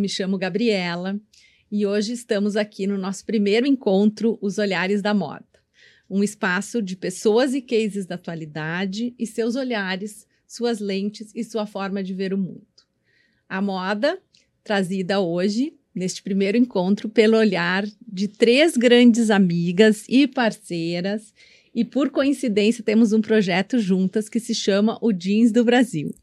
Me 0.00 0.08
chamo 0.08 0.38
Gabriela 0.38 1.20
e 1.70 1.84
hoje 1.84 2.14
estamos 2.14 2.56
aqui 2.56 2.86
no 2.86 2.96
nosso 2.96 3.22
primeiro 3.22 3.66
encontro 3.66 4.38
Os 4.40 4.56
Olhares 4.56 5.02
da 5.02 5.12
Moda, 5.12 5.44
um 6.08 6.24
espaço 6.24 6.80
de 6.80 6.96
pessoas 6.96 7.52
e 7.52 7.60
cases 7.60 8.06
da 8.06 8.14
atualidade 8.14 9.14
e 9.18 9.26
seus 9.26 9.56
olhares, 9.56 10.26
suas 10.46 10.80
lentes 10.80 11.32
e 11.34 11.44
sua 11.44 11.66
forma 11.66 12.02
de 12.02 12.14
ver 12.14 12.32
o 12.32 12.38
mundo. 12.38 12.64
A 13.46 13.60
moda 13.60 14.18
trazida 14.64 15.20
hoje 15.20 15.74
neste 15.94 16.22
primeiro 16.22 16.56
encontro 16.56 17.06
pelo 17.06 17.36
olhar 17.36 17.84
de 18.10 18.26
três 18.26 18.78
grandes 18.78 19.28
amigas 19.28 20.06
e 20.08 20.26
parceiras 20.26 21.34
e 21.74 21.84
por 21.84 22.08
coincidência 22.08 22.82
temos 22.82 23.12
um 23.12 23.20
projeto 23.20 23.78
juntas 23.78 24.30
que 24.30 24.40
se 24.40 24.54
chama 24.54 24.98
o 25.02 25.12
Jeans 25.12 25.52
do 25.52 25.62
Brasil. 25.62 26.14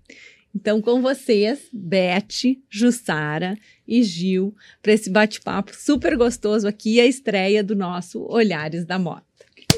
Então, 0.56 0.82
com 0.82 1.02
vocês, 1.02 1.68
Beth, 1.72 2.58
Jussara 2.70 3.58
e 3.88 4.02
Gil, 4.02 4.56
para 4.82 4.94
esse 4.94 5.10
bate-papo 5.10 5.76
super 5.76 6.18
gostoso 6.18 6.68
aqui, 6.68 7.00
a 7.00 7.06
estreia 7.06 7.64
do 7.64 7.76
nosso 7.76 8.26
Olhares 8.30 8.86
da 8.86 8.98
Moda. 8.98 9.24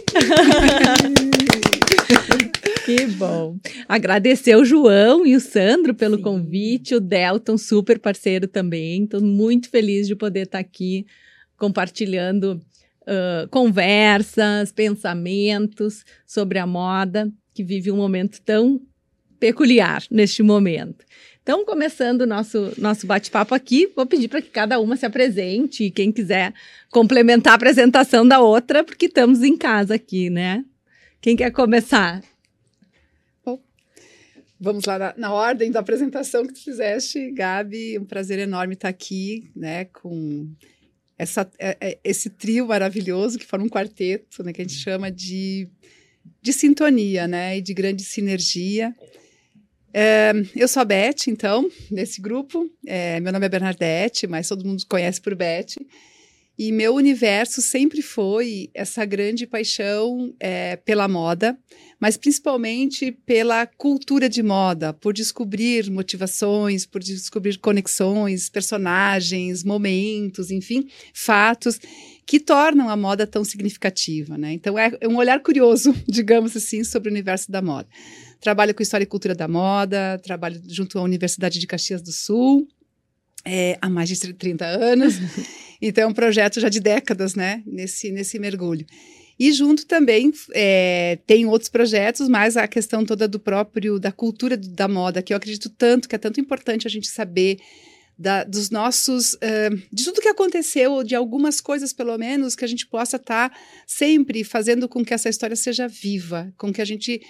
que 2.86 3.06
bom. 3.08 3.58
Agradecer 3.88 4.56
o 4.56 4.66
João 4.66 5.26
e 5.26 5.36
o 5.36 5.40
Sandro 5.40 5.94
pelo 5.94 6.18
Sim. 6.18 6.24
convite, 6.24 6.96
o 6.96 7.00
Delton, 7.00 7.58
super 7.58 8.00
parceiro 8.00 8.48
também. 8.48 9.04
Estou 9.04 9.22
muito 9.22 9.70
feliz 9.70 10.08
de 10.08 10.16
poder 10.16 10.44
estar 10.44 10.60
aqui 10.60 11.06
compartilhando 11.58 12.62
uh, 13.04 13.48
conversas, 13.50 14.72
pensamentos 14.72 16.06
sobre 16.26 16.58
a 16.58 16.66
moda, 16.66 17.32
que 17.54 17.64
vive 17.64 17.92
um 17.92 17.98
momento 17.98 18.42
tão 18.42 18.82
peculiar 19.40 20.04
neste 20.12 20.44
momento. 20.44 21.06
Então, 21.42 21.66
começando 21.66 22.22
o 22.22 22.28
nosso, 22.28 22.74
nosso 22.78 23.08
bate-papo 23.08 23.56
aqui, 23.56 23.92
vou 23.96 24.06
pedir 24.06 24.28
para 24.28 24.42
que 24.42 24.50
cada 24.50 24.80
uma 24.80 24.96
se 24.96 25.06
apresente 25.06 25.86
e 25.86 25.90
quem 25.90 26.12
quiser 26.12 26.54
complementar 26.92 27.54
a 27.54 27.56
apresentação 27.56 28.28
da 28.28 28.40
outra, 28.40 28.84
porque 28.84 29.08
estamos 29.08 29.42
em 29.42 29.58
casa 29.58 29.96
aqui, 29.96 30.30
né? 30.30 30.64
Quem 31.20 31.36
quer 31.36 31.52
começar? 31.52 32.22
Bom, 33.44 33.60
vamos 34.60 34.86
lá 34.86 35.00
na, 35.00 35.14
na, 35.18 35.34
ordem 35.34 35.72
da 35.72 35.80
apresentação 35.80 36.46
que 36.46 36.54
tu 36.54 36.64
fizeste, 36.64 37.32
Gabi. 37.32 37.98
Um 37.98 38.06
prazer 38.06 38.38
enorme 38.38 38.76
estar 38.76 38.90
aqui, 38.90 39.50
né, 39.56 39.86
com 39.86 40.48
essa, 41.18 41.50
é, 41.58 41.76
é, 41.82 42.00
esse 42.04 42.30
trio 42.30 42.68
maravilhoso 42.68 43.40
que 43.40 43.46
forma 43.46 43.66
um 43.66 43.70
quarteto, 43.70 44.44
né, 44.44 44.54
que 44.54 44.62
a 44.62 44.66
gente 44.66 44.78
chama 44.78 45.12
de, 45.12 45.68
de 46.42 46.54
sintonia, 46.54 47.28
né, 47.28 47.58
e 47.58 47.62
de 47.62 47.74
grande 47.74 48.04
sinergia. 48.04 48.96
É, 49.94 50.34
eu 50.56 50.68
sou 50.68 50.82
a 50.82 50.86
Beth, 50.86 51.28
então, 51.28 51.70
desse 51.90 52.22
grupo. 52.22 52.70
É, 52.86 53.20
meu 53.20 53.34
nome 53.34 53.46
é 53.46 53.50
Bernadette, 53.50 54.28
mas 54.28 54.48
todo 54.48 54.66
mundo 54.66 54.84
conhece 54.88 55.20
por 55.20 55.36
Beth. 55.36 55.76
E 56.62 56.74
meu 56.74 56.94
universo 56.94 57.62
sempre 57.62 58.02
foi 58.02 58.70
essa 58.74 59.06
grande 59.06 59.48
paixão 59.48 60.36
é, 60.42 60.76
pela 60.76 61.08
moda, 61.08 61.58
mas 61.98 62.18
principalmente 62.18 63.14
pela 63.26 63.66
cultura 63.66 64.28
de 64.28 64.44
moda, 64.44 64.92
por 64.92 65.14
descobrir 65.14 65.90
motivações, 65.90 66.86
por 66.86 67.02
descobrir 67.02 67.58
conexões, 67.60 68.50
personagens, 68.50 69.64
momentos, 69.64 70.52
enfim, 70.52 70.90
fatos 71.14 71.80
que 72.26 72.42
tornam 72.42 72.90
a 72.90 72.98
moda 72.98 73.26
tão 73.26 73.46
significativa, 73.46 74.38
né? 74.38 74.52
Então 74.52 74.78
é 74.78 74.92
um 75.08 75.16
olhar 75.16 75.42
curioso, 75.42 75.96
digamos 76.06 76.58
assim, 76.58 76.84
sobre 76.84 77.08
o 77.08 77.12
universo 77.14 77.50
da 77.50 77.62
moda. 77.62 77.88
Trabalho 78.40 78.74
com 78.74 78.82
História 78.82 79.04
e 79.04 79.08
Cultura 79.08 79.36
da 79.36 79.48
Moda, 79.48 80.20
trabalho 80.24 80.62
junto 80.68 80.98
à 80.98 81.02
Universidade 81.02 81.60
de 81.60 81.68
Caxias 81.68 82.02
do 82.02 82.12
Sul 82.12 82.68
é, 83.46 83.78
há 83.82 83.90
mais 83.90 84.10
de 84.10 84.34
30 84.34 84.66
anos. 84.66 85.16
então, 85.82 86.04
é 86.04 86.08
um 86.08 86.14
projeto 86.14 86.60
já 86.60 86.70
de 86.70 86.80
décadas, 86.80 87.36
né, 87.36 87.64
nesse, 87.66 88.12
nesse 88.12 88.40
mergulho. 88.40 88.86
E 89.40 89.54
junto 89.54 89.86
também 89.86 90.34
é, 90.54 91.18
tem 91.26 91.46
outros 91.46 91.70
projetos, 91.70 92.28
mas 92.28 92.58
a 92.58 92.68
questão 92.68 93.06
toda 93.06 93.28
do 93.28 93.40
próprio, 93.40 93.98
da 93.98 94.12
cultura 94.12 94.58
da 94.58 94.88
moda, 94.88 95.22
que 95.22 95.32
eu 95.32 95.38
acredito 95.38 95.70
tanto, 95.70 96.10
que 96.10 96.16
é 96.16 96.20
tanto 96.20 96.42
importante 96.42 96.86
a 96.86 96.90
gente 96.90 97.08
saber 97.08 97.58
da, 98.18 98.44
dos 98.44 98.70
nossos, 98.70 99.36
uh, 99.36 99.82
de 99.94 100.04
tudo 100.04 100.20
que 100.20 100.28
aconteceu, 100.28 101.06
de 101.06 101.16
algumas 101.16 101.62
coisas 101.62 101.94
pelo 101.94 102.18
menos, 102.18 102.54
que 102.54 102.66
a 102.66 102.68
gente 102.68 102.86
possa 102.86 103.16
estar 103.16 103.50
tá 103.50 103.58
sempre 103.88 104.44
fazendo 104.44 104.90
com 104.90 105.06
que 105.06 105.14
essa 105.14 105.30
história 105.30 105.56
seja 105.56 105.88
viva, 105.88 106.54
com 106.58 106.74
que 106.74 106.82
a 106.82 106.86
gente 106.86 107.22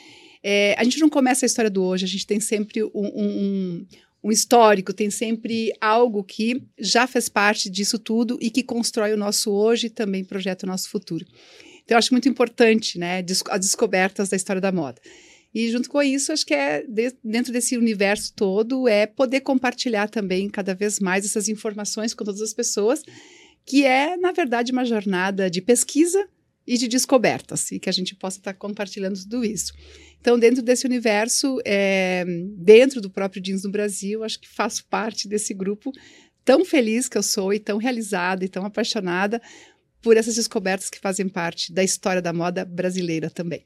é, 0.44 0.76
a 0.78 0.84
gente 0.84 1.00
não 1.00 1.10
começa 1.10 1.46
a 1.46 1.48
história 1.48 1.70
do 1.70 1.84
hoje, 1.84 2.06
a 2.06 2.08
gente 2.08 2.26
tem 2.26 2.40
sempre 2.40 2.84
um, 2.84 2.90
um, 2.94 3.88
um, 4.24 4.32
histórico, 4.32 4.94
tem 4.94 5.10
sempre 5.10 5.74
algo 5.82 6.24
que 6.24 6.64
já 6.78 7.06
fez 7.08 7.28
parte 7.28 7.70
disso 7.70 8.00
tudo 8.00 8.38
e 8.42 8.50
que 8.50 8.64
constrói 8.64 9.14
o 9.14 9.18
nosso 9.18 9.52
hoje 9.52 9.88
e 9.88 9.90
também 9.90 10.24
projeta 10.24 10.66
o 10.66 10.70
nosso 10.70 10.90
futuro. 10.90 11.26
Então, 11.84 11.96
eu 11.96 11.98
acho 11.98 12.14
muito 12.14 12.30
importante 12.30 12.98
né, 12.98 13.24
as 13.50 13.60
descobertas 13.60 14.30
da 14.30 14.38
história 14.38 14.62
da 14.62 14.72
moda. 14.72 15.02
E 15.54 15.70
junto 15.72 15.90
com 15.90 16.02
isso, 16.02 16.32
acho 16.32 16.46
que 16.46 16.54
é 16.54 16.86
de, 16.88 17.12
dentro 17.24 17.52
desse 17.52 17.76
universo 17.76 18.32
todo, 18.36 18.88
é 18.88 19.08
poder 19.08 19.42
compartilhar 19.42 20.08
também 20.08 20.48
cada 20.48 20.76
vez 20.76 21.00
mais 21.00 21.26
essas 21.26 21.50
informações 21.50 22.14
com 22.14 22.24
todas 22.24 22.42
as 22.42 22.54
pessoas, 22.54 23.02
que 23.66 23.84
é, 23.84 24.16
na 24.16 24.32
verdade, 24.32 24.72
uma 24.72 24.86
jornada 24.86 25.50
de 25.50 25.62
pesquisa 25.62 26.28
e 26.70 26.78
de 26.78 26.88
descobertas, 26.88 27.72
e 27.72 27.80
que 27.80 27.90
a 27.90 27.92
gente 27.92 28.14
possa 28.14 28.38
estar 28.38 28.54
compartilhando 28.54 29.20
tudo 29.20 29.44
isso. 29.44 29.74
Então, 30.22 30.38
dentro 30.38 30.62
desse 30.62 30.86
universo, 30.86 31.60
é, 31.66 32.24
dentro 32.58 33.02
do 33.02 33.10
próprio 33.10 33.42
Jeans 33.42 33.64
no 33.64 33.72
Brasil, 33.72 34.24
acho 34.24 34.40
que 34.40 34.48
faço 34.48 34.86
parte 34.86 35.28
desse 35.28 35.52
grupo 35.52 35.92
tão 36.46 36.64
feliz 36.64 37.10
que 37.10 37.18
eu 37.18 37.24
sou 37.24 37.52
e 37.52 37.60
tão 37.60 37.80
realizada 37.80 38.46
e 38.46 38.48
tão 38.48 38.64
apaixonada 38.64 39.42
por 40.00 40.16
essas 40.16 40.36
descobertas 40.36 40.92
que 40.92 41.00
fazem 41.00 41.28
parte 41.28 41.74
da 41.74 41.84
história 41.84 42.22
da 42.22 42.32
moda 42.32 42.64
brasileira 42.64 43.32
também. 43.32 43.66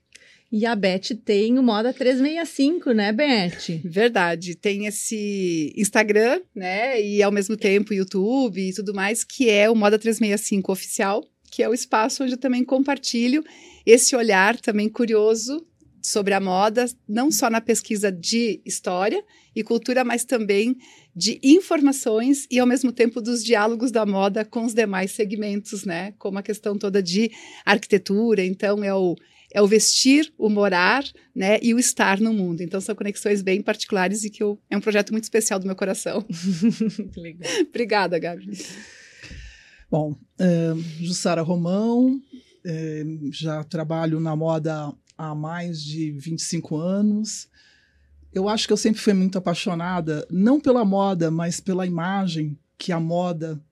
E 0.50 0.66
a 0.66 0.74
Beth 0.74 1.16
tem 1.26 1.60
o 1.60 1.64
Moda 1.64 1.92
365, 1.92 2.92
né, 2.92 3.12
Beth? 3.12 3.82
Verdade. 3.84 4.56
Tem 4.56 4.86
esse 4.86 5.74
Instagram, 5.76 6.42
né? 6.56 7.02
E 7.02 7.22
ao 7.24 7.32
mesmo 7.32 7.58
tempo 7.58 7.94
YouTube 7.94 8.62
e 8.62 8.74
tudo 8.74 8.94
mais, 8.94 9.24
que 9.24 9.50
é 9.50 9.70
o 9.70 9.76
Moda 9.76 10.00
365 10.00 10.72
oficial 10.72 11.28
que 11.54 11.62
é 11.62 11.70
o 11.70 11.74
espaço 11.74 12.24
onde 12.24 12.34
eu 12.34 12.38
também 12.38 12.66
compartilho 12.66 13.44
esse 13.86 14.16
olhar 14.16 14.60
também 14.60 14.90
curioso 14.90 15.64
sobre 16.02 16.34
a 16.34 16.40
moda, 16.40 16.86
não 17.08 17.32
só 17.32 17.48
na 17.48 17.62
pesquisa 17.62 18.12
de 18.12 18.60
história 18.66 19.24
e 19.56 19.62
cultura, 19.62 20.04
mas 20.04 20.26
também 20.26 20.76
de 21.16 21.40
informações 21.44 22.48
e, 22.50 22.58
ao 22.58 22.66
mesmo 22.66 22.92
tempo, 22.92 23.22
dos 23.22 23.44
diálogos 23.44 23.92
da 23.92 24.04
moda 24.04 24.44
com 24.44 24.66
os 24.66 24.74
demais 24.74 25.12
segmentos, 25.12 25.86
né? 25.86 26.16
Como 26.18 26.40
a 26.40 26.44
questão 26.44 26.76
toda 26.76 27.04
de 27.04 27.32
arquitetura, 27.64 28.44
então 28.44 28.84
é 28.84 28.94
o, 28.94 29.16
é 29.54 29.62
o 29.62 29.68
vestir, 29.68 30.34
o 30.36 30.50
morar, 30.50 31.06
né? 31.36 31.60
E 31.62 31.72
o 31.72 31.78
estar 31.78 32.20
no 32.20 32.34
mundo. 32.34 32.62
Então, 32.62 32.82
são 32.82 32.96
conexões 32.96 33.44
bem 33.44 33.62
particulares 33.62 34.24
e 34.24 34.32
que 34.32 34.42
eu, 34.42 34.60
é 34.72 34.76
um 34.76 34.82
projeto 34.82 35.12
muito 35.12 35.26
especial 35.26 35.60
do 35.60 35.68
meu 35.68 35.76
coração. 35.76 36.26
Legal. 37.16 37.52
Obrigada, 37.70 38.18
Gabi. 38.18 38.58
Bom, 39.94 40.16
é, 40.40 40.74
Jussara 41.02 41.44
Romão, 41.44 42.20
é, 42.66 43.04
já 43.32 43.64
trabalho 43.64 44.20
na 44.20 44.36
moda 44.36 44.92
há 45.16 45.36
mais 45.36 45.84
de 45.84 46.10
25 46.14 46.78
anos. 46.78 47.48
Eu 48.34 48.50
acho 48.50 48.66
que 48.66 48.74
eu 48.74 48.78
sempre 48.78 49.00
fui 49.00 49.14
muito 49.14 49.38
apaixonada, 49.38 50.26
não 50.32 50.60
pela 50.60 50.84
moda, 50.84 51.30
mas 51.30 51.60
pela 51.60 51.86
imagem 51.86 52.58
que 52.76 52.92
a 52.92 53.00
moda 53.00 53.64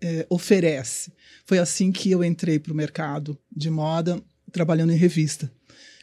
é, 0.00 0.26
oferece. 0.28 1.12
Foi 1.46 1.60
assim 1.60 1.92
que 1.92 2.10
eu 2.10 2.24
entrei 2.24 2.58
para 2.58 2.72
o 2.72 2.76
mercado 2.76 3.38
de 3.56 3.70
moda, 3.70 4.20
trabalhando 4.50 4.92
em 4.92 4.96
revista. 4.96 5.48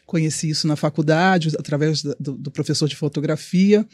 Conheci 0.06 0.48
isso 0.48 0.66
na 0.66 0.76
faculdade, 0.76 1.54
através 1.58 2.02
do, 2.02 2.32
do 2.32 2.50
professor 2.50 2.88
de 2.88 2.96
fotografia, 2.96 3.86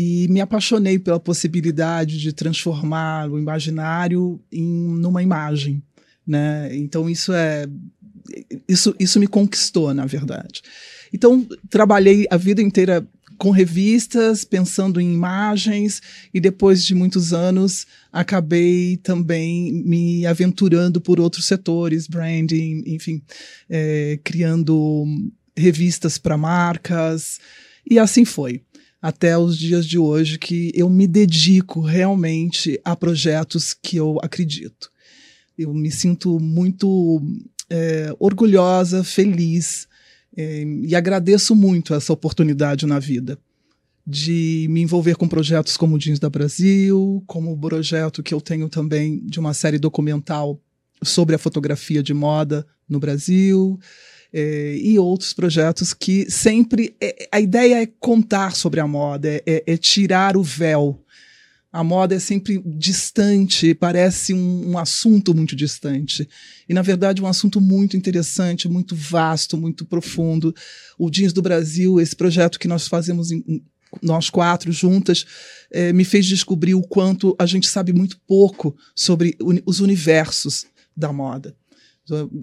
e 0.00 0.28
me 0.28 0.40
apaixonei 0.40 0.96
pela 0.96 1.18
possibilidade 1.18 2.20
de 2.20 2.32
transformar 2.32 3.28
o 3.28 3.36
imaginário 3.36 4.40
em 4.52 4.62
numa 4.62 5.24
imagem, 5.24 5.82
né? 6.24 6.70
Então 6.76 7.10
isso 7.10 7.32
é 7.32 7.66
isso 8.68 8.94
isso 8.96 9.18
me 9.18 9.26
conquistou, 9.26 9.92
na 9.92 10.06
verdade. 10.06 10.62
Então 11.12 11.44
trabalhei 11.68 12.28
a 12.30 12.36
vida 12.36 12.62
inteira 12.62 13.04
com 13.36 13.50
revistas, 13.50 14.44
pensando 14.44 15.00
em 15.00 15.12
imagens, 15.12 16.00
e 16.32 16.38
depois 16.38 16.84
de 16.84 16.94
muitos 16.94 17.32
anos 17.32 17.84
acabei 18.12 18.98
também 18.98 19.72
me 19.84 20.24
aventurando 20.26 21.00
por 21.00 21.18
outros 21.18 21.44
setores, 21.46 22.06
branding, 22.06 22.84
enfim, 22.86 23.20
é, 23.68 24.20
criando 24.22 25.04
revistas 25.56 26.18
para 26.18 26.36
marcas, 26.36 27.40
e 27.90 27.98
assim 27.98 28.24
foi 28.24 28.62
até 29.00 29.38
os 29.38 29.56
dias 29.56 29.86
de 29.86 29.98
hoje 29.98 30.38
que 30.38 30.72
eu 30.74 30.90
me 30.90 31.06
dedico 31.06 31.80
realmente 31.80 32.80
a 32.84 32.96
projetos 32.96 33.72
que 33.72 33.96
eu 33.96 34.18
acredito. 34.22 34.90
Eu 35.56 35.72
me 35.72 35.90
sinto 35.90 36.38
muito 36.40 37.22
é, 37.70 38.12
orgulhosa, 38.18 39.04
feliz 39.04 39.86
é, 40.36 40.64
e 40.82 40.94
agradeço 40.94 41.54
muito 41.54 41.94
essa 41.94 42.12
oportunidade 42.12 42.86
na 42.86 42.98
vida 42.98 43.38
de 44.06 44.66
me 44.70 44.80
envolver 44.80 45.16
com 45.16 45.28
projetos 45.28 45.76
como 45.76 45.94
o 45.94 45.98
Jeans 45.98 46.18
da 46.18 46.30
Brasil, 46.30 47.22
como 47.26 47.52
o 47.52 47.58
projeto 47.58 48.22
que 48.22 48.32
eu 48.32 48.40
tenho 48.40 48.66
também 48.66 49.20
de 49.26 49.38
uma 49.38 49.52
série 49.52 49.78
documental 49.78 50.58
sobre 51.02 51.34
a 51.34 51.38
fotografia 51.38 52.02
de 52.02 52.14
moda 52.14 52.66
no 52.88 52.98
Brasil. 52.98 53.78
É, 54.32 54.76
e 54.76 54.98
outros 54.98 55.32
projetos 55.32 55.94
que 55.94 56.30
sempre. 56.30 56.94
É, 57.00 57.28
a 57.32 57.40
ideia 57.40 57.82
é 57.82 57.86
contar 57.86 58.54
sobre 58.54 58.78
a 58.80 58.86
moda, 58.86 59.28
é, 59.46 59.64
é, 59.66 59.76
tirar 59.76 60.36
o 60.36 60.42
véu 60.42 61.02
a 61.70 61.84
moda 61.84 62.14
é 62.14 62.18
sempre 62.18 62.62
distante, 62.64 63.74
parece 63.74 64.32
um, 64.32 64.70
um, 64.70 64.78
assunto 64.78 65.34
muito 65.34 65.54
distante. 65.54 66.26
E, 66.66 66.72
na 66.72 66.80
verdade, 66.80 67.22
um 67.22 67.26
assunto 67.26 67.60
muito 67.60 67.96
interessante, 67.96 68.68
muito 68.68 68.96
vasto, 68.96 69.56
muito 69.56 69.84
profundo. 69.84 70.54
O 70.98 71.10
Jeans 71.10 71.32
do 71.32 71.42
Brasil, 71.42 72.00
esse 72.00 72.16
projeto 72.16 72.58
que 72.58 72.66
nós 72.66 72.88
fazemos, 72.88 73.30
em, 73.30 73.62
nós 74.02 74.30
quatro 74.30 74.72
juntas, 74.72 75.26
é, 75.70 75.92
me 75.92 76.04
fez 76.04 76.24
descobrir 76.24 76.74
o 76.74 76.82
quanto 76.82 77.36
a 77.38 77.44
gente 77.44 77.68
sabe 77.68 77.92
muito 77.92 78.18
pouco 78.26 78.74
sobre 78.94 79.36
os 79.66 79.80
universos 79.80 80.64
da 80.96 81.12
moda. 81.12 81.54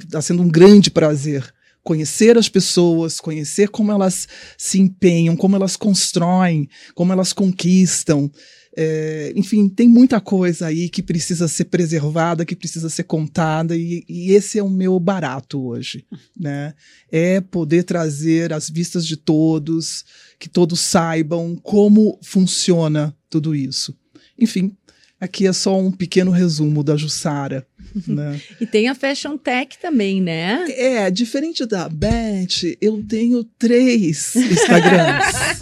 Está 0.04 0.22
sendo 0.22 0.44
um 0.44 0.50
grande 0.50 0.92
prazer 0.92 1.52
conhecer 1.86 2.36
as 2.36 2.50
pessoas, 2.50 3.20
conhecer 3.20 3.70
como 3.70 3.92
elas 3.92 4.28
se 4.58 4.80
empenham, 4.80 5.38
como 5.38 5.56
elas 5.56 5.78
constroem, 5.78 6.68
como 6.96 7.14
elas 7.14 7.32
conquistam. 7.32 8.30
É, 8.76 9.32
enfim, 9.36 9.70
tem 9.70 9.88
muita 9.88 10.20
coisa 10.20 10.66
aí 10.66 10.90
que 10.90 11.04
precisa 11.04 11.48
ser 11.48 11.66
preservada, 11.66 12.44
que 12.44 12.56
precisa 12.56 12.90
ser 12.90 13.04
contada, 13.04 13.78
e, 13.78 14.04
e, 14.10 14.32
esse 14.34 14.58
é 14.58 14.64
o 14.64 14.70
meu 14.70 15.00
barato 15.00 15.64
hoje. 15.64 16.06
Né? 16.36 16.74
É 17.10 17.40
poder 17.40 17.84
trazer 17.84 18.52
as 18.52 18.68
vistas 18.68 19.06
de 19.06 19.16
todos, 19.16 20.04
que 20.40 20.50
todos 20.50 20.80
saibam 20.80 21.56
como 21.56 22.20
funciona 22.24 23.16
tudo 23.30 23.54
isso. 23.54 23.96
Enfim, 24.38 24.76
aqui 25.26 25.46
é 25.46 25.54
só 25.54 25.78
um 25.80 25.92
pequeno 25.92 26.32
resumo 26.32 26.84
da 26.84 26.96
Jussara. 26.96 27.66
Né? 28.08 28.42
e 28.60 28.66
tem 28.66 28.88
a 28.88 28.96
Fashion 28.96 29.38
Tech 29.38 29.78
também, 29.80 30.22
né? 30.22 30.66
É, 30.70 31.12
diferente 31.12 31.66
da 31.66 31.90
Beth, 31.90 32.78
eu 32.82 33.04
tenho 33.08 33.44
três 33.58 34.36
Instagrams. 34.36 35.60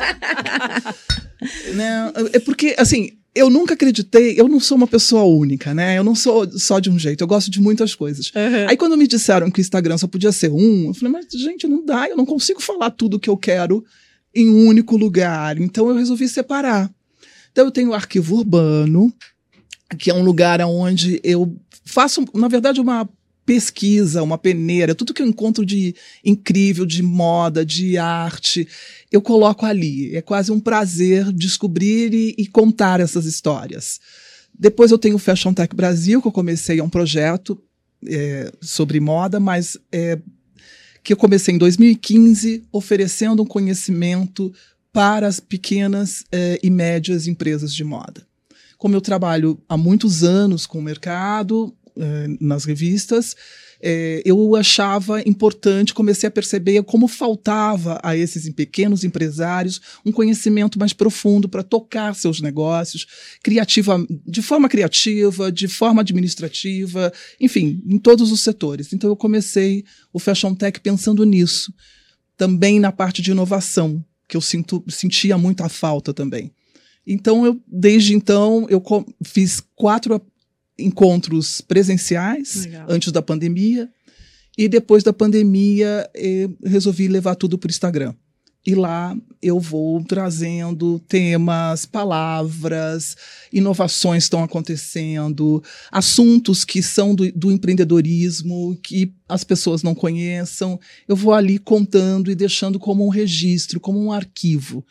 né? 1.75 2.13
É 2.33 2.39
porque, 2.39 2.75
assim, 2.77 3.17
eu 3.35 3.49
nunca 3.49 3.73
acreditei, 3.73 4.39
eu 4.39 4.47
não 4.47 4.59
sou 4.59 4.77
uma 4.77 4.87
pessoa 4.87 5.23
única, 5.23 5.73
né? 5.73 5.97
Eu 5.97 6.03
não 6.03 6.13
sou 6.13 6.49
só 6.57 6.79
de 6.79 6.89
um 6.89 6.99
jeito, 6.99 7.21
eu 7.21 7.27
gosto 7.27 7.49
de 7.49 7.59
muitas 7.59 7.95
coisas. 7.95 8.27
Uhum. 8.27 8.69
Aí 8.69 8.77
quando 8.77 8.97
me 8.97 9.07
disseram 9.07 9.49
que 9.49 9.59
o 9.59 9.61
Instagram 9.61 9.97
só 9.97 10.07
podia 10.07 10.31
ser 10.31 10.51
um, 10.51 10.87
eu 10.87 10.93
falei, 10.93 11.11
mas 11.11 11.25
gente, 11.31 11.67
não 11.67 11.83
dá, 11.83 12.07
eu 12.07 12.15
não 12.15 12.25
consigo 12.25 12.61
falar 12.61 12.91
tudo 12.91 13.17
o 13.17 13.19
que 13.19 13.29
eu 13.29 13.37
quero 13.37 13.83
em 14.35 14.47
um 14.49 14.67
único 14.67 14.95
lugar. 14.95 15.59
Então 15.59 15.89
eu 15.89 15.95
resolvi 15.95 16.27
separar. 16.27 16.91
Então 17.51 17.65
eu 17.65 17.71
tenho 17.71 17.89
o 17.89 17.93
arquivo 17.93 18.35
urbano, 18.37 19.13
que 19.97 20.09
é 20.09 20.13
um 20.13 20.23
lugar 20.23 20.61
onde 20.61 21.19
eu 21.23 21.55
faço, 21.85 22.25
na 22.33 22.47
verdade, 22.47 22.79
uma 22.79 23.07
pesquisa, 23.45 24.23
uma 24.23 24.37
peneira, 24.37 24.95
tudo 24.95 25.13
que 25.13 25.21
eu 25.21 25.27
encontro 25.27 25.65
de 25.65 25.95
incrível, 26.23 26.85
de 26.85 27.03
moda, 27.03 27.65
de 27.65 27.97
arte, 27.97 28.67
eu 29.11 29.21
coloco 29.21 29.65
ali. 29.65 30.15
É 30.15 30.21
quase 30.21 30.51
um 30.51 30.59
prazer 30.59 31.31
descobrir 31.31 32.13
e, 32.13 32.35
e 32.37 32.47
contar 32.47 32.99
essas 32.99 33.25
histórias. 33.25 33.99
Depois 34.57 34.91
eu 34.91 34.97
tenho 34.97 35.15
o 35.15 35.19
Fashion 35.19 35.53
Tech 35.53 35.75
Brasil, 35.75 36.21
que 36.21 36.27
eu 36.27 36.31
comecei, 36.31 36.79
é 36.79 36.83
um 36.83 36.89
projeto 36.89 37.61
é, 38.07 38.51
sobre 38.61 38.99
moda, 38.99 39.39
mas 39.39 39.77
é, 39.91 40.19
que 41.03 41.11
eu 41.11 41.17
comecei 41.17 41.53
em 41.53 41.57
2015, 41.57 42.63
oferecendo 42.71 43.43
um 43.43 43.45
conhecimento 43.45 44.53
para 44.91 45.27
as 45.27 45.39
pequenas 45.39 46.23
é, 46.31 46.59
e 46.63 46.69
médias 46.69 47.27
empresas 47.27 47.73
de 47.73 47.83
moda. 47.83 48.25
Como 48.83 48.97
eu 48.97 48.99
trabalho 48.99 49.57
há 49.69 49.77
muitos 49.77 50.25
anos 50.25 50.65
com 50.65 50.77
o 50.77 50.81
mercado, 50.81 51.73
eh, 51.97 52.27
nas 52.41 52.65
revistas, 52.65 53.33
é, 53.81 54.21
eu 54.25 54.57
achava 54.57 55.21
importante, 55.25 55.93
comecei 55.93 56.27
a 56.27 56.31
perceber 56.31 56.83
como 56.83 57.07
faltava 57.07 57.97
a 58.03 58.17
esses 58.17 58.53
pequenos 58.53 59.05
empresários 59.05 59.79
um 60.05 60.11
conhecimento 60.11 60.77
mais 60.77 60.91
profundo 60.91 61.47
para 61.47 61.63
tocar 61.63 62.13
seus 62.13 62.41
negócios, 62.41 63.07
criativa, 63.41 64.05
de 64.27 64.41
forma 64.41 64.67
criativa, 64.67 65.49
de 65.49 65.69
forma 65.69 66.01
administrativa, 66.01 67.09
enfim, 67.39 67.81
em 67.87 67.97
todos 67.97 68.33
os 68.33 68.41
setores. 68.41 68.91
Então 68.91 69.09
eu 69.09 69.15
comecei 69.15 69.85
o 70.11 70.19
Fashion 70.19 70.53
Tech 70.53 70.81
pensando 70.81 71.23
nisso, 71.23 71.73
também 72.35 72.81
na 72.81 72.91
parte 72.91 73.21
de 73.21 73.31
inovação, 73.31 74.03
que 74.27 74.35
eu 74.35 74.41
sinto, 74.41 74.83
sentia 74.89 75.37
muita 75.37 75.69
falta 75.69 76.13
também. 76.13 76.51
Então, 77.05 77.45
eu, 77.45 77.59
desde 77.67 78.13
então, 78.13 78.65
eu 78.69 78.81
fiz 79.23 79.61
quatro 79.75 80.21
encontros 80.77 81.61
presenciais 81.61 82.65
Legal. 82.65 82.85
antes 82.89 83.11
da 83.11 83.21
pandemia 83.21 83.89
e 84.57 84.67
depois 84.67 85.03
da 85.03 85.13
pandemia 85.13 86.09
eh, 86.15 86.49
resolvi 86.63 87.07
levar 87.07 87.35
tudo 87.35 87.57
para 87.57 87.67
o 87.67 87.71
Instagram. 87.71 88.13
E 88.65 88.75
lá 88.75 89.15
eu 89.41 89.59
vou 89.59 90.01
trazendo 90.05 90.97
temas, 90.99 91.85
palavras, 91.85 93.17
inovações 93.51 94.23
estão 94.23 94.41
acontecendo, 94.41 95.61
assuntos 95.91 96.63
que 96.63 96.81
são 96.81 97.13
do, 97.13 97.29
do, 97.33 97.51
empreendedorismo, 97.51 98.79
que 98.81 99.13
as 99.27 99.43
pessoas 99.43 99.83
não 99.83 99.93
conheçam. 99.93 100.79
Eu 101.05 101.15
vou 101.15 101.33
ali 101.33 101.59
contando 101.59 102.31
e 102.31 102.35
deixando 102.35 102.79
como 102.79 103.05
um 103.05 103.09
registro, 103.09 103.81
como 103.81 104.01
um 104.01 104.13
arquivo, 104.13 104.85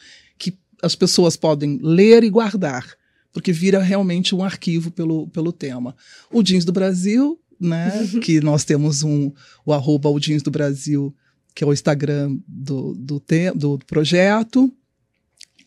as 0.83 0.95
pessoas 0.95 1.37
podem 1.37 1.79
ler 1.81 2.25
e 2.25 2.31
guardar 2.31 2.85
porque 3.33 3.53
vira 3.53 3.83
realmente 3.83 4.35
um 4.35 4.45
arquivo 4.45 4.91
pelo, 4.91 5.27
pelo 5.29 5.53
tema. 5.53 5.97
O 6.31 6.43
Jeans 6.43 6.65
do 6.65 6.73
Brasil, 6.73 7.41
né, 7.59 7.91
que 8.23 8.41
nós 8.41 8.65
temos 8.65 9.03
um, 9.03 9.33
o 9.65 9.73
arroba 9.73 10.11
o 10.11 10.21
Jeans 10.21 10.43
do 10.43 10.51
Brasil, 10.51 11.15
que 11.55 11.65
é 11.65 11.67
o 11.67 11.73
Instagram 11.73 12.37
do, 12.47 12.95
do, 12.95 13.19
te, 13.19 13.51
do 13.53 13.79
projeto, 13.87 14.71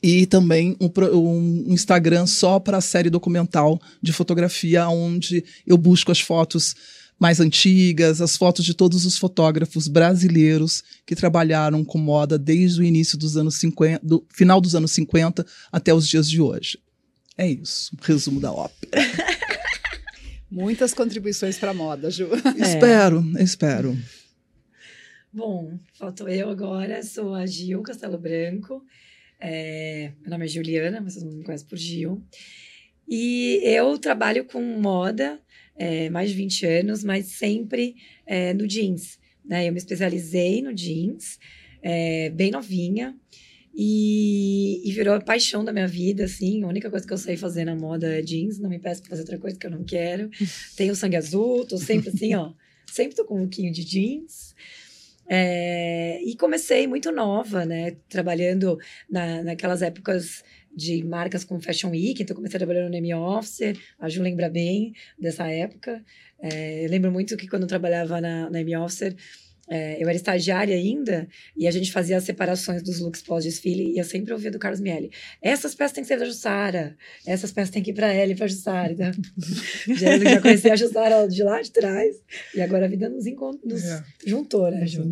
e 0.02 0.28
também 0.28 0.78
um, 0.80 0.92
um 1.18 1.74
Instagram 1.74 2.28
só 2.28 2.60
para 2.60 2.78
a 2.78 2.82
série 2.82 3.10
documental 3.10 3.81
de 4.02 4.14
fotografia, 4.14 4.88
onde 4.88 5.44
eu 5.66 5.78
busco 5.78 6.12
as 6.12 6.19
fotos 6.19 6.76
mais 7.19 7.40
antigas, 7.40 8.22
as 8.22 8.36
fotos 8.36 8.66
de 8.66 8.74
todos 8.74 9.06
os 9.06 9.18
fotógrafos 9.18 9.88
brasileiros 9.88 10.84
que 11.06 11.16
trabalharam 11.16 11.84
com 11.84 11.98
moda 11.98 12.38
desde 12.38 12.81
o 12.81 12.84
início 12.84 13.18
dos 13.18 13.38
anos 13.38 13.56
50, 13.56 14.06
do 14.06 14.26
final 14.30 14.60
dos 14.60 14.76
anos 14.76 14.92
50 14.92 15.45
até 15.72 15.94
os 15.94 16.07
dias 16.07 16.30
de 16.30 16.42
hoje. 16.42 16.80
É 17.38 17.48
isso, 17.48 17.95
resumo 18.02 18.40
da 18.40 18.52
ópera. 18.52 18.92
Muitas 20.50 20.94
contribuições 20.94 21.57
para 21.57 21.72
a 21.72 21.74
moda, 21.74 22.10
Ju. 22.10 22.30
É. 22.34 22.62
Espero, 22.64 23.26
espero. 23.40 23.98
Bom, 25.34 25.78
faltou 26.00 26.30
eu 26.30 26.50
agora, 26.50 27.04
sou 27.04 27.34
a 27.36 27.45
Gil 27.45 27.81
Castelo 27.81 28.18
Branco. 28.18 28.81
É, 29.38 30.14
meu 30.22 30.31
nome 30.31 30.45
é 30.45 30.48
Juliana, 30.48 31.02
mas 31.02 31.14
vocês 31.14 31.26
não 31.26 31.34
me 31.34 31.44
conhecem 31.44 31.68
por 31.68 31.78
Gil. 31.78 32.24
E 33.06 33.60
eu 33.64 33.98
trabalho 33.98 34.45
com 34.45 34.62
moda 34.80 35.40
é, 35.78 36.10
mais 36.10 36.30
de 36.30 36.36
20 36.36 36.66
anos, 36.66 37.04
mas 37.04 37.28
sempre 37.28 37.96
é, 38.26 38.54
no 38.54 38.68
jeans. 38.68 39.20
Né? 39.44 39.68
Eu 39.68 39.72
me 39.72 39.78
especializei 39.78 40.62
no 40.62 40.74
jeans, 40.74 41.40
é, 41.82 42.30
bem 42.30 42.52
novinha. 42.52 43.16
E, 43.78 44.82
e, 44.88 44.92
virou 44.94 45.14
a 45.14 45.20
paixão 45.20 45.64
da 45.64 45.74
minha 45.74 45.88
vida, 45.88 46.24
assim. 46.24 46.64
A 46.64 46.68
única 46.68 46.90
coisa 46.90 47.06
que 47.06 47.12
eu 47.12 47.18
sei 47.18 47.36
fazer 47.36 47.66
na 47.66 47.76
moda 47.76 48.08
é 48.08 48.22
jeans. 48.22 48.58
Não 48.58 48.70
me 48.70 48.80
peço 48.80 49.02
pra 49.02 49.10
fazer 49.10 49.24
outra 49.24 49.38
coisa 49.38 49.60
que 49.60 49.68
eu 49.68 49.72
não 49.72 49.84
quero. 49.84 50.30
Tenho 50.78 50.96
sangue 50.96 51.18
azul, 51.18 51.66
tô 51.66 51.78
sempre 51.78 52.10
assim, 52.10 52.34
ó. 52.36 52.54
Sempre 52.90 53.18
tô 53.18 53.26
com 53.26 53.38
um 53.38 53.42
lookinho 53.42 53.74
de 53.74 53.84
jeans. 53.84 54.56
É, 55.28 56.22
e 56.24 56.36
comecei 56.36 56.88
muito 56.88 57.12
nova, 57.12 57.66
né? 57.66 57.96
Trabalhando 58.10 58.78
na, 59.10 59.44
naquelas 59.44 59.82
épocas 59.82 60.44
de 60.76 61.04
marcas 61.04 61.44
como 61.44 61.62
Fashion 61.62 61.90
Week. 61.90 62.22
Então, 62.22 62.36
comecei 62.36 62.60
trabalhando 62.60 62.90
no 62.90 62.96
M 62.96 63.14
Officer. 63.14 63.78
A 64.00 64.10
Ju 64.10 64.22
lembra 64.22 64.50
bem 64.50 64.94
dessa 65.18 65.48
época. 65.48 66.04
É, 66.40 66.86
lembro 66.90 67.12
muito 67.12 67.38
que 67.38 67.48
quando 67.48 67.64
eu 67.64 67.68
trabalhava 67.68 68.20
na, 68.20 68.50
na 68.50 68.60
M 68.62 68.76
Officer 68.78 69.16
é, 69.68 70.02
eu 70.02 70.07
era 70.07 70.16
estagiária 70.16 70.76
ainda 70.76 71.28
e 71.56 71.68
a 71.68 71.72
gente 71.72 71.92
fazia 71.92 72.18
as 72.18 72.24
separações 72.24 72.84
dos 72.84 73.00
looks 73.00 73.22
pós-desfile 73.22 73.94
e 73.94 73.98
eu 73.98 74.04
sempre 74.04 74.31
ouvia 74.31 74.52
do 74.52 74.60
Carlos 74.60 74.80
Miele. 74.80 75.12
Essas 75.42 75.74
peças 75.74 75.94
têm 75.94 76.04
que 76.04 76.07
ser 76.07 76.19
da 76.19 76.26
Jussara, 76.26 76.95
essas 77.26 77.52
peças 77.52 77.72
têm 77.72 77.81
que 77.81 77.92
ir 77.92 77.94
para 77.94 78.12
ela 78.14 78.31
e 78.31 78.36
para 78.36 78.48
Jussara. 78.48 78.95
Já, 79.88 80.18
já 80.18 80.42
conheci 80.42 80.69
a 80.69 80.76
Jussara 80.76 81.28
de 81.28 81.44
lá 81.44 81.62
de 81.62 81.72
trás 81.72 82.16
e 82.54 82.62
agora 82.62 82.86
a 82.86 82.88
vida 82.88 83.10
nos, 83.10 83.26
nos 83.64 83.84
é. 83.84 84.04
juntou, 84.26 84.69
né, 84.69 84.86
Ju? 84.86 85.04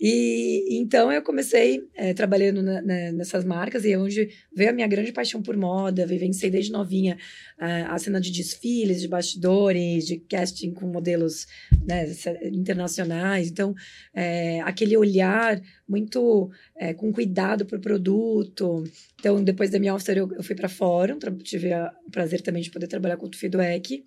E 0.00 0.78
então 0.78 1.12
eu 1.12 1.20
comecei 1.20 1.86
é, 1.94 2.14
trabalhando 2.14 2.62
na, 2.62 2.80
na, 2.80 3.12
nessas 3.12 3.44
marcas 3.44 3.84
e 3.84 3.92
é 3.92 3.98
onde 3.98 4.30
veio 4.50 4.70
a 4.70 4.72
minha 4.72 4.86
grande 4.86 5.12
paixão 5.12 5.42
por 5.42 5.54
moda. 5.58 6.06
Vivenciei 6.06 6.50
desde 6.50 6.72
novinha 6.72 7.18
a, 7.58 7.94
a 7.94 7.98
cena 7.98 8.18
de 8.18 8.30
desfiles, 8.30 9.02
de 9.02 9.08
bastidores, 9.08 10.06
de 10.06 10.16
casting 10.16 10.72
com 10.72 10.86
modelos 10.86 11.46
né, 11.86 12.06
internacionais. 12.50 13.48
Então, 13.48 13.74
é, 14.14 14.62
aquele 14.62 14.96
olhar 14.96 15.60
muito 15.86 16.50
é, 16.78 16.94
com 16.94 17.12
cuidado 17.12 17.66
para 17.66 17.76
o 17.76 17.82
produto. 17.82 18.84
Então, 19.18 19.44
depois 19.44 19.68
da 19.68 19.78
minha 19.78 19.94
officer, 19.94 20.16
eu, 20.16 20.32
eu 20.32 20.42
fui 20.42 20.54
para 20.56 20.68
Fórum, 20.68 21.18
tive 21.42 21.74
a, 21.74 21.92
o 22.06 22.10
prazer 22.10 22.40
também 22.40 22.62
de 22.62 22.70
poder 22.70 22.86
trabalhar 22.86 23.18
com 23.18 23.26
o 23.26 23.28
Tufidoec, 23.28 24.02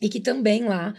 e 0.00 0.08
que 0.08 0.20
também 0.20 0.64
lá 0.64 0.94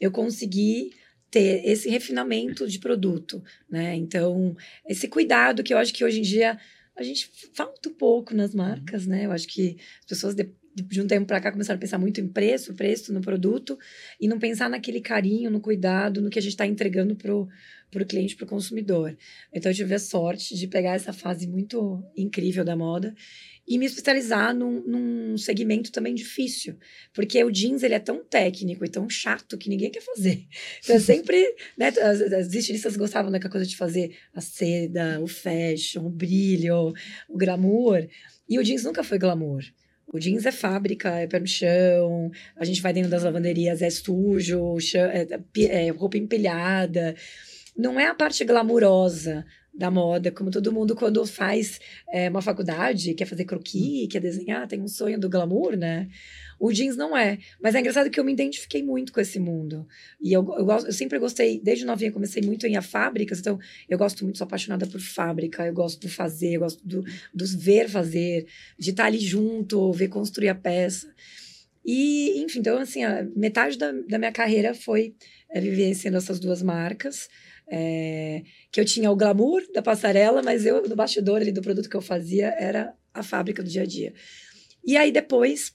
eu 0.00 0.10
consegui 0.10 0.90
ter 1.34 1.68
esse 1.68 1.88
refinamento 1.90 2.64
de 2.68 2.78
produto, 2.78 3.42
né? 3.68 3.96
Então, 3.96 4.56
esse 4.88 5.08
cuidado 5.08 5.64
que 5.64 5.74
eu 5.74 5.78
acho 5.78 5.92
que 5.92 6.04
hoje 6.04 6.20
em 6.20 6.22
dia 6.22 6.56
a 6.96 7.02
gente 7.02 7.28
falta 7.52 7.88
um 7.88 7.92
pouco 7.92 8.32
nas 8.32 8.54
marcas, 8.54 9.04
né? 9.04 9.26
Eu 9.26 9.32
acho 9.32 9.48
que 9.48 9.76
as 9.98 10.06
pessoas 10.06 10.36
de, 10.36 10.48
de 10.74 11.00
um 11.00 11.06
tempo 11.06 11.26
para 11.26 11.40
cá 11.40 11.52
começaram 11.52 11.78
a 11.78 11.80
pensar 11.80 11.98
muito 11.98 12.20
em 12.20 12.28
preço, 12.28 12.74
preço 12.74 13.12
no 13.12 13.20
produto 13.20 13.78
e 14.20 14.26
não 14.26 14.38
pensar 14.38 14.68
naquele 14.68 15.00
carinho, 15.00 15.50
no 15.50 15.60
cuidado, 15.60 16.20
no 16.20 16.30
que 16.30 16.38
a 16.38 16.42
gente 16.42 16.52
está 16.52 16.66
entregando 16.66 17.14
pro 17.14 17.48
para 17.94 18.02
o 18.02 18.06
cliente, 18.06 18.34
para 18.34 18.44
o 18.44 18.48
consumidor. 18.48 19.16
Então, 19.52 19.70
eu 19.70 19.76
tive 19.76 19.94
a 19.94 19.98
sorte 20.00 20.56
de 20.56 20.66
pegar 20.66 20.94
essa 20.94 21.12
fase 21.12 21.46
muito 21.46 22.02
incrível 22.16 22.64
da 22.64 22.74
moda 22.74 23.14
e 23.66 23.78
me 23.78 23.86
especializar 23.86 24.54
num, 24.54 24.82
num, 24.84 25.38
segmento 25.38 25.92
também 25.92 26.14
difícil, 26.14 26.76
porque 27.14 27.42
o 27.42 27.50
jeans 27.50 27.82
ele 27.82 27.94
é 27.94 27.98
tão 28.00 28.22
técnico 28.22 28.84
e 28.84 28.88
tão 28.88 29.08
chato 29.08 29.56
que 29.56 29.70
ninguém 29.70 29.90
quer 29.90 30.02
fazer. 30.02 30.44
Então, 30.82 30.96
é 30.96 30.98
sempre, 31.00 31.54
né, 31.78 31.88
as, 31.88 32.20
as 32.20 32.52
estilistas 32.52 32.96
gostavam 32.96 33.30
daquela 33.30 33.52
coisa 33.52 33.66
de 33.66 33.76
fazer 33.76 34.16
a 34.34 34.40
seda, 34.40 35.20
o 35.20 35.28
fashion, 35.28 36.04
o 36.04 36.10
brilho, 36.10 36.92
o 37.28 37.38
glamour, 37.38 38.06
e 38.48 38.58
o 38.58 38.62
jeans 38.62 38.82
nunca 38.82 39.04
foi 39.04 39.18
glamour. 39.18 39.62
O 40.12 40.18
jeans 40.18 40.46
é 40.46 40.52
fábrica, 40.52 41.10
é 41.10 41.26
pé 41.26 41.40
no 41.40 41.46
chão, 41.46 42.30
a 42.56 42.64
gente 42.64 42.80
vai 42.80 42.92
dentro 42.92 43.10
das 43.10 43.24
lavanderias, 43.24 43.82
é 43.82 43.90
sujo, 43.90 44.78
chão, 44.78 45.04
é, 45.06 45.26
é, 45.60 45.90
roupa 45.90 46.16
empilhada. 46.16 47.16
Não 47.76 47.98
é 47.98 48.06
a 48.06 48.14
parte 48.14 48.44
glamurosa 48.44 49.44
da 49.74 49.90
moda, 49.90 50.30
como 50.30 50.50
todo 50.50 50.72
mundo 50.72 50.94
quando 50.94 51.26
faz 51.26 51.80
é, 52.12 52.30
uma 52.30 52.40
faculdade, 52.40 53.14
quer 53.14 53.26
fazer 53.26 53.44
croquis, 53.44 54.04
hum. 54.04 54.08
quer 54.08 54.20
desenhar, 54.20 54.68
tem 54.68 54.80
um 54.80 54.88
sonho 54.88 55.18
do 55.18 55.28
glamour, 55.28 55.76
né? 55.76 56.08
O 56.58 56.72
jeans 56.72 56.96
não 56.96 57.16
é. 57.16 57.38
Mas 57.62 57.74
é 57.74 57.80
engraçado 57.80 58.10
que 58.10 58.18
eu 58.18 58.24
me 58.24 58.32
identifiquei 58.32 58.82
muito 58.82 59.12
com 59.12 59.20
esse 59.20 59.38
mundo. 59.38 59.86
E 60.20 60.32
eu, 60.32 60.44
eu, 60.58 60.66
eu 60.66 60.92
sempre 60.92 61.18
gostei, 61.18 61.60
desde 61.60 61.84
novinha, 61.84 62.12
comecei 62.12 62.42
muito 62.42 62.66
em 62.66 62.76
a 62.76 62.82
fábricas, 62.82 63.40
então 63.40 63.58
eu 63.88 63.98
gosto 63.98 64.24
muito, 64.24 64.38
sou 64.38 64.44
apaixonada 64.46 64.86
por 64.86 65.00
fábrica, 65.00 65.66
eu 65.66 65.72
gosto 65.72 66.00
do 66.00 66.08
fazer, 66.08 66.54
eu 66.54 66.60
gosto 66.60 66.86
do, 66.86 67.04
dos 67.32 67.54
ver 67.54 67.88
fazer, 67.88 68.46
de 68.78 68.90
estar 68.90 69.06
ali 69.06 69.18
junto, 69.18 69.92
ver 69.92 70.08
construir 70.08 70.48
a 70.48 70.54
peça. 70.54 71.12
E, 71.84 72.42
enfim, 72.42 72.60
então, 72.60 72.78
assim, 72.78 73.00
metade 73.36 73.76
da, 73.76 73.92
da 73.92 74.18
minha 74.18 74.32
carreira 74.32 74.74
foi 74.74 75.14
é, 75.50 75.60
vivenciando 75.60 76.16
essas 76.16 76.40
duas 76.40 76.62
marcas. 76.62 77.28
É, 77.66 78.42
que 78.70 78.78
eu 78.78 78.84
tinha 78.84 79.10
o 79.10 79.16
glamour 79.16 79.62
da 79.72 79.80
passarela, 79.80 80.42
mas 80.42 80.66
eu, 80.66 80.86
no 80.86 80.94
bastidor 80.94 81.40
ali 81.40 81.50
do 81.50 81.62
produto 81.62 81.88
que 81.88 81.96
eu 81.96 82.02
fazia, 82.02 82.54
era 82.58 82.94
a 83.12 83.22
fábrica 83.22 83.62
do 83.62 83.70
dia 83.70 83.82
a 83.82 83.86
dia. 83.86 84.12
E 84.84 84.96
aí 84.98 85.10
depois 85.10 85.74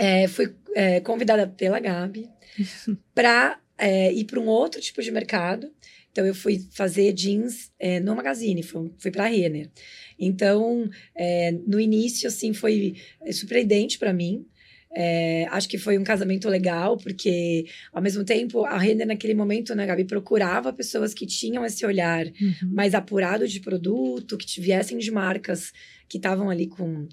é, 0.00 0.26
fui 0.26 0.54
é, 0.74 1.00
convidada 1.00 1.46
pela 1.46 1.78
Gabi 1.78 2.28
para 3.14 3.60
é, 3.76 4.12
ir 4.12 4.24
para 4.24 4.40
um 4.40 4.46
outro 4.46 4.80
tipo 4.80 5.02
de 5.02 5.10
mercado. 5.10 5.70
Então 6.10 6.26
eu 6.26 6.34
fui 6.34 6.66
fazer 6.72 7.12
jeans 7.12 7.70
é, 7.78 8.00
no 8.00 8.16
Magazine, 8.16 8.62
fui, 8.62 8.90
fui 8.98 9.10
para 9.10 9.24
a 9.24 9.28
Renner. 9.28 9.70
Então, 10.18 10.90
é, 11.14 11.52
no 11.66 11.78
início, 11.78 12.26
assim, 12.28 12.52
foi 12.52 12.96
surpreendente 13.32 13.98
para 13.98 14.12
mim, 14.12 14.44
é, 14.92 15.46
acho 15.50 15.68
que 15.68 15.78
foi 15.78 15.96
um 15.96 16.02
casamento 16.02 16.48
legal, 16.48 16.96
porque 16.96 17.66
ao 17.92 18.02
mesmo 18.02 18.24
tempo 18.24 18.64
a 18.64 18.76
Renner 18.76 19.06
naquele 19.06 19.34
momento, 19.34 19.74
né, 19.74 19.86
Gabi, 19.86 20.04
procurava 20.04 20.72
pessoas 20.72 21.14
que 21.14 21.26
tinham 21.26 21.64
esse 21.64 21.86
olhar 21.86 22.26
uhum. 22.26 22.72
mais 22.72 22.92
apurado 22.92 23.46
de 23.46 23.60
produto, 23.60 24.36
que 24.36 24.60
viessem 24.60 24.98
de 24.98 25.10
marcas 25.10 25.72
que 26.08 26.16
estavam 26.16 26.50
ali 26.50 26.66
com. 26.66 27.06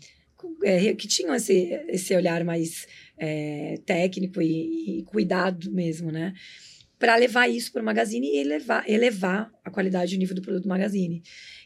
É, 0.64 0.94
que 0.94 1.08
tinham 1.08 1.34
esse, 1.36 1.80
esse 1.88 2.16
olhar 2.16 2.44
mais 2.44 2.88
é, 3.18 3.80
técnico 3.86 4.42
e, 4.42 5.00
e, 5.00 5.04
cuidado 5.04 5.72
mesmo, 5.72 6.12
né? 6.12 6.34
Para 7.00 7.16
levar 7.16 7.48
isso 7.48 7.72
para 7.72 7.82
o 7.82 7.86
Magazine 7.86 8.28
e 8.28 8.40
elevar, 8.40 8.84
elevar 8.90 9.52
a 9.64 9.70
qualidade 9.70 10.14
e 10.14 10.18
o 10.18 10.20
nível 10.20 10.36
do 10.36 10.42
produto 10.42 10.64
do 10.64 10.70
Magazine. 10.70 11.22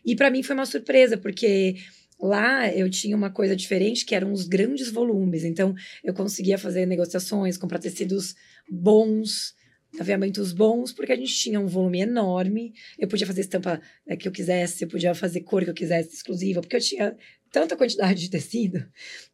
E 0.05 0.15
para 0.15 0.29
mim 0.29 0.43
foi 0.43 0.55
uma 0.55 0.65
surpresa, 0.65 1.17
porque 1.17 1.75
Lá 2.21 2.71
eu 2.71 2.87
tinha 2.87 3.17
uma 3.17 3.31
coisa 3.31 3.55
diferente, 3.55 4.05
que 4.05 4.13
eram 4.13 4.31
os 4.31 4.47
grandes 4.47 4.91
volumes. 4.91 5.43
Então, 5.43 5.73
eu 6.03 6.13
conseguia 6.13 6.55
fazer 6.55 6.85
negociações, 6.85 7.57
comprar 7.57 7.79
tecidos 7.79 8.35
bons, 8.69 9.55
aviamentos 9.99 10.53
bons, 10.53 10.93
porque 10.93 11.11
a 11.11 11.15
gente 11.15 11.33
tinha 11.33 11.59
um 11.59 11.65
volume 11.65 12.01
enorme. 12.01 12.73
Eu 12.99 13.07
podia 13.07 13.25
fazer 13.25 13.41
estampa 13.41 13.81
né, 14.05 14.15
que 14.15 14.27
eu 14.27 14.31
quisesse, 14.31 14.83
eu 14.83 14.87
podia 14.87 15.15
fazer 15.15 15.41
cor 15.41 15.63
que 15.63 15.71
eu 15.71 15.73
quisesse, 15.73 16.13
exclusiva, 16.13 16.61
porque 16.61 16.75
eu 16.75 16.81
tinha 16.81 17.17
tanta 17.51 17.75
quantidade 17.75 18.21
de 18.21 18.29
tecido. 18.29 18.85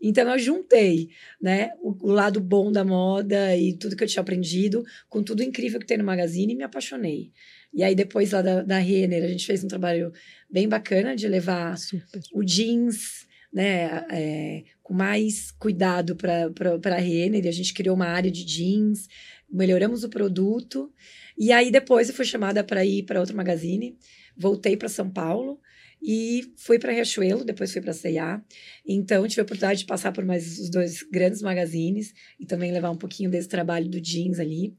Então, 0.01 0.29
eu 0.29 0.39
juntei 0.39 1.09
né, 1.39 1.69
o, 1.79 2.09
o 2.09 2.11
lado 2.11 2.41
bom 2.41 2.71
da 2.71 2.83
moda 2.83 3.55
e 3.55 3.73
tudo 3.73 3.95
que 3.95 4.03
eu 4.03 4.07
tinha 4.07 4.21
aprendido 4.21 4.83
com 5.07 5.21
tudo 5.21 5.43
incrível 5.43 5.79
que 5.79 5.85
tem 5.85 5.97
no 5.97 6.03
Magazine 6.03 6.53
e 6.53 6.55
me 6.55 6.63
apaixonei. 6.63 7.31
E 7.73 7.83
aí, 7.83 7.93
depois 7.93 8.31
lá 8.31 8.41
da, 8.41 8.63
da 8.63 8.79
Renner, 8.79 9.23
a 9.23 9.27
gente 9.27 9.45
fez 9.45 9.63
um 9.63 9.67
trabalho 9.67 10.11
bem 10.49 10.67
bacana 10.67 11.15
de 11.15 11.27
levar 11.27 11.77
Super. 11.77 12.21
o 12.33 12.43
jeans, 12.43 13.27
né, 13.53 14.05
é, 14.09 14.63
com 14.81 14.93
mais 14.93 15.51
cuidado 15.51 16.15
para 16.15 16.95
a 16.95 16.99
Renner. 16.99 17.45
E 17.45 17.49
a 17.49 17.53
gente 17.53 17.73
criou 17.73 17.95
uma 17.95 18.07
área 18.07 18.31
de 18.31 18.43
jeans, 18.43 19.07
melhoramos 19.47 20.03
o 20.03 20.09
produto. 20.09 20.91
E 21.37 21.51
aí, 21.51 21.69
depois, 21.69 22.09
eu 22.09 22.15
fui 22.15 22.25
chamada 22.25 22.63
para 22.63 22.83
ir 22.83 23.03
para 23.03 23.19
outro 23.19 23.37
magazine. 23.37 23.95
Voltei 24.35 24.75
para 24.75 24.89
São 24.89 25.07
Paulo 25.07 25.59
e 26.01 26.53
fui 26.57 26.77
para 26.79 26.91
Riachuelo, 26.91 27.43
depois 27.43 27.71
fui 27.71 27.81
para 27.81 27.93
C&A. 27.93 28.41
Então, 28.85 29.27
tive 29.27 29.41
a 29.41 29.43
oportunidade 29.43 29.79
de 29.79 29.85
passar 29.85 30.11
por 30.11 30.23
mais 30.23 30.59
os 30.59 30.69
dois 30.69 31.03
grandes 31.03 31.41
magazines 31.41 32.13
e 32.39 32.45
também 32.45 32.71
levar 32.71 32.91
um 32.91 32.97
pouquinho 32.97 33.29
desse 33.29 33.47
trabalho 33.47 33.89
do 33.89 33.99
jeans 33.99 34.39
ali. 34.39 34.75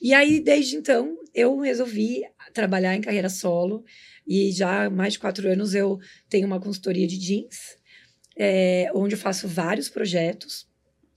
E 0.00 0.14
aí, 0.14 0.40
desde 0.40 0.76
então, 0.76 1.16
eu 1.34 1.58
resolvi 1.58 2.22
trabalhar 2.52 2.94
em 2.94 3.00
carreira 3.00 3.28
solo. 3.28 3.84
E 4.26 4.52
já 4.52 4.84
há 4.84 4.90
mais 4.90 5.14
de 5.14 5.18
quatro 5.18 5.48
anos 5.50 5.74
eu 5.74 5.98
tenho 6.28 6.46
uma 6.46 6.60
consultoria 6.60 7.06
de 7.06 7.18
jeans, 7.18 7.76
é, 8.36 8.90
onde 8.94 9.14
eu 9.14 9.18
faço 9.18 9.48
vários 9.48 9.88
projetos, 9.88 10.68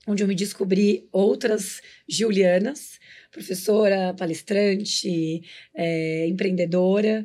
onde 0.06 0.22
eu 0.22 0.26
me 0.26 0.34
descobri 0.34 1.08
outras 1.12 1.80
Julianas, 2.08 2.98
professora, 3.30 4.14
palestrante, 4.14 5.42
é, 5.74 6.26
empreendedora. 6.26 7.24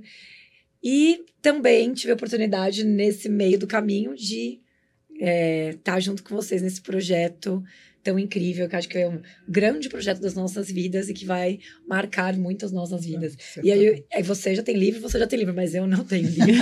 E 0.89 1.25
também 1.41 1.93
tive 1.93 2.13
a 2.13 2.15
oportunidade, 2.15 2.85
nesse 2.85 3.27
meio 3.27 3.59
do 3.59 3.67
caminho, 3.67 4.15
de 4.15 4.61
estar 5.11 5.27
é, 5.27 5.73
tá 5.83 5.99
junto 5.99 6.23
com 6.23 6.33
vocês 6.33 6.61
nesse 6.61 6.79
projeto 6.79 7.61
tão 8.07 8.17
incrível, 8.17 8.69
que 8.69 8.75
acho 8.77 8.87
que 8.87 8.97
é 8.97 9.05
um 9.05 9.19
grande 9.45 9.89
projeto 9.89 10.21
das 10.21 10.33
nossas 10.33 10.71
vidas 10.71 11.09
e 11.09 11.13
que 11.13 11.25
vai 11.25 11.59
marcar 11.85 12.37
muitas 12.37 12.71
nossas 12.71 13.05
vidas. 13.05 13.35
É, 13.57 13.61
e 13.61 13.69
aí, 13.69 14.03
aí, 14.13 14.23
você 14.23 14.55
já 14.55 14.63
tem 14.63 14.77
livro, 14.77 15.01
você 15.01 15.19
já 15.19 15.27
tem 15.27 15.37
livro, 15.37 15.53
mas 15.53 15.75
eu 15.75 15.85
não 15.85 16.05
tenho 16.05 16.29
livro. 16.29 16.47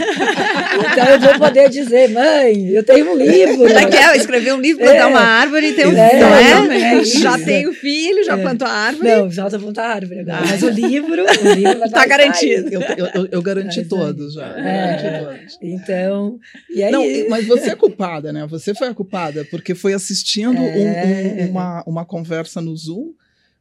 então 0.91 1.07
eu 1.07 1.19
vou 1.19 1.37
poder 1.37 1.69
dizer, 1.69 2.09
mãe, 2.09 2.69
eu 2.69 2.83
tenho 2.83 3.11
um 3.11 3.15
livro. 3.15 3.67
Escrever 4.17 4.55
um 4.55 4.59
livro, 4.59 4.83
plantar 4.83 5.01
é. 5.01 5.05
uma 5.05 5.19
árvore 5.19 5.67
e 5.67 5.73
ter 5.73 5.87
um 5.87 5.95
é, 5.95 6.09
filho, 6.09 6.21
não 6.21 6.71
é? 6.71 6.95
é 6.95 7.03
já 7.03 7.37
tenho 7.37 7.73
filho, 7.73 8.23
já 8.23 8.39
é. 8.39 8.41
plantou 8.41 8.67
a 8.67 8.71
árvore. 8.71 9.07
Não, 9.07 9.31
já 9.31 9.45
estou 9.45 9.59
plantando 9.59 9.85
a 9.85 9.89
árvore 9.89 10.19
agora. 10.21 10.37
Ah. 10.39 10.47
Mas 10.49 10.63
o 10.63 10.69
livro, 10.69 11.21
o 11.29 11.53
livro 11.53 11.85
está 11.85 12.07
garantido. 12.07 12.69
Eu, 12.71 12.81
eu, 12.81 13.27
eu, 13.31 13.41
garanti 13.43 13.79
mas, 13.81 13.87
todos 13.87 14.33
já. 14.33 14.47
É. 14.57 15.19
Todos. 15.19 15.59
Então, 15.61 16.39
e 16.71 16.83
aí... 16.83 16.91
Não, 16.91 17.03
mas 17.29 17.45
você 17.45 17.69
é 17.69 17.75
culpada, 17.75 18.33
né? 18.33 18.47
Você 18.49 18.73
foi 18.73 18.87
a 18.87 18.95
culpada, 18.95 19.45
porque 19.51 19.75
foi 19.75 19.93
assistindo 19.93 20.59
um, 20.59 20.63
um 20.63 21.34
uma, 21.43 21.83
uma 21.85 22.05
conversa 22.05 22.61
no 22.61 22.75
Zoom 22.75 23.13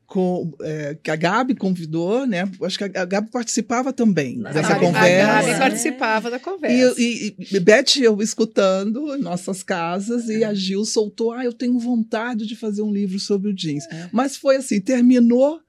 com, 0.06 0.52
é, 0.60 0.96
que 1.02 1.10
a 1.10 1.16
Gabi 1.16 1.54
convidou, 1.54 2.26
né? 2.26 2.48
Acho 2.62 2.78
que 2.78 2.84
a 2.84 3.04
Gabi 3.04 3.30
participava 3.30 3.92
também 3.92 4.36
Nossa, 4.36 4.54
dessa 4.54 4.74
a 4.74 4.78
conversa. 4.78 5.32
A 5.32 5.42
Gabi 5.42 5.58
participava 5.58 6.30
da 6.30 6.38
conversa. 6.38 7.00
E, 7.00 7.34
e, 7.38 7.56
e 7.56 7.60
Beth 7.60 7.96
eu 8.00 8.20
escutando 8.20 9.16
em 9.16 9.20
nossas 9.20 9.62
casas 9.62 10.28
é. 10.28 10.38
e 10.38 10.44
a 10.44 10.54
Gil 10.54 10.84
soltou, 10.84 11.32
ah, 11.32 11.44
eu 11.44 11.52
tenho 11.52 11.78
vontade 11.78 12.46
de 12.46 12.54
fazer 12.54 12.82
um 12.82 12.92
livro 12.92 13.18
sobre 13.18 13.50
o 13.50 13.54
jeans. 13.54 13.86
É. 13.90 14.08
Mas 14.12 14.36
foi 14.36 14.56
assim, 14.56 14.80
terminou 14.80 15.60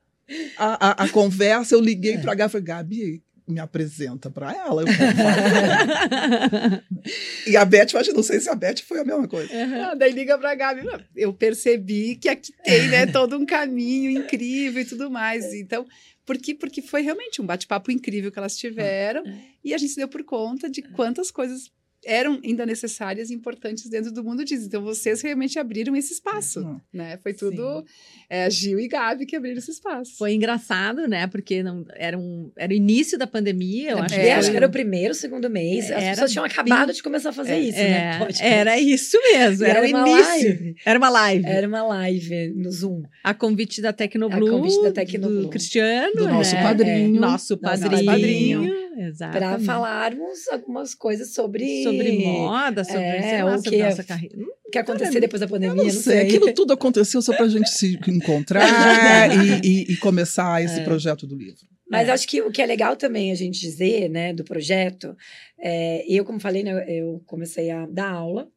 a, 0.58 0.90
a, 0.90 1.04
a 1.06 1.10
conversa, 1.10 1.76
eu 1.76 1.82
liguei 1.82 2.16
é. 2.16 2.18
para 2.18 2.34
a 2.34 2.36
Gabi 2.36 2.50
e 2.50 2.52
falei, 2.52 2.66
Gabi, 2.66 3.24
me 3.48 3.60
apresenta 3.60 4.30
para 4.30 4.52
ela. 4.54 4.82
Eu 4.82 4.88
e 7.48 7.58
a 7.58 7.66
Beth, 7.66 7.88
mas 7.94 8.08
não 8.14 8.24
sei 8.24 8.40
se 8.40 8.50
a 8.50 8.56
Beth 8.56 8.80
foi 8.88 9.00
a 9.00 9.06
mesma 9.06 9.28
coisa. 9.28 9.52
Uhum. 9.54 9.84
Ah, 9.84 9.96
daí 9.96 10.12
liga 10.12 10.38
pra 10.38 10.56
Gabi. 10.56 10.82
Eu 11.16 11.34
percebi 11.34 12.16
que 12.16 12.30
aqui 12.30 12.54
tem 12.64 12.88
né, 12.90 13.06
todo 13.08 13.38
um 13.38 13.46
caminho 13.46 14.10
incrível 14.12 14.82
e 14.82 14.86
tudo 14.86 15.10
mais. 15.12 15.54
Então, 15.54 15.86
Por 16.26 16.38
quê? 16.40 16.56
Porque 16.56 16.82
foi 16.82 17.02
realmente 17.02 17.40
um 17.42 17.46
bate-papo 17.46 17.92
incrível 17.92 18.32
que 18.32 18.40
elas 18.40 18.58
tiveram 18.58 19.24
É. 19.28 19.36
e 19.64 19.74
a 19.76 19.78
gente 19.78 19.92
se 19.92 19.98
deu 19.98 20.08
por 20.08 20.24
conta 20.24 20.68
de 20.68 20.82
quantas 20.82 21.30
coisas 21.30 21.70
eram 22.06 22.40
ainda 22.44 22.66
necessárias 22.66 23.30
e 23.30 23.34
importantes 23.34 23.90
dentro 23.90 24.12
do 24.12 24.24
mundo 24.24 24.46
disso. 24.46 24.66
Então, 24.68 24.82
vocês 24.84 25.22
realmente 25.22 25.58
abriram 25.60 25.96
esse 25.96 26.14
espaço, 26.14 26.62
Hum. 26.62 26.80
né? 26.94 27.18
Foi 27.24 27.34
tudo 27.34 27.84
é, 28.30 28.50
Gil 28.50 28.80
e 28.80 28.88
Gabi 28.88 29.26
que 29.26 29.36
abriram 29.36 29.58
esse 29.58 29.72
espaço. 29.72 30.16
Foi 30.18 30.34
engraçado, 30.34 31.08
né? 31.08 31.28
Porque 31.28 31.64
não, 31.64 31.86
era, 31.96 32.18
um, 32.18 32.52
era 32.56 32.72
o 32.72 32.76
início 32.76 33.18
da 33.18 33.26
pandemia, 33.28 33.92
eu 33.92 33.98
acho 34.00 34.16
É, 34.16 34.24
que 34.24 34.30
acho 34.30 34.42
foi- 34.44 34.52
que 34.52 34.58
era 34.58 34.68
o 34.68 34.72
primeiro, 34.72 35.14
segundo 35.14 35.50
mês. 35.50 35.86
As 35.86 36.02
Era 36.04 36.10
pessoas 36.12 36.32
tinham 36.32 36.46
acabado 36.46 36.94
de 36.94 37.02
começar 37.04 37.30
a 37.30 37.34
fazer 37.34 37.54
É, 37.54 37.60
isso, 37.60 37.78
é, 37.80 37.90
né? 37.90 38.18
Podcast. 38.20 38.44
Era 38.44 38.80
isso 38.80 39.18
mesmo, 39.22 39.66
era, 39.66 39.80
era 39.80 39.88
o 39.88 39.90
uma 39.90 40.10
início. 40.10 40.26
live. 40.30 40.76
Era 40.86 41.00
uma 41.00 41.10
live. 41.10 41.46
Era 41.48 41.68
uma 41.68 41.84
live 41.84 42.54
no 42.56 42.72
Zoom. 42.72 43.04
A 43.24 43.34
convite 43.34 43.82
da 43.82 43.92
Tecnoblue, 43.92 44.48
A 44.48 44.52
convite 44.52 44.82
da 44.84 44.92
Tecnoblue. 44.92 45.42
do 45.44 45.50
Cristiano, 45.50 46.14
Do 46.16 46.28
nosso 46.28 46.54
né? 46.56 46.62
padrinho. 46.64 47.20
Nosso 47.20 47.58
Nosso 47.62 47.90
padrinho. 48.06 48.85
Para 49.32 49.60
falarmos 49.60 50.48
algumas 50.50 50.94
coisas 50.96 51.34
sobre, 51.34 51.84
Sobre 51.84 52.20
moda, 52.20 52.84
sobre, 52.84 53.02
É, 53.02 53.44
lá, 53.44 53.56
o 53.58 53.62
que 53.62 53.76
é- 53.76 53.90
nossa 53.90 54.04
carreira. 54.04 54.36
O 54.66 54.70
que 54.72 54.78
aconteceu 54.78 55.22
depois 55.22 55.40
da 55.40 55.46
Eu 55.46 55.50
pandemia. 55.50 55.84
não 55.84 55.90
sei, 55.92 56.20
aquilo 56.22 56.54
tudo 56.54 56.74
aconteceu 56.74 57.22
só 57.22 57.34
para 57.36 57.46
a 57.46 57.50
gente 57.50 57.70
se 57.70 57.98
encontrar 58.10 59.30
e, 59.32 59.68
e- 59.68 59.94
e 59.94 59.98
começar 59.98 60.64
esse 60.64 60.80
É. 60.80 60.84
projeto 60.84 61.26
do 61.28 61.36
livro. 61.36 61.62
Mas 61.90 62.08
É. 62.10 62.12
acho 62.12 62.28
que 62.28 62.42
o 62.42 62.52
que 62.52 62.62
é 62.62 62.66
legal 62.66 62.96
também 62.96 63.32
a 63.32 63.36
gente 63.36 63.60
dizer, 63.60 64.10
né, 64.10 64.34
do 64.34 64.44
projeto, 64.44 65.16
é, 65.60 66.04
eu, 66.12 66.26
como 66.26 66.40
falei, 66.40 66.64
né, 66.64 66.84
eu 66.90 67.22
comecei 67.26 67.70
a 67.70 67.86
dar 67.86 68.10
aula 68.12 68.50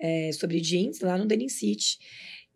é, 0.00 0.30
sobre 0.32 0.60
jeans 0.60 0.98
lá 1.00 1.16
no 1.16 1.26
Denim 1.26 1.48
City. 1.48 1.96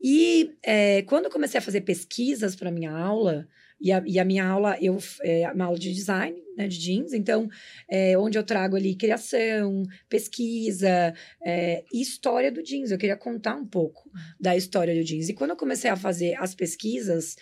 E 0.03 0.51
é, 0.65 1.03
quando 1.03 1.27
eu 1.27 1.31
comecei 1.31 1.59
a 1.59 1.63
fazer 1.63 1.83
pesquisas 1.83 2.57
para 2.57 2.73
minha 2.73 2.91
aula, 2.91 3.47
e 3.81 3.93
a, 3.93 4.03
e 4.07 4.19
a 4.19 4.25
minha 4.25 4.47
aula, 4.47 4.77
eu 4.81 4.99
é 5.23 5.51
uma 5.53 5.67
aula 5.67 5.79
de 5.79 5.93
design, 5.93 6.37
né, 6.57 6.67
de 6.67 6.79
jeans, 6.79 7.13
então, 7.13 7.49
é, 7.89 8.17
onde 8.17 8.39
eu 8.39 8.43
trago 8.43 8.77
ali 8.77 8.97
criação, 8.97 9.83
pesquisa 10.09 11.15
é, 11.45 11.85
e 11.93 12.01
história 12.01 12.51
do 12.51 12.63
jeans. 12.63 12.91
Eu 12.91 12.99
queria 12.99 13.17
contar 13.17 13.55
um 13.55 13.67
pouco 13.67 14.11
da 14.41 14.57
história 14.57 14.95
do 14.95 15.05
jeans. 15.05 15.29
E 15.29 15.35
quando 15.35 15.51
eu 15.51 15.57
comecei 15.57 15.91
a 15.91 15.97
fazer 15.97 16.35
as 16.39 16.55
pesquisas 16.55 17.37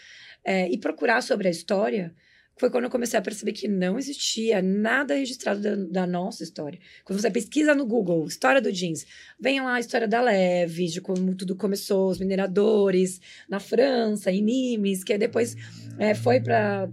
é, 0.45 0.69
e 0.69 0.77
procurar 0.77 1.23
sobre 1.23 1.47
a 1.47 1.51
história, 1.51 2.15
foi 2.57 2.71
quando 2.71 2.85
eu 2.85 2.91
comecei 2.91 3.19
a 3.19 3.23
perceber 3.23 3.53
que 3.53 3.67
não 3.67 3.99
existia 3.99 4.63
nada 4.63 5.15
registrado 5.15 5.61
da, 5.61 5.75
da 5.75 6.07
nossa 6.07 6.43
história. 6.43 6.79
Quando 7.05 7.21
você 7.21 7.31
pesquisa 7.31 7.75
no 7.75 7.85
Google, 7.85 8.27
história 8.27 8.61
do 8.61 8.71
jeans, 8.71 9.05
vem 9.41 9.61
lá 9.61 9.75
a 9.75 9.81
história 9.81 10.07
da 10.07 10.21
Leve, 10.21 10.87
de 10.87 11.01
como 11.01 11.35
tudo 11.35 11.57
começou, 11.57 12.11
os 12.11 12.19
mineradores 12.19 13.21
na 13.49 13.59
França, 13.59 14.31
em 14.31 14.43
Nimes, 14.43 15.03
que 15.03 15.19
depois 15.19 15.57
é, 15.99 16.15
foi 16.15 16.41
para 16.41 16.89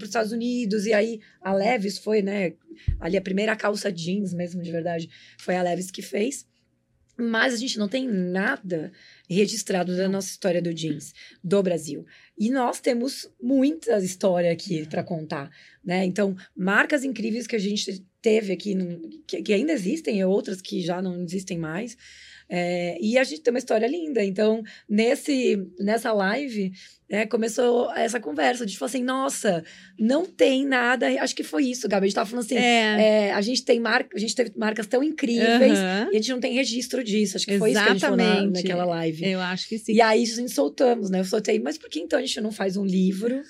os 0.00 0.08
Estados 0.08 0.32
Unidos, 0.32 0.86
e 0.86 0.92
aí 0.92 1.20
a 1.40 1.52
Levis 1.52 1.98
foi, 1.98 2.22
né, 2.22 2.54
ali 3.00 3.16
a 3.16 3.22
primeira 3.22 3.54
calça 3.54 3.92
jeans 3.92 4.34
mesmo, 4.34 4.62
de 4.62 4.70
verdade, 4.70 5.08
foi 5.38 5.56
a 5.56 5.62
Levis 5.62 5.90
que 5.90 6.02
fez. 6.02 6.46
Mas 7.18 7.54
a 7.54 7.56
gente 7.56 7.78
não 7.78 7.88
tem 7.88 8.06
nada 8.06 8.92
registrado 9.28 9.96
da 9.96 10.08
nossa 10.08 10.28
história 10.28 10.60
do 10.60 10.72
jeans 10.74 11.14
do 11.42 11.62
Brasil. 11.62 12.04
E 12.38 12.50
nós 12.50 12.80
temos 12.80 13.30
muita 13.40 13.98
história 13.98 14.52
aqui 14.52 14.86
para 14.86 15.02
contar, 15.02 15.50
né? 15.82 16.04
Então, 16.04 16.36
marcas 16.54 17.04
incríveis 17.04 17.46
que 17.46 17.56
a 17.56 17.60
gente 17.60 18.04
teve 18.20 18.52
aqui, 18.52 18.76
que 19.26 19.52
ainda 19.52 19.72
existem, 19.72 20.18
e 20.18 20.24
outras 20.24 20.60
que 20.60 20.82
já 20.82 21.00
não 21.00 21.22
existem 21.22 21.56
mais. 21.58 21.96
É, 22.48 22.96
e 23.00 23.18
a 23.18 23.24
gente 23.24 23.40
tem 23.40 23.52
uma 23.52 23.58
história 23.58 23.86
linda. 23.86 24.24
Então, 24.24 24.62
nesse, 24.88 25.66
nessa 25.78 26.12
live, 26.12 26.72
né, 27.10 27.26
começou 27.26 27.92
essa 27.92 28.20
conversa. 28.20 28.64
A 28.64 28.66
gente 28.66 28.78
falou 28.78 28.88
assim: 28.88 29.02
nossa, 29.02 29.64
não 29.98 30.24
tem 30.24 30.64
nada. 30.64 31.06
Acho 31.20 31.34
que 31.34 31.42
foi 31.42 31.64
isso, 31.64 31.88
Gabi. 31.88 32.04
A 32.04 32.08
gente 32.08 32.14
tava 32.14 32.30
falando 32.30 32.44
assim: 32.44 32.56
É. 32.56 33.28
é, 33.28 33.32
a 33.32 33.40
gente 33.40 33.64
tem 33.64 33.80
marca, 33.80 34.16
a 34.16 34.20
gente 34.20 34.34
teve 34.34 34.52
marcas 34.56 34.86
tão 34.86 35.02
incríveis 35.02 35.78
aham. 35.78 36.08
e 36.12 36.16
a 36.16 36.20
gente 36.20 36.30
não 36.30 36.40
tem 36.40 36.52
registro 36.54 37.02
disso. 37.02 37.36
Acho 37.36 37.46
que 37.46 37.58
foi 37.58 37.72
isso 37.72 37.82
que 37.82 37.88
a 37.88 37.92
gente 37.92 38.00
falou 38.00 38.16
na, 38.16 38.24
Exatamente. 38.24 38.62
naquela 38.62 38.84
live. 38.84 39.24
Eu 39.24 39.40
acho 39.40 39.68
que 39.68 39.78
sim. 39.78 39.92
E 39.92 40.00
aí 40.00 40.22
a 40.22 40.26
gente 40.26 40.50
soltamos, 40.52 41.10
né? 41.10 41.20
Eu 41.20 41.24
soltei, 41.24 41.58
mas 41.58 41.78
por 41.78 41.88
que 41.88 42.00
então 42.00 42.18
a 42.18 42.22
gente 42.22 42.40
não 42.40 42.52
faz 42.52 42.76
um 42.76 42.84
livro 42.84 43.42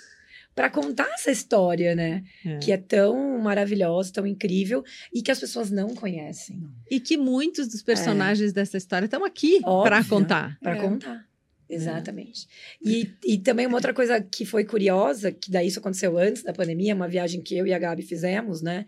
para 0.57 0.71
contar 0.71 1.07
essa 1.14 1.31
história, 1.31 1.95
né? 1.95 2.25
É. 2.45 2.59
Que 2.59 2.73
é 2.73 2.79
tão 2.79 3.38
maravilhosa, 3.38 4.11
tão 4.12 4.27
incrível 4.27 4.83
e 5.14 5.21
que 5.21 5.31
as 5.31 5.38
pessoas 5.38 5.71
não 5.71 5.95
conhecem. 5.95 6.66
E 6.90 6.99
que 6.99 7.19
muitos 7.19 7.69
dos 7.69 7.83
personagens 7.83 8.55
dessa 8.55 8.79
história 8.79 9.05
estão 9.05 9.23
aqui 9.25 9.61
para 9.61 10.03
contar. 10.03 10.59
Para 10.61 10.77
É. 10.77 10.81
contar. 10.81 11.27
Exatamente. 11.69 12.47
E, 12.81 13.11
e 13.25 13.38
também 13.38 13.66
uma 13.66 13.77
outra 13.77 13.92
coisa 13.92 14.21
que 14.21 14.47
foi 14.47 14.64
curiosa, 14.64 15.31
que 15.31 15.51
daí 15.51 15.66
isso 15.66 15.81
aconteceu 15.81 16.16
antes 16.16 16.42
da 16.42 16.53
pandemia, 16.53 16.95
uma 16.95 17.09
viagem 17.09 17.42
que 17.42 17.57
eu 17.59 17.66
e 17.66 17.75
a 17.75 17.79
Gabi 17.79 18.03
fizemos, 18.03 18.62
né? 18.62 18.87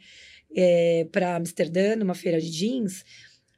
para 1.12 1.36
Amsterdã, 1.36 1.94
numa 1.96 2.14
feira 2.14 2.40
de 2.40 2.50
jeans, 2.50 3.04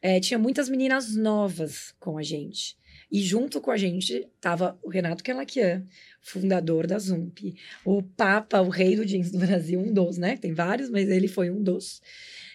é, 0.03 0.19
tinha 0.19 0.39
muitas 0.39 0.69
meninas 0.69 1.15
novas 1.15 1.95
com 2.01 2.19
a 2.19 2.23
gente. 2.23 2.77
E 3.11 3.21
junto 3.21 3.61
com 3.61 3.71
a 3.71 3.77
gente 3.77 4.29
tava 4.41 4.79
o 4.83 4.89
Renato 4.89 5.25
Kelakian, 5.25 5.85
fundador 6.21 6.87
da 6.87 6.99
Zump. 6.99 7.55
O 7.85 8.03
Papa, 8.03 8.61
o 8.61 8.69
rei 8.69 8.95
do 8.95 9.05
jeans 9.05 9.33
do 9.33 9.39
Brasil, 9.39 9.81
um 9.81 9.93
dos, 9.93 10.17
né? 10.17 10.37
Tem 10.37 10.53
vários, 10.53 10.89
mas 10.89 11.09
ele 11.09 11.27
foi 11.27 11.51
um 11.51 11.63
dos. 11.63 12.01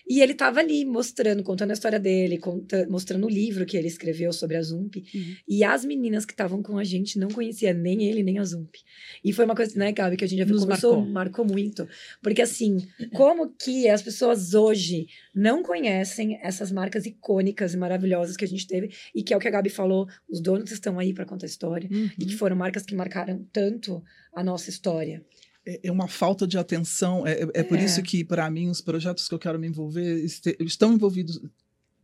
E 0.08 0.22
ele 0.22 0.34
tava 0.36 0.60
ali 0.60 0.86
mostrando, 0.86 1.42
contando 1.44 1.72
a 1.72 1.74
história 1.74 2.00
dele, 2.00 2.38
conta- 2.38 2.86
mostrando 2.88 3.26
o 3.26 3.30
livro 3.30 3.66
que 3.66 3.76
ele 3.76 3.88
escreveu 3.88 4.32
sobre 4.32 4.56
a 4.56 4.62
Zump. 4.62 4.98
Uhum. 4.98 5.36
E 5.48 5.64
as 5.64 5.84
meninas 5.84 6.26
que 6.26 6.34
estavam 6.34 6.62
com 6.62 6.78
a 6.78 6.84
gente 6.84 7.18
não 7.18 7.28
conheciam 7.30 7.74
nem 7.74 8.04
ele, 8.04 8.22
nem 8.22 8.38
a 8.38 8.44
Zump. 8.44 8.76
E 9.24 9.34
foi 9.34 9.46
uma 9.46 9.56
coisa, 9.56 9.78
né, 9.80 9.92
Gabi, 9.92 10.16
que 10.18 10.24
a 10.24 10.28
gente 10.28 10.40
já 10.40 10.46
Nos 10.46 10.62
conversou, 10.62 10.96
marcou. 10.98 11.12
marcou 11.14 11.46
muito. 11.46 11.88
Porque 12.22 12.42
assim, 12.44 12.86
como 13.14 13.50
que 13.50 13.88
as 13.90 14.02
pessoas 14.04 14.54
hoje 14.54 15.08
não 15.34 15.64
conhecem 15.64 16.40
essas 16.42 16.72
marcas 16.72 17.06
icônicas 17.06 17.74
e 17.74 17.78
maravilhosas 17.78 18.38
que 18.38 18.46
a 18.46 18.48
gente 18.48 18.68
teve, 18.68 18.92
e 19.14 19.24
que 19.24 19.34
é 19.34 19.38
o 19.38 19.40
que 19.40 19.48
a 19.48 19.52
Gabi 19.52 19.70
falou, 19.70 20.08
os 20.30 20.40
donos 20.40 20.72
estão 20.72 21.00
aí 21.00 21.14
para 21.14 21.26
contar 21.26 21.46
a 21.46 21.50
história, 21.50 21.90
Uhum. 21.92 22.10
e 22.20 22.26
que 22.26 22.36
foram 22.36 22.56
marcas 22.56 22.84
que 22.84 22.94
marcaram 22.94 23.44
tanto 23.52 24.04
a 24.34 24.44
nossa 24.44 24.70
história. 24.70 25.24
É- 25.66 25.80
É 25.88 25.92
uma 25.92 26.08
falta 26.08 26.46
de 26.48 26.58
atenção. 26.58 27.26
É, 27.26 27.34
é- 27.44 27.50
é 27.56 27.64
por 27.64 27.78
É. 27.78 27.84
isso 27.84 28.02
que, 28.04 28.24
para 28.24 28.50
mim, 28.50 28.70
os 28.70 28.82
projetos 28.82 29.28
que 29.28 29.34
eu 29.34 29.40
quero 29.40 29.60
me 29.60 29.68
envolver 29.68 30.24
este- 30.24 30.56
estão 30.60 30.94
envolvidos. 30.94 31.42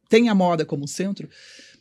Tem 0.09 0.27
a 0.29 0.35
moda 0.35 0.65
como 0.65 0.87
centro, 0.87 1.29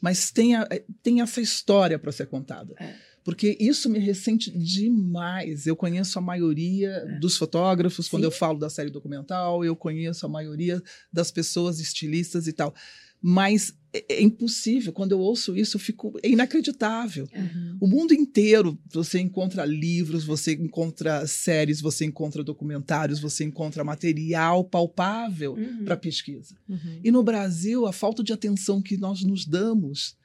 mas 0.00 0.30
tem, 0.30 0.54
a- 0.56 0.66
é, 0.70 0.84
tem 1.02 1.20
essa 1.20 1.40
história 1.40 1.98
para 1.98 2.12
ser 2.12 2.26
contada. 2.26 2.74
É. 2.78 2.94
Porque 3.24 3.56
isso 3.60 3.88
me 3.88 3.98
ressente 3.98 4.50
demais. 4.50 5.66
Eu 5.66 5.76
conheço 5.76 6.18
a 6.18 6.22
maioria 6.22 7.04
dos 7.20 7.36
fotógrafos, 7.36 8.08
quando 8.08 8.22
Sim. 8.22 8.26
eu 8.26 8.30
falo 8.30 8.58
da 8.58 8.70
série 8.70 8.90
documental, 8.90 9.64
eu 9.64 9.76
conheço 9.76 10.24
a 10.24 10.28
maioria 10.28 10.82
das 11.12 11.30
pessoas 11.30 11.80
estilistas 11.80 12.46
e 12.46 12.52
tal. 12.52 12.74
Mas 13.22 13.74
é, 13.92 14.14
é 14.14 14.22
impossível. 14.22 14.92
Quando 14.94 15.12
eu 15.12 15.18
ouço 15.20 15.54
isso, 15.54 15.76
eu 15.76 15.80
fico. 15.80 16.18
É 16.22 16.30
inacreditável. 16.30 17.28
Uhum. 17.34 17.76
O 17.80 17.86
mundo 17.86 18.14
inteiro 18.14 18.78
você 18.90 19.20
encontra 19.20 19.64
livros, 19.66 20.24
você 20.24 20.52
encontra 20.54 21.26
séries, 21.26 21.82
você 21.82 22.06
encontra 22.06 22.42
documentários, 22.42 23.20
você 23.20 23.44
encontra 23.44 23.84
material 23.84 24.64
palpável 24.64 25.52
Uhum. 25.52 25.84
para 25.84 25.96
pesquisa. 25.98 26.56
Uhum. 26.66 27.00
E 27.04 27.10
no 27.10 27.22
Brasil, 27.22 27.84
a 27.84 27.92
falta 27.92 28.24
de 28.24 28.32
atenção 28.32 28.80
que 28.80 28.96
nós 28.96 29.22
nos 29.22 29.44
damos 29.44 30.16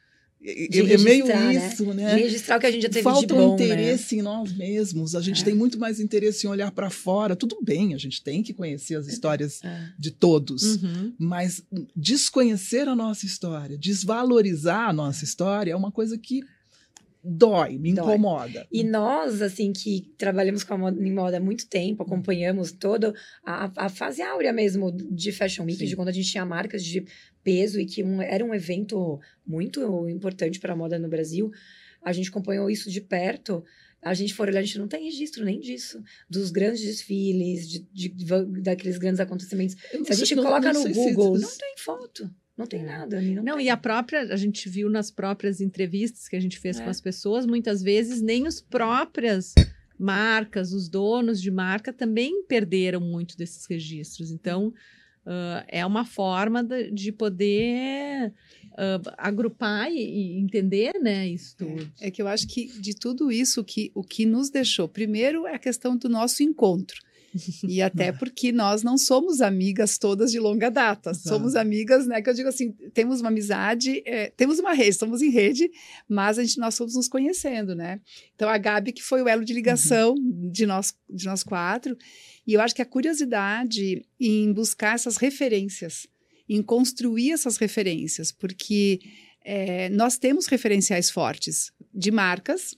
é, 0.45 0.77
é- 0.77 0.93
é 0.93 0.97
meio 0.99 1.25
né? 1.25 1.53
isso, 1.71 1.85
De 1.85 1.93
né? 1.93 2.15
registrar 2.15 2.57
o 2.57 2.59
que 2.59 2.65
a 2.67 2.71
gente 2.71 2.83
já 2.83 2.89
teve 2.89 3.03
Falta 3.03 3.25
de 3.25 3.33
bom, 3.33 3.53
um 3.53 3.57
né? 3.57 3.65
interesse 3.65 4.17
em 4.17 4.21
nós 4.21 4.53
mesmos. 4.53 5.15
A 5.15 5.21
gente 5.21 5.41
É. 5.41 5.45
tem 5.45 5.53
muito 5.55 5.79
mais 5.79 5.99
interesse 5.99 6.45
em 6.45 6.49
olhar 6.49 6.71
para 6.71 6.89
fora. 6.89 7.35
Tudo 7.35 7.57
bem, 7.61 7.93
a 7.93 7.97
gente 7.97 8.23
tem 8.23 8.43
que 8.43 8.53
conhecer 8.53 8.95
as 8.95 9.07
histórias 9.07 9.63
É. 9.63 9.89
de 9.97 10.11
todos. 10.11 10.75
Uhum. 10.83 11.13
Mas 11.17 11.63
desconhecer 11.95 12.87
a 12.87 12.95
nossa 12.95 13.25
história, 13.25 13.77
desvalorizar 13.77 14.89
a 14.89 14.93
nossa 14.93 15.23
história 15.23 15.71
é 15.71 15.75
uma 15.75 15.91
coisa 15.91 16.17
que 16.17 16.41
dói, 17.27 17.77
me 17.79 17.91
Dói. 17.91 18.03
incomoda. 18.05 18.67
E 18.71 18.83
nós, 18.83 19.41
assim, 19.41 19.73
que 19.73 20.13
trabalhamos 20.15 20.63
com 20.63 20.75
a 20.75 20.77
moda, 20.77 21.01
em 21.07 21.11
moda 21.11 21.37
há 21.37 21.39
muito 21.39 21.65
tempo, 21.67 22.03
acompanhamos 22.03 22.71
toda 22.71 23.15
a, 23.43 23.85
a 23.85 23.89
fase 23.89 24.21
áurea 24.21 24.53
mesmo 24.53 24.91
de 24.91 25.31
Fashion 25.31 25.63
Week, 25.65 25.79
Sim. 25.79 25.85
de 25.87 25.95
quando 25.95 26.09
a 26.09 26.11
gente 26.11 26.29
tinha 26.29 26.45
marcas 26.45 26.83
de 26.83 27.03
peso 27.45 27.79
e 27.79 27.85
que 27.85 28.03
um- 28.03 28.21
era 28.21 28.43
um 28.43 28.53
evento 28.53 29.19
muito 29.47 30.09
importante 30.09 30.59
para 30.59 30.73
a 30.73 30.75
moda 30.75 30.99
no 30.99 31.07
Brasil, 31.07 31.49
a 32.03 32.11
gente 32.11 32.29
acompanhou 32.29 32.69
isso 32.69 32.89
de 32.91 32.99
perto. 32.99 33.63
A 34.01 34.13
gente 34.13 34.33
for 34.33 34.47
olhar, 34.49 34.59
a 34.59 34.63
gente 34.63 34.77
não 34.77 34.87
tem 34.87 35.05
registro 35.05 35.45
nem 35.45 35.59
disso, 35.59 36.03
dos 36.29 36.51
grandes 36.51 36.81
desfiles, 36.81 37.67
de, 37.69 37.79
de- 37.93 38.25
daqueles 38.61 38.97
grandes 38.97 39.19
acontecimentos. 39.19 39.75
Se 40.03 40.11
a 40.11 40.15
gente 40.15 40.35
não- 40.35 40.43
coloca 40.43 40.73
não 40.73 40.81
no 40.83 40.93
sei 40.93 40.93
se- 40.93 41.13
Google, 41.13 41.39
não 41.39 41.49
tem 41.57 41.75
foto, 41.77 42.29
não 42.57 42.67
tem 42.67 42.83
nada. 42.83 43.19
Não, 43.21 43.43
Não, 43.43 43.57
tem. 43.57 43.65
e 43.65 43.69
a 43.69 43.77
própria, 43.77 44.21
a 44.33 44.35
gente 44.35 44.67
viu 44.69 44.89
nas 44.89 45.09
próprias 45.09 45.59
entrevistas 45.61 46.27
que 46.27 46.35
a 46.35 46.39
gente 46.39 46.59
fez 46.59 46.79
É. 46.79 46.83
com 46.83 46.89
as 46.89 47.01
pessoas, 47.01 47.45
muitas 47.47 47.81
vezes 47.81 48.21
nem 48.21 48.45
os 48.47 48.61
próprias 48.61 49.53
marcas, 49.97 50.71
os 50.73 50.89
donos 50.89 51.41
de 51.41 51.49
marca 51.49 51.91
também 51.93 52.43
perderam 52.43 52.99
muito 52.99 53.37
desses 53.37 53.65
registros. 53.65 54.29
Então, 54.29 54.73
ah, 55.25 55.65
é 55.67 55.85
uma 55.85 56.05
forma 56.05 56.63
de, 56.63 56.91
de 56.91 57.11
poder 57.11 58.31
uh, 58.73 59.13
agrupar 59.17 59.91
e, 59.91 59.97
e, 59.97 60.39
entender, 60.39 60.93
né, 61.01 61.27
isso 61.27 61.55
tudo. 61.57 61.91
É, 61.99 62.07
é, 62.07 62.11
que 62.11 62.21
eu 62.21 62.27
acho 62.27 62.47
que 62.47 62.67
de 62.79 62.93
tudo 62.93 63.31
isso, 63.31 63.63
que, 63.63 63.91
o 63.95 64.03
que 64.03 64.25
nos 64.25 64.49
deixou, 64.49 64.87
primeiro 64.87 65.47
é 65.47 65.55
a 65.55 65.59
questão 65.59 65.97
do 65.97 66.07
nosso 66.07 66.43
encontro. 66.43 67.01
E 67.67 67.81
até 67.81 68.11
porque 68.11 68.51
nós 68.51 68.81
não 68.81 68.97
somos 68.97 69.41
amigas 69.41 69.97
todas 69.97 70.31
de 70.31 70.39
longa 70.39 70.69
data. 70.69 71.09
Exato. 71.09 71.27
Somos 71.27 71.55
amigas, 71.55 72.07
né? 72.07 72.21
Que 72.21 72.29
eu 72.29 72.33
digo 72.33 72.47
assim, 72.47 72.71
temos 72.93 73.19
uma 73.19 73.29
amizade, 73.29 74.01
é, 74.05 74.31
temos 74.37 74.59
uma 74.59 74.73
rede, 74.73 74.91
estamos 74.91 75.21
em 75.21 75.29
rede, 75.29 75.69
mas 76.07 76.39
a 76.39 76.43
gente, 76.43 76.57
nós 76.59 76.75
somos 76.75 76.95
nos 76.95 77.07
conhecendo, 77.07 77.75
né? 77.75 77.99
Então 78.35 78.47
a 78.47 78.57
Gabi, 78.57 78.93
que 78.93 79.03
foi 79.03 79.21
o 79.21 79.27
elo 79.27 79.43
de 79.43 79.53
ligação 79.53 80.13
uhum. 80.13 80.49
de, 80.51 80.65
nós, 80.65 80.95
de 81.09 81.25
nós 81.25 81.43
quatro, 81.43 81.97
e 82.47 82.53
eu 82.53 82.61
acho 82.61 82.75
que 82.75 82.81
a 82.81 82.85
curiosidade 82.85 84.05
em 84.19 84.53
buscar 84.53 84.95
essas 84.95 85.17
referências, 85.17 86.07
em 86.47 86.61
construir 86.61 87.31
essas 87.31 87.57
referências, 87.57 88.31
porque 88.31 88.99
é, 89.43 89.89
nós 89.89 90.17
temos 90.17 90.47
referenciais 90.47 91.09
fortes 91.09 91.71
de 91.93 92.11
marcas, 92.11 92.75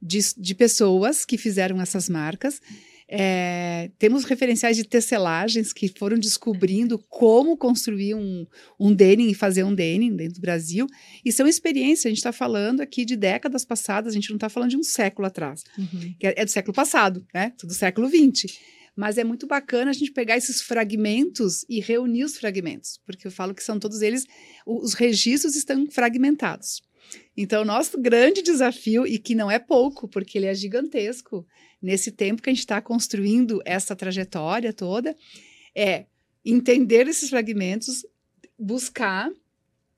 de, 0.00 0.20
de 0.36 0.54
pessoas 0.54 1.24
que 1.24 1.36
fizeram 1.36 1.80
essas 1.80 2.08
marcas. 2.08 2.60
É, 3.08 3.90
temos 3.98 4.24
referenciais 4.24 4.76
de 4.76 4.82
tecelagens 4.82 5.72
que 5.72 5.88
foram 5.88 6.18
descobrindo 6.18 6.98
como 7.08 7.56
construir 7.56 8.14
um, 8.14 8.44
um 8.80 8.92
denim 8.92 9.30
e 9.30 9.34
fazer 9.34 9.62
um 9.62 9.74
denim 9.74 10.14
dentro 10.14 10.34
do 10.34 10.40
Brasil. 10.40 10.86
E 11.24 11.30
são 11.30 11.46
experiências, 11.46 12.06
a 12.06 12.08
gente 12.08 12.18
está 12.18 12.32
falando 12.32 12.80
aqui 12.80 13.04
de 13.04 13.16
décadas 13.16 13.64
passadas, 13.64 14.12
a 14.12 14.14
gente 14.14 14.30
não 14.30 14.36
está 14.36 14.48
falando 14.48 14.70
de 14.70 14.76
um 14.76 14.82
século 14.82 15.26
atrás, 15.26 15.62
uhum. 15.78 16.14
é, 16.20 16.42
é, 16.42 16.44
do 16.44 16.50
século 16.50 16.74
passado, 16.74 17.24
né? 17.32 17.52
Do 17.62 17.74
século 17.74 18.08
XX. 18.08 18.52
Mas 18.96 19.18
é 19.18 19.24
muito 19.24 19.46
bacana 19.46 19.90
a 19.90 19.94
gente 19.94 20.10
pegar 20.10 20.36
esses 20.36 20.62
fragmentos 20.62 21.64
e 21.68 21.80
reunir 21.80 22.24
os 22.24 22.38
fragmentos, 22.38 22.98
porque 23.04 23.26
eu 23.26 23.30
falo 23.30 23.54
que 23.54 23.62
são 23.62 23.78
todos 23.78 24.00
eles, 24.00 24.24
os 24.66 24.94
registros 24.94 25.54
estão 25.54 25.86
fragmentados. 25.90 26.80
Então, 27.36 27.64
nosso 27.64 28.00
grande 28.00 28.42
desafio, 28.42 29.06
e 29.06 29.18
que 29.18 29.34
não 29.34 29.50
é 29.50 29.58
pouco, 29.58 30.08
porque 30.08 30.38
ele 30.38 30.46
é 30.46 30.54
gigantesco, 30.54 31.46
nesse 31.80 32.10
tempo 32.10 32.40
que 32.40 32.48
a 32.48 32.52
gente 32.52 32.60
está 32.60 32.80
construindo 32.80 33.60
essa 33.64 33.94
trajetória 33.94 34.72
toda, 34.72 35.14
é 35.74 36.06
entender 36.44 37.06
esses 37.06 37.28
fragmentos, 37.28 38.06
buscar 38.58 39.30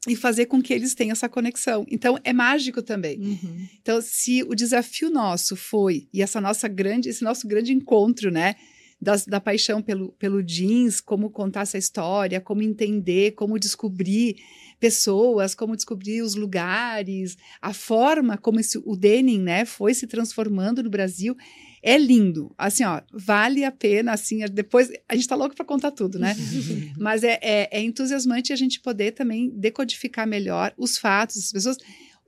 e 0.08 0.16
fazer 0.16 0.46
com 0.46 0.62
que 0.62 0.72
eles 0.72 0.94
tenham 0.94 1.12
essa 1.12 1.28
conexão. 1.28 1.86
Então, 1.90 2.18
é 2.24 2.32
mágico 2.32 2.82
também. 2.82 3.20
Uhum. 3.20 3.68
Então, 3.80 4.00
se 4.00 4.42
o 4.42 4.54
desafio 4.54 5.10
nosso 5.10 5.54
foi, 5.54 6.08
e 6.12 6.22
essa 6.22 6.40
nossa 6.40 6.66
grande, 6.66 7.08
esse 7.08 7.22
nosso 7.22 7.46
grande 7.46 7.72
encontro, 7.72 8.30
né? 8.30 8.56
das, 9.00 9.24
da 9.24 9.40
paixão 9.40 9.80
pelo, 9.80 10.12
pelo 10.12 10.42
jeans, 10.42 11.00
como 11.00 11.30
contar 11.30 11.62
essa 11.62 11.78
história, 11.78 12.40
como 12.40 12.62
entender, 12.62 13.32
como 13.32 13.58
descobrir 13.58 14.36
pessoas, 14.78 15.54
como 15.54 15.76
descobrir 15.76 16.22
os 16.22 16.34
lugares, 16.34 17.36
a 17.60 17.72
forma 17.72 18.36
como 18.38 18.60
esse, 18.60 18.78
o 18.84 18.96
denim, 18.96 19.40
né, 19.40 19.64
foi 19.64 19.94
se 19.94 20.06
transformando 20.06 20.82
no 20.82 20.90
Brasil. 20.90 21.36
É 21.82 21.96
lindo, 21.96 22.52
assim, 22.58 22.84
ó, 22.84 23.00
vale 23.12 23.64
a 23.64 23.70
pena, 23.70 24.12
assim, 24.12 24.40
depois, 24.52 24.90
a 25.08 25.14
gente 25.14 25.28
tá 25.28 25.36
louco 25.36 25.54
para 25.54 25.64
contar 25.64 25.92
tudo, 25.92 26.18
né? 26.18 26.34
Mas 26.98 27.22
é, 27.22 27.38
é, 27.40 27.68
é 27.70 27.80
entusiasmante 27.80 28.52
a 28.52 28.56
gente 28.56 28.80
poder 28.80 29.12
também 29.12 29.48
decodificar 29.50 30.26
melhor 30.26 30.74
os 30.76 30.98
fatos, 30.98 31.36
as 31.36 31.52
pessoas 31.52 31.78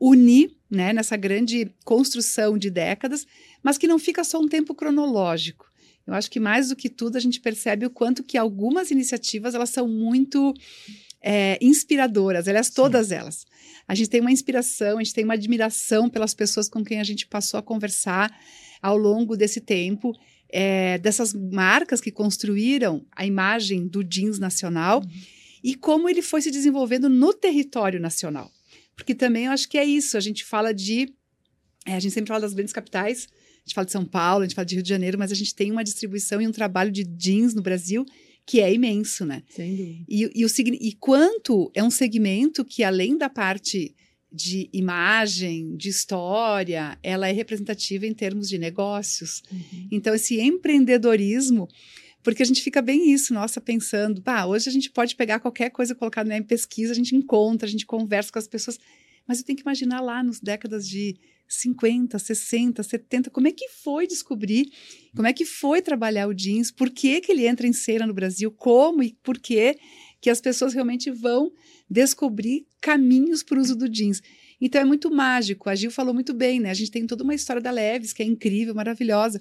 unir, 0.00 0.56
né, 0.70 0.92
nessa 0.92 1.16
grande 1.16 1.70
construção 1.84 2.56
de 2.56 2.70
décadas, 2.70 3.26
mas 3.62 3.76
que 3.76 3.86
não 3.86 3.98
fica 3.98 4.24
só 4.24 4.40
um 4.40 4.48
tempo 4.48 4.74
cronológico. 4.74 5.70
Eu 6.06 6.14
acho 6.14 6.30
que 6.30 6.40
mais 6.40 6.70
do 6.70 6.76
que 6.76 6.88
tudo 6.88 7.16
a 7.16 7.20
gente 7.20 7.38
percebe 7.38 7.84
o 7.84 7.90
quanto 7.90 8.24
que 8.24 8.38
algumas 8.38 8.90
iniciativas 8.90 9.54
elas 9.54 9.70
são 9.70 9.86
muito 9.86 10.54
é, 11.22 11.58
inspiradoras, 11.60 12.48
aliás, 12.48 12.70
todas 12.70 13.08
Sim. 13.08 13.14
elas. 13.14 13.46
A 13.86 13.94
gente 13.94 14.08
tem 14.08 14.20
uma 14.20 14.32
inspiração, 14.32 14.98
a 14.98 15.02
gente 15.02 15.14
tem 15.14 15.24
uma 15.24 15.34
admiração 15.34 16.08
pelas 16.08 16.34
pessoas 16.34 16.68
com 16.68 16.84
quem 16.84 17.00
a 17.00 17.04
gente 17.04 17.26
passou 17.26 17.58
a 17.58 17.62
conversar 17.62 18.30
ao 18.80 18.96
longo 18.96 19.36
desse 19.36 19.60
tempo, 19.60 20.12
é, 20.48 20.98
dessas 20.98 21.34
marcas 21.34 22.00
que 22.00 22.10
construíram 22.10 23.04
a 23.14 23.26
imagem 23.26 23.86
do 23.86 24.02
jeans 24.02 24.38
nacional 24.38 25.00
uhum. 25.00 25.10
e 25.62 25.74
como 25.74 26.08
ele 26.08 26.22
foi 26.22 26.40
se 26.40 26.50
desenvolvendo 26.50 27.08
no 27.08 27.32
território 27.34 28.00
nacional. 28.00 28.50
Porque 28.96 29.14
também 29.14 29.46
eu 29.46 29.52
acho 29.52 29.68
que 29.68 29.78
é 29.78 29.84
isso, 29.84 30.16
a 30.16 30.20
gente 30.20 30.44
fala 30.44 30.72
de. 30.72 31.12
É, 31.86 31.94
a 31.94 32.00
gente 32.00 32.12
sempre 32.12 32.28
fala 32.28 32.40
das 32.40 32.52
grandes 32.52 32.72
capitais, 32.72 33.26
a 33.30 33.60
gente 33.64 33.74
fala 33.74 33.86
de 33.86 33.92
São 33.92 34.04
Paulo, 34.04 34.42
a 34.42 34.46
gente 34.46 34.54
fala 34.54 34.66
de 34.66 34.74
Rio 34.74 34.82
de 34.82 34.88
Janeiro, 34.88 35.18
mas 35.18 35.32
a 35.32 35.34
gente 35.34 35.54
tem 35.54 35.70
uma 35.70 35.82
distribuição 35.82 36.40
e 36.40 36.46
um 36.46 36.52
trabalho 36.52 36.90
de 36.90 37.04
jeans 37.04 37.54
no 37.54 37.62
Brasil 37.62 38.04
que 38.50 38.60
é 38.60 38.74
imenso, 38.74 39.24
né? 39.24 39.44
Sem 39.48 39.76
dúvida. 39.76 40.04
E, 40.08 40.28
e, 40.34 40.44
o, 40.44 40.48
e 40.58 40.92
quanto 40.98 41.70
é 41.72 41.84
um 41.84 41.90
segmento 41.90 42.64
que, 42.64 42.82
além 42.82 43.16
da 43.16 43.30
parte 43.30 43.94
de 44.32 44.68
imagem, 44.72 45.76
de 45.76 45.88
história, 45.88 46.98
ela 47.00 47.28
é 47.28 47.32
representativa 47.32 48.08
em 48.08 48.12
termos 48.12 48.48
de 48.48 48.58
negócios. 48.58 49.44
Uhum. 49.52 49.88
Então, 49.92 50.12
esse 50.12 50.40
empreendedorismo, 50.40 51.68
porque 52.24 52.42
a 52.42 52.46
gente 52.46 52.60
fica 52.60 52.82
bem 52.82 53.12
isso, 53.12 53.32
nossa, 53.32 53.60
pensando, 53.60 54.20
pá, 54.20 54.44
hoje 54.46 54.68
a 54.68 54.72
gente 54.72 54.90
pode 54.90 55.14
pegar 55.14 55.38
qualquer 55.38 55.70
coisa, 55.70 55.94
colocar 55.94 56.24
né, 56.24 56.38
em 56.38 56.42
pesquisa, 56.42 56.90
a 56.90 56.96
gente 56.96 57.14
encontra, 57.14 57.68
a 57.68 57.70
gente 57.70 57.86
conversa 57.86 58.32
com 58.32 58.40
as 58.40 58.48
pessoas, 58.48 58.80
mas 59.30 59.38
eu 59.38 59.44
tenho 59.44 59.56
que 59.56 59.62
imaginar 59.62 60.00
lá 60.00 60.24
nos 60.24 60.40
décadas 60.40 60.88
de 60.88 61.16
50, 61.46 62.18
60, 62.18 62.82
70, 62.82 63.30
como 63.30 63.46
é 63.46 63.52
que 63.52 63.68
foi 63.68 64.04
descobrir, 64.04 64.72
como 65.14 65.28
é 65.28 65.32
que 65.32 65.44
foi 65.44 65.80
trabalhar 65.80 66.26
o 66.26 66.34
jeans, 66.34 66.72
por 66.72 66.90
que, 66.90 67.20
que 67.20 67.30
ele 67.30 67.46
entra 67.46 67.64
em 67.64 67.72
cena 67.72 68.08
no 68.08 68.12
Brasil, 68.12 68.50
como 68.50 69.04
e 69.04 69.16
por 69.22 69.38
que 69.38 69.78
que 70.20 70.30
as 70.30 70.40
pessoas 70.40 70.74
realmente 70.74 71.12
vão 71.12 71.52
descobrir 71.88 72.66
caminhos 72.80 73.44
para 73.44 73.56
o 73.56 73.60
uso 73.60 73.76
do 73.76 73.88
jeans. 73.88 74.20
Então 74.60 74.80
é 74.80 74.84
muito 74.84 75.08
mágico. 75.12 75.70
A 75.70 75.76
Gil 75.76 75.92
falou 75.92 76.12
muito 76.12 76.34
bem, 76.34 76.58
né? 76.58 76.70
A 76.70 76.74
gente 76.74 76.90
tem 76.90 77.06
toda 77.06 77.22
uma 77.22 77.34
história 77.36 77.62
da 77.62 77.70
Leves 77.70 78.12
que 78.12 78.24
é 78.24 78.26
incrível, 78.26 78.74
maravilhosa. 78.74 79.38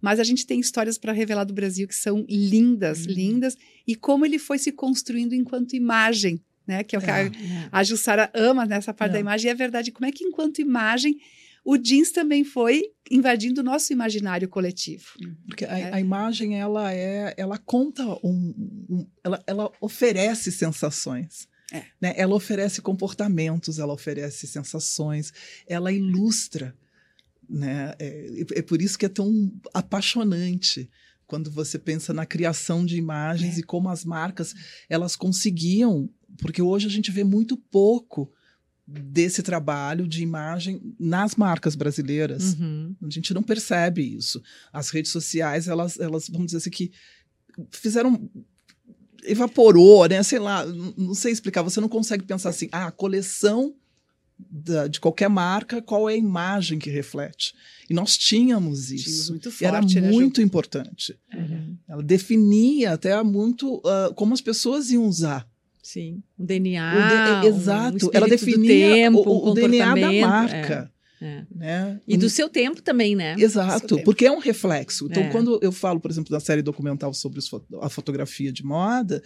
Mas 0.00 0.18
a 0.18 0.24
gente 0.24 0.44
tem 0.44 0.58
histórias 0.58 0.98
para 0.98 1.12
revelar 1.12 1.44
do 1.44 1.54
Brasil 1.54 1.86
que 1.86 1.94
são 1.94 2.26
lindas, 2.28 3.06
uhum. 3.06 3.12
lindas, 3.12 3.56
e 3.86 3.94
como 3.94 4.26
ele 4.26 4.40
foi 4.40 4.58
se 4.58 4.72
construindo 4.72 5.36
enquanto 5.36 5.76
imagem, 5.76 6.42
né? 6.66 6.84
Que 6.84 6.96
é 6.96 6.98
o 6.98 7.02
que 7.02 7.10
é, 7.10 7.12
a, 7.12 7.24
é. 7.24 7.30
a 7.70 7.82
Jussara 7.82 8.30
ama 8.34 8.66
nessa 8.66 8.92
parte 8.92 9.10
é. 9.10 9.14
da 9.14 9.20
imagem. 9.20 9.48
E 9.48 9.50
é 9.50 9.54
verdade, 9.54 9.92
como 9.92 10.06
é 10.06 10.12
que 10.12 10.24
enquanto 10.24 10.60
imagem 10.60 11.16
o 11.64 11.76
jeans 11.76 12.10
também 12.10 12.42
foi 12.42 12.82
invadindo 13.10 13.60
o 13.60 13.64
nosso 13.64 13.92
imaginário 13.92 14.48
coletivo. 14.48 15.04
Porque 15.46 15.64
a, 15.64 15.78
é. 15.78 15.94
a 15.94 16.00
imagem, 16.00 16.58
ela 16.58 16.92
é, 16.92 17.34
ela 17.36 17.58
conta 17.58 18.02
um, 18.24 18.54
um 18.88 19.06
ela, 19.22 19.42
ela 19.46 19.70
oferece 19.80 20.50
sensações. 20.50 21.48
É. 21.72 21.84
Né? 22.00 22.14
Ela 22.16 22.34
oferece 22.34 22.80
comportamentos, 22.80 23.78
ela 23.78 23.92
oferece 23.92 24.46
sensações, 24.46 25.32
ela 25.66 25.92
ilustra. 25.92 26.74
Né? 27.48 27.94
É, 27.98 28.44
é 28.56 28.62
por 28.62 28.80
isso 28.80 28.98
que 28.98 29.06
é 29.06 29.08
tão 29.08 29.52
apaixonante 29.74 30.90
quando 31.26 31.48
você 31.50 31.78
pensa 31.78 32.12
na 32.12 32.26
criação 32.26 32.84
de 32.84 32.96
imagens 32.96 33.56
é. 33.56 33.60
e 33.60 33.62
como 33.62 33.88
as 33.88 34.04
marcas 34.04 34.52
elas 34.88 35.14
conseguiam, 35.14 36.10
porque 36.38 36.62
hoje 36.62 36.86
a 36.86 36.90
gente 36.90 37.10
vê 37.10 37.24
muito 37.24 37.56
pouco 37.56 38.30
desse 38.86 39.42
trabalho 39.42 40.06
de 40.06 40.22
imagem 40.22 40.94
nas 40.98 41.36
marcas 41.36 41.76
brasileiras. 41.76 42.54
Uhum. 42.54 42.94
A 43.02 43.10
gente 43.10 43.32
não 43.32 43.42
percebe 43.42 44.02
isso. 44.02 44.42
As 44.72 44.90
redes 44.90 45.12
sociais, 45.12 45.68
elas, 45.68 45.98
elas 45.98 46.28
vamos 46.28 46.46
dizer 46.46 46.58
assim, 46.58 46.70
que 46.70 46.90
fizeram 47.70 48.28
evaporou, 49.24 50.08
né? 50.08 50.22
Sei 50.22 50.38
lá, 50.38 50.64
não 50.96 51.14
sei 51.14 51.30
explicar. 51.30 51.62
Você 51.62 51.80
não 51.80 51.88
consegue 51.88 52.24
pensar 52.24 52.48
assim, 52.48 52.68
ah, 52.72 52.86
a 52.86 52.92
coleção 52.92 53.74
da, 54.38 54.86
de 54.88 54.98
qualquer 54.98 55.28
marca, 55.28 55.82
qual 55.82 56.08
é 56.08 56.14
a 56.14 56.16
imagem 56.16 56.78
que 56.78 56.90
reflete? 56.90 57.54
E 57.88 57.94
nós 57.94 58.16
tínhamos 58.16 58.90
isso. 58.90 59.04
Tínhamos 59.04 59.30
muito 59.30 59.50
forte, 59.50 59.64
era 59.64 59.80
né, 59.82 60.10
muito 60.10 60.40
importante. 60.40 61.18
Uhum. 61.34 61.76
Ela 61.86 62.02
definia 62.02 62.92
até 62.92 63.22
muito 63.22 63.76
uh, 63.76 64.14
como 64.14 64.32
as 64.32 64.40
pessoas 64.40 64.90
iam 64.90 65.06
usar 65.06 65.48
Sim, 65.82 66.22
o 66.38 66.44
DNA. 66.44 67.40
O 67.40 67.40
de, 67.42 67.48
exato, 67.48 68.06
o 68.06 68.10
ela 68.12 68.28
definia 68.28 68.94
tempo, 68.94 69.18
o, 69.20 69.50
o 69.50 69.54
DNA 69.54 69.94
da 69.94 70.12
marca. 70.12 70.92
É, 71.20 71.26
é. 71.26 71.46
Né? 71.54 72.00
E 72.08 72.16
do 72.16 72.30
seu 72.30 72.48
tempo 72.48 72.80
também, 72.80 73.14
né? 73.14 73.34
Exato, 73.38 74.02
porque 74.04 74.26
é 74.26 74.32
um 74.32 74.38
reflexo. 74.38 75.06
Então, 75.06 75.22
é. 75.24 75.28
quando 75.30 75.58
eu 75.62 75.70
falo, 75.70 76.00
por 76.00 76.10
exemplo, 76.10 76.30
da 76.30 76.40
série 76.40 76.62
documental 76.62 77.12
sobre 77.12 77.40
a 77.82 77.88
fotografia 77.88 78.50
de 78.50 78.64
moda, 78.64 79.22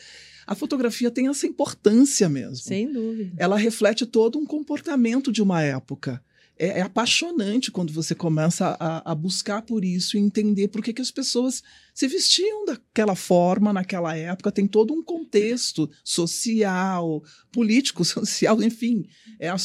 a 0.47 0.55
fotografia 0.55 1.11
tem 1.11 1.29
essa 1.29 1.47
importância 1.47 2.29
mesmo. 2.29 2.57
Sem 2.57 2.93
dúvida. 2.93 3.33
Ela 3.37 3.57
reflete 3.57 4.07
todo 4.07 4.39
um 4.39 4.45
comportamento 4.45 5.31
de 5.31 5.41
uma 5.41 5.63
época 5.63 6.21
é, 6.57 6.79
é, 6.79 6.81
apaixonante 6.83 7.71
quando 7.71 7.93
você 7.93 8.15
começa 8.15 8.77
a, 8.79 9.11
a, 9.11 9.15
buscar 9.15 9.63
por 9.63 9.85
isso 9.85 10.17
e 10.17 10.21
entender 10.21 10.69
por 10.69 10.83
que, 10.83 10.93
que 10.93 11.03
as 11.03 11.11
pessoas 11.11 11.63
se 11.93 12.07
vestiam 12.07 12.65
daquela 12.65 13.17
forma 13.17 13.73
naquela 13.73 14.17
época. 14.17 14.53
Tem 14.53 14.67
todo 14.67 14.95
um 14.95 15.03
contexto 15.03 15.91
social, 16.05 17.23
político, 17.51 18.05
social, 18.07 18.63
enfim. 18.63 19.07
É 19.39 19.49
a, 19.49 19.57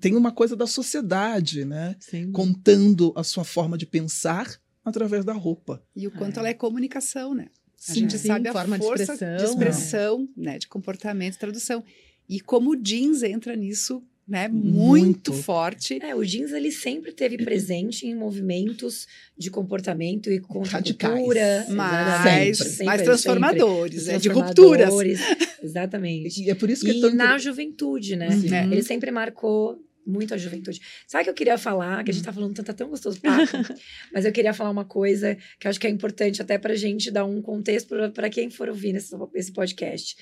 tem 0.00 0.14
uma 0.14 0.30
coisa 0.30 0.54
da 0.54 0.66
sociedade, 0.66 1.64
né? 1.64 1.96
Sim. 1.98 2.30
Contando 2.30 3.12
a 3.16 3.24
sua 3.24 3.44
forma 3.44 3.76
de 3.76 3.86
pensar 3.86 4.60
através 4.84 5.24
da 5.24 5.32
roupa. 5.32 5.82
E 5.96 6.06
o 6.06 6.12
quanto 6.12 6.36
é. 6.36 6.40
ela 6.40 6.48
é 6.48 6.54
comunicação, 6.54 7.34
né? 7.34 7.48
A 7.88 7.92
sim, 7.92 8.00
gente 8.00 8.18
sim, 8.18 8.28
sabe 8.28 8.48
a 8.48 8.52
forma 8.52 8.78
força 8.78 9.04
de 9.04 9.12
expressão, 9.12 9.36
de, 9.36 9.44
expressão 9.44 10.28
né, 10.36 10.58
de 10.58 10.66
comportamento, 10.68 11.38
tradução. 11.38 11.84
e 12.28 12.40
como 12.40 12.70
o 12.70 12.76
jeans 12.76 13.22
entra 13.22 13.54
nisso, 13.54 14.02
né? 14.26 14.48
Muito, 14.48 15.30
Muito. 15.30 15.32
forte. 15.32 15.98
É, 16.02 16.14
o 16.14 16.24
jeans 16.24 16.52
ele 16.52 16.72
sempre 16.72 17.12
teve 17.12 17.38
presente 17.38 18.06
em 18.06 18.14
movimentos 18.14 19.06
de 19.38 19.50
comportamento 19.50 20.30
e 20.30 20.40
contracultura. 20.40 21.58
Radicais. 21.58 21.68
Mais, 21.68 22.58
Sempre, 22.58 23.04
transformadores, 23.04 24.02
sempre. 24.02 24.12
né? 24.14 24.18
de 24.18 24.28
rupturas. 24.28 24.88
Transformadores, 24.88 25.20
Exatamente. 25.62 26.42
E 26.42 26.50
é 26.50 26.54
por 26.54 26.68
isso 26.68 26.84
que 26.84 26.90
é 26.90 26.94
E 26.94 27.00
tão 27.00 27.14
na 27.14 27.38
juventude, 27.38 28.16
né? 28.16 28.28
Uhum. 28.28 28.72
Ele 28.72 28.82
sempre 28.82 29.10
marcou 29.10 29.80
muito 30.06 30.32
a 30.32 30.36
juventude. 30.36 30.80
Sabe 31.06 31.22
o 31.22 31.24
que 31.24 31.30
eu 31.30 31.34
queria 31.34 31.58
falar? 31.58 32.02
Que 32.04 32.10
a 32.10 32.14
gente 32.14 32.24
tá 32.24 32.32
falando 32.32 32.54
tanto, 32.54 32.66
tá 32.66 32.72
tão 32.72 32.88
gostoso 32.88 33.20
papo. 33.20 33.44
mas 34.14 34.24
eu 34.24 34.32
queria 34.32 34.54
falar 34.54 34.70
uma 34.70 34.84
coisa 34.84 35.36
que 35.58 35.66
eu 35.66 35.70
acho 35.70 35.80
que 35.80 35.86
é 35.86 35.90
importante 35.90 36.40
até 36.40 36.56
pra 36.56 36.74
gente 36.76 37.10
dar 37.10 37.24
um 37.24 37.42
contexto 37.42 37.94
para 38.12 38.30
quem 38.30 38.48
for 38.48 38.68
ouvir 38.68 38.92
nesse, 38.92 39.14
esse 39.34 39.52
podcast. 39.52 40.16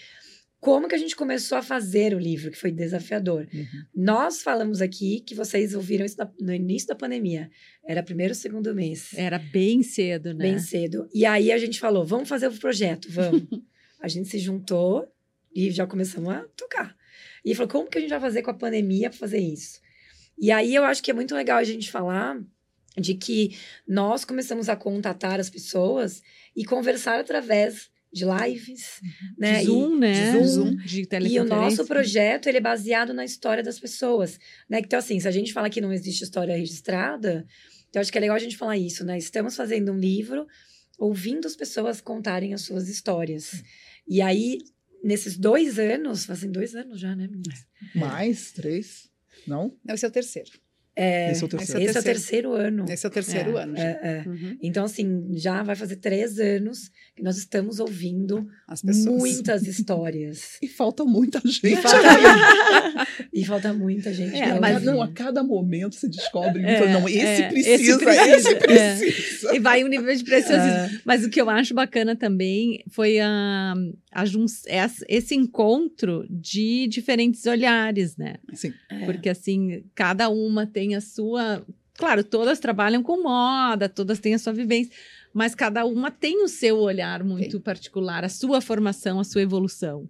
Como 0.64 0.88
que 0.88 0.94
a 0.94 0.98
gente 0.98 1.14
começou 1.14 1.58
a 1.58 1.62
fazer 1.62 2.14
o 2.14 2.18
livro, 2.18 2.50
que 2.50 2.56
foi 2.56 2.72
desafiador. 2.72 3.46
Uhum. 3.52 3.66
Nós 3.94 4.42
falamos 4.42 4.80
aqui 4.80 5.20
que 5.20 5.34
vocês 5.34 5.74
ouviram 5.74 6.06
isso 6.06 6.16
no 6.40 6.54
início 6.54 6.88
da 6.88 6.94
pandemia. 6.94 7.50
Era 7.86 8.02
primeiro 8.02 8.30
ou 8.30 8.34
segundo 8.34 8.74
mês. 8.74 9.10
Era 9.14 9.38
bem 9.38 9.82
cedo, 9.82 10.32
né? 10.32 10.42
Bem 10.42 10.58
cedo. 10.58 11.06
E 11.12 11.26
aí 11.26 11.52
a 11.52 11.58
gente 11.58 11.78
falou, 11.78 12.02
vamos 12.02 12.30
fazer 12.30 12.48
o 12.48 12.52
projeto, 12.58 13.08
vamos. 13.10 13.42
a 14.00 14.08
gente 14.08 14.26
se 14.30 14.38
juntou 14.38 15.06
e 15.54 15.70
já 15.70 15.86
começamos 15.86 16.30
a 16.30 16.46
tocar. 16.56 16.96
E 17.44 17.54
falou, 17.54 17.68
como 17.68 17.90
que 17.90 17.98
a 17.98 18.00
gente 18.00 18.08
vai 18.08 18.20
fazer 18.20 18.40
com 18.40 18.50
a 18.50 18.54
pandemia 18.54 19.10
para 19.10 19.18
fazer 19.18 19.40
isso? 19.40 19.82
E 20.38 20.50
aí 20.50 20.74
eu 20.74 20.82
acho 20.84 21.02
que 21.02 21.10
é 21.10 21.14
muito 21.14 21.34
legal 21.34 21.58
a 21.58 21.64
gente 21.64 21.90
falar 21.90 22.42
de 22.96 23.12
que 23.12 23.54
nós 23.86 24.24
começamos 24.24 24.70
a 24.70 24.76
contatar 24.76 25.38
as 25.38 25.50
pessoas 25.50 26.22
e 26.56 26.64
conversar 26.64 27.20
através 27.20 27.90
de 28.14 28.24
lives, 28.24 29.00
né? 29.36 29.56
De 29.58 29.62
E- 29.62 29.66
Zoom, 29.66 29.98
né? 29.98 30.12
de 30.40 30.46
Zoom. 30.46 30.76
De 30.76 31.08
e 31.28 31.40
o 31.40 31.44
nosso 31.44 31.84
projeto, 31.84 32.48
ele 32.48 32.58
é 32.58 32.60
baseado 32.60 33.12
na 33.12 33.24
história 33.24 33.62
das 33.62 33.78
pessoas, 33.80 34.38
né? 34.68 34.78
Então, 34.78 34.98
assim, 34.98 35.18
se 35.18 35.26
a 35.26 35.30
gente 35.32 35.52
fala 35.52 35.68
que 35.68 35.80
não 35.80 35.92
existe 35.92 36.22
história 36.22 36.56
registrada, 36.56 37.44
então 37.90 38.00
acho 38.00 38.12
que 38.12 38.18
é 38.18 38.20
legal 38.20 38.36
a 38.36 38.40
gente 38.40 38.56
falar 38.56 38.78
isso, 38.78 39.04
né? 39.04 39.18
Estamos 39.18 39.56
fazendo 39.56 39.92
um 39.92 39.98
livro 39.98 40.46
ouvindo 40.98 41.46
as 41.46 41.56
pessoas 41.56 42.00
contarem 42.00 42.54
as 42.54 42.62
suas 42.62 42.88
histórias. 42.88 43.62
E 44.06 44.22
aí, 44.22 44.58
nesses 45.02 45.36
dois 45.36 45.78
anos, 45.78 46.24
fazem 46.24 46.50
dois 46.52 46.74
anos 46.76 47.00
já, 47.00 47.16
né, 47.16 47.26
meninas? 47.26 47.66
Mais? 47.94 48.52
Três? 48.52 49.10
Não? 49.46 49.76
Não, 49.84 49.94
esse 49.94 50.04
é 50.04 50.08
o 50.08 50.12
terceiro. 50.12 50.50
É, 50.96 51.32
Esse 51.32 51.42
é 51.42 51.46
o 51.46 51.48
esse 51.48 51.56
terceiro. 51.56 51.80
é 51.80 51.84
esse 51.84 51.96
é 51.96 52.00
o 52.00 52.04
terceiro. 52.04 52.52
ano. 52.54 52.84
Esse 52.88 53.06
é 53.06 53.08
o 53.08 53.12
terceiro 53.12 53.58
É, 53.58 53.62
ano. 53.62 53.76
já. 53.76 53.82
É, 53.82 54.00
é. 54.24 54.28
Uhum. 54.28 54.58
Então, 54.62 54.84
assim, 54.84 55.26
já 55.32 55.62
vai 55.62 55.74
fazer 55.74 55.96
três 55.96 56.38
anos 56.38 56.88
que 57.16 57.22
nós 57.22 57.36
estamos 57.36 57.80
ouvindo 57.80 58.46
muitas 59.06 59.62
histórias. 59.66 60.56
E 60.62 60.68
falta 60.68 61.04
muita 61.04 61.40
gente. 61.44 61.66
E 61.66 61.76
falta, 61.76 61.98
e 63.32 63.44
falta 63.44 63.72
muita 63.72 64.14
gente. 64.14 64.36
É, 64.36 64.58
mas 64.60 64.82
não, 64.82 65.02
a 65.02 65.08
cada 65.12 65.42
momento 65.42 65.94
você 65.96 66.08
descobre. 66.08 66.62
É, 66.64 66.92
não, 66.92 67.08
esse 67.08 67.18
é, 67.42 67.48
precisa, 67.48 67.74
esse 67.74 67.90
esse 67.90 67.98
precisa, 68.04 68.56
precisa. 68.56 69.50
é. 69.52 69.56
E 69.56 69.58
vai 69.58 69.82
um 69.84 69.88
nível 69.88 70.14
de 70.14 70.22
preciosismo. 70.24 71.00
Mas 71.04 71.24
o 71.24 71.30
que 71.30 71.40
eu 71.40 71.50
acho 71.50 71.74
bacana 71.74 72.14
também 72.14 72.84
foi 72.90 73.18
a, 73.18 73.74
a 74.03 74.03
jun- 74.24 74.46
essa- 74.66 75.04
esse 75.08 75.34
encontro 75.34 76.26
de 76.28 76.86
diferentes 76.88 77.46
olhares, 77.46 78.16
né? 78.16 78.36
Sim. 78.52 78.72
é. 78.90 79.04
Porque 79.06 79.28
assim, 79.28 79.84
cada 79.94 80.28
uma 80.28 80.66
tem 80.66 80.94
a 80.94 81.00
sua. 81.00 81.64
Claro, 81.96 82.22
todas 82.24 82.58
trabalham 82.58 83.02
com 83.02 83.22
moda, 83.22 83.88
todas 83.88 84.18
têm 84.18 84.34
a 84.34 84.38
sua 84.38 84.52
vivência, 84.52 84.92
mas 85.32 85.54
cada 85.54 85.84
uma 85.86 86.10
tem 86.10 86.42
o 86.42 86.48
seu 86.48 86.76
olhar 86.78 87.22
muito 87.22 87.60
particular, 87.60 88.24
a 88.24 88.28
sua 88.28 88.60
formação, 88.60 89.20
a 89.20 89.24
sua 89.24 89.42
evolução. 89.42 90.08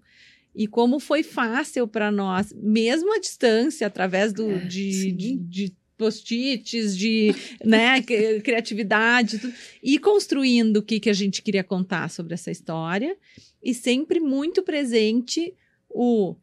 E 0.55 0.67
como 0.67 0.99
foi 0.99 1.23
fácil 1.23 1.87
para 1.87 2.11
nós, 2.11 2.53
mesmo 2.57 3.13
à 3.15 3.19
distância, 3.19 3.87
através 3.87 4.33
do, 4.33 4.51
É, 4.53 4.59
de, 4.61 4.93
sim. 4.93 5.17
de, 5.17 5.37
de 5.37 5.73
post-its, 5.99 6.97
de 6.97 7.35
né, 7.65 8.01
cri- 8.03 8.41
criatividade, 8.41 9.39
tudo, 9.39 9.53
e 9.83 9.99
construindo 9.99 10.79
o 10.79 10.83
que, 10.83 10.99
que 11.01 11.11
a 11.11 11.13
gente 11.15 11.43
queria 11.43 11.65
contar 11.65 12.09
sobre 12.09 12.35
essa 12.35 12.51
história, 12.51 13.17
e 13.65 13.73
sempre 13.75 14.21
muito 14.21 14.63
presente 14.63 15.55
o 15.89 16.37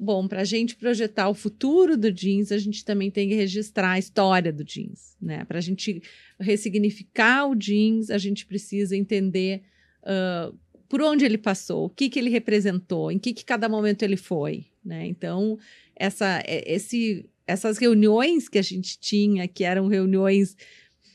Bom, 0.00 0.28
para 0.28 0.42
a 0.42 0.44
gente 0.44 0.76
projetar 0.76 1.28
o 1.28 1.34
futuro 1.34 1.96
do 1.96 2.12
jeans, 2.12 2.52
a 2.52 2.58
gente 2.58 2.84
também 2.84 3.10
tem 3.10 3.28
que 3.28 3.34
registrar 3.34 3.92
a 3.92 3.98
história 3.98 4.52
do 4.52 4.62
jeans, 4.62 5.16
né? 5.20 5.44
Para 5.44 5.58
a 5.58 5.60
gente 5.60 6.00
ressignificar 6.38 7.48
o 7.48 7.56
jeans, 7.56 8.08
a 8.08 8.16
gente 8.16 8.46
precisa 8.46 8.96
entender 8.96 9.62
ah, 10.04 10.52
por 10.88 11.02
onde 11.02 11.24
ele 11.24 11.36
passou, 11.36 11.86
o 11.86 11.90
que, 11.90 12.08
que 12.08 12.18
ele 12.18 12.30
representou, 12.30 13.10
em 13.10 13.18
que, 13.18 13.34
que 13.34 13.44
cada 13.44 13.68
momento 13.68 14.02
ele 14.04 14.16
foi, 14.16 14.66
né? 14.84 15.06
Então, 15.06 15.58
essa, 15.96 16.42
é- 16.46 16.72
esse, 16.72 17.28
essas 17.46 17.76
reuniões 17.76 18.48
que 18.48 18.58
a 18.58 18.62
gente 18.62 18.98
tinha, 18.98 19.46
que 19.48 19.64
eram 19.64 19.88
reuniões 19.88 20.56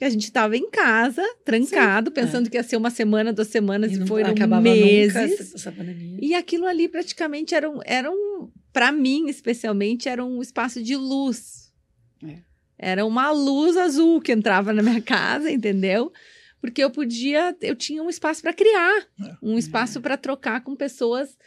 que 0.03 0.07
a 0.07 0.09
gente 0.09 0.23
estava 0.25 0.57
em 0.57 0.69
casa, 0.69 1.23
trancado, 1.45 2.11
pensando 2.11 2.49
que 2.49 2.57
ia 2.57 2.63
ser 2.63 2.75
uma 2.75 2.89
semana, 2.89 3.31
duas 3.31 3.47
semanas, 3.47 3.91
E 3.93 4.03
e, 4.03 4.05
foram 4.07 4.31
acabava 4.31 4.61
meses. 4.61 5.15
essa, 5.55 5.71
pandemia. 5.71 6.17
E 6.21 6.33
aquilo 6.35 6.65
ali 6.65 6.89
praticamente 6.89 7.55
era 7.55 7.69
um, 7.69 7.79
era 7.85 8.11
um 8.11 8.51
para 8.73 8.91
mim 8.91 9.29
especialmente, 9.29 10.09
era 10.09 10.23
um 10.25 10.41
espaço 10.41 10.83
de 10.83 10.95
luz. 10.97 11.71
É. 12.21 12.37
Era 12.77 13.05
uma 13.05 13.31
luz 13.31 13.77
azul 13.77 14.19
que 14.19 14.33
entrava 14.33 14.73
na 14.73 14.83
minha 14.83 14.99
casa, 15.01 15.49
entendeu? 15.49 16.11
Porque 16.59 16.83
eu 16.83 16.89
podia, 16.89 17.55
eu 17.61 17.75
tinha 17.75 18.03
um 18.03 18.09
espaço 18.09 18.41
para 18.41 18.51
criar, 18.53 19.07
É. 19.21 19.35
um 19.41 19.57
espaço 19.57 20.01
para 20.01 20.17
trocar 20.17 20.61
com 20.63 20.75
pessoas 20.75 21.37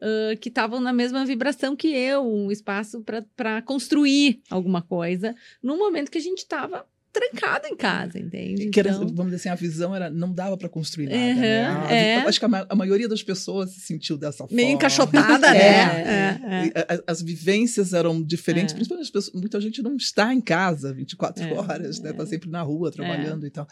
ah, 0.00 0.34
que 0.40 0.48
estavam 0.48 0.80
na 0.80 0.92
mesma 0.92 1.24
vibração 1.26 1.76
que 1.76 1.88
eu, 1.88 2.22
um 2.26 2.50
espaço 2.50 3.04
para 3.36 3.60
construir 3.62 4.40
alguma 4.50 4.80
coisa, 4.80 5.34
num 5.62 5.78
momento 5.78 6.10
que 6.10 6.18
a 6.18 6.22
gente 6.22 6.38
estava 6.38 6.86
trancado 7.20 7.66
em 7.68 7.76
casa, 7.76 8.18
entende? 8.18 8.68
Que 8.70 8.80
era, 8.80 8.90
Então- 8.90 9.06
vamos 9.08 9.26
dizer 9.26 9.36
assim, 9.36 9.48
a 9.48 9.54
visão 9.54 9.94
era 9.94 10.10
não 10.10 10.32
dava 10.32 10.56
para 10.56 10.68
construir 10.68 11.06
nada. 11.06 11.16
Uhum, 11.18 11.34
né? 11.40 11.66
A- 11.66 11.92
é. 11.92 12.16
Acho 12.18 12.38
que 12.38 12.44
a, 12.46 12.66
a 12.68 12.74
maioria 12.76 13.08
das 13.08 13.22
pessoas 13.22 13.70
se 13.70 13.80
sentiu 13.80 14.16
dessa 14.18 14.38
forma. 14.38 14.54
meio 14.56 14.70
encaixotada, 14.70 15.46
É, 15.56 16.38
né? 16.38 16.72
é. 16.74 16.94
É, 16.94 17.02
As 17.06 17.22
vivências 17.22 17.92
eram 17.92 18.22
diferentes, 18.22 18.72
É. 18.72 18.76
principalmente 18.76 19.06
as 19.06 19.10
pessoas, 19.10 19.34
muita 19.40 19.60
gente 19.60 19.82
não 19.82 19.96
está 19.96 20.32
em 20.34 20.40
casa 20.40 20.92
24 20.92 21.42
É, 21.44 21.52
horas, 21.54 22.00
né? 22.00 22.10
Está 22.10 22.26
sempre 22.26 22.50
na 22.50 22.62
rua 22.62 22.90
trabalhando 22.90 23.46
e 23.46 23.50
tal. 23.50 23.66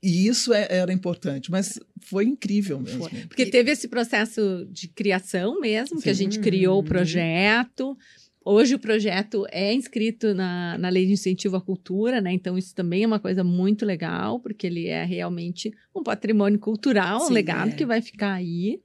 E 0.00 0.28
isso 0.28 0.52
era 0.54 0.92
importante, 0.92 1.50
mas 1.50 1.80
foi 2.00 2.24
incrível 2.26 2.78
mesmo. 2.78 3.08
Porque 3.26 3.44
teve 3.46 3.72
esse 3.72 3.88
processo 3.88 4.64
de 4.70 4.86
criação 4.86 5.58
mesmo, 5.60 6.00
que 6.00 6.08
a 6.08 6.14
Sim. 6.14 6.24
gente 6.24 6.38
criou 6.38 6.76
o 6.76 6.78
Uhum. 6.78 6.84
projeto. 6.84 7.98
Hoje 8.46 8.74
o 8.74 8.78
projeto 8.78 9.46
é 9.50 9.72
inscrito 9.72 10.34
na, 10.34 10.76
na 10.76 10.90
Lei 10.90 11.06
de 11.06 11.12
Incentivo 11.12 11.56
à 11.56 11.60
Cultura, 11.62 12.20
né? 12.20 12.32
Então 12.32 12.58
isso 12.58 12.74
também 12.74 13.02
é 13.02 13.06
uma 13.06 13.18
coisa 13.18 13.42
muito 13.42 13.86
legal, 13.86 14.38
porque 14.38 14.66
ele 14.66 14.86
é 14.86 15.02
realmente 15.02 15.72
um 15.94 16.02
patrimônio 16.02 16.58
cultural, 16.58 17.22
um 17.22 17.28
Sim, 17.28 17.32
legado 17.32 17.70
é. 17.70 17.74
que 17.74 17.86
vai 17.86 18.02
ficar 18.02 18.34
aí. 18.34 18.82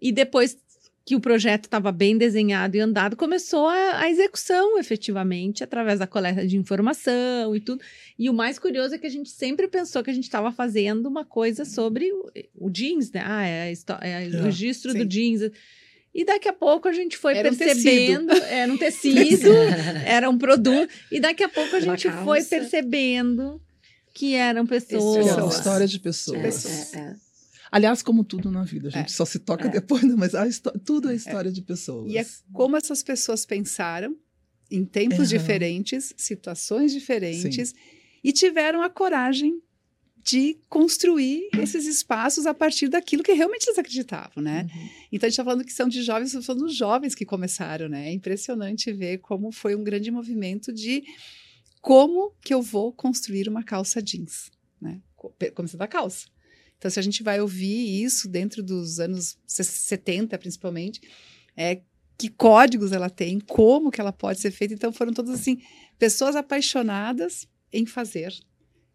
E 0.00 0.10
depois 0.10 0.58
que 1.04 1.16
o 1.16 1.20
projeto 1.20 1.64
estava 1.64 1.90
bem 1.90 2.16
desenhado 2.16 2.76
e 2.76 2.80
andado, 2.80 3.16
começou 3.16 3.66
a, 3.68 4.00
a 4.00 4.10
execução 4.10 4.78
efetivamente, 4.78 5.62
através 5.62 5.98
da 5.98 6.06
coleta 6.06 6.46
de 6.46 6.56
informação 6.56 7.54
e 7.54 7.60
tudo. 7.60 7.82
E 8.18 8.30
o 8.30 8.34
mais 8.34 8.58
curioso 8.58 8.94
é 8.94 8.98
que 8.98 9.06
a 9.06 9.10
gente 9.10 9.30
sempre 9.30 9.66
pensou 9.68 10.02
que 10.02 10.10
a 10.10 10.14
gente 10.14 10.24
estava 10.24 10.50
fazendo 10.50 11.06
uma 11.06 11.24
coisa 11.24 11.64
sobre 11.64 12.12
o, 12.12 12.30
o 12.56 12.70
jeans, 12.70 13.10
né? 13.12 13.22
Ah, 13.24 13.44
é, 13.44 13.62
a 13.62 14.06
é 14.06 14.28
o 14.28 14.34
É, 14.34 14.42
registro 14.42 14.92
sim. 14.92 14.98
do 14.98 15.04
jeans. 15.04 15.50
E 16.14 16.24
daqui 16.24 16.48
a 16.48 16.52
pouco 16.52 16.88
a 16.88 16.92
gente 16.92 17.16
foi 17.16 17.34
Era 17.36 17.50
um 17.50 17.56
percebendo, 17.56 18.32
era 18.32 18.70
um 18.72 18.76
tecido, 18.76 19.48
era 20.04 20.28
um 20.28 20.36
produto, 20.36 20.92
e 21.10 21.18
daqui 21.18 21.42
a 21.42 21.48
pouco 21.48 21.74
a 21.76 21.80
gente 21.80 22.10
foi 22.22 22.42
percebendo 22.44 23.60
que 24.12 24.34
eram 24.34 24.66
pessoas. 24.66 25.26
Eram 25.26 25.36
Pessoas. 25.36 25.56
histórias 25.56 25.90
de 25.90 25.98
pessoas. 25.98 26.42
Pessoas. 26.42 26.94
É, 26.94 26.98
é. 26.98 27.14
Aliás, 27.70 28.02
como 28.02 28.22
tudo 28.22 28.50
na 28.50 28.62
vida, 28.62 28.88
a 28.88 28.90
gente 28.90 29.10
só 29.12 29.24
se 29.24 29.38
toca 29.38 29.66
É. 29.66 29.70
depois, 29.70 30.02
né? 30.02 30.14
mas 30.14 30.32
tudo 30.84 31.10
é 31.10 31.14
história 31.14 31.50
de 31.50 31.62
pessoas. 31.62 32.12
E 32.12 32.18
é 32.18 32.26
como 32.52 32.76
essas 32.76 33.02
pessoas 33.02 33.46
pensaram 33.46 34.14
em 34.70 34.84
tempos 34.84 35.30
diferentes, 35.30 36.12
situações 36.16 36.92
diferentes, 36.92 37.74
e 38.22 38.32
tiveram 38.32 38.82
a 38.82 38.90
coragem 38.90 39.58
de 40.24 40.56
construir 40.68 41.48
esses 41.58 41.84
espaços 41.86 42.46
a 42.46 42.54
partir 42.54 42.88
daquilo 42.88 43.22
que 43.22 43.32
realmente 43.32 43.66
eles 43.66 43.78
acreditavam, 43.78 44.42
né? 44.42 44.66
Uhum. 44.72 44.88
Então 45.12 45.26
a 45.26 45.28
gente 45.28 45.32
está 45.32 45.44
falando 45.44 45.64
que 45.64 45.72
são 45.72 45.88
de 45.88 46.02
jovens, 46.02 46.30
são 46.44 46.56
dos 46.56 46.76
jovens 46.76 47.14
que 47.14 47.24
começaram, 47.24 47.88
né? 47.88 48.08
É 48.08 48.12
impressionante 48.12 48.92
ver 48.92 49.18
como 49.18 49.50
foi 49.50 49.74
um 49.74 49.82
grande 49.82 50.10
movimento 50.10 50.72
de 50.72 51.02
como 51.80 52.32
que 52.40 52.54
eu 52.54 52.62
vou 52.62 52.92
construir 52.92 53.48
uma 53.48 53.64
calça 53.64 54.00
jeans, 54.00 54.50
né? 54.80 55.00
Começando 55.54 55.80
da 55.80 55.88
calça. 55.88 56.26
Então, 56.78 56.90
se 56.90 56.98
a 56.98 57.02
gente 57.02 57.22
vai 57.22 57.40
ouvir 57.40 58.02
isso 58.02 58.28
dentro 58.28 58.62
dos 58.62 58.98
anos 58.98 59.36
se- 59.46 59.62
70, 59.64 60.36
principalmente, 60.38 61.00
é 61.56 61.80
que 62.18 62.28
códigos 62.28 62.92
ela 62.92 63.10
tem, 63.10 63.38
como 63.40 63.90
que 63.90 64.00
ela 64.00 64.12
pode 64.12 64.40
ser 64.40 64.50
feita. 64.50 64.74
Então, 64.74 64.92
foram 64.92 65.12
todas 65.12 65.32
assim, 65.32 65.60
pessoas 65.98 66.34
apaixonadas 66.36 67.46
em 67.72 67.86
fazer. 67.86 68.32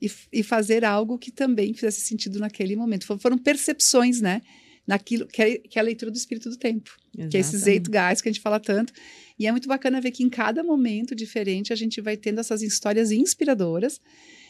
E, 0.01 0.11
e 0.31 0.43
fazer 0.43 0.85
algo 0.85 1.17
que 1.17 1.31
também 1.31 1.73
fizesse 1.73 2.01
sentido 2.01 2.39
naquele 2.39 2.75
momento. 2.75 3.17
Foram, 3.17 3.37
percepções, 3.37 4.21
né? 4.21 4.41
naquilo 4.87 5.27
que 5.27 5.41
é, 5.41 5.57
que 5.57 5.77
é 5.77 5.81
a 5.81 5.83
leitura 5.83 6.09
do 6.09 6.15
espírito 6.15 6.49
do 6.49 6.55
tempo, 6.55 6.89
Exatamente. 7.09 7.31
que 7.31 7.37
é 7.37 7.39
esse 7.41 7.57
zeitgeist 7.57 8.23
que 8.23 8.29
a 8.29 8.31
gente 8.31 8.41
fala 8.41 8.57
tanto. 8.57 8.93
E 9.37 9.45
é 9.45 9.51
muito 9.51 9.67
bacana 9.67 9.99
ver 9.99 10.11
que 10.11 10.23
em 10.23 10.29
cada 10.29 10.63
momento 10.63 11.13
diferente 11.13 11.73
a 11.73 11.75
gente 11.75 11.99
vai 11.99 12.15
tendo 12.15 12.39
essas 12.39 12.61
histórias 12.61 13.11
inspiradoras 13.11 13.99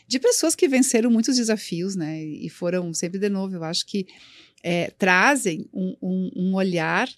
de 0.08 0.20
pessoas 0.20 0.56
que 0.56 0.68
venceram 0.68 1.10
muitos 1.10 1.36
desafios, 1.36 1.96
né? 1.96 2.24
E 2.24 2.48
foram 2.50 2.94
sempre 2.94 3.20
de 3.20 3.30
novo, 3.30 3.56
eu 3.56 3.64
acho 3.64 3.86
que 3.86 4.06
é, 4.64 4.92
trazem 4.92 5.68
um, 5.74 5.96
um, 6.02 6.32
um 6.36 6.56
olhar 6.56 7.10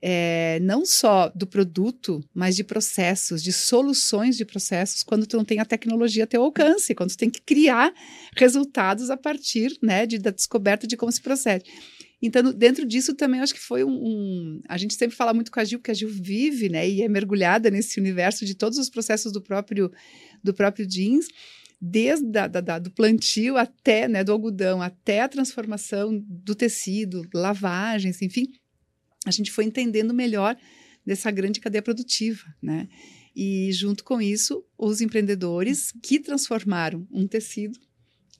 é, 0.00 0.58
não 0.60 0.86
só 0.86 1.28
do 1.34 1.46
produto, 1.46 2.22
mas 2.32 2.54
de 2.54 2.62
processos, 2.62 3.42
de 3.42 3.52
soluções 3.52 4.36
de 4.36 4.44
processos, 4.44 5.02
quando 5.02 5.26
tu 5.26 5.36
não 5.36 5.44
tem 5.44 5.58
a 5.58 5.64
tecnologia 5.64 6.24
a 6.24 6.26
teu 6.26 6.42
alcance, 6.42 6.94
quando 6.94 7.10
tu 7.10 7.18
tem 7.18 7.30
que 7.30 7.40
criar 7.40 7.92
resultados 8.36 9.10
a 9.10 9.16
partir 9.16 9.76
né, 9.82 10.06
de, 10.06 10.18
da 10.18 10.30
descoberta 10.30 10.86
de 10.86 10.96
como 10.96 11.10
se 11.10 11.20
procede. 11.20 11.64
Então, 12.20 12.52
dentro 12.52 12.84
disso 12.84 13.14
também 13.14 13.40
acho 13.40 13.54
que 13.54 13.60
foi 13.60 13.84
um, 13.84 13.90
um, 13.90 14.60
A 14.68 14.76
gente 14.76 14.94
sempre 14.94 15.16
fala 15.16 15.32
muito 15.32 15.52
com 15.52 15.60
a 15.60 15.64
Gil, 15.64 15.78
porque 15.78 15.92
a 15.92 15.94
Gil 15.94 16.08
vive, 16.08 16.68
né? 16.68 16.88
E 16.88 17.02
é 17.02 17.08
mergulhada 17.08 17.70
nesse 17.70 18.00
universo 18.00 18.44
de 18.44 18.56
todos 18.56 18.76
os 18.76 18.90
processos 18.90 19.30
do 19.30 19.40
próprio, 19.40 19.90
do 20.42 20.52
próprio 20.52 20.84
jeans, 20.84 21.28
desde 21.80 22.36
a, 22.36 22.48
da, 22.48 22.60
da, 22.60 22.78
do 22.80 22.90
plantio 22.90 23.56
até, 23.56 24.08
né, 24.08 24.24
do 24.24 24.32
algodão, 24.32 24.82
até 24.82 25.20
a 25.20 25.28
transformação 25.28 26.20
do 26.26 26.56
tecido, 26.56 27.22
lavagens, 27.32 28.20
enfim. 28.20 28.48
A 29.26 29.30
gente 29.30 29.50
foi 29.50 29.64
entendendo 29.64 30.14
melhor 30.14 30.56
dessa 31.04 31.30
grande 31.30 31.60
cadeia 31.60 31.82
produtiva, 31.82 32.44
né? 32.62 32.88
E 33.34 33.70
junto 33.72 34.04
com 34.04 34.20
isso, 34.20 34.64
os 34.76 35.00
empreendedores 35.00 35.92
que 36.02 36.18
transformaram 36.18 37.06
um 37.10 37.26
tecido 37.26 37.78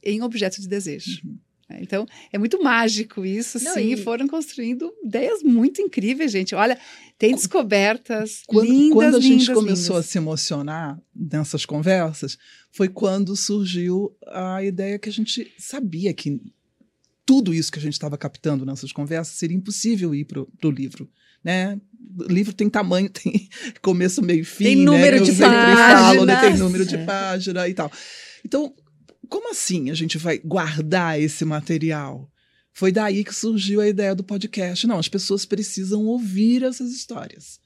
em 0.02 0.22
objeto 0.22 0.60
de 0.60 0.68
desejo. 0.68 1.20
Uhum. 1.24 1.38
Então, 1.80 2.06
é 2.32 2.38
muito 2.38 2.62
mágico 2.62 3.24
isso, 3.26 3.62
Não, 3.62 3.74
sim. 3.74 3.92
E... 3.92 3.96
Foram 3.98 4.26
construindo 4.26 4.90
ideias 5.04 5.42
muito 5.42 5.82
incríveis, 5.82 6.32
gente. 6.32 6.54
Olha, 6.54 6.78
tem 7.18 7.34
descobertas 7.34 8.42
quando, 8.46 8.66
lindas, 8.66 8.94
Quando 8.94 9.16
a 9.16 9.20
gente 9.20 9.40
lindas, 9.40 9.54
começou 9.54 9.96
lindas. 9.96 10.06
a 10.06 10.10
se 10.10 10.18
emocionar 10.18 11.02
nessas 11.14 11.66
conversas, 11.66 12.38
foi 12.72 12.88
quando 12.88 13.36
surgiu 13.36 14.16
a 14.26 14.64
ideia 14.64 14.98
que 14.98 15.10
a 15.10 15.12
gente 15.12 15.52
sabia 15.58 16.14
que 16.14 16.40
tudo 17.28 17.52
isso 17.52 17.70
que 17.70 17.78
a 17.78 17.82
gente 17.82 17.92
estava 17.92 18.16
captando 18.16 18.64
nessas 18.64 18.90
conversas 18.90 19.34
seria 19.34 19.54
impossível 19.54 20.14
ir 20.14 20.24
para 20.24 20.40
o 20.40 20.70
livro. 20.70 21.06
Né? 21.44 21.78
O 22.18 22.32
livro 22.32 22.54
tem 22.54 22.70
tamanho, 22.70 23.10
tem 23.12 23.50
começo, 23.82 24.22
meio 24.22 24.40
e 24.40 24.44
fim. 24.44 24.64
Tem 24.64 24.76
número 24.76 25.18
né? 25.18 25.22
de 25.22 25.32
páginas. 25.32 26.26
né? 26.26 26.40
Tem 26.40 26.56
número 26.56 26.86
de 26.86 26.96
página 27.04 27.68
e 27.68 27.74
tal. 27.74 27.92
Então, 28.42 28.74
como 29.28 29.50
assim 29.50 29.90
a 29.90 29.94
gente 29.94 30.16
vai 30.16 30.38
guardar 30.38 31.20
esse 31.20 31.44
material? 31.44 32.32
Foi 32.72 32.90
daí 32.90 33.22
que 33.22 33.34
surgiu 33.34 33.82
a 33.82 33.88
ideia 33.88 34.14
do 34.14 34.24
podcast. 34.24 34.86
Não, 34.86 34.98
as 34.98 35.08
pessoas 35.08 35.44
precisam 35.44 36.06
ouvir 36.06 36.62
essas 36.62 36.92
histórias. 36.92 37.60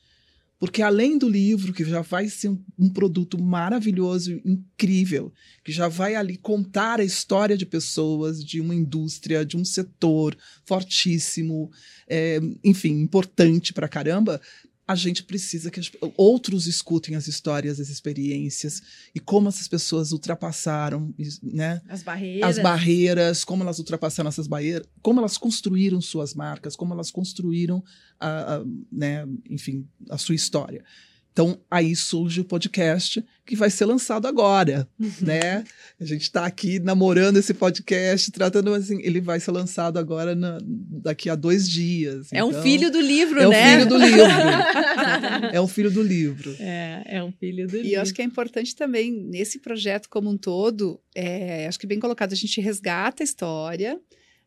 Porque 0.63 0.81
além 0.81 1.19
do 1.19 1.29
livro, 1.29 1.73
que 1.73 1.85
já 1.85 2.03
vai 2.03 2.29
ser 2.29 2.49
um, 2.49 2.65
um 2.79 2.89
produto 2.89 3.37
maravilhoso, 3.37 4.41
incrível, 4.45 5.33
que 5.65 5.73
já 5.73 5.89
vai 5.89 6.15
ali 6.15 6.37
contar 6.37 7.01
a 7.01 7.05
história 7.05 7.57
de 7.57 7.67
pessoas, 7.67 8.45
de 8.45 8.61
uma 8.61 8.73
indústria, 8.73 9.45
de 9.45 9.57
um 9.57 9.65
setor 9.65 10.39
fortíssimo, 10.65 11.69
é, 12.07 12.39
enfim, 12.63 13.01
importante 13.01 13.73
pra 13.73 13.89
caramba, 13.89 14.41
a 14.87 14.95
gente 14.95 15.23
precisa 15.23 15.71
que 15.71 15.81
outros 16.17 16.67
escutem 16.67 17.15
as 17.15 17.29
histórias, 17.29 17.79
as 17.79 17.89
experiências 17.89 18.83
e 19.15 19.21
como 19.21 19.49
essas 19.49 19.69
pessoas 19.69 20.13
ultrapassaram, 20.13 21.15
né? 21.43 21.81
As 21.89 22.03
barreiras. 22.03 22.51
As 22.51 22.63
barreiras, 22.63 23.45
como 23.45 23.63
elas 23.63 23.79
ultrapassaram 23.79 24.29
essas 24.29 24.47
barreiras, 24.47 24.87
como 25.01 25.21
elas 25.21 25.39
construíram 25.39 26.01
suas 26.01 26.35
marcas, 26.35 26.75
como 26.75 26.93
elas 26.93 27.11
construíram, 27.11 27.83
a, 28.19 28.57
a 28.57 28.65
né, 28.91 29.25
enfim, 29.49 29.89
a 30.11 30.19
sua 30.19 30.35
história. 30.35 30.85
Então, 31.33 31.59
aí 31.71 31.97
surge 31.97 32.43
o 32.43 32.45
podcast 32.45 33.25
que 33.45 33.57
vai 33.57 33.71
ser 33.71 33.87
lançado 33.87 34.29
agora, 34.29 34.87
uhum. 35.01 35.11
né? 35.23 35.65
A 35.99 36.05
gente 36.05 36.23
está 36.23 36.45
aqui 36.45 36.79
namorando 36.79 37.39
esse 37.39 37.55
podcast, 37.55 38.31
tratando 38.31 38.73
assim, 38.75 39.01
ele 39.03 39.21
vai 39.21 39.41
ser 39.41 39.51
lançado 39.51 39.99
agora 39.99 40.35
na, 40.35 40.59
daqui 40.63 41.31
a 41.31 41.35
dois 41.35 41.69
dias. 41.69 42.31
É 42.33 42.37
então, 42.37 42.51
um 42.51 42.63
filho 42.63 42.91
do 42.91 43.01
livro, 43.01 43.41
é 43.41 43.49
né? 43.49 43.73
É 43.73 43.77
um 43.77 43.79
filho 43.79 43.89
do 43.89 43.97
livro. 43.97 44.23
é 45.53 45.61
um 45.61 45.69
filho 45.69 45.91
do 45.91 46.03
livro. 46.03 46.57
É, 46.61 47.03
é 47.07 47.25
um 47.25 47.33
filho 47.33 47.67
do 47.67 47.77
e 47.77 47.83
livro. 47.83 47.89
E 47.89 47.97
acho 47.97 48.13
que 48.13 48.21
é 48.21 48.25
importante 48.25 48.77
também, 48.77 49.11
nesse 49.11 49.59
projeto 49.59 50.09
como 50.11 50.31
um 50.31 50.37
todo, 50.37 51.01
é, 51.15 51.67
acho 51.67 51.79
que 51.79 51.87
bem 51.87 51.99
colocado, 51.99 52.33
a 52.33 52.37
gente 52.37 52.61
resgata 52.61 53.23
a 53.23 53.25
história, 53.25 53.99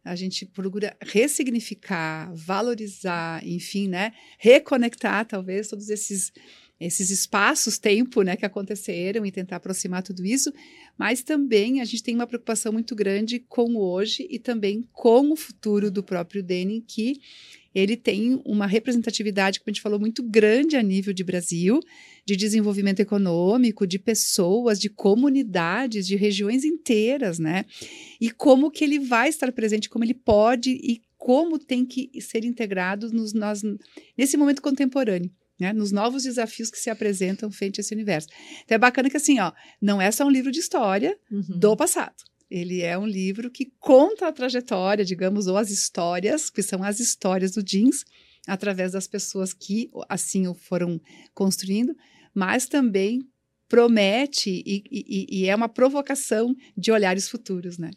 a 0.05 0.15
gente 0.15 0.45
procura 0.45 0.95
ressignificar, 1.01 2.31
valorizar, 2.35 3.45
enfim, 3.45 3.87
né? 3.87 4.13
Reconectar, 4.37 5.25
talvez, 5.25 5.67
todos 5.67 5.89
esses 5.89 6.31
esses 6.79 7.09
espaços-tempo 7.09 8.21
né, 8.21 8.35
que 8.35 8.45
aconteceram 8.45 9.25
e 9.25 9.31
tentar 9.31 9.57
aproximar 9.57 10.03
tudo 10.03 10.25
isso, 10.25 10.51
mas 10.97 11.23
também 11.23 11.79
a 11.81 11.85
gente 11.85 12.03
tem 12.03 12.15
uma 12.15 12.27
preocupação 12.27 12.73
muito 12.73 12.95
grande 12.95 13.39
com 13.39 13.75
o 13.75 13.81
hoje 13.81 14.27
e 14.29 14.38
também 14.38 14.88
com 14.91 15.31
o 15.31 15.35
futuro 15.35 15.89
do 15.89 16.03
próprio 16.03 16.43
Denim, 16.43 16.83
que 16.85 17.19
ele 17.73 17.97
tem 17.97 18.41
uma 18.45 18.65
representatividade, 18.65 19.59
como 19.59 19.69
a 19.69 19.73
gente 19.73 19.81
falou, 19.81 19.99
muito 19.99 20.23
grande 20.23 20.77
a 20.77 20.81
nível 20.81 21.13
de 21.13 21.25
Brasil, 21.25 21.81
de 22.25 22.35
desenvolvimento 22.35 23.01
econômico, 23.01 23.85
de 23.85 23.99
pessoas, 23.99 24.79
de 24.79 24.89
comunidades, 24.89 26.07
de 26.07 26.15
regiões 26.15 26.63
inteiras, 26.63 27.38
né? 27.38 27.65
E 28.19 28.31
como 28.31 28.71
que 28.71 28.83
ele 28.85 28.97
vai 28.97 29.27
estar 29.27 29.51
presente, 29.51 29.89
como 29.89 30.05
ele 30.05 30.13
pode 30.13 30.71
e 30.71 31.01
como 31.17 31.59
tem 31.59 31.85
que 31.85 32.09
ser 32.21 32.45
integrado 32.45 33.11
nos, 33.11 33.33
nós, 33.33 33.61
nesse 34.17 34.38
momento 34.38 34.61
contemporâneo 34.61 35.29
né, 35.59 35.73
nos 35.73 35.91
novos 35.91 36.23
desafios 36.23 36.69
que 36.69 36.77
se 36.77 36.89
apresentam 36.89 37.51
frente 37.51 37.79
a 37.79 37.81
esse 37.81 37.93
universo. 37.93 38.27
Então 38.63 38.75
é 38.75 38.79
bacana 38.79 39.09
que 39.09 39.17
assim, 39.17 39.39
ó, 39.39 39.51
não 39.81 40.01
é 40.01 40.11
só 40.11 40.25
um 40.25 40.29
livro 40.29 40.51
de 40.51 40.59
história 40.59 41.17
uhum. 41.31 41.59
do 41.59 41.75
passado. 41.75 42.15
Ele 42.49 42.81
é 42.81 42.97
um 42.97 43.07
livro 43.07 43.49
que 43.49 43.71
conta 43.79 44.27
a 44.27 44.31
trajetória, 44.31 45.03
digamos, 45.03 45.47
ou 45.47 45.57
as 45.57 45.69
histórias, 45.71 46.49
que 46.49 46.61
são 46.61 46.83
as 46.83 46.99
histórias 46.99 47.51
do 47.51 47.63
jeans, 47.63 48.05
através 48.47 48.91
das 48.91 49.07
pessoas 49.07 49.53
que 49.53 49.89
assim 50.07 50.47
o 50.47 50.53
foram 50.53 51.01
construindo, 51.33 51.95
mas 52.33 52.67
também 52.67 53.27
promete 53.67 54.63
e, 54.65 54.83
e, 54.91 55.41
e 55.41 55.49
é 55.49 55.55
uma 55.55 55.67
provocação 55.67 56.55
de 56.77 56.91
olhares 56.91 57.27
futuros, 57.27 57.79
né? 57.79 57.89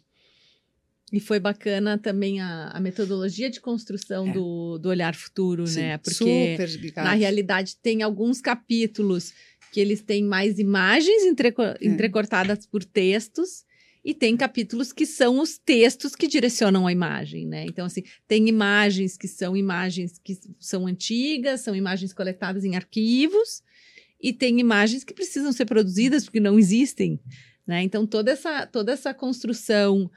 E 1.11 1.19
foi 1.19 1.39
bacana 1.39 1.97
também 1.97 2.39
a, 2.39 2.69
a 2.69 2.79
metodologia 2.79 3.49
de 3.49 3.59
construção 3.59 4.27
é. 4.27 4.31
do, 4.31 4.77
do 4.77 4.89
olhar 4.89 5.15
futuro, 5.15 5.65
Sim, 5.65 5.81
né? 5.81 5.97
Porque 5.97 6.57
na 6.95 7.13
realidade 7.13 7.77
tem 7.81 8.03
alguns 8.03 8.39
capítulos 8.41 9.33
que 9.71 9.79
eles 9.79 10.01
têm 10.01 10.23
mais 10.23 10.59
imagens 10.59 11.23
entreco 11.23 11.61
é. 11.61 11.77
entrecortadas 11.81 12.65
por 12.65 12.83
textos 12.83 13.65
e 14.03 14.13
tem 14.13 14.37
capítulos 14.37 14.93
que 14.93 15.05
são 15.05 15.39
os 15.39 15.57
textos 15.57 16.15
que 16.15 16.27
direcionam 16.27 16.87
a 16.87 16.91
imagem, 16.91 17.45
né? 17.45 17.65
Então, 17.65 17.85
assim, 17.85 18.03
tem 18.27 18.47
imagens 18.47 19.17
que 19.17 19.27
são 19.27 19.57
imagens 19.57 20.19
que 20.23 20.39
são 20.59 20.87
antigas, 20.87 21.61
são 21.61 21.75
imagens 21.75 22.13
coletadas 22.13 22.63
em 22.63 22.75
arquivos, 22.75 23.61
e 24.21 24.33
tem 24.33 24.59
imagens 24.59 25.03
que 25.03 25.13
precisam 25.13 25.51
ser 25.51 25.65
produzidas 25.65 26.25
porque 26.25 26.39
não 26.39 26.57
existem, 26.57 27.19
né? 27.67 27.83
Então, 27.83 28.05
toda 28.05 28.31
essa, 28.31 28.65
toda 28.65 28.91
essa 28.91 29.13
construção 29.13 30.09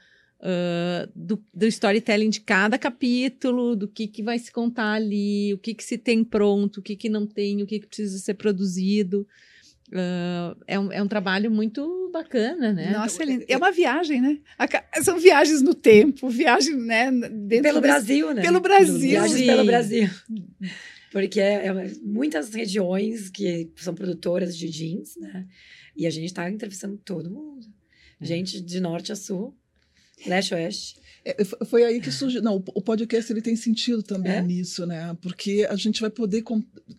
uh, 0.43 1.09
do, 1.15 1.41
do, 1.53 1.65
storytelling 1.67 2.29
de 2.29 2.41
cada 2.41 2.77
capítulo, 2.77 3.75
do 3.75 3.87
que, 3.87 4.07
que 4.07 4.21
vai 4.21 4.37
se 4.37 4.51
contar 4.51 4.93
ali, 4.93 5.53
o 5.53 5.57
que, 5.57 5.73
que 5.73 5.83
se 5.83 5.97
tem 5.97 6.23
pronto, 6.23 6.77
o 6.77 6.81
que, 6.81 6.95
que 6.95 7.09
não 7.09 7.25
tem, 7.25 7.63
o 7.63 7.65
que, 7.65 7.79
que 7.79 7.87
precisa 7.87 8.19
ser 8.19 8.33
produzido. 8.33 9.25
Uh, 9.89 10.57
é, 10.67 10.79
um, 10.79 10.91
é 10.91 11.01
um 11.01 11.07
trabalho 11.07 11.51
muito 11.51 12.09
bacana, 12.11 12.73
né? 12.73 12.91
Nossa, 12.91 13.23
é, 13.23 13.45
é 13.47 13.57
uma 13.57 13.71
viagem, 13.71 14.21
né? 14.21 14.39
São 15.03 15.19
viagens 15.19 15.61
no 15.61 15.73
tempo, 15.73 16.29
viagem, 16.29 16.75
né? 16.75 17.11
pelo 17.61 17.79
Brasil, 17.79 18.33
né? 18.33 18.41
Pelo 18.41 18.59
Brasil. 18.59 18.97
Viagens 18.97 19.39
Sim. 19.39 19.45
pelo 19.45 19.65
Brasil. 19.65 20.09
Porque 21.11 21.39
é, 21.39 21.67
é, 21.67 21.91
muitas 22.01 22.51
regiões 22.53 23.29
que 23.29 23.71
são 23.75 23.93
produtoras 23.93 24.57
de 24.57 24.67
jeans, 24.67 25.15
né? 25.17 25.45
E 25.95 26.07
a 26.07 26.09
gente 26.09 26.25
está 26.25 26.49
entrevistando 26.49 26.97
todo 26.97 27.29
mundo. 27.29 27.67
É. 28.19 28.25
Gente 28.25 28.59
de 28.59 28.79
norte 28.79 29.11
a 29.11 29.15
sul. 29.15 29.55
Leste 30.25 30.53
Oeste. 30.53 31.03
É, 31.25 31.41
foi 31.65 31.83
aí 31.83 32.01
que 32.01 32.11
surgiu. 32.11 32.41
Não, 32.41 32.55
o 32.55 32.81
podcast 32.81 33.31
ele 33.31 33.41
tem 33.41 33.55
sentido 33.55 34.03
também 34.03 34.33
é? 34.33 34.41
nisso, 34.41 34.85
né? 34.85 35.17
Porque 35.21 35.65
a 35.69 35.75
gente 35.75 36.01
vai 36.01 36.09
poder 36.09 36.43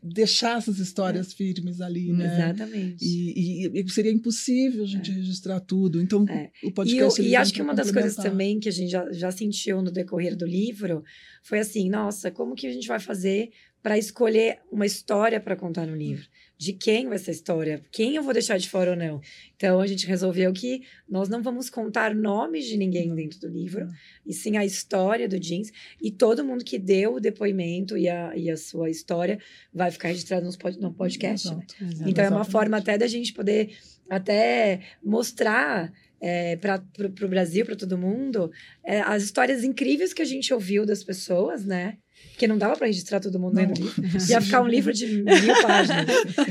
deixar 0.02 0.58
essas 0.58 0.78
histórias 0.78 1.30
é. 1.32 1.36
firmes 1.36 1.80
ali, 1.80 2.10
né? 2.10 2.34
Exatamente. 2.34 3.04
E, 3.04 3.66
e, 3.66 3.80
e 3.80 3.90
seria 3.90 4.10
impossível 4.10 4.82
a 4.82 4.86
gente 4.86 5.10
é. 5.10 5.14
registrar 5.14 5.60
tudo. 5.60 6.00
Então, 6.00 6.24
é. 6.28 6.50
o 6.62 6.72
podcast. 6.72 7.20
E, 7.20 7.26
eu, 7.26 7.30
e 7.30 7.36
acho 7.36 7.52
que 7.52 7.60
uma 7.60 7.74
das 7.74 7.90
coisas 7.90 8.16
também 8.16 8.58
que 8.58 8.68
a 8.68 8.72
gente 8.72 8.90
já, 8.90 9.12
já 9.12 9.30
sentiu 9.30 9.82
no 9.82 9.90
decorrer 9.90 10.34
do 10.34 10.46
livro 10.46 11.04
foi 11.42 11.58
assim: 11.58 11.90
nossa, 11.90 12.30
como 12.30 12.54
que 12.54 12.66
a 12.66 12.72
gente 12.72 12.88
vai 12.88 12.98
fazer 12.98 13.50
para 13.82 13.98
escolher 13.98 14.60
uma 14.72 14.86
história 14.86 15.38
para 15.38 15.54
contar 15.54 15.86
no 15.86 15.94
livro? 15.94 16.26
De 16.56 16.72
quem 16.72 17.08
vai 17.08 17.18
ser 17.18 17.30
a 17.30 17.34
história, 17.34 17.84
quem 17.90 18.14
eu 18.14 18.22
vou 18.22 18.32
deixar 18.32 18.58
de 18.58 18.68
fora 18.68 18.92
ou 18.92 18.96
não. 18.96 19.20
Então 19.56 19.80
a 19.80 19.86
gente 19.86 20.06
resolveu 20.06 20.52
que 20.52 20.82
nós 21.08 21.28
não 21.28 21.42
vamos 21.42 21.68
contar 21.68 22.14
nomes 22.14 22.66
de 22.66 22.76
ninguém 22.76 23.14
dentro 23.14 23.40
do 23.40 23.48
livro, 23.48 23.88
e 24.24 24.32
sim 24.32 24.56
a 24.56 24.64
história 24.64 25.28
do 25.28 25.38
jeans. 25.38 25.70
E 26.00 26.10
todo 26.10 26.44
mundo 26.44 26.64
que 26.64 26.78
deu 26.78 27.14
o 27.14 27.20
depoimento 27.20 27.96
e 27.96 28.08
a, 28.08 28.36
e 28.36 28.50
a 28.50 28.56
sua 28.56 28.88
história 28.88 29.38
vai 29.72 29.90
ficar 29.90 30.08
registrado 30.08 30.44
nos 30.46 30.56
pod, 30.56 30.78
no 30.80 30.92
podcast. 30.92 31.50
Né? 31.50 31.66
Então 32.06 32.24
é 32.24 32.30
uma 32.30 32.44
forma 32.44 32.76
até 32.76 32.96
da 32.96 33.06
gente 33.06 33.32
poder 33.32 33.76
até 34.08 34.80
mostrar 35.02 35.92
é, 36.26 36.56
para 36.56 36.82
o 37.22 37.28
Brasil, 37.28 37.66
para 37.66 37.76
todo 37.76 37.98
mundo, 37.98 38.50
é, 38.82 39.02
as 39.02 39.22
histórias 39.22 39.62
incríveis 39.62 40.14
que 40.14 40.22
a 40.22 40.24
gente 40.24 40.54
ouviu 40.54 40.86
das 40.86 41.04
pessoas, 41.04 41.66
né? 41.66 41.98
Porque 42.30 42.48
não 42.48 42.56
dava 42.56 42.74
para 42.76 42.86
registrar 42.86 43.20
todo 43.20 43.38
mundo 43.38 43.56
dentro 43.56 43.74
do 43.74 43.82
livro. 43.82 44.30
Ia 44.30 44.40
ficar 44.40 44.62
um 44.62 44.66
livro 44.66 44.90
de 44.92 45.06
mil 45.06 45.24
páginas. 45.60 46.06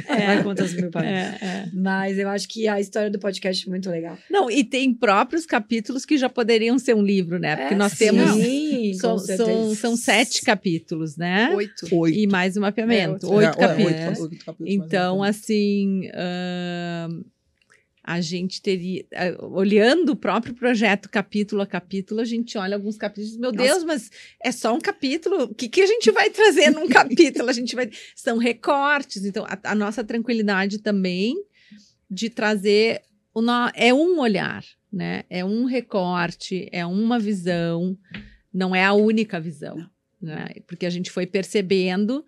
É, 0.07 0.43
quantas 0.43 0.73
mil 0.73 0.91
páginas. 0.91 1.41
É, 1.41 1.45
é. 1.45 1.69
Mas 1.73 2.19
eu 2.19 2.29
acho 2.29 2.47
que 2.47 2.67
a 2.67 2.79
história 2.79 3.09
do 3.09 3.17
podcast 3.17 3.67
é 3.67 3.69
muito 3.69 3.89
legal. 3.89 4.15
Não, 4.29 4.51
e 4.51 4.63
tem 4.63 4.93
próprios 4.93 5.45
capítulos 5.45 6.05
que 6.05 6.17
já 6.17 6.29
poderiam 6.29 6.77
ser 6.77 6.95
um 6.95 7.01
livro, 7.01 7.39
né? 7.39 7.55
Porque 7.55 7.73
é, 7.73 7.77
nós 7.77 7.93
sim, 7.93 8.05
temos. 8.05 8.31
Sim, 8.31 8.93
são, 8.93 9.17
são, 9.17 9.75
são, 9.75 9.97
sete 9.97 10.43
capítulos, 10.43 11.17
né? 11.17 11.49
Oito. 11.55 11.87
Oito. 11.91 12.17
E 12.17 12.27
mais 12.27 12.55
um 12.55 12.61
mapeamento. 12.61 13.25
É, 13.25 13.29
oito, 13.29 13.57
capítulos. 13.57 14.19
Oito 14.19 14.45
capítulos. 14.45 14.73
Então, 14.73 15.23
assim. 15.23 16.07
Uh 16.09 17.32
a 18.03 18.19
gente 18.19 18.61
teria, 18.61 19.05
olhando 19.39 20.11
o 20.11 20.15
próprio 20.15 20.53
projeto 20.53 21.09
capítulo 21.09 21.61
a 21.61 21.65
capítulo, 21.65 22.19
a 22.19 22.25
gente 22.25 22.57
olha 22.57 22.75
alguns 22.75 22.97
capítulos, 22.97 23.37
meu 23.37 23.53
Nossa. 23.53 23.63
Deus, 23.63 23.83
mas 23.85 24.11
é 24.43 24.51
só 24.51 24.75
um 24.75 24.81
capítulo, 24.81 25.43
o 25.43 25.55
que, 25.55 25.69
que 25.69 25.81
a 25.81 25.85
gente 25.85 26.11
vai 26.11 26.29
trazer 26.29 26.69
num 26.69 26.87
capítulo? 26.89 27.49
A 27.49 27.53
gente 27.53 27.73
vai, 27.75 27.89
são 28.13 28.37
recortes, 28.37 29.23
então 29.23 29.45
a, 29.45 29.57
a 29.71 29.73
nossa 29.73 30.03
tranquilidade 30.03 30.79
também 30.79 31.35
de 32.11 32.29
trazer, 32.29 33.01
o 33.33 33.41
no, 33.41 33.71
é 33.73 33.93
um 33.93 34.19
olhar, 34.19 34.65
né? 34.91 35.23
É 35.29 35.45
um 35.45 35.63
recorte, 35.63 36.67
é 36.73 36.85
uma 36.85 37.17
visão, 37.17 37.97
não 38.53 38.75
é 38.75 38.83
a 38.83 38.93
única 38.93 39.39
visão, 39.39 39.77
né? 40.21 40.49
Porque 40.67 40.85
a 40.85 40.89
gente 40.89 41.09
foi 41.09 41.25
percebendo 41.25 42.25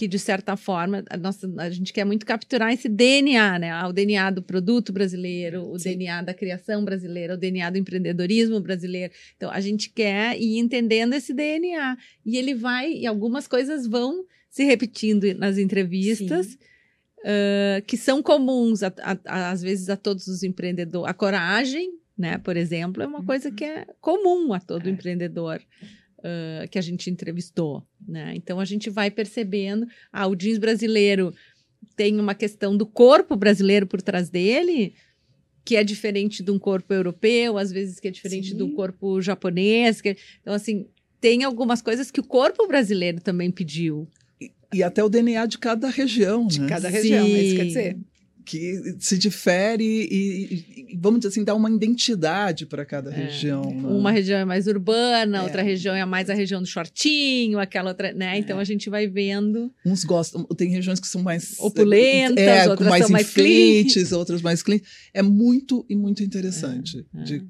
que 0.00 0.08
de 0.08 0.18
certa 0.18 0.56
forma 0.56 1.04
a, 1.10 1.16
nossa, 1.18 1.46
a 1.58 1.68
gente 1.68 1.92
quer 1.92 2.06
muito 2.06 2.24
capturar 2.24 2.72
esse 2.72 2.88
DNA, 2.88 3.58
né? 3.58 3.70
Ah, 3.70 3.86
o 3.86 3.92
DNA 3.92 4.30
do 4.30 4.42
produto 4.42 4.94
brasileiro, 4.94 5.70
o 5.70 5.78
Sim. 5.78 5.90
DNA 5.90 6.22
da 6.22 6.32
criação 6.32 6.82
brasileira, 6.82 7.34
o 7.34 7.36
DNA 7.36 7.68
do 7.68 7.76
empreendedorismo 7.76 8.58
brasileiro. 8.60 9.12
Então 9.36 9.50
a 9.50 9.60
gente 9.60 9.90
quer 9.90 10.40
ir 10.40 10.56
entendendo 10.56 11.12
esse 11.12 11.34
DNA 11.34 11.98
e 12.24 12.38
ele 12.38 12.54
vai 12.54 12.90
e 12.90 13.06
algumas 13.06 13.46
coisas 13.46 13.86
vão 13.86 14.24
se 14.48 14.64
repetindo 14.64 15.34
nas 15.34 15.58
entrevistas. 15.58 16.56
Uh, 17.18 17.84
que 17.86 17.98
são 17.98 18.22
comuns, 18.22 18.82
a, 18.82 18.90
a, 19.26 19.50
às 19.50 19.60
vezes, 19.60 19.90
a 19.90 19.96
todos 19.98 20.26
os 20.26 20.42
empreendedores. 20.42 21.10
A 21.10 21.12
coragem, 21.12 21.92
né, 22.16 22.38
por 22.38 22.56
exemplo, 22.56 23.02
é 23.02 23.06
uma 23.06 23.22
coisa 23.22 23.50
que 23.50 23.62
é 23.62 23.86
comum 24.00 24.54
a 24.54 24.58
todo 24.58 24.88
é. 24.88 24.90
empreendedor 24.90 25.60
uh, 26.20 26.68
que 26.68 26.78
a 26.78 26.82
gente 26.82 27.10
entrevistou, 27.10 27.84
né? 28.06 28.32
Então 28.34 28.60
a 28.60 28.64
gente 28.64 28.88
vai 28.88 29.10
percebendo, 29.10 29.86
ah, 30.12 30.26
o 30.26 30.36
jeans 30.36 30.58
brasileiro 30.58 31.34
tem 31.96 32.18
uma 32.18 32.34
questão 32.34 32.76
do 32.76 32.86
corpo 32.86 33.36
brasileiro 33.36 33.86
por 33.86 34.00
trás 34.00 34.28
dele, 34.28 34.94
que 35.64 35.76
é 35.76 35.84
diferente 35.84 36.42
de 36.42 36.50
um 36.50 36.58
corpo 36.58 36.92
europeu, 36.92 37.58
às 37.58 37.70
vezes 37.70 38.00
que 38.00 38.08
é 38.08 38.10
diferente 38.10 38.50
Sim. 38.50 38.56
do 38.56 38.72
corpo 38.72 39.20
japonês. 39.20 40.00
Que... 40.00 40.16
Então, 40.40 40.54
assim, 40.54 40.86
tem 41.20 41.44
algumas 41.44 41.82
coisas 41.82 42.10
que 42.10 42.20
o 42.20 42.24
corpo 42.24 42.66
brasileiro 42.66 43.20
também 43.20 43.50
pediu. 43.50 44.08
E, 44.40 44.50
e 44.72 44.82
até 44.82 45.02
o 45.04 45.08
DNA 45.08 45.46
de 45.46 45.58
cada 45.58 45.88
região. 45.88 46.46
De 46.46 46.60
né? 46.60 46.68
cada 46.68 46.88
região, 46.88 47.26
Sim. 47.26 47.34
é 47.34 47.42
isso 47.42 47.56
quer 47.56 47.66
dizer 47.66 47.98
que 48.50 48.96
se 48.98 49.16
difere 49.16 49.84
e, 49.84 50.54
e, 50.88 50.96
vamos 50.96 51.20
dizer 51.20 51.28
assim, 51.28 51.44
dá 51.44 51.54
uma 51.54 51.70
identidade 51.70 52.66
para 52.66 52.84
cada 52.84 53.08
é. 53.12 53.14
região. 53.14 53.62
Né? 53.62 53.88
Uma 53.88 54.10
região 54.10 54.40
é 54.40 54.44
mais 54.44 54.66
urbana, 54.66 55.38
é. 55.38 55.42
outra 55.42 55.62
região 55.62 55.94
é 55.94 56.04
mais 56.04 56.28
a 56.28 56.34
região 56.34 56.60
do 56.60 56.66
shortinho, 56.66 57.60
aquela 57.60 57.90
outra, 57.90 58.12
né? 58.12 58.34
É. 58.34 58.38
Então 58.38 58.58
a 58.58 58.64
gente 58.64 58.90
vai 58.90 59.06
vendo. 59.06 59.72
Uns 59.86 60.02
gostam, 60.02 60.42
tem 60.56 60.68
regiões 60.68 60.98
que 60.98 61.06
são 61.06 61.22
mais 61.22 61.60
opulentas, 61.60 62.44
é, 62.44 62.68
outras 62.68 62.88
mais 62.88 63.02
são 63.04 63.12
mais 63.12 63.32
clean. 63.32 64.18
outras 64.18 64.42
mais 64.42 64.62
clean. 64.64 64.80
É 65.14 65.22
muito 65.22 65.86
e 65.88 65.94
muito 65.94 66.24
interessante 66.24 67.06
é, 67.14 67.22
de 67.22 67.46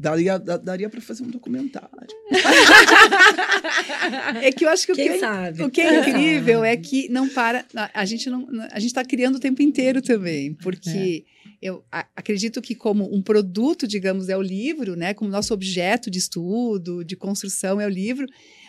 Daria, 0.00 0.38
daria 0.38 0.88
para 0.88 1.00
fazer 1.00 1.24
um 1.24 1.30
documentário. 1.30 1.90
é 4.42 4.52
que 4.52 4.64
eu 4.64 4.68
acho 4.68 4.86
que 4.86 4.92
o 4.92 4.94
que, 4.94 5.02
é, 5.02 5.64
o 5.64 5.70
que, 5.70 5.80
é, 5.80 6.00
incrível 6.00 6.64
é 6.64 6.76
que 6.76 7.08
não 7.08 7.28
para. 7.28 7.64
A 7.94 8.04
gente 8.04 8.28
não, 8.28 8.46
a 8.70 8.78
gente 8.78 8.90
está 8.90 9.04
criando 9.04 9.36
o 9.36 9.40
tempo 9.40 9.62
inteiro 9.62 10.00
também, 10.02 10.54
porque 10.54 11.24
é. 11.62 11.68
eu 11.68 11.84
acredito 12.16 12.60
que 12.60 12.74
como 12.74 13.12
um 13.14 13.22
produto, 13.22 13.86
digamos, 13.86 14.28
é 14.28 14.36
o 14.36 14.42
livro, 14.42 14.96
né? 14.96 15.14
Como 15.14 15.30
nosso 15.30 15.54
objeto 15.54 16.10
de 16.10 16.18
estudo, 16.18 17.04
de 17.04 17.16
construção 17.16 17.80
é 17.80 17.86
o 17.86 17.90
livro, 17.90 18.26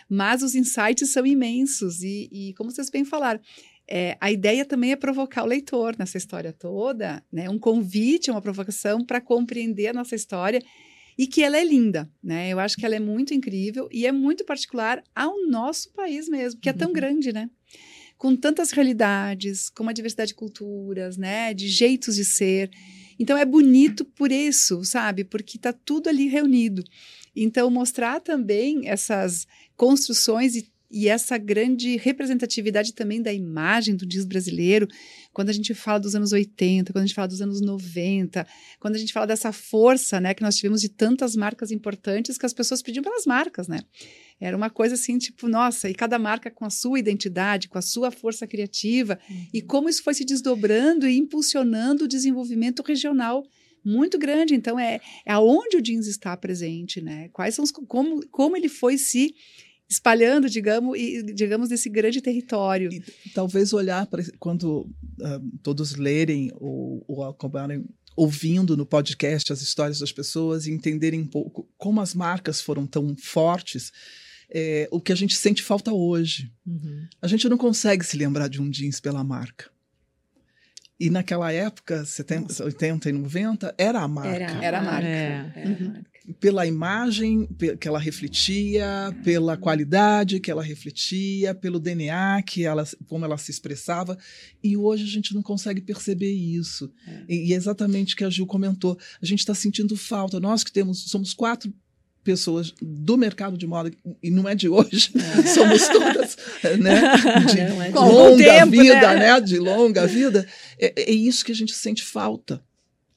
mas 0.08 0.42
os 0.42 0.54
insights 0.54 1.12
são 1.12 1.26
imensos 1.26 2.02
e, 2.02 2.28
e 2.32 2.54
como 2.54 2.70
vocês 2.70 2.90
bem 2.90 3.04
falaram, 3.04 3.40
é, 3.88 4.16
a 4.20 4.30
ideia 4.30 4.64
também 4.64 4.92
é 4.92 4.96
provocar 4.96 5.42
o 5.42 5.46
leitor 5.46 5.96
nessa 5.98 6.16
história 6.16 6.52
toda, 6.52 7.22
né? 7.32 7.50
Um 7.50 7.58
convite, 7.58 8.30
uma 8.30 8.40
provocação 8.40 9.04
para 9.04 9.20
compreender 9.20 9.88
a 9.88 9.92
nossa 9.92 10.14
história 10.14 10.62
e 11.20 11.26
que 11.26 11.42
ela 11.42 11.58
é 11.58 11.62
linda, 11.62 12.10
né? 12.24 12.48
Eu 12.48 12.58
acho 12.58 12.78
que 12.78 12.86
ela 12.86 12.94
é 12.94 12.98
muito 12.98 13.34
incrível 13.34 13.90
e 13.92 14.06
é 14.06 14.10
muito 14.10 14.42
particular 14.42 15.04
ao 15.14 15.46
nosso 15.46 15.92
país 15.92 16.26
mesmo, 16.30 16.58
que 16.58 16.66
é 16.70 16.72
tão 16.72 16.88
uhum. 16.88 16.94
grande, 16.94 17.30
né? 17.30 17.50
Com 18.16 18.34
tantas 18.34 18.70
realidades, 18.70 19.68
com 19.68 19.82
uma 19.82 19.92
diversidade 19.92 20.28
de 20.28 20.34
culturas, 20.34 21.18
né? 21.18 21.52
De 21.52 21.68
jeitos 21.68 22.16
de 22.16 22.24
ser. 22.24 22.70
Então 23.18 23.36
é 23.36 23.44
bonito 23.44 24.02
por 24.02 24.32
isso, 24.32 24.82
sabe? 24.82 25.22
Porque 25.22 25.58
está 25.58 25.74
tudo 25.74 26.08
ali 26.08 26.26
reunido. 26.26 26.82
Então 27.36 27.70
mostrar 27.70 28.20
também 28.20 28.88
essas 28.88 29.46
construções 29.76 30.56
e 30.56 30.72
e 30.90 31.08
essa 31.08 31.38
grande 31.38 31.96
representatividade 31.96 32.92
também 32.92 33.22
da 33.22 33.32
imagem 33.32 33.94
do 33.94 34.04
disco 34.04 34.28
brasileiro, 34.28 34.88
quando 35.32 35.48
a 35.48 35.52
gente 35.52 35.72
fala 35.72 36.00
dos 36.00 36.16
anos 36.16 36.32
80, 36.32 36.92
quando 36.92 37.04
a 37.04 37.06
gente 37.06 37.14
fala 37.14 37.28
dos 37.28 37.40
anos 37.40 37.60
90, 37.60 38.44
quando 38.80 38.96
a 38.96 38.98
gente 38.98 39.12
fala 39.12 39.26
dessa 39.26 39.52
força, 39.52 40.20
né, 40.20 40.34
que 40.34 40.42
nós 40.42 40.56
tivemos 40.56 40.80
de 40.80 40.88
tantas 40.88 41.36
marcas 41.36 41.70
importantes 41.70 42.36
que 42.36 42.44
as 42.44 42.52
pessoas 42.52 42.82
pediam 42.82 43.04
pelas 43.04 43.24
marcas, 43.24 43.68
né? 43.68 43.80
Era 44.40 44.56
uma 44.56 44.70
coisa 44.70 44.94
assim, 44.94 45.18
tipo, 45.18 45.46
nossa, 45.48 45.88
e 45.88 45.94
cada 45.94 46.18
marca 46.18 46.50
com 46.50 46.64
a 46.64 46.70
sua 46.70 46.98
identidade, 46.98 47.68
com 47.68 47.78
a 47.78 47.82
sua 47.82 48.10
força 48.10 48.46
criativa, 48.46 49.18
uhum. 49.28 49.46
e 49.52 49.62
como 49.62 49.88
isso 49.88 50.02
foi 50.02 50.14
se 50.14 50.24
desdobrando 50.24 51.06
e 51.06 51.16
impulsionando 51.16 52.04
o 52.04 52.08
desenvolvimento 52.08 52.82
regional 52.82 53.44
muito 53.84 54.18
grande. 54.18 54.54
Então, 54.54 54.78
é, 54.78 54.98
é 55.26 55.32
aonde 55.32 55.76
o 55.76 55.82
jeans 55.82 56.06
está 56.06 56.36
presente, 56.36 57.00
né? 57.00 57.28
Quais 57.32 57.54
são 57.54 57.62
os, 57.62 57.70
como, 57.70 58.26
como 58.28 58.56
ele 58.56 58.68
foi 58.68 58.96
se 58.96 59.34
espalhando, 59.90 60.48
digamos, 60.48 60.96
e, 60.96 61.22
digamos, 61.34 61.68
desse 61.68 61.90
grande 61.90 62.20
território. 62.20 62.92
E, 62.92 63.02
talvez 63.34 63.72
olhar 63.72 64.06
para 64.06 64.22
quando 64.38 64.82
uh, 64.82 65.58
todos 65.62 65.96
lerem 65.96 66.52
ou, 66.54 67.04
ou 67.08 67.24
acabarem 67.24 67.84
ouvindo 68.16 68.76
no 68.76 68.86
podcast 68.86 69.52
as 69.52 69.60
histórias 69.60 69.98
das 69.98 70.12
pessoas 70.12 70.66
e 70.66 70.70
entenderem 70.70 71.20
um 71.20 71.26
pouco 71.26 71.68
como 71.76 72.00
as 72.00 72.14
marcas 72.14 72.60
foram 72.60 72.86
tão 72.86 73.16
fortes. 73.16 73.92
É, 74.52 74.88
o 74.90 75.00
que 75.00 75.12
a 75.12 75.16
gente 75.16 75.36
sente 75.36 75.62
falta 75.62 75.92
hoje. 75.92 76.52
Uhum. 76.66 77.06
A 77.22 77.26
gente 77.26 77.48
não 77.48 77.56
consegue 77.56 78.04
se 78.04 78.16
lembrar 78.16 78.48
de 78.48 78.60
um 78.60 78.70
jeans 78.70 79.00
pela 79.00 79.24
marca. 79.24 79.70
E 80.98 81.08
naquela 81.08 81.50
época, 81.50 82.04
70, 82.04 82.62
80 82.64 83.08
e 83.08 83.12
90, 83.12 83.74
era 83.78 84.00
a 84.00 84.08
marca. 84.08 84.34
Era, 84.34 84.64
era 84.64 84.78
a 84.80 84.82
marca. 84.82 85.08
É, 85.08 85.52
era 85.54 85.68
uhum. 85.70 86.02
Pela 86.38 86.66
imagem 86.66 87.48
que 87.78 87.88
ela 87.88 87.98
refletia, 87.98 89.14
pela 89.24 89.56
qualidade 89.56 90.40
que 90.40 90.50
ela 90.50 90.62
refletia, 90.62 91.54
pelo 91.54 91.80
DNA 91.80 92.42
que 92.42 92.64
ela, 92.64 92.84
como 93.08 93.24
ela 93.24 93.38
se 93.38 93.50
expressava. 93.50 94.18
E 94.62 94.76
hoje 94.76 95.04
a 95.04 95.08
gente 95.08 95.34
não 95.34 95.42
consegue 95.42 95.80
perceber 95.80 96.32
isso. 96.32 96.92
É. 97.06 97.24
E, 97.28 97.52
é 97.52 97.56
exatamente 97.56 98.14
o 98.14 98.16
que 98.16 98.24
a 98.24 98.30
Gil 98.30 98.46
comentou. 98.46 98.98
A 99.20 99.26
gente 99.26 99.40
está 99.40 99.54
sentindo 99.54 99.96
falta. 99.96 100.38
Nós 100.38 100.62
que 100.62 100.72
temos, 100.72 101.10
somos 101.10 101.34
quatro 101.34 101.72
pessoas 102.22 102.74
do 102.80 103.16
mercado 103.16 103.56
de 103.56 103.66
moda 103.66 103.90
e 104.22 104.30
não 104.30 104.46
é 104.46 104.54
de 104.54 104.68
hoje 104.68 105.10
é. 105.16 105.42
somos 105.48 105.88
todas 105.88 106.36
né 106.78 107.00
de, 107.46 107.60
é 107.60 107.90
longa 107.94 108.44
tempo, 108.44 108.70
vida 108.72 109.14
né? 109.14 109.32
né? 109.32 109.40
de 109.40 109.58
longa 109.58 110.06
vida 110.06 110.46
é, 110.78 111.10
é 111.10 111.10
isso 111.10 111.42
que 111.42 111.50
a 111.50 111.54
gente 111.54 111.72
sente 111.72 112.02
falta 112.02 112.62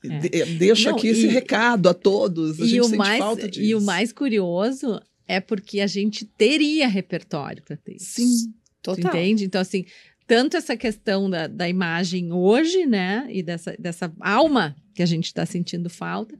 é. 0.03 0.45
Deixo 0.45 0.89
Não, 0.89 0.97
aqui 0.97 1.07
e, 1.07 1.11
esse 1.11 1.27
recado 1.27 1.87
a 1.89 1.93
todos. 1.93 2.59
A 2.59 2.65
e, 2.65 2.81
o 2.81 2.95
mais, 2.95 3.23
e 3.57 3.75
o 3.75 3.81
mais 3.81 4.11
curioso 4.11 4.99
é 5.27 5.39
porque 5.39 5.79
a 5.79 5.87
gente 5.87 6.25
teria 6.25 6.87
repertório 6.87 7.63
para 7.63 7.77
ter. 7.77 7.97
Sim, 7.99 8.53
total. 8.81 9.11
Entende? 9.11 9.45
Então, 9.45 9.61
assim, 9.61 9.85
tanto 10.27 10.57
essa 10.57 10.75
questão 10.75 11.29
da, 11.29 11.47
da 11.47 11.67
imagem 11.69 12.31
hoje, 12.31 12.85
né? 12.85 13.27
E 13.29 13.41
dessa, 13.41 13.75
dessa 13.79 14.13
alma 14.19 14.75
que 14.93 15.01
a 15.01 15.05
gente 15.05 15.25
está 15.25 15.45
sentindo 15.45 15.89
falta, 15.89 16.37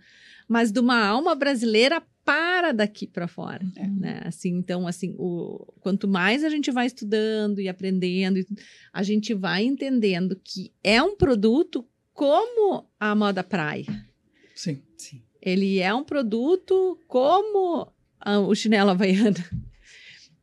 mas 0.47 0.71
de 0.71 0.79
uma 0.79 1.05
alma 1.05 1.35
brasileira 1.35 2.01
para 2.25 2.71
daqui 2.71 3.05
para 3.05 3.27
fora, 3.27 3.65
É. 3.75 3.87
né? 3.87 4.21
Assim, 4.23 4.51
então, 4.51 4.87
assim, 4.87 5.13
o, 5.17 5.73
quanto 5.81 6.07
mais 6.07 6.43
a 6.43 6.49
gente 6.49 6.71
vai 6.71 6.85
estudando 6.85 7.59
e 7.59 7.67
aprendendo, 7.67 8.39
a 8.93 9.03
gente 9.03 9.33
vai 9.33 9.63
entendendo 9.63 10.39
que 10.41 10.71
é 10.83 11.01
um 11.03 11.17
produto 11.17 11.85
como 12.13 12.87
a 12.99 13.15
moda 13.15 13.43
praia. 13.43 13.85
Sim. 14.55 14.81
Sim. 14.97 15.21
Ele 15.41 15.79
é 15.79 15.93
um 15.93 16.03
produto 16.03 16.97
como 17.07 17.91
a- 18.19 18.39
o 18.39 18.53
chinelo 18.55 18.91
havaiana. 18.91 19.35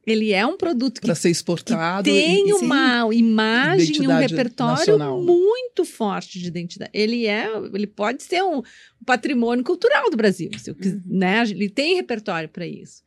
Ele 0.07 0.33
é 0.33 0.45
um 0.47 0.57
produto 0.57 1.01
que 1.01 1.07
Para 1.07 1.15
ser 1.15 1.31
exportado. 1.31 2.05
tem 2.05 2.49
e- 2.49 2.53
uma 2.55 3.09
imagem, 3.15 4.09
um 4.09 4.17
repertório 4.17 4.77
nacional. 4.79 5.23
muito 5.23 5.85
forte 5.85 6.39
de 6.41 6.49
identidade. 6.49 6.91
Ele 6.93 7.27
é, 7.27 7.47
ele 7.73 7.87
pode 7.87 8.23
ser 8.23 8.43
um 8.43 8.63
patrimônio 9.07 9.63
cultural 9.63 10.11
do 10.11 10.17
Brasil, 10.17 10.51
se 10.59 10.71
eu 10.71 10.75
quis- 10.75 10.95
Uhum. 10.95 11.03
né? 11.07 11.43
Ele 11.43 11.69
tem 11.69 11.95
repertório 11.95 12.49
para 12.49 12.67
isso. 12.67 13.03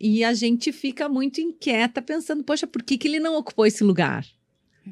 E 0.00 0.22
a 0.24 0.32
gente 0.32 0.72
fica 0.72 1.08
muito 1.08 1.40
inquieta 1.40 2.00
pensando, 2.00 2.44
poxa, 2.44 2.66
por 2.66 2.82
que, 2.82 2.96
que 2.96 3.08
ele 3.08 3.18
não 3.20 3.36
ocupou 3.36 3.66
esse 3.66 3.82
lugar? 3.82 4.24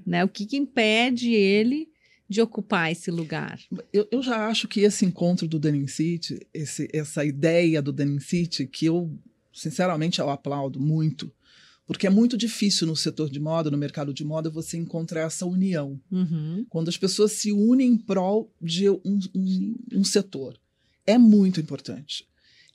Né? 0.04 0.24
O 0.24 0.28
que, 0.28 0.44
que 0.46 0.56
impede 0.56 1.32
ele 1.32 1.88
de 2.28 2.40
ocupar 2.40 2.90
esse 2.90 3.10
lugar? 3.10 3.60
Eu, 3.92 4.06
eu 4.10 4.22
já 4.22 4.46
acho 4.46 4.66
que 4.66 4.80
esse 4.80 5.04
encontro 5.04 5.46
do 5.46 5.58
Denim 5.58 5.86
City, 5.86 6.46
esse, 6.52 6.88
essa 6.92 7.24
ideia 7.24 7.82
do 7.82 7.92
Denim 7.92 8.20
City, 8.20 8.66
que 8.66 8.86
eu, 8.86 9.12
sinceramente, 9.52 10.20
eu 10.20 10.30
aplaudo 10.30 10.80
muito, 10.80 11.30
porque 11.86 12.06
é 12.06 12.10
muito 12.10 12.36
difícil 12.36 12.86
no 12.86 12.96
setor 12.96 13.28
de 13.28 13.38
moda, 13.38 13.70
no 13.70 13.76
mercado 13.76 14.14
de 14.14 14.24
moda, 14.24 14.48
você 14.48 14.76
encontrar 14.76 15.22
essa 15.22 15.44
união. 15.44 16.00
Uhum. 16.10 16.64
Quando 16.68 16.88
as 16.88 16.96
pessoas 16.96 17.32
se 17.32 17.52
unem 17.52 17.92
em 17.92 17.98
prol 17.98 18.50
de 18.60 18.88
um, 18.88 19.18
um, 19.34 19.76
um 19.92 20.04
setor. 20.04 20.58
É 21.06 21.18
muito 21.18 21.60
importante. 21.60 22.26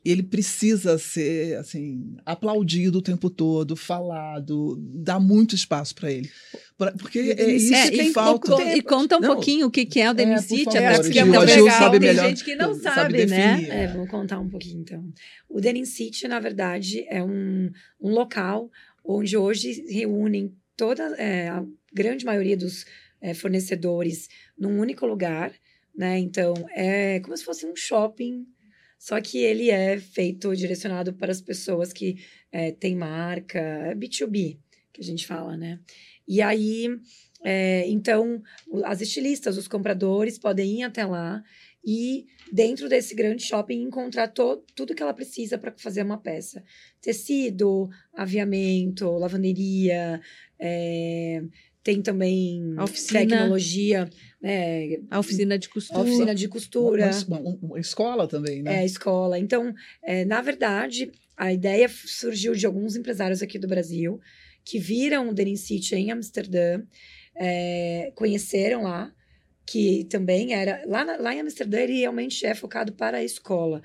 Ele 0.03 0.23
precisa 0.23 0.97
ser 0.97 1.57
assim 1.57 2.15
aplaudido 2.25 2.99
o 2.99 3.01
tempo 3.01 3.29
todo, 3.29 3.75
falado, 3.75 4.77
dá 4.79 5.19
muito 5.19 5.55
espaço 5.55 5.93
para 5.93 6.09
ele. 6.11 6.29
Pra- 6.77 6.93
porque 6.93 7.19
é 7.19 7.51
isso 7.51 7.73
É, 7.73 7.91
que 7.91 8.01
e, 8.03 8.13
falta. 8.13 8.61
e- 8.63 8.77
e 8.77 8.81
conta 8.81 9.17
um 9.17 9.19
Não. 9.19 9.33
pouquinho 9.35 9.67
o 9.67 9.71
que, 9.71 9.85
que 9.85 9.99
é 9.99 10.09
o 10.09 10.17
É, 10.17 10.37
City, 10.37 10.63
favor, 10.63 10.77
até 10.77 11.01
porque 11.01 11.19
é 11.19 11.23
tão 11.25 11.47
Gil 11.47 11.63
legal. 11.65 11.79
sabe 11.79 11.99
Tem 11.99 12.07
melhor- 12.09 12.29
gente 12.29 12.45
que 12.45 12.55
não 12.55 12.73
sabe 12.75 12.95
sabe, 12.95 13.25
né? 13.25 13.55
definir. 13.55 13.71
É, 13.71 13.87
vou 13.93 14.07
contar 14.07 14.39
um 14.39 14.49
pouquinho 14.49 14.79
então. 14.81 15.03
O 15.49 15.59
Denim 15.59 15.83
City, 15.85 16.27
na 16.29 16.39
verdade, 16.39 17.05
é 17.09 17.21
um, 17.21 17.69
um 17.99 18.09
local 18.11 18.69
onde 19.03 19.35
hoje 19.35 19.83
reúnem 19.89 20.53
toda 20.77 21.03
é, 21.17 21.49
a 21.49 21.65
grande 21.93 22.23
maioria 22.25 22.55
dos 22.55 22.85
é, 23.21 23.33
fornecedores 23.33 24.29
num 24.57 24.79
único 24.79 25.05
lugar, 25.05 25.51
né? 25.93 26.17
Então 26.19 26.53
é 26.73 27.19
como 27.19 27.35
se 27.35 27.43
fosse 27.43 27.65
um 27.65 27.75
shopping, 27.75 28.45
só 28.99 29.19
que 29.21 29.39
ele 29.39 29.71
é 29.71 29.97
feito 29.97 30.55
direcionado 30.55 31.13
para 31.13 31.31
as 31.31 31.41
pessoas 31.41 31.91
que 31.91 32.17
é, 32.51 32.71
têm 32.71 32.95
marca, 32.95 33.57
é 33.59 33.95
B2B 33.95 34.59
que 34.91 35.01
a 35.01 35.03
gente 35.03 35.25
fala, 35.25 35.55
né? 35.55 35.79
E 36.27 36.41
aí, 36.41 36.87
é, 37.43 37.87
então, 37.87 38.41
as 38.83 39.01
estilistas, 39.01 39.57
os 39.57 39.67
compradores 39.67 40.37
podem 40.37 40.79
ir 40.79 40.83
até 40.83 41.05
lá 41.05 41.41
e 41.83 42.25
dentro 42.51 42.89
desse 42.89 43.15
grande 43.15 43.43
shopping 43.43 43.81
encontrar 43.81 44.27
to- 44.27 44.63
tudo 44.75 44.93
que 44.93 45.01
ela 45.01 45.13
precisa 45.13 45.57
para 45.57 45.73
fazer 45.77 46.03
uma 46.03 46.17
peça. 46.17 46.63
Tecido, 47.01 47.89
aviamento, 48.13 49.09
lavanderia, 49.11 50.19
é, 50.59 51.41
tem 51.93 52.01
também 52.01 52.75
A 52.77 52.83
oficina. 52.83 53.19
tecnologia, 53.21 54.09
né, 54.41 54.97
A 55.09 55.19
oficina 55.19 55.57
de 55.57 55.67
costura. 55.69 56.01
oficina 56.01 56.35
de 56.35 56.47
costura, 56.47 57.09
Uma, 57.27 57.39
uma- 57.39 57.59
uma 57.61 57.79
escola 57.79 58.27
também, 58.27 58.61
né? 58.61 58.81
é, 58.81 58.85
escola. 58.85 59.39
Então, 59.39 59.73
é, 60.03 60.23
na 60.25 60.39
verdade, 60.41 61.11
a 61.35 61.51
ideia 61.51 61.89
surgiu 61.89 62.53
de 62.53 62.65
alguns 62.65 62.95
empresários 62.95 63.41
aqui 63.41 63.57
do 63.57 63.67
Brasil 63.67 64.19
que 64.63 64.77
viram 64.77 65.29
o 65.29 65.33
Denim 65.33 65.55
City 65.55 65.95
em 65.95 66.11
Amsterdã, 66.11 66.81
é, 67.35 68.11
conheceram 68.15 68.83
lá, 68.83 69.11
que 69.65 70.03
também 70.05 70.53
era. 70.53 70.83
Lá, 70.85 71.03
na- 71.05 71.17
lá 71.17 71.33
em 71.33 71.39
Amsterdã, 71.41 71.79
ele 71.79 71.99
realmente 71.99 72.45
é 72.45 72.53
focado 72.53 72.93
para 72.93 73.17
a 73.17 73.23
escola, 73.23 73.81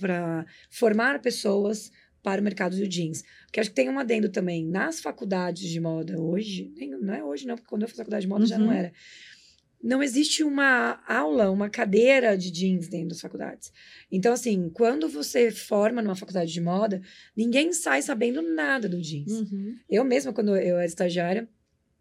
para 0.00 0.46
formar 0.70 1.20
pessoas 1.20 1.90
para 2.22 2.40
o 2.40 2.44
mercado 2.44 2.76
do 2.76 2.86
jeans. 2.88 3.22
Porque 3.46 3.60
acho 3.60 3.70
que 3.70 3.76
tem 3.76 3.88
um 3.88 3.98
adendo 3.98 4.28
também 4.28 4.64
nas 4.64 5.00
faculdades 5.00 5.68
de 5.68 5.80
moda 5.80 6.20
hoje, 6.20 6.72
nem- 6.76 6.90
não 6.90 7.12
é 7.14 7.24
hoje 7.24 7.46
não, 7.46 7.56
porque 7.56 7.68
quando 7.68 7.82
eu 7.82 7.88
fiz 7.88 7.96
faculdade 7.96 8.22
de 8.22 8.28
moda 8.28 8.46
já 8.46 8.58
não 8.58 8.66
Uhum. 8.66 8.72
era. 8.72 8.92
Não 9.82 10.00
existe 10.00 10.44
uma 10.44 11.02
aula, 11.08 11.50
uma 11.50 11.68
cadeira 11.68 12.38
de 12.38 12.52
jeans 12.52 12.86
dentro 12.86 13.08
das 13.08 13.20
faculdades. 13.20 13.72
Então, 14.12 14.32
assim, 14.32 14.70
quando 14.70 15.08
você 15.08 15.50
forma 15.50 16.00
numa 16.00 16.14
faculdade 16.14 16.52
de 16.52 16.60
moda, 16.60 17.02
ninguém 17.36 17.72
sai 17.72 18.00
sabendo 18.00 18.40
nada 18.42 18.88
do 18.88 19.00
jeans. 19.02 19.32
Uhum. 19.32 19.74
Eu 19.90 20.04
mesma, 20.04 20.32
quando 20.32 20.56
eu 20.56 20.76
era 20.76 20.86
estagiária, 20.86 21.48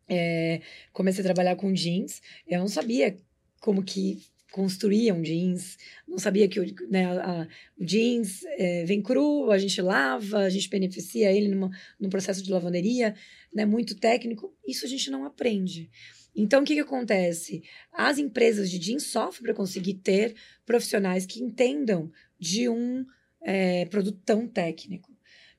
é, 0.07 0.61
comecei 0.93 1.22
a 1.22 1.26
trabalhar 1.26 1.55
com 1.55 1.74
jeans, 1.74 2.22
eu 2.45 2.59
não 2.59 2.67
sabia 2.67 3.17
como 3.59 3.82
que 3.84 4.22
construíam 4.52 5.22
jeans, 5.22 5.78
não 6.08 6.20
sabia 6.20 6.47
que 6.47 6.60
o, 6.60 6.66
né, 6.89 7.06
a- 7.06 7.47
o 7.78 7.86
jeans 7.86 8.43
é, 8.58 8.84
vem 8.86 9.02
cru, 9.02 9.49
a 9.49 9.58
gente 9.58 9.82
lava, 9.82 10.39
a 10.39 10.49
gente 10.49 10.70
beneficia 10.70 11.32
ele 11.32 11.47
numa, 11.47 11.72
num 11.99 12.10
processo 12.10 12.43
de 12.43 12.52
lavanderia, 12.52 13.16
né, 13.54 13.66
muito 13.66 13.95
técnico, 13.95 14.54
isso 14.68 14.86
a 14.86 14.89
gente 14.89 15.10
não 15.10 15.26
aprende. 15.26 15.89
Então, 16.36 16.62
o 16.62 16.66
que, 16.66 16.76
que 16.76 16.80
acontece? 16.82 17.64
As 17.91 18.18
empresas 18.18 18.70
de 18.70 18.78
jeans 18.80 19.04
sofrem 19.04 19.43
para 19.43 19.54
conseguir 19.54 19.95
ter 19.95 20.36
profissionais 20.66 21.26
que 21.26 21.41
entendam 21.41 22.12
de 22.39 22.70
um 22.70 23.06
é, 23.43 23.86
produto 23.86 24.20
tão 24.26 24.47
técnico. 24.47 25.12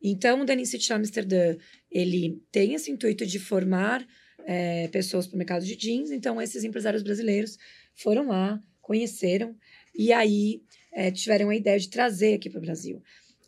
Então, 0.02 0.40
o 0.40 0.44
Denim 0.44 0.64
City 0.64 0.92
Amsterdã, 0.92 1.56
ele 1.90 2.42
tem 2.50 2.74
esse 2.74 2.90
intuito 2.90 3.24
de 3.26 3.38
formar 3.38 4.06
é, 4.44 4.88
pessoas 4.88 5.26
para 5.26 5.34
o 5.34 5.38
mercado 5.38 5.64
de 5.64 5.76
jeans. 5.76 6.10
Então, 6.10 6.40
esses 6.40 6.64
empresários 6.64 7.02
brasileiros 7.02 7.58
foram 7.94 8.28
lá, 8.28 8.60
conheceram 8.82 9.56
e 9.94 10.12
aí 10.12 10.62
é, 10.92 11.10
tiveram 11.10 11.48
a 11.48 11.56
ideia 11.56 11.78
de 11.78 11.88
trazer 11.88 12.34
aqui 12.34 12.50
para 12.50 12.58
o 12.58 12.62
Brasil. 12.62 13.02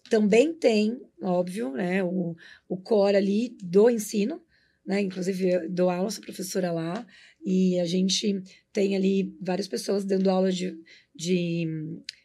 Também 0.09 0.55
tem, 0.55 0.99
óbvio, 1.23 1.73
né, 1.73 2.03
o, 2.03 2.35
o 2.69 2.77
core 2.77 3.17
ali 3.17 3.57
do 3.63 3.91
ensino, 3.91 4.41
né? 4.87 5.01
Inclusive, 5.01 5.69
dou 5.69 5.89
aula, 5.89 6.11
sou 6.11 6.23
professora 6.23 6.71
lá, 6.71 7.07
e 7.45 7.79
a 7.81 7.85
gente 7.85 8.43
tem 8.73 8.95
ali 8.95 9.35
várias 9.41 9.67
pessoas 9.67 10.05
dando 10.05 10.29
aula 10.29 10.53
de, 10.53 10.79
de 11.15 11.67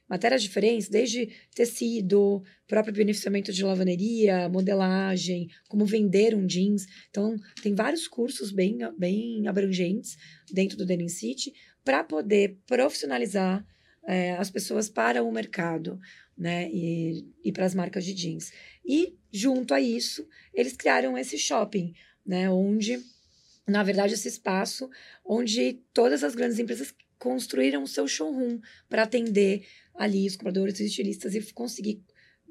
matérias 0.10 0.42
diferentes, 0.42 0.90
desde 0.90 1.30
tecido, 1.56 2.44
próprio 2.68 2.94
beneficiamento 2.94 3.54
de 3.54 3.64
lavanderia, 3.64 4.50
modelagem, 4.50 5.48
como 5.68 5.86
vender 5.86 6.36
um 6.36 6.46
jeans. 6.46 6.86
Então, 7.10 7.36
tem 7.62 7.76
vários 7.76 8.08
cursos 8.08 8.52
bem, 8.52 8.80
bem 8.98 9.48
abrangentes 9.48 10.18
dentro 10.52 10.78
do 10.78 10.86
Denim 10.86 11.08
City 11.08 11.54
para 11.90 12.04
poder 12.04 12.56
profissionalizar 12.68 13.66
eh, 14.06 14.34
as 14.34 14.52
pessoas 14.52 14.88
para 14.88 15.24
o 15.24 15.32
mercado, 15.32 16.00
né? 16.38 16.70
E, 16.72 17.28
e 17.44 17.52
para 17.52 17.66
as 17.66 17.74
marcas 17.74 18.06
de 18.06 18.14
jeans. 18.14 18.54
E, 18.86 19.18
junto 19.34 19.74
a 19.74 19.82
isso, 19.82 20.28
eles 20.54 20.74
criaram 20.74 21.18
esse 21.18 21.36
shopping, 21.36 21.96
né? 22.24 22.48
Onde, 22.48 23.04
na 23.68 23.82
verdade, 23.82 24.14
esse 24.14 24.28
espaço 24.28 24.88
onde 25.26 25.82
todas 25.92 26.24
as 26.24 26.36
grandes 26.36 26.60
empresas 26.60 26.94
construíram 27.18 27.82
o 27.82 27.88
seu 27.88 28.08
showroom 28.08 28.62
para 28.88 29.02
atender 29.02 29.66
ali 29.96 30.28
os 30.28 30.36
compradores 30.36 30.80
e 30.80 30.86
estilistas 30.86 31.34
e 31.34 31.42
conseguir 31.54 32.04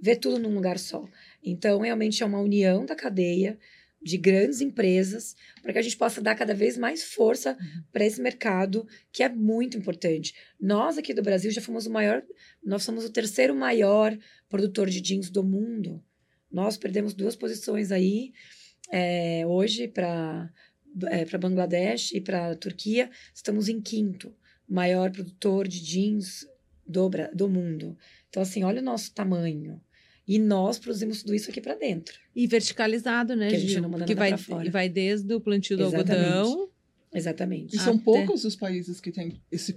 ver 0.02 0.16
tudo 0.16 0.40
num 0.40 0.52
lugar 0.52 0.80
só. 0.80 1.08
Então, 1.44 1.78
realmente 1.78 2.24
é 2.24 2.26
uma 2.26 2.40
união 2.40 2.84
da 2.84 2.96
cadeia 2.96 3.56
de 4.00 4.16
grandes 4.16 4.60
empresas 4.60 5.34
para 5.62 5.72
que 5.72 5.78
a 5.78 5.82
gente 5.82 5.96
possa 5.96 6.20
dar 6.20 6.34
cada 6.34 6.54
vez 6.54 6.78
mais 6.78 7.02
força 7.02 7.56
para 7.92 8.04
esse 8.04 8.20
mercado 8.20 8.86
que 9.12 9.22
é 9.22 9.28
muito 9.28 9.76
importante. 9.76 10.34
Nós 10.60 10.96
aqui 10.98 11.12
do 11.12 11.22
Brasil 11.22 11.50
já 11.50 11.60
fomos 11.60 11.86
o 11.86 11.90
maior, 11.90 12.22
nós 12.64 12.84
somos 12.84 13.04
o 13.04 13.10
terceiro 13.10 13.54
maior 13.54 14.16
produtor 14.48 14.88
de 14.88 15.00
jeans 15.00 15.30
do 15.30 15.42
mundo. 15.42 16.02
Nós 16.50 16.76
perdemos 16.76 17.12
duas 17.12 17.36
posições 17.36 17.92
aí 17.92 18.32
é, 18.90 19.44
hoje 19.46 19.88
para 19.88 20.50
é, 21.06 21.24
para 21.24 21.38
Bangladesh 21.38 22.12
e 22.12 22.20
para 22.20 22.56
Turquia. 22.56 23.10
Estamos 23.34 23.68
em 23.68 23.80
quinto 23.80 24.34
maior 24.68 25.10
produtor 25.10 25.66
de 25.66 25.80
jeans 25.80 26.46
do, 26.86 27.10
do 27.34 27.48
mundo. 27.48 27.96
Então 28.28 28.42
assim, 28.42 28.64
olha 28.64 28.80
o 28.80 28.84
nosso 28.84 29.12
tamanho. 29.12 29.80
E 30.28 30.38
nós 30.38 30.78
produzimos 30.78 31.22
tudo 31.22 31.34
isso 31.34 31.48
aqui 31.50 31.58
para 31.60 31.74
dentro. 31.74 32.18
E 32.36 32.46
verticalizado, 32.46 33.34
né, 33.34 33.48
Que 33.48 33.56
a 33.56 33.58
gente 33.58 33.70
Gil? 33.72 33.80
não 33.82 33.88
manda 33.88 34.04
que 34.04 34.14
nada 34.14 34.20
vai, 34.20 34.28
pra 34.30 34.38
fora. 34.38 34.66
e 34.66 34.70
vai 34.70 34.88
desde 34.88 35.32
o 35.34 35.40
plantio 35.40 35.76
do 35.78 35.84
Exatamente. 35.84 36.26
algodão. 36.26 36.68
Exatamente. 37.14 37.74
E 37.76 37.78
são 37.78 37.94
Até- 37.94 38.04
poucos 38.04 38.44
os 38.44 38.54
países 38.54 39.00
que 39.00 39.10
têm 39.10 39.40
esse, 39.50 39.74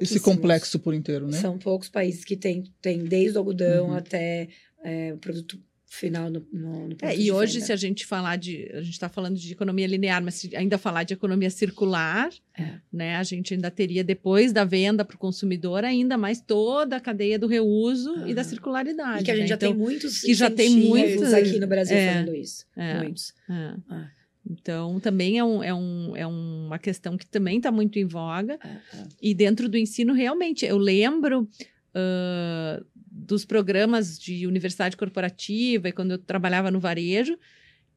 esse 0.00 0.20
complexo 0.20 0.78
por 0.78 0.94
inteiro, 0.94 1.26
né? 1.28 1.38
São 1.38 1.58
poucos 1.58 1.90
países 1.90 2.24
que 2.24 2.36
têm 2.36 2.64
tem 2.80 3.04
desde 3.04 3.36
o 3.36 3.40
algodão 3.40 3.88
Uhum. 3.88 3.94
até 3.94 4.48
é, 4.82 5.12
o 5.12 5.18
produto 5.18 5.60
final 5.92 6.30
no, 6.30 6.46
no, 6.50 6.88
no 6.88 6.96
é, 7.02 7.14
E 7.14 7.30
hoje, 7.30 7.54
venda. 7.54 7.66
se 7.66 7.72
a 7.72 7.76
gente 7.76 8.06
falar 8.06 8.36
de. 8.36 8.68
A 8.72 8.80
gente 8.80 8.94
está 8.94 9.08
falando 9.08 9.36
de 9.36 9.52
economia 9.52 9.86
linear, 9.86 10.22
mas 10.22 10.36
se 10.36 10.56
ainda 10.56 10.78
falar 10.78 11.02
de 11.02 11.12
economia 11.12 11.50
circular, 11.50 12.30
é. 12.58 12.76
né, 12.90 13.16
a 13.16 13.22
gente 13.22 13.52
ainda 13.52 13.70
teria, 13.70 14.02
depois 14.02 14.52
da 14.52 14.64
venda 14.64 15.04
para 15.04 15.14
o 15.14 15.18
consumidor, 15.18 15.84
ainda 15.84 16.16
mais 16.16 16.40
toda 16.40 16.96
a 16.96 17.00
cadeia 17.00 17.38
do 17.38 17.46
reuso 17.46 18.26
e 18.26 18.32
da 18.32 18.42
circularidade. 18.42 19.22
E 19.22 19.24
que 19.24 19.30
a 19.30 19.34
gente 19.34 19.42
né? 19.42 19.48
já 19.48 19.54
então, 19.56 19.70
tem 19.70 19.78
muitos 19.78 20.20
que 20.22 20.34
já 20.34 20.50
tem 20.50 20.70
muitos 20.70 21.32
aqui 21.34 21.58
no 21.58 21.66
Brasil 21.66 21.96
é, 21.96 22.12
fazendo 22.12 22.34
isso. 22.34 22.66
É, 22.74 22.94
muitos. 22.98 23.34
É. 23.50 23.74
Ah. 23.90 24.10
Então, 24.50 24.98
também 24.98 25.38
é, 25.38 25.44
um, 25.44 25.62
é, 25.62 25.74
um, 25.74 26.16
é 26.16 26.26
uma 26.26 26.78
questão 26.78 27.16
que 27.16 27.26
também 27.26 27.58
está 27.58 27.70
muito 27.70 27.98
em 27.98 28.06
voga. 28.06 28.58
Ah, 28.60 28.76
ah. 28.94 29.04
E 29.20 29.34
dentro 29.34 29.68
do 29.68 29.76
ensino, 29.76 30.14
realmente, 30.14 30.64
eu 30.64 30.78
lembro 30.78 31.42
uh, 31.94 32.84
dos 33.22 33.44
programas 33.44 34.18
de 34.18 34.46
universidade 34.46 34.96
corporativa 34.96 35.88
e 35.88 35.92
quando 35.92 36.12
eu 36.12 36.18
trabalhava 36.18 36.70
no 36.70 36.80
varejo, 36.80 37.38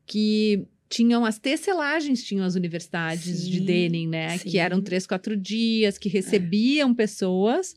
que 0.05 0.67
tinham 0.96 1.26
as 1.26 1.38
tecelagens, 1.38 2.24
tinham 2.24 2.46
as 2.46 2.56
universidades 2.56 3.39
sim, 3.39 3.52
de 3.52 3.60
Denning, 3.60 4.08
né? 4.08 4.38
Sim. 4.38 4.50
Que 4.50 4.58
eram 4.58 4.82
três, 4.82 5.06
quatro 5.06 5.36
dias, 5.36 5.98
que 5.98 6.08
recebiam 6.08 6.91
é. 6.91 6.93
pessoas 6.93 7.76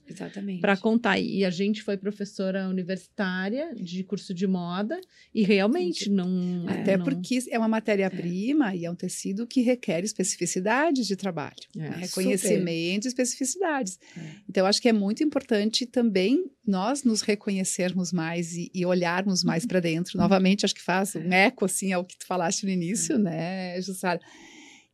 para 0.61 0.77
contar. 0.77 1.19
E 1.19 1.45
a 1.45 1.51
gente 1.51 1.83
foi 1.83 1.97
professora 1.97 2.69
universitária 2.69 3.75
de 3.75 4.05
curso 4.05 4.33
de 4.33 4.47
moda 4.47 5.01
e 5.35 5.43
realmente 5.43 6.09
não. 6.09 6.65
Até 6.69 6.97
não... 6.97 7.05
porque 7.05 7.43
é 7.51 7.59
uma 7.59 7.67
matéria-prima 7.67 8.73
é. 8.73 8.77
e 8.77 8.85
é 8.85 8.91
um 8.91 8.95
tecido 8.95 9.49
que 9.49 9.63
requer 9.63 10.05
especificidades 10.05 11.05
de 11.05 11.17
trabalho, 11.17 11.57
é. 11.75 11.81
né? 11.81 11.97
reconhecimento 11.99 13.07
e 13.07 13.09
especificidades. 13.09 13.99
É. 14.17 14.21
Então, 14.49 14.65
acho 14.65 14.81
que 14.81 14.89
é 14.89 14.93
muito 14.93 15.25
importante 15.25 15.87
também 15.87 16.45
nós 16.69 17.03
nos 17.03 17.23
reconhecermos 17.23 18.13
mais 18.13 18.55
e, 18.55 18.71
e 18.75 18.85
olharmos 18.85 19.43
mais 19.43 19.65
para 19.65 19.81
dentro. 19.81 20.19
Novamente, 20.19 20.67
acho 20.67 20.75
que 20.75 20.83
faz 20.83 21.17
um 21.17 21.33
eco 21.33 21.65
assim 21.65 21.93
ao 21.95 22.05
que 22.05 22.17
tu 22.17 22.27
falaste 22.27 22.65
no 22.65 22.71
início, 22.71 23.08
é. 23.15 23.19
né, 23.19 23.81
Jussara? 23.81 24.21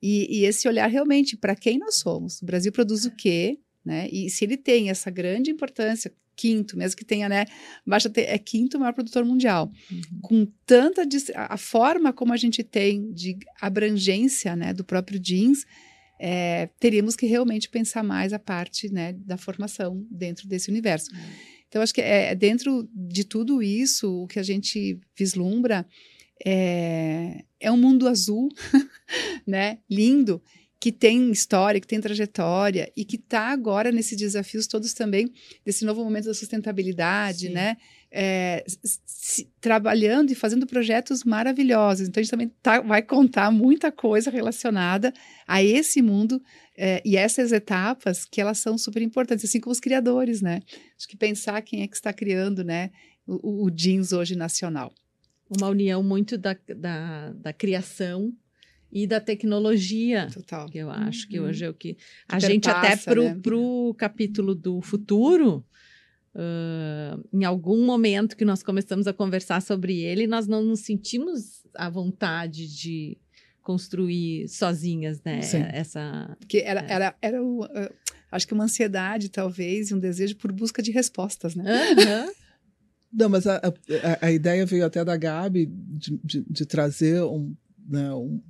E, 0.03 0.41
e, 0.41 0.45
esse 0.45 0.69
olhar 0.69 0.87
realmente 0.87 1.37
para 1.37 1.57
quem 1.57 1.79
nós 1.79 1.97
somos. 1.97 2.43
O 2.43 2.45
Brasil 2.45 2.71
produz 2.71 3.07
o 3.07 3.11
quê? 3.11 3.59
Né? 3.85 4.09
E 4.13 4.29
se 4.29 4.45
ele 4.45 4.57
tem 4.57 4.91
essa 4.91 5.11
grande 5.11 5.51
importância, 5.51 6.13
quinto, 6.37 6.77
mesmo 6.77 6.97
que 6.97 7.05
tenha, 7.05 7.29
né, 7.29 7.47
baixa 7.87 8.11
é 8.17 8.39
quinto 8.39 8.79
maior 8.79 8.93
produtor 8.93 9.25
mundial, 9.25 9.71
uhum. 9.91 10.21
com 10.21 10.47
tanta 10.67 11.07
a 11.37 11.57
forma 11.57 12.13
como 12.13 12.33
a 12.33 12.37
gente 12.37 12.63
tem 12.63 13.13
de 13.13 13.39
abrangência, 13.61 14.57
né, 14.57 14.73
do 14.73 14.85
próprio 14.85 15.19
jeans, 15.19 15.65
é, 16.19 16.69
teríamos 16.79 17.17
que 17.17 17.27
realmente 17.27 17.69
pensar 17.69 18.03
mais 18.03 18.33
a 18.33 18.39
parte, 18.39 18.93
né, 18.93 19.13
da 19.13 19.37
formação 19.37 20.05
dentro 20.11 20.49
desse 20.49 20.71
universo. 20.71 21.11
Uhum. 21.13 21.21
Então, 21.69 21.83
acho 21.83 21.95
que 21.95 22.01
é, 22.01 22.31
é 22.31 22.35
dentro 22.35 22.89
de 22.95 23.25
tudo 23.25 23.63
isso, 23.63 24.23
o 24.23 24.27
que 24.27 24.39
a 24.39 24.43
gente 24.43 24.99
vislumbra 25.17 25.87
é, 26.45 27.45
é 27.61 27.71
um 27.71 27.77
mundo 27.77 28.09
azul, 28.09 28.49
né? 29.47 29.79
Lindo, 29.91 30.43
que 30.85 30.93
tem 30.93 31.31
história, 31.31 31.81
que 31.81 31.87
tem 31.87 31.99
trajetória 31.99 32.93
e 32.95 33.07
que 33.07 33.17
está 33.17 33.49
agora 33.49 33.91
nesses 33.91 34.19
desafios 34.19 34.67
todos 34.67 34.93
também 34.93 35.33
desse 35.65 35.83
novo 35.83 36.05
momento 36.05 36.27
da 36.27 36.35
sustentabilidade, 36.35 37.47
Sim. 37.47 37.55
né? 37.55 37.77
É, 38.11 38.63
se, 38.85 39.49
trabalhando 39.61 40.31
e 40.31 40.35
fazendo 40.35 40.67
projetos 40.67 41.25
maravilhosos. 41.25 42.07
Então, 42.07 42.21
a 42.21 42.23
gente 42.23 42.31
também 42.31 42.53
tá, 42.63 42.81
vai 42.83 43.01
contar 43.01 43.51
muita 43.51 43.91
coisa 43.91 44.31
relacionada 44.31 45.13
a 45.49 45.63
esse 45.63 46.03
mundo 46.03 46.41
é, 46.77 47.01
e 47.03 47.17
essas 47.17 47.51
etapas 47.51 48.27
que 48.27 48.41
elas 48.41 48.59
são 48.59 48.77
super 48.77 49.01
importantes, 49.01 49.47
assim 49.47 49.61
como 49.61 49.73
os 49.73 49.81
criadores, 49.81 50.43
né? 50.43 50.61
Acho 50.99 51.09
que 51.09 51.17
pensar 51.17 51.63
quem 51.63 51.83
é 51.83 51.89
que 51.89 51.97
está 51.97 52.13
criando, 52.13 52.63
né, 52.63 52.91
o, 53.27 53.65
o 53.65 53.71
jeans 53.71 54.13
hoje 54.13 54.37
nacional. 54.37 54.93
Uma 55.59 55.69
união 55.69 56.03
muito 56.03 56.37
da, 56.37 56.57
da, 56.77 57.33
da 57.33 57.53
criação 57.53 58.33
e 58.95 59.07
da 59.07 59.21
tecnologia. 59.21 60.29
Total. 60.33 60.69
Que 60.69 60.79
eu 60.79 60.91
acho 60.91 61.25
uhum. 61.25 61.31
que 61.31 61.41
hoje 61.41 61.65
é 61.65 61.69
o 61.69 61.75
que. 61.75 61.97
A 62.29 62.39
que 62.39 62.47
gente, 62.47 62.71
até 62.71 62.97
para 62.97 63.21
o 63.21 63.89
né? 63.89 63.95
capítulo 63.99 64.55
do 64.55 64.81
futuro, 64.81 65.65
uh, 66.35 67.29
em 67.33 67.45
algum 67.45 67.85
momento 67.85 68.37
que 68.37 68.45
nós 68.45 68.63
começamos 68.63 69.09
a 69.09 69.13
conversar 69.13 69.61
sobre 69.61 70.01
ele, 70.01 70.29
nós 70.29 70.47
não 70.47 70.63
nos 70.63 70.81
sentimos 70.81 71.65
à 71.75 71.91
vontade 71.91 72.69
de 72.69 73.19
construir 73.63 74.47
sozinhas, 74.49 75.21
né? 75.25 75.43
Sim. 75.43 75.65
Essa. 75.73 76.37
Porque 76.39 76.59
era, 76.59 76.81
é. 76.81 76.93
era, 76.93 77.17
era 77.21 77.43
o, 77.43 77.65
uh, 77.65 77.95
acho 78.31 78.47
que 78.47 78.55
uma 78.55 78.65
ansiedade, 78.65 79.29
talvez, 79.29 79.91
e 79.91 79.95
um 79.95 79.99
desejo 79.99 80.37
por 80.37 80.53
busca 80.53 80.81
de 80.81 80.93
respostas, 80.93 81.57
né? 81.57 81.65
Uhum. 81.65 82.33
Não, 83.15 83.29
mas 83.29 83.47
a, 83.47 83.57
a, 83.59 84.27
a, 84.27 84.33
ideia 84.33 84.67
veio 84.67 84.85
até 84.85 85.05
da 85.05 85.17
Gabi 85.17 85.67
de, 85.67 86.21
de, 86.25 86.45
de 86.51 86.67
trazer 86.67 87.23
um, 87.23 87.55
né, 87.89 88.13
um 88.13 88.43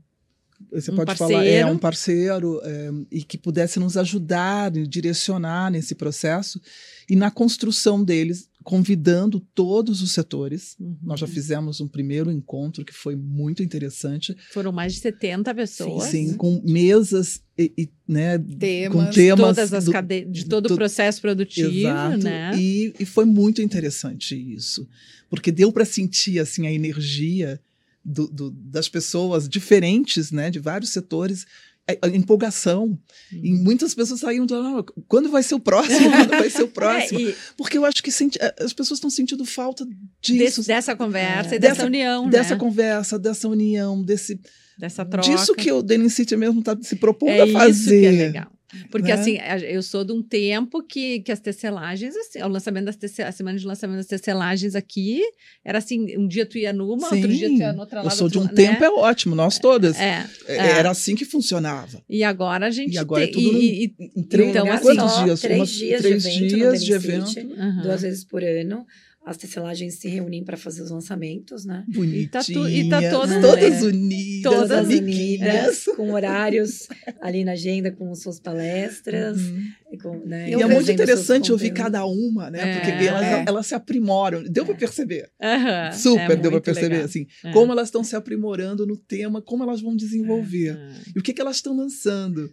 você 0.73 0.91
um 0.91 0.97
pode 0.97 1.07
parceiro. 1.07 1.33
falar, 1.33 1.45
é 1.45 1.67
um 1.67 1.79
parceiro 1.79 2.61
é, 2.63 2.91
e 3.11 3.23
que 3.23 3.39
pudesse 3.39 3.79
nos 3.79 3.97
ajudar, 3.97 4.71
direcionar 4.71 5.71
nesse 5.71 5.95
processo 5.95 6.61
e 7.09 7.17
na 7.17 7.31
construção 7.31 8.03
deles, 8.03 8.49
convidando 8.63 9.41
todos 9.55 10.01
os 10.01 10.13
setores. 10.13 10.75
Uhum. 10.81 10.97
Nós 11.03 11.21
já 11.21 11.27
fizemos 11.27 11.81
um 11.81 11.87
primeiro 11.87 12.31
encontro 12.31 12.85
que 12.85 12.95
foi 12.95 13.15
muito 13.15 13.63
interessante. 13.63 14.35
Foram 14.53 14.73
mais 14.73 14.95
de 14.95 15.01
70 15.01 15.55
pessoas. 15.55 16.05
Sim, 16.05 16.29
sim 16.29 16.37
com 16.37 16.63
mesas 16.65 17.43
e, 17.59 17.73
e 17.77 17.91
né, 18.09 18.39
temas, 18.39 19.07
com 19.07 19.11
temas 19.13 19.41
todas 19.41 19.73
as 19.73 19.89
cadeias, 19.89 20.33
de 20.33 20.47
todo 20.47 20.73
o 20.73 20.77
processo 20.77 21.21
produtivo, 21.21 21.71
exato, 21.71 22.25
né? 22.25 22.53
E, 22.57 22.95
e 22.99 23.05
foi 23.05 23.25
muito 23.25 23.61
interessante 23.61 24.35
isso, 24.35 24.89
porque 25.29 25.53
deu 25.53 25.71
para 25.71 25.85
sentir 25.85 26.39
assim 26.39 26.67
a 26.67 26.73
energia 26.73 27.61
do, 28.05 28.27
do, 28.27 28.51
das 28.51 28.89
pessoas 28.89 29.49
diferentes, 29.49 30.31
né, 30.31 30.51
de 30.51 30.59
vários 30.59 30.91
setores, 30.91 31.47
é, 31.89 31.99
a 32.03 32.09
empolgação. 32.09 32.99
Uhum. 33.33 33.41
E 33.43 33.53
muitas 33.53 33.95
pessoas 33.95 34.21
saíram 34.21 34.49
falando, 34.49 34.85
quando 35.07 35.31
vai 35.31 35.43
ser 35.43 35.55
o 35.55 35.61
próximo? 35.61 36.11
Quando 36.11 36.31
vai 36.31 36.51
ser 36.51 36.63
o 36.63 36.69
próximo? 36.69 37.21
é, 37.21 37.23
e... 37.23 37.37
Porque 37.57 37.79
eu 37.79 37.85
acho 37.85 38.03
que 38.03 38.11
senti, 38.11 38.39
as 38.61 38.73
pessoas 38.73 38.99
estão 38.99 39.11
sentindo 39.11 39.45
falta 39.45 39.87
disso. 40.21 40.63
Dessa 40.65 40.97
conversa 40.97 41.55
é. 41.55 41.57
e 41.57 41.59
dessa, 41.59 41.75
dessa 41.75 41.87
união, 41.87 42.29
Dessa 42.29 42.55
né? 42.55 42.61
conversa, 42.61 43.19
dessa 43.19 43.49
união, 43.49 44.03
desse... 44.03 44.41
Dessa 44.77 45.05
troca. 45.05 45.29
Disso 45.29 45.55
que 45.55 45.71
o 45.71 45.83
Denim 45.83 46.09
City 46.09 46.37
mesmo 46.37 46.59
está 46.59 46.77
se 46.83 46.97
propondo 46.97 47.31
é 47.31 47.43
a 47.43 47.47
fazer. 47.47 47.71
Isso 47.71 47.89
que 47.91 48.07
é 48.07 48.11
legal. 48.27 48.54
Porque, 48.91 49.09
né? 49.09 49.15
assim, 49.15 49.39
eu 49.69 49.83
sou 49.83 50.05
de 50.05 50.13
um 50.13 50.23
tempo 50.23 50.83
que, 50.83 51.21
que 51.21 51.33
as 51.33 51.41
tecelagens, 51.41 52.17
assim, 52.17 52.43
o 52.43 52.49
lançamento 52.49 52.85
das 52.87 52.97
tecelagens, 52.97 53.35
a 53.35 53.37
semana 53.37 53.59
de 53.59 53.67
lançamento 53.67 53.97
das 53.97 54.07
tecelagens 54.07 54.75
aqui, 54.75 55.23
era 55.65 55.79
assim, 55.79 56.17
um 56.17 56.27
dia 56.27 56.47
tu 56.47 56.59
ia 56.59 56.73
numa, 56.73 57.09
Sim, 57.09 57.17
outro 57.17 57.33
dia 57.33 57.49
tu 57.49 57.57
ia 57.57 57.73
noutra 57.73 58.01
lá. 58.01 58.07
Eu 58.07 58.11
sou 58.11 58.29
de 58.29 58.39
um 58.39 58.47
tempo, 58.47 58.81
né? 58.81 58.87
é 58.87 58.91
ótimo, 58.91 59.35
nós 59.35 59.59
todas. 59.59 59.99
É, 59.99 60.27
é, 60.47 60.57
é, 60.57 60.71
Era 60.79 60.91
assim 60.91 61.15
que 61.15 61.25
funcionava. 61.25 62.03
E 62.09 62.23
agora 62.23 62.67
a 62.67 62.71
gente 62.71 62.95
E 62.95 62.99
agora 62.99 63.27
tem, 63.27 63.31
é 63.31 63.33
tudo 63.33 63.59
e, 63.59 63.85
e, 63.85 64.11
em 64.17 64.23
três, 64.23 64.51
então, 64.51 64.67
quantos 64.67 65.05
assim, 65.05 65.25
dias? 65.25 65.41
Três 65.41 65.71
dias 65.71 66.01
três 66.03 66.23
de 66.23 66.29
evento, 66.29 66.55
dias 66.55 66.85
de 66.85 66.93
evento. 66.93 67.39
Uhum. 67.39 67.83
Duas 67.83 68.03
vezes 68.03 68.25
por 68.25 68.43
ano 68.43 68.87
as 69.25 69.39
tecelagens 69.39 69.95
se 69.95 70.09
reúnem 70.09 70.45
para 70.45 70.57
fazer 70.57 70.83
os 70.83 70.91
lançamentos, 70.91 71.65
né? 71.65 71.83
Bonitinhas. 71.89 72.25
E 72.25 72.29
tá, 72.29 72.45
tu, 72.45 72.69
e 72.69 72.89
tá 72.91 73.11
todas, 73.11 73.41
todas 73.41 73.83
né? 73.83 73.89
unidas. 73.89 74.53
Todas 74.53 74.89
unidas, 74.89 75.85
com 75.97 76.13
horários 76.13 76.89
ali 77.23 77.43
na 77.43 77.53
agenda, 77.53 77.91
com 77.91 78.15
suas 78.15 78.39
palestras. 78.39 79.41
Uhum. 79.41 79.65
E, 79.91 79.99
com, 79.99 80.19
né, 80.27 80.51
e 80.51 80.53
é 80.55 80.67
muito 80.67 80.91
interessante 80.91 81.51
ouvir 81.51 81.73
cada 81.73 82.05
uma, 82.05 82.51
né? 82.51 82.61
É, 82.61 82.75
Porque 82.75 83.07
elas, 83.07 83.23
é. 83.23 83.45
elas 83.49 83.67
se 83.67 83.75
aprimoram. 83.75 84.43
Deu 84.43 84.67
para 84.67 84.75
perceber. 84.75 85.31
Uhum. 85.41 85.99
Super 85.99 86.33
é 86.33 86.37
deu 86.37 86.51
para 86.51 86.61
perceber, 86.61 86.89
legal. 86.89 87.05
assim. 87.07 87.27
É. 87.43 87.53
Como 87.53 87.73
elas 87.73 87.89
estão 87.89 88.05
se 88.05 88.15
aprimorando 88.15 88.87
no 88.87 88.97
tema, 88.97 89.41
como 89.41 89.63
elas 89.63 89.81
vão 89.81 89.97
desenvolver. 89.97 90.79
E 91.17 91.19
o 91.19 91.23
que, 91.23 91.33
que 91.33 91.41
elas 91.41 91.57
estão 91.57 91.75
lançando. 91.75 92.53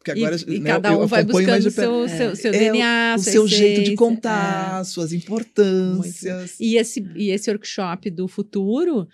Porque 0.00 0.12
agora, 0.12 0.34
e, 0.34 0.54
e 0.56 0.60
né, 0.60 0.70
cada 0.70 0.96
um 0.96 1.06
vai 1.06 1.22
buscando 1.22 1.66
o 1.66 1.70
seu, 1.70 2.08
seu, 2.08 2.34
seu 2.34 2.54
é, 2.54 2.58
DNA, 2.58 3.16
o 3.18 3.20
seu 3.20 3.44
essência, 3.44 3.58
jeito 3.58 3.90
de 3.90 3.94
contar, 3.94 4.80
é. 4.80 4.84
suas 4.84 5.12
importâncias. 5.12 6.56
E 6.58 6.78
esse, 6.78 7.06
e 7.14 7.30
esse 7.30 7.50
workshop 7.50 8.08
do 8.08 8.26
futuro 8.26 9.06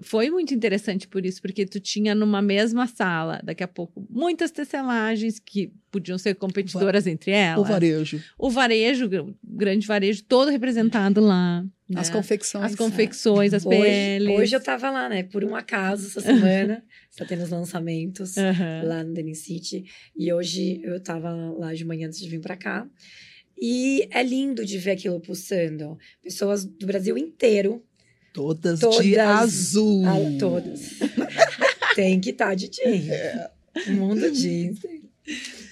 foi 0.00 0.30
muito 0.30 0.54
interessante 0.54 1.08
por 1.08 1.26
isso, 1.26 1.42
porque 1.42 1.66
tu 1.66 1.80
tinha 1.80 2.14
numa 2.14 2.40
mesma 2.40 2.86
sala, 2.86 3.40
daqui 3.42 3.62
a 3.64 3.68
pouco, 3.68 4.06
muitas 4.08 4.50
tecelagens 4.50 5.38
que 5.38 5.72
podiam 5.90 6.16
ser 6.16 6.34
competidoras 6.34 7.06
o 7.06 7.08
entre 7.08 7.32
elas. 7.32 7.58
O 7.58 7.64
varejo. 7.64 8.22
O 8.38 8.50
varejo, 8.50 9.06
o 9.06 9.34
grande 9.42 9.86
varejo, 9.86 10.22
todo 10.24 10.50
representado 10.50 11.20
lá. 11.20 11.64
Né? 11.88 12.00
As 12.00 12.10
confecções. 12.10 12.64
As 12.64 12.74
confecções, 12.74 13.52
é. 13.52 13.56
as 13.56 13.66
hoje, 13.66 13.78
peles. 13.78 14.38
Hoje 14.38 14.56
eu 14.56 14.62
tava 14.62 14.90
lá, 14.90 15.08
né? 15.08 15.22
Por 15.22 15.42
um 15.42 15.56
acaso, 15.56 16.06
essa 16.06 16.20
semana, 16.20 16.84
está 17.10 17.24
tendo 17.26 17.42
os 17.42 17.50
lançamentos 17.50 18.36
uhum. 18.36 18.88
lá 18.88 19.02
no 19.02 19.12
Denim 19.12 19.34
City. 19.34 19.84
E 20.16 20.32
hoje 20.32 20.80
eu 20.84 21.02
tava 21.02 21.32
lá 21.32 21.74
de 21.74 21.84
manhã 21.84 22.06
antes 22.06 22.20
de 22.20 22.28
vir 22.28 22.40
para 22.40 22.56
cá. 22.56 22.86
E 23.60 24.06
é 24.12 24.22
lindo 24.22 24.64
de 24.64 24.78
ver 24.78 24.92
aquilo 24.92 25.18
pulsando. 25.18 25.98
Pessoas 26.22 26.64
do 26.64 26.86
Brasil 26.86 27.18
inteiro. 27.18 27.82
Todas, 28.32 28.80
todas 28.80 29.04
de 29.04 29.18
azul. 29.18 30.04
A, 30.06 30.38
todas. 30.38 30.98
Tem 31.94 32.20
que 32.20 32.30
estar 32.30 32.48
tá 32.48 32.54
de 32.54 32.68
jeans. 32.68 33.08
É. 33.08 33.50
Mundo 33.88 34.30
jeans. 34.30 34.78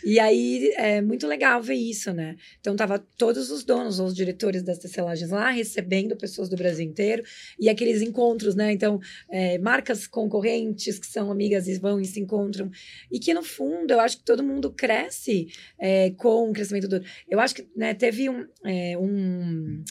E 0.05 0.21
aí 0.21 0.73
é 0.77 1.01
muito 1.01 1.27
legal 1.27 1.61
ver 1.61 1.75
isso, 1.75 2.13
né? 2.13 2.37
Então 2.61 2.77
tava 2.77 2.99
todos 2.99 3.51
os 3.51 3.65
donos, 3.65 3.99
os 3.99 4.15
diretores 4.15 4.63
das 4.63 4.79
tecelagens 4.79 5.31
lá 5.31 5.51
recebendo 5.51 6.17
pessoas 6.17 6.49
do 6.49 6.57
Brasil 6.57 6.85
inteiro 6.85 7.25
e 7.59 7.69
aqueles 7.69 8.03
encontros, 8.03 8.55
né? 8.55 8.71
Então 8.73 9.01
é, 9.29 9.59
marcas 9.59 10.07
concorrentes 10.07 10.99
que 10.99 11.07
são 11.07 11.31
amigas 11.31 11.67
e 11.67 11.79
vão 11.79 12.01
e 12.01 12.05
se 12.05 12.21
encontram 12.21 12.71
e 13.11 13.19
que 13.19 13.35
no 13.35 13.43
fundo 13.43 13.93
eu 13.93 13.99
acho 13.99 14.19
que 14.19 14.25
todo 14.25 14.45
mundo 14.45 14.71
cresce 14.71 15.49
é, 15.79 16.11
com 16.11 16.51
o 16.51 16.53
crescimento 16.53 16.87
do. 16.87 17.03
Eu 17.29 17.41
acho 17.41 17.57
que 17.57 17.67
né, 17.75 17.95
teve 17.95 18.29
um, 18.29 18.47
é, 18.65 18.97
um 18.97 19.83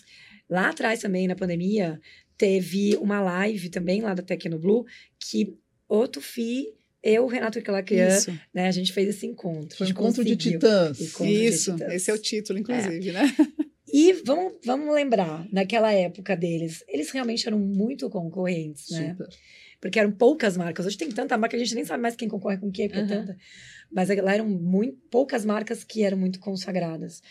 lá 0.50 0.70
atrás 0.70 1.02
também 1.02 1.28
na 1.28 1.36
pandemia 1.36 2.00
teve 2.38 2.96
uma 2.98 3.22
live 3.22 3.70
também 3.70 4.02
lá 4.02 4.14
da 4.14 4.24
Tecnoblue 4.24 4.86
que 5.20 5.58
o 5.88 6.08
Tufi 6.08 6.74
eu, 7.06 7.28
Renato 7.28 7.62
Calacrian, 7.62 8.18
né, 8.52 8.68
a 8.68 8.72
gente 8.72 8.92
fez 8.92 9.10
esse 9.10 9.28
encontro. 9.28 9.78
Foi 9.78 9.88
encontro 9.88 10.26
de 10.26 10.36
titãs. 10.36 11.00
Encontro 11.00 11.32
Isso, 11.32 11.72
de 11.72 11.78
titãs. 11.78 11.94
esse 11.94 12.10
é 12.10 12.14
o 12.16 12.18
título, 12.18 12.58
inclusive, 12.58 13.10
é. 13.10 13.14
né? 13.14 13.36
E 13.94 14.12
vamos, 14.26 14.56
vamos 14.66 14.94
lembrar, 14.94 15.48
naquela 15.54 15.94
época 15.94 16.36
deles, 16.36 16.84
eles 16.88 17.12
realmente 17.12 17.48
eram 17.48 17.60
muito 17.60 18.10
concorrentes, 18.10 18.90
né? 18.90 19.12
Super. 19.12 19.30
Porque 19.80 20.00
eram 20.00 20.12
poucas 20.12 20.58
marcas. 20.58 20.86
Hoje 20.86 20.98
tem 20.98 21.10
tanta 21.12 21.38
marca 21.38 21.56
a 21.56 21.60
gente 21.60 21.76
nem 21.76 21.86
sabe 21.86 22.02
mais 22.02 22.16
quem 22.16 22.28
concorre 22.28 22.58
com 22.58 22.72
quem, 22.72 22.90
porque 22.90 23.02
uhum. 23.04 23.06
é 23.06 23.16
tanta. 23.20 23.38
Mas 23.92 24.10
lá 24.10 24.34
eram 24.34 24.50
muito, 24.50 24.98
poucas 25.12 25.46
marcas 25.46 25.84
que 25.84 26.04
eram 26.04 26.18
muito 26.18 26.40
consagradas. 26.40 27.22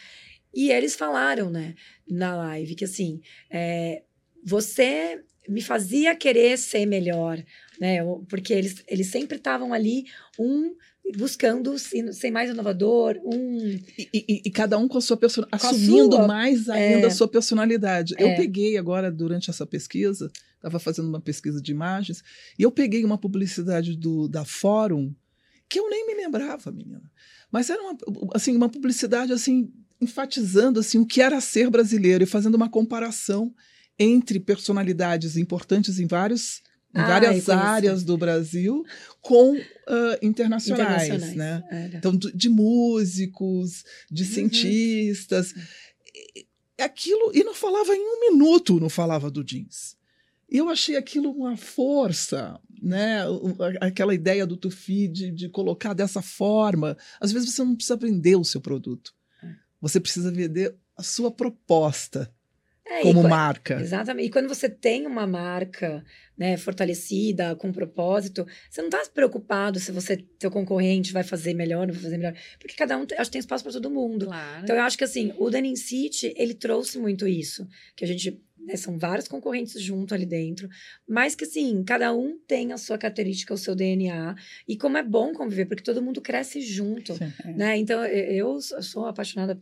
E 0.55 0.71
eles 0.71 0.95
falaram, 0.95 1.51
né, 1.51 1.75
na 2.09 2.37
live, 2.37 2.77
que 2.77 2.85
assim, 2.85 3.21
é, 3.51 4.05
você 4.45 5.23
me 5.49 5.61
fazia 5.61 6.15
querer 6.15 6.59
ser 6.59 6.87
melhor, 6.87 7.43
né? 7.81 7.99
Porque 8.29 8.53
eles, 8.53 8.83
eles 8.89 9.09
sempre 9.09 9.37
estavam 9.37 9.73
ali, 9.73 10.05
um 10.39 10.75
buscando 11.17 11.79
ser 11.79 12.31
mais 12.31 12.49
inovador, 12.49 13.21
um... 13.23 13.59
E, 13.99 14.09
e, 14.15 14.43
e 14.47 14.51
cada 14.51 14.79
um 14.79 14.89
com 14.89 14.97
a 14.97 15.03
sua 15.03 15.19
personalidade, 15.19 15.67
assumindo 15.67 16.17
sua, 16.17 16.27
mais 16.27 16.69
ainda 16.71 17.07
é, 17.07 17.07
a 17.07 17.11
sua 17.11 17.29
personalidade. 17.29 18.15
É. 18.17 18.25
Eu 18.25 18.37
peguei 18.37 18.79
agora, 18.79 19.13
durante 19.13 19.51
essa 19.51 19.67
pesquisa, 19.67 20.33
estava 20.57 20.79
fazendo 20.79 21.09
uma 21.09 21.21
pesquisa 21.21 21.61
de 21.61 21.73
imagens, 21.73 22.23
e 22.59 22.63
eu 22.63 22.71
peguei 22.71 23.05
uma 23.05 23.19
publicidade 23.19 23.97
do, 23.97 24.27
da 24.29 24.47
Fórum, 24.47 25.15
que 25.69 25.79
eu 25.79 25.91
nem 25.91 26.07
me 26.07 26.15
lembrava, 26.15 26.73
menina. 26.73 27.03
Mas 27.53 27.69
era 27.69 27.83
uma, 27.83 27.97
assim, 28.35 28.57
uma 28.57 28.71
publicidade 28.71 29.33
assim 29.33 29.71
enfatizando 30.01 30.81
assim 30.81 30.99
o 30.99 31.07
que 31.07 31.21
era 31.21 31.41
ser 31.41 31.71
brasileiro 31.71 32.25
e 32.25 32.27
fazendo 32.27 32.57
uma 32.57 32.69
comparação 32.69 33.55
entre 33.99 34.41
personalidades 34.41 35.37
importantes 35.37 35.99
em 35.99 36.07
vários 36.07 36.63
em 36.95 37.01
ah, 37.01 37.07
várias 37.07 37.49
áreas 37.49 38.05
do 38.05 38.17
Brasil 38.17 38.85
com 39.21 39.57
uh, 39.57 39.61
internacionais, 40.23 41.09
internacionais, 41.09 41.37
né? 41.37 41.65
Era. 41.69 41.97
Então, 41.97 42.17
de 42.17 42.49
músicos, 42.49 43.85
de 44.09 44.23
uhum. 44.23 44.29
cientistas. 44.29 45.53
Aquilo, 46.79 47.33
e 47.35 47.43
não 47.43 47.55
falava 47.55 47.93
em 47.95 48.01
um 48.01 48.21
minuto, 48.31 48.79
não 48.79 48.89
falava 48.89 49.29
do 49.29 49.43
jeans. 49.43 49.97
E 50.49 50.59
eu 50.59 50.69
achei 50.69 50.97
aquilo 50.97 51.33
uma 51.33 51.57
força, 51.57 52.61
né? 52.81 53.25
Aquela 53.81 54.15
ideia 54.15 54.47
do 54.47 54.57
Tufi 54.57 55.09
de, 55.09 55.33
de 55.33 55.49
colocar 55.49 55.95
dessa 55.95 56.23
forma. 56.23 56.97
Às 57.21 57.33
vezes 57.33 57.53
você 57.53 57.65
não 57.65 57.75
precisa 57.75 57.97
vender 57.97 58.37
o 58.37 58.45
seu 58.45 58.61
produto. 58.61 59.13
É. 59.43 59.49
Você 59.81 59.99
precisa 59.99 60.31
vender 60.31 60.77
a 60.97 61.03
sua 61.03 61.31
proposta. 61.31 62.33
É, 62.95 63.03
como 63.03 63.27
e, 63.27 63.29
marca. 63.29 63.81
Exatamente. 63.81 64.27
E 64.27 64.31
quando 64.31 64.49
você 64.49 64.69
tem 64.69 65.07
uma 65.07 65.27
marca 65.27 66.05
né, 66.39 66.57
fortalecida, 66.57 67.57
com 67.57 67.73
propósito, 67.73 68.47
você 68.71 68.81
não 68.81 68.89
está 68.89 69.03
preocupado 69.13 69.81
se 69.81 69.91
você, 69.91 70.17
teu 70.17 70.51
concorrente 70.51 71.13
vai 71.13 71.25
fazer 71.25 71.55
melhor, 71.55 71.87
não 71.87 71.95
vai 71.95 72.03
fazer 72.03 72.19
melhor. 72.19 72.35
Porque 72.59 72.77
cada 72.77 72.97
um, 72.97 73.03
acho 73.03 73.25
que 73.25 73.31
tem 73.31 73.41
espaço 73.41 73.65
para 73.65 73.73
todo 73.73 73.91
mundo. 73.91 74.27
Claro. 74.27 74.63
Então, 74.63 74.77
eu 74.77 74.83
acho 74.83 74.97
que 74.97 75.05
assim, 75.05 75.35
o 75.39 75.51
Denim 75.51 75.75
City, 75.75 76.33
ele 76.37 76.55
trouxe 76.55 76.99
muito 76.99 77.27
isso. 77.27 77.67
Que 77.97 78.05
a 78.05 78.09
gente 78.09 78.41
né, 78.65 78.77
são 78.77 78.99
vários 78.99 79.29
concorrentes 79.29 79.81
junto 79.81 80.15
ali 80.15 80.25
dentro, 80.25 80.69
mas 81.07 81.35
que 81.35 81.45
assim, 81.45 81.83
cada 81.85 82.15
um 82.15 82.39
tem 82.47 82.73
a 82.73 82.79
sua 82.79 82.97
característica, 82.97 83.53
o 83.53 83.59
seu 83.59 83.75
DNA, 83.75 84.35
e 84.67 84.77
como 84.77 84.97
é 84.97 85.03
bom 85.03 85.33
conviver, 85.33 85.67
porque 85.67 85.83
todo 85.83 86.01
mundo 86.01 86.21
cresce 86.21 86.61
junto, 86.61 87.15
Sim, 87.15 87.33
é. 87.45 87.53
né? 87.53 87.77
Então, 87.77 88.05
eu 88.05 88.61
sou 88.61 89.07
apaixonada 89.07 89.59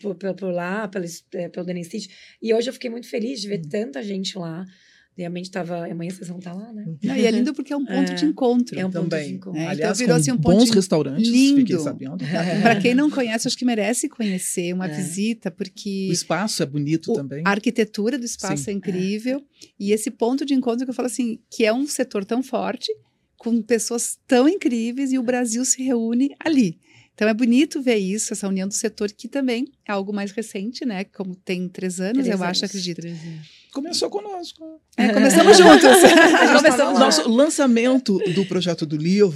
por, 0.00 0.14
por, 0.14 0.34
por 0.34 0.52
lá, 0.52 0.88
pelo, 0.88 1.04
é, 1.34 1.48
pelo 1.48 1.66
Denim 1.66 1.82
City. 1.82 2.08
E 2.42 2.52
hoje 2.54 2.68
eu 2.68 2.72
fiquei 2.72 2.90
muito 2.90 3.08
feliz 3.08 3.40
de 3.40 3.48
ver 3.48 3.60
hum. 3.60 3.68
tanta 3.68 4.02
gente 4.02 4.38
lá. 4.38 4.64
Realmente 5.18 5.46
estava. 5.46 5.84
Amanhã 5.90 6.10
vocês 6.10 6.28
vão 6.28 6.38
estar 6.38 6.52
lá, 6.52 6.72
né? 6.72 6.86
Não, 7.02 7.16
e 7.16 7.26
é 7.26 7.30
lindo 7.32 7.52
porque 7.52 7.72
é 7.72 7.76
um 7.76 7.84
ponto 7.84 8.12
é, 8.12 8.14
de 8.14 8.24
encontro. 8.24 8.78
É 8.78 8.86
um 8.86 8.90
também. 8.90 9.08
ponto 9.08 9.28
de 9.28 9.34
encontro. 9.34 9.60
É, 9.60 9.66
Aliás, 9.66 9.96
então 10.00 10.06
virou 10.06 10.16
assim 10.16 10.30
um 10.30 10.38
ponto 10.38 10.58
bons 10.58 10.70
restaurantes, 10.70 11.28
lindo. 11.28 11.80
sabendo. 11.80 12.24
É. 12.24 12.60
Para 12.62 12.76
quem 12.80 12.94
não 12.94 13.10
conhece, 13.10 13.48
acho 13.48 13.58
que 13.58 13.64
merece 13.64 14.08
conhecer 14.08 14.72
uma 14.72 14.86
é. 14.86 14.94
visita, 14.94 15.50
porque. 15.50 16.06
O 16.08 16.12
espaço 16.12 16.62
é 16.62 16.66
bonito 16.66 17.10
o, 17.10 17.14
também. 17.14 17.42
A 17.44 17.50
arquitetura 17.50 18.16
do 18.16 18.24
espaço 18.24 18.62
Sim. 18.62 18.70
é 18.70 18.74
incrível. 18.74 19.42
E 19.76 19.90
esse 19.90 20.08
ponto 20.08 20.46
de 20.46 20.54
encontro 20.54 20.84
que 20.86 20.90
eu 20.90 20.94
falo 20.94 21.06
assim, 21.06 21.40
que 21.50 21.64
é 21.64 21.72
um 21.72 21.84
setor 21.84 22.24
tão 22.24 22.40
forte, 22.40 22.92
com 23.36 23.60
pessoas 23.60 24.20
tão 24.24 24.48
incríveis, 24.48 25.12
e 25.12 25.18
o 25.18 25.22
Brasil 25.22 25.64
se 25.64 25.82
reúne 25.82 26.30
ali. 26.38 26.78
Então 27.18 27.26
é 27.26 27.34
bonito 27.34 27.82
ver 27.82 27.96
isso, 27.96 28.32
essa 28.32 28.46
união 28.46 28.68
do 28.68 28.74
setor, 28.74 29.10
que 29.10 29.26
também 29.26 29.66
é 29.84 29.90
algo 29.90 30.12
mais 30.12 30.30
recente, 30.30 30.86
né? 30.86 31.02
Como 31.02 31.34
tem 31.34 31.68
três 31.68 32.00
anos, 32.00 32.22
três 32.22 32.28
eu 32.28 32.34
anos, 32.34 32.46
acho, 32.46 32.64
acredito. 32.64 33.02
Começou 33.72 34.08
conosco. 34.08 34.80
É, 34.96 35.08
começamos 35.08 35.58
juntos. 35.58 35.82
começamos 36.56 36.96
Nosso 36.96 37.28
lançamento 37.28 38.18
do 38.32 38.46
projeto 38.46 38.86
do 38.86 38.96
livro 38.96 39.34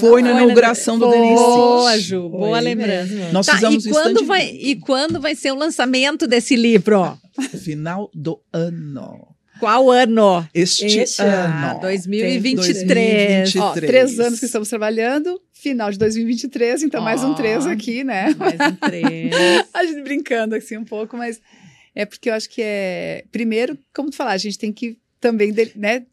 foi 0.00 0.22
na 0.22 0.30
inauguração 0.30 0.98
do 0.98 1.06
Denise. 1.10 1.34
Boa, 1.34 1.98
Ju, 1.98 2.30
boa 2.30 2.56
foi. 2.56 2.60
lembrança. 2.62 3.30
Nós 3.30 3.44
tá, 3.44 3.56
fizemos 3.56 3.84
e 3.84 3.90
quando, 3.90 4.24
vai, 4.24 4.48
e 4.48 4.76
quando 4.76 5.20
vai 5.20 5.34
ser 5.34 5.52
o 5.52 5.54
lançamento 5.54 6.26
desse 6.26 6.56
livro? 6.56 7.18
Final 7.62 8.10
do 8.14 8.40
ano. 8.50 9.36
Qual 9.58 9.90
ano? 9.90 10.48
Este, 10.54 10.86
este 10.86 11.20
ano. 11.20 11.80
2023. 11.80 13.52
2023. 13.52 13.56
Ó, 13.56 13.72
três 13.74 14.20
anos 14.20 14.38
que 14.38 14.46
estamos 14.46 14.68
trabalhando, 14.68 15.40
final 15.60 15.90
de 15.90 15.98
2023, 15.98 16.84
então 16.84 17.00
oh, 17.00 17.04
mais 17.04 17.22
um 17.24 17.34
três 17.34 17.66
aqui, 17.66 18.04
né? 18.04 18.32
Mais 18.38 18.60
um 18.60 18.76
três. 18.76 19.32
a 19.74 19.84
gente 19.84 20.02
brincando 20.02 20.54
assim 20.54 20.76
um 20.76 20.84
pouco, 20.84 21.16
mas 21.16 21.40
é 21.94 22.06
porque 22.06 22.30
eu 22.30 22.34
acho 22.34 22.48
que 22.48 22.62
é. 22.62 23.24
Primeiro, 23.32 23.76
como 23.92 24.08
tu 24.08 24.16
falar, 24.16 24.32
a 24.32 24.38
gente 24.38 24.56
tem 24.56 24.72
que 24.72 24.98
também, 25.20 25.52
né? 25.74 26.06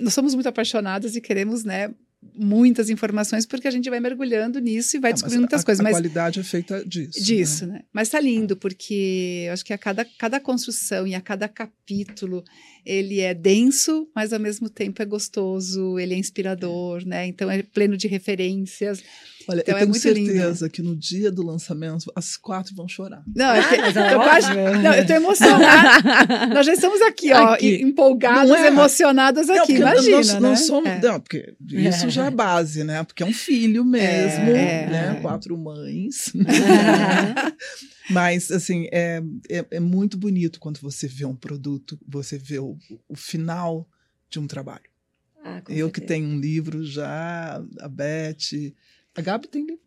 Nós 0.00 0.12
somos 0.12 0.34
muito 0.34 0.48
apaixonados 0.48 1.16
e 1.16 1.20
queremos, 1.20 1.64
né? 1.64 1.90
Muitas 2.34 2.90
informações 2.90 3.46
porque 3.46 3.68
a 3.68 3.70
gente 3.70 3.88
vai 3.88 4.00
mergulhando 4.00 4.58
nisso 4.58 4.96
e 4.96 5.00
vai 5.00 5.10
é, 5.10 5.14
descobrindo 5.14 5.42
muitas 5.42 5.62
a, 5.62 5.64
coisas. 5.64 5.80
A 5.80 5.82
mas 5.84 5.92
qualidade 5.92 6.40
é 6.40 6.42
feita 6.42 6.84
disso. 6.84 7.22
Disso, 7.22 7.66
né? 7.66 7.74
né? 7.74 7.84
Mas 7.92 8.08
tá 8.08 8.20
lindo 8.20 8.56
porque 8.56 9.44
eu 9.46 9.52
acho 9.52 9.64
que 9.64 9.72
a 9.72 9.78
cada, 9.78 10.04
cada 10.04 10.40
construção 10.40 11.06
e 11.06 11.14
a 11.14 11.20
cada 11.20 11.48
capítulo 11.48 12.44
ele 12.84 13.20
é 13.20 13.34
denso, 13.34 14.08
mas 14.14 14.32
ao 14.32 14.40
mesmo 14.40 14.68
tempo 14.68 15.02
é 15.02 15.04
gostoso, 15.04 15.98
ele 15.98 16.14
é 16.14 16.18
inspirador, 16.18 17.04
né? 17.06 17.26
Então 17.26 17.50
é 17.50 17.62
pleno 17.62 17.96
de 17.96 18.08
referências. 18.08 19.02
Olha, 19.48 19.62
então 19.62 19.74
eu 19.74 19.78
é 19.78 19.86
tenho 19.86 19.94
certeza 19.94 20.66
lindo. 20.66 20.70
que 20.70 20.82
no 20.82 20.94
dia 20.94 21.32
do 21.32 21.42
lançamento 21.42 22.12
as 22.14 22.36
quatro 22.36 22.74
vão 22.74 22.86
chorar. 22.86 23.22
Não, 23.34 23.50
é 23.50 23.66
que, 23.66 23.98
ah, 23.98 24.12
eu, 24.12 24.20
quase, 24.20 24.48
não, 24.82 24.92
eu 24.92 25.06
tô 25.06 25.12
emocionada. 25.14 26.46
nós 26.52 26.66
já 26.66 26.74
estamos 26.74 27.00
aqui, 27.00 27.32
ó, 27.32 27.54
aqui. 27.54 27.82
empolgadas, 27.82 28.50
é. 28.50 28.66
emocionadas 28.66 29.48
aqui, 29.48 29.78
não, 29.78 29.92
imagina, 29.92 30.16
nós, 30.16 30.34
né? 30.34 30.40
Não 30.40 30.56
somos, 30.56 30.90
é. 30.90 31.00
não, 31.00 31.18
porque 31.18 31.54
isso 31.66 32.06
é. 32.06 32.10
já 32.10 32.26
é 32.26 32.30
base, 32.30 32.84
né? 32.84 33.02
Porque 33.04 33.22
é 33.22 33.26
um 33.26 33.32
filho 33.32 33.86
mesmo, 33.86 34.50
é. 34.50 34.86
né? 34.86 35.18
Quatro 35.22 35.56
mães. 35.56 36.30
Mas, 38.10 38.50
assim, 38.50 38.86
é, 38.92 39.22
é, 39.48 39.64
é, 39.70 39.80
muito 39.80 40.18
bonito 40.18 40.60
quando 40.60 40.78
você 40.78 41.08
vê 41.08 41.24
um 41.24 41.34
produto, 41.34 41.98
você 42.06 42.36
vê 42.36 42.58
o, 42.58 42.76
o 43.08 43.16
final 43.16 43.88
de 44.28 44.38
um 44.38 44.46
trabalho. 44.46 44.88
Ah, 45.42 45.62
eu 45.68 45.86
certeza. 45.86 45.90
que 45.90 46.00
tenho 46.02 46.28
um 46.28 46.38
livro 46.38 46.84
já, 46.84 47.62
a 47.80 47.88
Beth, 47.88 48.74
a 49.18 49.20
Gabi 49.20 49.48
tem 49.48 49.66
livro. 49.66 49.82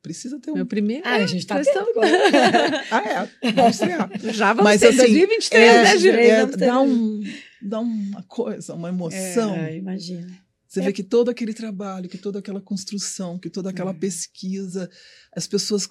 Precisa 0.00 0.40
ter 0.40 0.50
um. 0.50 0.54
Meu 0.54 0.64
primeiro. 0.64 1.02
Ah, 1.04 1.16
a 1.16 1.26
gente 1.26 1.46
tá 1.46 1.62
tendo 1.62 1.90
agora. 1.90 2.08
ah, 2.90 3.28
é. 3.42 3.52
Vamos 3.52 3.74
estrear. 3.74 4.10
Já 4.32 4.54
vamos 4.54 4.64
Mas, 4.64 4.80
ter, 4.80 4.88
assim, 4.88 4.96
2023, 4.96 5.62
é, 5.62 5.82
né, 5.82 5.98
Júlia? 5.98 6.20
É, 6.20 6.46
dá, 6.46 6.80
um, 6.80 7.22
dá 7.60 7.80
uma 7.80 8.22
coisa, 8.22 8.74
uma 8.74 8.88
emoção. 8.88 9.54
É, 9.54 9.76
imagina. 9.76 10.34
Você 10.66 10.80
é. 10.80 10.84
vê 10.84 10.92
que 10.94 11.02
todo 11.02 11.30
aquele 11.30 11.52
trabalho, 11.52 12.08
que 12.08 12.16
toda 12.16 12.38
aquela 12.38 12.60
construção, 12.60 13.38
que 13.38 13.50
toda 13.50 13.68
aquela 13.68 13.90
é. 13.90 13.94
pesquisa, 13.94 14.88
as 15.36 15.46
pessoas 15.46 15.86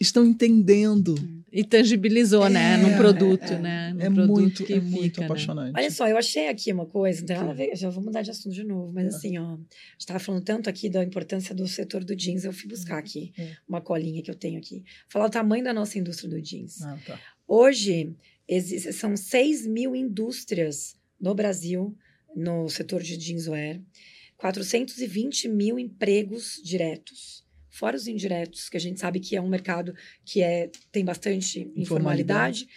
estão 0.00 0.24
entendendo. 0.24 1.14
E 1.52 1.62
tangibilizou, 1.62 2.48
né, 2.48 2.74
é, 2.74 2.76
né? 2.76 2.82
Num 2.82 2.96
produto, 2.96 3.52
é, 3.52 3.58
né? 3.60 3.92
Num 3.92 4.00
é 4.00 4.10
produto 4.10 4.60
muito, 4.60 4.72
é 4.72 4.80
muito 4.80 5.20
né? 5.20 5.26
apaixonante. 5.26 5.76
Olha 5.76 5.90
só, 5.90 6.08
eu 6.08 6.18
achei 6.18 6.48
aqui 6.48 6.72
uma 6.72 6.84
coisa, 6.84 7.20
não 7.20 7.26
tem 7.28 7.36
nada 7.36 7.50
a 7.50 7.54
ver, 7.54 7.76
já 7.76 7.88
vou 7.90 8.02
mudar 8.02 8.22
de 8.22 8.30
assunto 8.32 8.52
de 8.52 8.64
novo, 8.64 8.92
mas 8.92 9.04
é. 9.04 9.08
assim, 9.16 9.38
ó, 9.38 9.52
a 9.52 9.56
gente 9.56 9.66
estava 10.00 10.18
falando 10.18 10.42
tanto 10.42 10.68
aqui 10.68 10.88
da 10.88 11.04
importância 11.04 11.54
do 11.54 11.68
setor 11.68 12.02
do 12.02 12.16
jeans, 12.16 12.44
eu 12.44 12.52
fui 12.52 12.68
buscar 12.68 12.98
aqui 12.98 13.32
é. 13.38 13.52
uma 13.68 13.80
colinha 13.80 14.20
que 14.20 14.30
eu 14.30 14.34
tenho 14.34 14.58
aqui. 14.58 14.82
Falar 15.08 15.26
o 15.26 15.30
tamanho 15.30 15.62
da 15.62 15.72
nossa 15.72 15.96
indústria 15.96 16.28
do 16.28 16.42
jeans. 16.42 16.82
Ah, 16.82 16.98
tá. 17.06 17.20
Hoje, 17.46 18.12
são 18.92 19.16
6 19.16 19.64
mil 19.68 19.94
indústrias 19.94 20.96
no 21.20 21.36
Brasil, 21.36 21.96
no 22.34 22.68
setor 22.68 23.00
de 23.00 23.14
jeanswear, 23.14 23.80
420 24.36 25.46
mil 25.46 25.78
empregos 25.78 26.60
diretos 26.64 27.43
fora 27.74 27.96
os 27.96 28.06
indiretos, 28.06 28.68
que 28.68 28.76
a 28.76 28.80
gente 28.80 29.00
sabe 29.00 29.18
que 29.18 29.34
é 29.34 29.40
um 29.40 29.48
mercado 29.48 29.94
que 30.24 30.40
é, 30.40 30.70
tem 30.92 31.04
bastante 31.04 31.70
informalidade. 31.74 32.68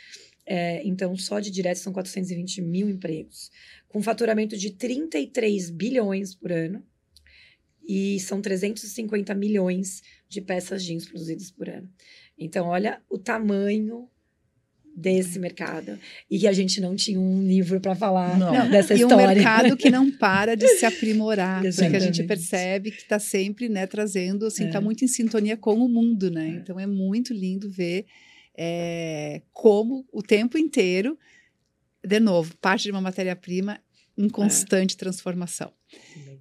É, 0.44 0.82
então, 0.84 1.16
só 1.16 1.40
de 1.40 1.52
diretos 1.52 1.84
são 1.84 1.94
420 1.94 2.62
mil 2.64 2.90
empregos, 2.90 3.52
com 3.88 4.02
faturamento 4.02 4.58
de 4.58 4.72
33 4.72 5.70
bilhões 5.70 6.34
por 6.34 6.52
ano, 6.52 6.84
e 7.88 8.20
são 8.22 8.42
350 8.42 9.36
milhões 9.36 10.02
de 10.28 10.42
peças 10.42 10.84
jeans 10.84 11.06
produzidas 11.06 11.52
por 11.52 11.70
ano. 11.70 11.88
Então, 12.36 12.68
olha 12.68 13.02
o 13.08 13.20
tamanho 13.20 14.10
desse 14.98 15.38
mercado 15.38 16.00
e 16.30 16.40
que 16.40 16.48
a 16.48 16.52
gente 16.52 16.82
não 16.82 16.96
tinha 16.96 17.20
um 17.20 17.46
livro 17.46 17.80
para 17.80 17.94
falar 17.94 18.36
não. 18.36 18.52
dessa 18.68 18.96
e 18.96 19.02
história. 19.02 19.24
E 19.24 19.26
um 19.26 19.36
mercado 19.36 19.78
que 19.78 19.92
não 19.92 20.10
para 20.18 20.56
de 20.58 20.68
se 20.70 20.86
aprimorar, 20.88 21.62
porque 21.62 21.96
a 21.96 22.00
gente 22.00 22.24
percebe 22.24 22.90
que 22.90 23.04
está 23.04 23.20
sempre, 23.20 23.70
né, 23.70 23.86
trazendo, 23.86 24.48
assim, 24.48 24.66
está 24.66 24.80
é. 24.80 24.82
muito 24.82 25.06
em 25.06 25.08
sintonia 25.08 25.56
com 25.56 25.76
o 25.76 25.88
mundo, 25.88 26.32
né? 26.32 26.48
É. 26.48 26.52
Então 26.54 26.80
é 26.80 26.88
muito 26.88 27.32
lindo 27.32 27.70
ver 27.70 28.08
é, 28.58 29.44
como 29.54 30.04
o 30.12 30.24
tempo 30.24 30.58
inteiro, 30.58 31.16
de 32.04 32.20
novo, 32.20 32.58
parte 32.58 32.84
de 32.84 32.92
uma 32.92 33.02
matéria-prima 33.02 33.80
em 34.18 34.28
constante 34.28 34.96
é. 34.96 34.98
transformação. 34.98 35.72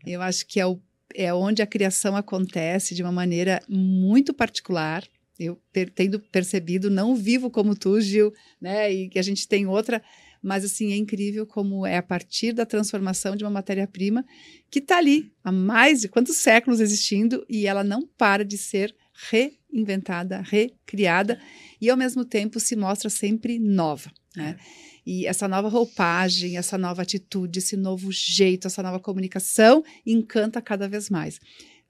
Eu 0.06 0.22
acho 0.22 0.46
que 0.46 0.58
é, 0.58 0.66
o, 0.66 0.80
é 1.14 1.34
onde 1.34 1.60
a 1.60 1.66
criação 1.66 2.16
acontece 2.16 2.94
de 2.94 3.02
uma 3.02 3.12
maneira 3.12 3.60
muito 3.68 4.32
particular, 4.32 5.04
eu 5.38 5.60
per, 5.72 5.90
tendo 5.90 6.18
percebido, 6.18 6.90
não 6.90 7.14
vivo 7.14 7.50
como 7.50 7.74
tu, 7.74 8.00
Gil, 8.00 8.32
né? 8.60 8.92
E 8.92 9.08
que 9.08 9.18
a 9.18 9.22
gente 9.22 9.46
tem 9.46 9.66
outra, 9.66 10.02
mas 10.42 10.64
assim 10.64 10.92
é 10.92 10.96
incrível 10.96 11.46
como 11.46 11.86
é 11.86 11.96
a 11.96 12.02
partir 12.02 12.52
da 12.52 12.64
transformação 12.64 13.36
de 13.36 13.44
uma 13.44 13.50
matéria-prima 13.50 14.24
que 14.70 14.78
está 14.78 14.98
ali 14.98 15.32
há 15.42 15.52
mais 15.52 16.02
de 16.02 16.08
quantos 16.08 16.36
séculos 16.36 16.80
existindo 16.80 17.44
e 17.48 17.66
ela 17.66 17.84
não 17.84 18.06
para 18.06 18.44
de 18.44 18.56
ser 18.56 18.94
reinventada, 19.30 20.40
recriada 20.40 21.40
e 21.80 21.90
ao 21.90 21.96
mesmo 21.96 22.24
tempo 22.24 22.60
se 22.60 22.76
mostra 22.76 23.10
sempre 23.10 23.58
nova, 23.58 24.10
né? 24.34 24.56
É. 24.60 24.86
E 25.06 25.24
essa 25.24 25.46
nova 25.46 25.68
roupagem, 25.68 26.56
essa 26.56 26.76
nova 26.76 27.02
atitude, 27.02 27.60
esse 27.60 27.76
novo 27.76 28.10
jeito, 28.10 28.66
essa 28.66 28.82
nova 28.82 28.98
comunicação 28.98 29.84
encanta 30.04 30.60
cada 30.60 30.88
vez 30.88 31.08
mais. 31.08 31.38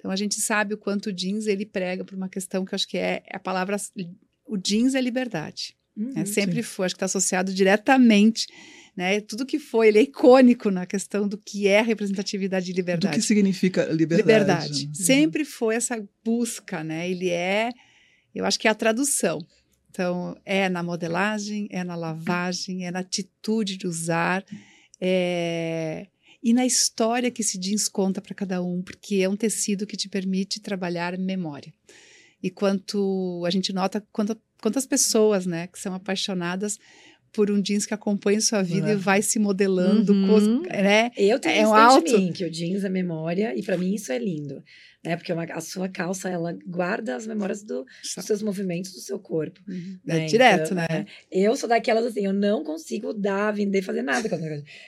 Então 0.07 0.12
a 0.12 0.16
gente 0.16 0.40
sabe 0.40 0.74
o 0.74 0.78
quanto 0.78 1.07
o 1.07 1.12
jeans 1.12 1.48
ele 1.48 1.66
prega 1.66 2.04
por 2.04 2.14
uma 2.14 2.28
questão 2.28 2.64
que 2.64 2.72
eu 2.72 2.76
acho 2.76 2.86
que 2.86 2.96
é, 2.96 3.24
é 3.26 3.36
a 3.36 3.40
palavra 3.40 3.76
o 4.46 4.57
jeans 4.57 4.94
é 4.94 5.00
liberdade. 5.00 5.76
Uhum, 5.96 6.12
né? 6.14 6.24
Sempre 6.24 6.57
sim. 6.57 6.62
foi, 6.62 6.86
acho 6.86 6.94
que 6.94 6.98
está 6.98 7.07
associado 7.07 7.52
diretamente 7.52 8.46
né? 8.96 9.20
Tudo 9.20 9.44
que 9.44 9.59
foi, 9.59 9.88
ele 9.88 9.98
é 9.98 10.02
icônico 10.02 10.70
na 10.70 10.86
questão 10.86 11.28
do 11.28 11.36
que 11.36 11.68
é 11.68 11.82
representatividade 11.82 12.70
e 12.70 12.74
liberdade. 12.74 13.14
Do 13.14 13.20
que 13.20 13.26
significa 13.26 13.84
liberdade. 13.84 14.22
Liberdade. 14.22 14.86
Uhum. 14.86 14.94
Sempre 14.94 15.44
foi 15.44 15.74
essa 15.74 16.02
busca, 16.24 16.82
né? 16.82 17.09
Ele 17.11 17.28
é, 17.28 17.70
eu 18.34 18.46
acho 18.46 18.59
que 18.59 18.66
é 18.66 18.70
a 18.70 18.74
tradução. 18.74 19.46
Então, 19.90 20.34
é 20.46 20.68
na 20.70 20.82
modelagem, 20.82 21.68
é 21.70 21.84
na 21.84 21.94
lavagem, 21.94 22.86
é 22.86 22.90
na 22.90 23.00
atitude 23.00 23.76
de 23.76 23.86
usar, 23.86 24.42
é, 24.98 26.07
e 26.43 26.53
na 26.53 26.64
história 26.64 27.30
que 27.30 27.43
esse 27.43 27.59
jeans 27.59 27.89
conta 27.89 28.20
para 28.20 28.34
cada 28.34 28.62
um, 28.62 28.82
porque 28.82 29.16
é 29.16 29.28
um 29.28 29.37
tecido 29.37 29.87
que 29.87 29.97
te 29.97 30.09
permite 30.09 30.61
trabalhar 30.61 31.16
memória. 31.18 31.72
E 32.43 32.51
quanto 32.51 33.43
a 33.47 33.51
gente 33.51 33.72
nota 33.72 34.05
quanto, 34.12 34.39
quantas 34.61 34.87
pessoas, 34.87 35.47
né, 35.47 35.66
que 35.66 35.78
são 35.78 35.95
apaixonadas 35.95 36.78
por 37.32 37.51
um 37.51 37.61
jeans 37.61 37.84
que 37.84 37.93
acompanha 37.93 38.41
sua 38.41 38.62
vida 38.62 38.91
é. 38.91 38.93
e 38.93 38.97
vai 38.97 39.20
se 39.20 39.39
modelando, 39.39 40.12
uhum. 40.12 40.62
né? 40.62 41.11
Eu 41.16 41.39
tenho 41.39 41.66
é 41.66 41.68
um 41.68 41.74
alto. 41.74 42.18
mim 42.18 42.32
que 42.32 42.45
o 42.45 42.51
jeans 42.51 42.82
é 42.82 42.89
memória 42.89 43.55
e 43.55 43.62
para 43.62 43.76
mim 43.76 43.95
isso 43.95 44.11
é 44.11 44.18
lindo 44.18 44.62
né? 45.07 45.16
Porque 45.16 45.32
uma, 45.32 45.44
a 45.44 45.61
sua 45.61 45.88
calça, 45.88 46.28
ela 46.28 46.57
guarda 46.66 47.14
as 47.14 47.26
memórias 47.26 47.62
do, 47.62 47.84
dos 48.16 48.24
seus 48.24 48.42
movimentos 48.42 48.92
do 48.92 49.00
seu 49.00 49.18
corpo. 49.18 49.61
Uhum. 49.68 49.98
Né? 50.04 50.24
É 50.24 50.26
direto, 50.26 50.72
então, 50.72 50.76
né? 50.76 51.07
É, 51.30 51.40
eu 51.40 51.57
sou 51.57 51.68
daquelas 51.68 52.04
assim, 52.04 52.26
eu 52.26 52.32
não 52.32 52.64
consigo 52.64 53.12
dar, 53.14 53.52
vender, 53.52 53.82
fazer 53.82 54.02
nada 54.02 54.28
com 54.28 54.34
as 54.34 54.42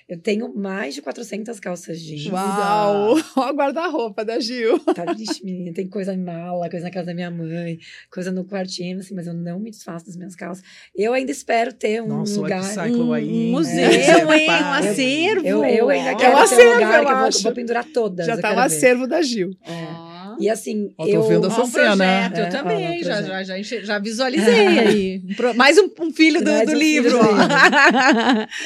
Eu 0.09 0.19
tenho 0.19 0.53
mais 0.55 0.95
de 0.95 1.03
400 1.03 1.61
calças 1.61 2.01
jeans. 2.01 2.27
Uau! 2.27 3.15
Olha 3.37 3.53
o 3.53 3.57
guarda-roupa 3.57 4.25
da 4.25 4.39
Gil. 4.41 4.79
Tá, 4.99 5.13
vixe, 5.13 5.45
menina, 5.45 5.73
tem 5.73 5.87
coisa 5.87 6.13
em 6.13 6.19
mala, 6.19 6.69
coisa 6.69 6.87
na 6.87 6.91
casa 6.91 7.07
da 7.07 7.15
minha 7.15 7.31
mãe, 7.31 7.79
coisa 8.11 8.33
no 8.33 8.45
quartinho, 8.45 8.99
assim, 8.99 9.15
mas 9.15 9.29
eu 9.29 9.35
não 9.35 9.61
me 9.61 9.71
desfaço 9.71 10.07
das 10.07 10.17
minhas 10.17 10.35
calças. 10.35 10.65
Eu 10.97 11.13
ainda 11.13 11.31
espero 11.31 11.73
ter 11.73 12.03
um 12.03 12.09
Nossa, 12.09 12.41
lugar... 12.41 12.63
Um, 12.89 13.13
aí, 13.13 13.49
um 13.49 13.51
museu, 13.53 13.85
é, 14.33 14.39
hein? 14.39 14.51
Um 14.51 14.73
acervo. 14.73 15.47
Eu, 15.47 15.65
eu 15.65 15.89
ainda 15.89 16.17
quero 16.17 16.33
é 16.33 16.35
um 16.35 16.39
acervo, 16.39 16.63
ter 16.63 16.71
um 16.71 16.75
lugar 16.75 17.05
que 17.05 17.13
eu 17.13 17.19
vou, 17.19 17.43
vou, 17.43 17.53
pendurar 17.53 17.85
todas. 17.85 18.27
Já 18.27 18.37
tá 18.37 18.55
o 18.55 18.59
acervo 18.59 19.07
da 19.07 19.23
Gil. 19.23 19.51
É. 19.63 20.08
E 20.39 20.49
assim, 20.49 20.95
eu... 20.99 21.21
Tô 21.21 21.29
vendo 21.29 21.47
essa 21.47 21.67
cena. 21.67 21.97
Projeto, 21.97 22.39
eu 22.39 22.45
é, 22.45 22.49
também, 22.49 23.03
já, 23.03 23.23
já, 23.23 23.43
já, 23.43 23.63
já 23.63 23.99
visualizei 23.99 24.67
aí. 24.67 25.23
Mais 25.57 25.79
um, 25.79 25.91
um 26.01 26.13
filho 26.13 26.41
do, 26.41 26.67
do 26.67 26.73
um 26.73 26.75
livro. 26.75 27.19
Filho 27.19 27.29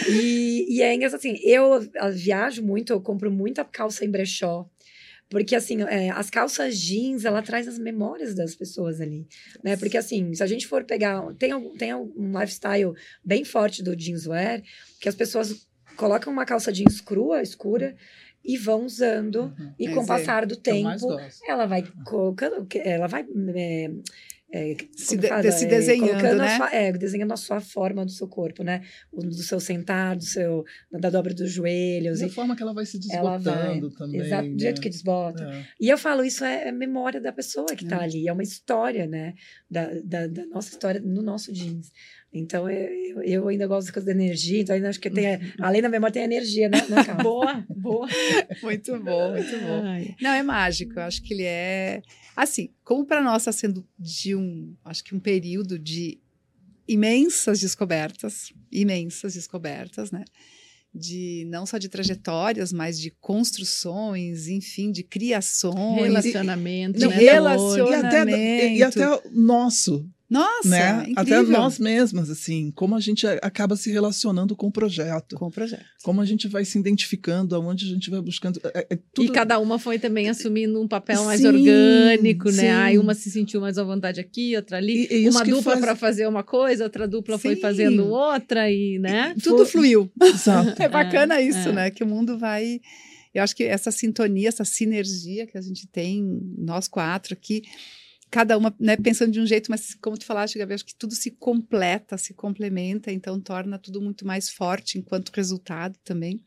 e, 0.20 0.76
e 0.76 0.82
é 0.82 0.94
engraçado 0.94 1.18
assim, 1.18 1.38
eu, 1.42 1.86
eu 1.94 2.12
viajo 2.12 2.62
muito, 2.62 2.92
eu 2.92 3.00
compro 3.00 3.30
muita 3.30 3.64
calça 3.64 4.04
em 4.04 4.10
brechó. 4.10 4.68
Porque, 5.32 5.56
assim, 5.56 5.80
é, 5.84 6.10
as 6.10 6.28
calças 6.28 6.78
jeans, 6.78 7.24
ela 7.24 7.40
traz 7.40 7.66
as 7.66 7.78
memórias 7.78 8.34
das 8.34 8.54
pessoas 8.54 9.00
ali, 9.00 9.26
né? 9.64 9.78
Porque, 9.78 9.96
assim, 9.96 10.34
se 10.34 10.42
a 10.42 10.46
gente 10.46 10.66
for 10.66 10.84
pegar... 10.84 11.22
Tem, 11.38 11.58
tem 11.70 11.94
um 11.94 12.38
lifestyle 12.38 12.92
bem 13.24 13.42
forte 13.42 13.82
do 13.82 13.98
jeanswear, 13.98 14.62
que 15.00 15.08
as 15.08 15.14
pessoas 15.14 15.66
colocam 15.96 16.30
uma 16.30 16.44
calça 16.44 16.70
jeans 16.70 17.00
crua, 17.00 17.40
escura, 17.40 17.96
e 18.44 18.56
vão 18.56 18.84
usando 18.84 19.54
uhum. 19.58 19.72
e 19.78 19.88
com 19.88 20.00
o 20.00 20.06
passar 20.06 20.46
do 20.46 20.56
tempo 20.56 20.88
ela 21.46 21.66
vai 21.66 21.84
colocando 22.04 22.66
ela 22.84 23.06
vai 23.06 23.24
é, 23.54 23.90
é, 24.54 24.76
se, 24.94 25.16
de, 25.16 25.28
fala, 25.28 25.50
se 25.50 25.64
desenhando, 25.64 26.26
é, 26.26 26.34
né? 26.34 26.56
Sua, 26.56 26.70
é, 26.70 26.92
desenhando 26.92 27.32
a 27.32 27.38
sua 27.38 27.58
forma 27.58 28.04
do 28.04 28.10
seu 28.10 28.28
corpo, 28.28 28.62
né? 28.62 28.82
O, 29.10 29.22
do 29.22 29.42
seu 29.42 29.58
sentar, 29.58 30.14
do 30.14 30.24
seu, 30.24 30.62
da 30.92 31.08
dobra 31.08 31.32
dos 31.32 31.50
joelhos. 31.50 32.20
E 32.20 32.26
a 32.26 32.28
forma 32.28 32.54
que 32.54 32.62
ela 32.62 32.74
vai 32.74 32.84
se 32.84 32.98
desbotando 32.98 33.88
vai, 33.88 33.96
também. 33.96 34.20
Exato, 34.20 34.48
né? 34.48 34.54
do 34.54 34.60
jeito 34.60 34.80
que 34.82 34.90
desbota. 34.90 35.42
É. 35.42 35.64
E 35.80 35.88
eu 35.88 35.96
falo, 35.96 36.22
isso 36.22 36.44
é, 36.44 36.68
é 36.68 36.72
memória 36.72 37.18
da 37.18 37.32
pessoa 37.32 37.74
que 37.74 37.84
está 37.84 38.02
é. 38.02 38.04
ali, 38.04 38.28
é 38.28 38.32
uma 38.32 38.42
história, 38.42 39.06
né? 39.06 39.32
Da, 39.70 39.88
da, 40.04 40.26
da, 40.26 40.46
nossa 40.48 40.68
história 40.68 41.00
no 41.00 41.22
nosso 41.22 41.50
jeans. 41.50 41.90
Então, 42.32 42.68
eu, 42.70 43.22
eu 43.22 43.48
ainda 43.48 43.66
gosto 43.66 43.86
das 43.86 43.90
coisas 43.90 44.06
da 44.06 44.22
energia, 44.22 44.60
então 44.60 44.74
ainda 44.74 44.88
acho 44.88 44.98
que 44.98 45.10
tem, 45.10 45.26
além 45.60 45.82
da 45.82 45.88
memória, 45.88 46.14
tem 46.14 46.22
energia, 46.22 46.68
né? 46.68 46.78
boa, 47.22 47.62
boa. 47.68 48.08
muito 48.62 48.98
bom, 48.98 49.32
muito 49.32 49.60
bom. 49.60 49.82
Ai. 49.84 50.16
Não, 50.20 50.30
é 50.30 50.42
mágico, 50.42 50.94
eu 50.98 51.02
acho 51.02 51.22
que 51.22 51.34
ele 51.34 51.44
é. 51.44 52.00
Assim, 52.34 52.70
como 52.82 53.04
para 53.04 53.22
nós 53.22 53.42
está 53.42 53.52
sendo 53.52 53.86
de 53.98 54.34
um, 54.34 54.74
acho 54.82 55.04
que 55.04 55.14
um 55.14 55.20
período 55.20 55.78
de 55.78 56.18
imensas 56.88 57.60
descobertas, 57.60 58.50
imensas 58.70 59.34
descobertas, 59.34 60.10
né? 60.10 60.24
de 60.94 61.46
não 61.48 61.64
só 61.64 61.78
de 61.78 61.88
trajetórias, 61.88 62.72
mas 62.72 63.00
de 63.00 63.10
construções, 63.10 64.46
enfim, 64.46 64.92
de 64.92 65.02
criações, 65.02 66.02
relacionamento, 66.02 66.98
de 66.98 67.08
né? 67.08 67.16
relacionamento 67.16 68.30
e 68.74 68.82
até, 68.82 69.00
e 69.00 69.02
até 69.02 69.30
nosso, 69.30 70.06
nossa, 70.32 70.68
né? 70.68 71.12
Até 71.14 71.42
nós 71.42 71.78
mesmas, 71.78 72.30
assim, 72.30 72.70
como 72.70 72.96
a 72.96 73.00
gente 73.00 73.26
acaba 73.26 73.76
se 73.76 73.92
relacionando 73.92 74.56
com 74.56 74.68
o 74.68 74.72
projeto. 74.72 75.36
Com 75.36 75.48
o 75.48 75.50
projeto. 75.50 75.84
Como 76.02 76.22
a 76.22 76.24
gente 76.24 76.48
vai 76.48 76.64
se 76.64 76.78
identificando, 76.78 77.54
aonde 77.54 77.84
a 77.84 77.88
gente 77.88 78.08
vai 78.08 78.18
buscando. 78.22 78.58
É, 78.72 78.86
é 78.88 78.98
tudo... 79.12 79.26
E 79.26 79.30
cada 79.30 79.58
uma 79.58 79.78
foi 79.78 79.98
também 79.98 80.30
assumindo 80.30 80.80
um 80.80 80.88
papel 80.88 81.22
mais 81.24 81.42
sim, 81.42 81.48
orgânico, 81.48 82.46
né? 82.46 82.62
Sim. 82.62 82.68
Aí 82.68 82.98
uma 82.98 83.12
se 83.12 83.30
sentiu 83.30 83.60
mais 83.60 83.76
à 83.76 83.84
vontade 83.84 84.20
aqui, 84.20 84.56
outra 84.56 84.78
ali. 84.78 85.06
E, 85.10 85.24
e 85.24 85.28
uma 85.28 85.44
dupla 85.44 85.62
faz... 85.72 85.80
para 85.80 85.94
fazer 85.94 86.26
uma 86.26 86.42
coisa, 86.42 86.84
outra 86.84 87.06
dupla 87.06 87.36
sim. 87.36 87.42
foi 87.42 87.56
fazendo 87.56 88.06
outra, 88.06 88.70
e, 88.70 88.98
né? 88.98 89.34
E, 89.36 89.40
tudo 89.40 89.66
fluiu. 89.66 90.10
Exato. 90.18 90.74
é 90.82 90.88
bacana 90.88 91.40
é, 91.40 91.42
isso, 91.42 91.68
é. 91.68 91.72
né? 91.72 91.90
Que 91.90 92.02
o 92.02 92.06
mundo 92.06 92.38
vai. 92.38 92.80
Eu 93.34 93.42
acho 93.42 93.54
que 93.54 93.64
essa 93.64 93.90
sintonia, 93.90 94.48
essa 94.48 94.64
sinergia 94.64 95.46
que 95.46 95.58
a 95.58 95.60
gente 95.60 95.86
tem, 95.86 96.40
nós 96.56 96.88
quatro 96.88 97.34
aqui 97.34 97.62
cada 98.32 98.56
uma 98.56 98.74
né, 98.80 98.96
pensando 98.96 99.30
de 99.30 99.38
um 99.38 99.46
jeito, 99.46 99.70
mas 99.70 99.94
como 99.96 100.16
tu 100.16 100.24
falaste, 100.24 100.58
Gabriel, 100.58 100.76
acho 100.76 100.86
que 100.86 100.94
tudo 100.94 101.14
se 101.14 101.30
completa, 101.32 102.16
se 102.16 102.32
complementa, 102.32 103.12
então 103.12 103.38
torna 103.38 103.78
tudo 103.78 104.00
muito 104.00 104.26
mais 104.26 104.48
forte 104.48 104.98
enquanto 104.98 105.28
resultado 105.28 105.98
também. 106.02 106.42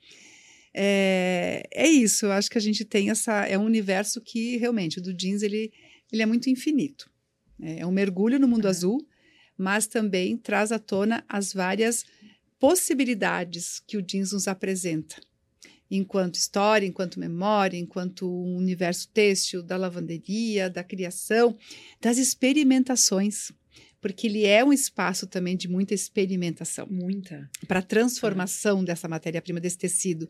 É, 0.74 1.62
é 1.72 1.88
isso, 1.88 2.26
eu 2.26 2.32
acho 2.32 2.50
que 2.50 2.58
a 2.58 2.62
gente 2.62 2.84
tem 2.84 3.12
essa. 3.12 3.46
É 3.46 3.56
um 3.56 3.64
universo 3.64 4.20
que 4.20 4.58
realmente, 4.58 4.98
o 4.98 5.02
do 5.02 5.14
jeans, 5.14 5.44
ele, 5.44 5.72
ele 6.12 6.24
é 6.24 6.26
muito 6.26 6.50
infinito. 6.50 7.08
É, 7.62 7.82
é 7.82 7.86
um 7.86 7.92
mergulho 7.92 8.40
no 8.40 8.48
mundo 8.48 8.66
é. 8.66 8.70
azul, 8.72 9.08
mas 9.56 9.86
também 9.86 10.36
traz 10.36 10.72
à 10.72 10.80
tona 10.80 11.24
as 11.30 11.54
várias 11.54 12.04
possibilidades 12.60 13.80
que 13.86 13.96
o 13.96 14.02
jeans 14.02 14.32
nos 14.32 14.48
apresenta 14.48 15.18
enquanto 15.90 16.36
história, 16.36 16.88
enquanto 16.88 17.20
memória, 17.20 17.78
enquanto 17.78 18.30
universo 18.30 19.08
têxtil, 19.10 19.62
da 19.62 19.78
lavanderia, 19.78 20.70
da 20.70 20.84
criação, 20.84 21.58
das 22.02 22.18
experimentações. 22.18 23.52
Porque 24.06 24.28
ele 24.28 24.46
é 24.46 24.64
um 24.64 24.72
espaço 24.72 25.26
também 25.26 25.58
de 25.58 25.68
muita 25.68 25.96
experimentação 25.96 26.86
Muita. 26.88 27.50
para 27.68 27.82
transformação 27.82 28.84
dessa 28.84 29.08
matéria-prima, 29.08 29.60
desse 29.60 29.80
tecido. 29.80 30.28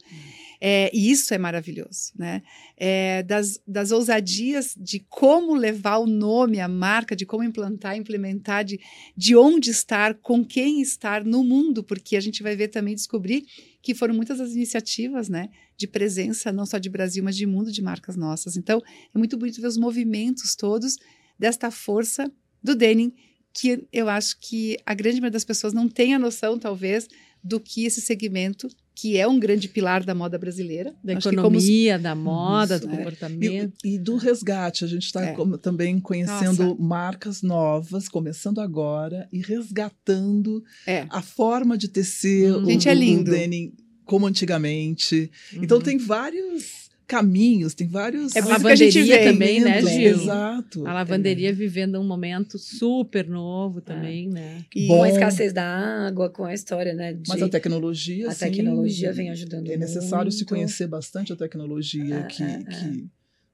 É, 0.61 0.89
e 0.93 1.11
isso 1.11 1.33
é 1.33 1.37
maravilhoso, 1.37 2.13
né? 2.17 2.41
É, 2.77 3.21
das, 3.23 3.59
das 3.67 3.91
ousadias 3.91 4.73
de 4.79 5.01
como 5.09 5.53
levar 5.53 5.97
o 5.97 6.07
nome, 6.07 6.61
a 6.61 6.69
marca, 6.69 7.17
de 7.17 7.25
como 7.25 7.43
implantar, 7.43 7.97
implementar, 7.97 8.63
de, 8.63 8.79
de 9.13 9.35
onde 9.35 9.71
estar, 9.71 10.13
com 10.21 10.45
quem 10.45 10.81
estar 10.81 11.25
no 11.25 11.43
mundo, 11.43 11.83
porque 11.83 12.15
a 12.15 12.21
gente 12.21 12.41
vai 12.41 12.55
ver 12.55 12.69
também, 12.69 12.95
descobrir 12.95 13.45
que 13.81 13.93
foram 13.93 14.15
muitas 14.15 14.39
as 14.39 14.51
iniciativas, 14.53 15.27
né? 15.27 15.49
De 15.75 15.85
presença, 15.85 16.49
não 16.49 16.65
só 16.65 16.77
de 16.77 16.89
Brasil, 16.89 17.21
mas 17.21 17.35
de 17.35 17.45
mundo 17.45 17.73
de 17.73 17.81
marcas 17.81 18.15
nossas. 18.15 18.55
Então, 18.55 18.81
é 19.13 19.17
muito 19.17 19.35
bonito 19.35 19.59
ver 19.59 19.67
os 19.67 19.77
movimentos 19.77 20.55
todos 20.55 20.95
desta 21.37 21.69
força 21.69 22.31
do 22.63 22.73
denim, 22.73 23.13
que 23.57 23.87
eu 23.93 24.09
acho 24.09 24.35
que 24.41 24.77
a 24.85 24.93
grande 24.93 25.15
maioria 25.21 25.31
das 25.31 25.45
pessoas 25.45 25.71
não 25.73 25.87
tem 25.87 26.13
a 26.13 26.19
noção, 26.19 26.59
talvez, 26.59 27.07
do 27.41 27.59
que 27.59 27.85
esse 27.85 28.01
segmento, 28.01 28.67
que 28.93 29.17
é 29.17 29.27
um 29.27 29.39
grande 29.39 29.69
pilar 29.69 30.03
da 30.03 30.13
moda 30.15 30.37
brasileira. 30.37 30.93
Da 31.03 31.15
acho 31.17 31.29
que 31.29 31.35
como- 31.37 31.55
economia, 31.57 31.97
da 31.99 32.15
moda, 32.15 32.75
Isso, 32.75 32.87
do 32.87 32.93
é. 32.93 32.97
comportamento. 32.97 33.73
E, 33.83 33.95
e 33.95 33.99
do 33.99 34.15
resgate, 34.17 34.83
a 34.83 34.87
gente 34.87 35.05
está 35.05 35.23
É. 35.23 35.35
também 35.61 35.99
conhecendo 35.99 36.63
Nossa. 36.69 36.81
marcas 36.81 37.41
novas, 37.41 38.09
começando 38.09 38.59
agora 38.59 39.27
e 39.31 39.39
resgatando 39.41 40.63
É. 40.87 41.05
a 41.09 41.21
forma 41.21 41.77
de 41.77 41.87
tecer 41.87 42.51
Hum. 42.53 42.63
o, 42.63 42.65
Gente, 42.65 42.89
é 42.89 42.93
lindo. 42.93 43.31
o 43.31 43.33
denim 43.33 43.73
como 44.05 44.27
antigamente. 44.27 45.31
Então 45.53 45.77
Uhum. 45.77 45.83
tem 45.83 45.97
vários 45.97 46.84
caminhos, 47.07 47.73
tem 47.73 47.87
vários. 47.87 48.35
É 48.35 48.41
por 48.41 48.51
isso 48.51 48.61
que 48.65 48.71
a 48.71 48.75
gente 48.75 49.01
vem, 49.03 49.23
também, 49.23 49.59
né, 49.61 49.81
Gil? 49.81 50.09
Exato. 50.21 50.87
A 50.87 50.93
lavanderia 50.93 51.53
vivendo 51.53 51.99
um 51.99 52.03
momento 52.03 52.57
super 52.57 53.27
novo 53.27 53.81
também, 53.81 54.27
né? 54.29 54.63
E- 54.75 54.87
Bom. 54.87 54.97
Com 54.97 55.03
a 55.03 55.09
escassez 55.09 55.53
da 55.53 55.63
água, 56.07 56.29
com 56.29 56.43
a 56.45 56.53
história, 56.53 56.93
né? 56.93 57.13
De, 57.13 57.29
Mas 57.29 57.41
a 57.41 57.49
tecnologia, 57.49 58.29
a 58.29 58.31
sim, 58.31 58.45
tecnologia 58.51 59.13
vem 59.13 59.29
ajudando 59.29 59.69
É 59.69 59.77
necessário 59.77 60.31
se 60.31 60.39
muito. 60.39 60.49
conhecer 60.49 60.87
bastante 60.87 61.31
a 61.31 61.35
tecnologia 61.35 62.15
É, 62.15 62.23
que, 62.23 62.43
é, 62.43 62.47
é. 62.47 62.63
que 62.63 63.07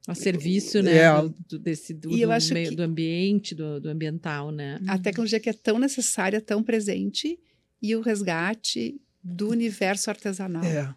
A 0.07 0.15
serviço, 0.15 0.81
né? 0.81 0.97
É. 0.97 1.21
Do, 1.21 1.35
do- 1.49 1.59
desse, 1.59 1.93
do, 1.93 2.11
E 2.11 2.21
eu 2.21 2.29
do 2.29 2.33
acho 2.33 2.53
meio- 2.53 2.69
que- 2.69 2.75
do 2.75 2.83
ambiente, 2.83 3.53
do, 3.53 3.79
do 3.79 3.89
ambiental, 3.89 4.51
né? 4.51 4.79
a 4.87 4.97
tecnologia 4.97 5.39
que 5.39 5.49
é 5.49 5.53
tão 5.53 5.77
necessária, 5.77 6.39
tão 6.41 6.63
presente, 6.63 7.37
e 7.81 7.95
o 7.95 8.01
resgate 8.01 8.99
do 9.23 9.49
universo 9.49 10.09
artesanal, 10.09 10.63
é. 10.63 10.91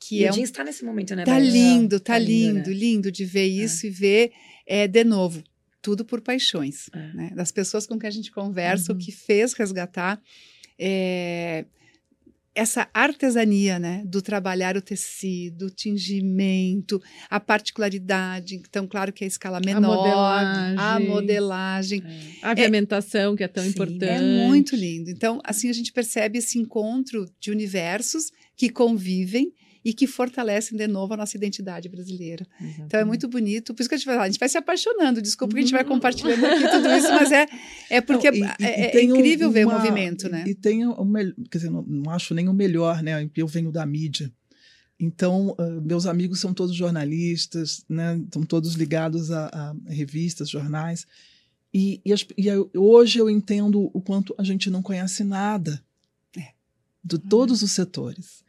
Que 0.00 0.20
E 0.20 0.24
é 0.24 0.28
o 0.30 0.32
um 0.32 0.36
jeans 0.36 0.50
tá 0.50 0.62
nesse 0.64 0.84
momento, 0.84 1.14
né? 1.16 1.24
Tá 1.24 1.32
Bárbara? 1.32 1.50
lindo, 1.52 1.98
tá, 2.00 2.12
Tá 2.14 2.18
lindo, 2.18 2.56
lindo, 2.58 2.70
né? 2.70 2.76
lindo 2.76 3.12
de 3.12 3.24
ver 3.24 3.46
isso 3.46 3.86
e 3.86 3.90
ver, 3.90 4.32
é, 4.66 4.86
de 4.86 5.04
novo, 5.04 5.42
tudo 5.82 6.04
por 6.04 6.20
paixões, 6.20 6.88
É. 6.94 7.12
né? 7.14 7.32
Das 7.34 7.50
pessoas 7.52 7.86
com 7.86 7.98
quem 7.98 8.08
a 8.08 8.12
gente 8.12 8.30
conversa, 8.30 8.92
Uhum. 8.92 8.98
o 8.98 9.00
que 9.00 9.10
fez 9.12 9.52
resgatar 9.54 10.20
é, 10.78 11.64
essa 12.54 12.88
artesania, 12.92 13.78
né? 13.78 14.02
Do 14.04 14.20
trabalhar 14.20 14.76
o 14.76 14.82
tecido, 14.82 15.66
o 15.66 15.70
tingimento, 15.70 17.00
a 17.30 17.38
particularidade. 17.38 18.56
Então, 18.56 18.86
claro 18.86 19.12
que 19.12 19.22
a 19.22 19.26
escala 19.26 19.60
menor, 19.64 19.92
a 19.92 20.98
modelagem. 20.98 21.08
modelagem. 21.08 22.02
É. 22.04 22.46
A 22.46 22.50
aviamentação, 22.50 23.36
que 23.36 23.44
é 23.44 23.48
tão 23.48 23.62
Sim, 23.62 23.68
é 23.68 23.72
importante. 23.72 24.02
É 24.04 24.46
muito 24.46 24.74
lindo. 24.74 25.08
Então, 25.10 25.40
assim, 25.44 25.68
a 25.70 25.72
gente 25.72 25.92
percebe 25.92 26.38
esse 26.38 26.58
encontro 26.58 27.26
de 27.40 27.50
universos 27.52 28.32
que 28.56 28.68
convivem 28.68 29.52
e 29.84 29.92
que 29.94 30.06
fortalecem 30.06 30.76
de 30.76 30.86
novo 30.86 31.14
a 31.14 31.16
nossa 31.16 31.36
identidade 31.36 31.88
brasileira. 31.88 32.46
Então 32.80 32.98
é 33.00 33.04
muito 33.04 33.28
bonito. 33.28 33.72
Por 33.74 33.80
isso 33.82 33.88
que 33.88 33.94
a 33.94 33.98
gente 33.98 34.06
vai 34.06 34.16
a 34.18 34.26
gente 34.26 34.38
vai 34.38 34.48
se 34.48 34.58
apaixonando. 34.58 35.22
Desculpa 35.22 35.54
que 35.54 35.60
a 35.60 35.62
gente 35.62 35.72
vai 35.72 35.82
Uhum. 35.82 35.88
compartilhando 35.88 36.44
aqui 36.44 36.68
tudo 36.70 36.88
isso, 36.94 37.08
mas 37.10 37.30
é, 37.32 37.46
é 37.90 38.00
porque 38.00 38.30
Não, 38.30 38.38
e- 38.38 38.50
é, 38.60 38.96
e- 38.96 38.98
é 38.98 39.02
incrível 39.04 39.50
ver 39.50 39.66
o 39.66 39.70
movimento, 39.70 40.28
né? 40.28 40.44
E 40.46 40.54
tem 40.54 40.86
o 40.86 41.04
melhor, 41.04 41.34
quer 41.50 41.58
dizer, 41.58 41.70
não, 41.70 41.82
não 41.82 42.10
acho 42.10 42.34
nem 42.34 42.48
o 42.48 42.52
melhor, 42.52 43.02
né? 43.02 43.28
Eu 43.36 43.46
venho 43.46 43.70
da 43.72 43.84
mídia. 43.86 44.32
Então, 45.00 45.54
ah, 45.58 45.62
meus 45.80 46.06
amigos 46.06 46.40
são 46.40 46.52
todos 46.52 46.74
jornalistas, 46.74 47.84
né? 47.88 48.16
Estão 48.18 48.42
todos 48.42 48.74
ligados 48.74 49.30
a, 49.30 49.46
a 49.46 49.74
revistas, 49.92 50.50
jornais. 50.50 51.06
E, 51.72 52.00
e 52.04 52.12
as- 52.12 52.26
e 52.36 52.48
eu- 52.48 52.68
hoje 52.74 53.18
eu 53.18 53.30
entendo 53.30 53.90
o 53.94 54.00
quanto 54.00 54.34
a 54.38 54.42
gente 54.42 54.68
não 54.70 54.82
conhece 54.82 55.22
nada 55.22 55.80
É. 56.36 56.48
de 57.04 57.18
todos 57.18 57.62
os 57.62 57.70
setores. 57.72 58.42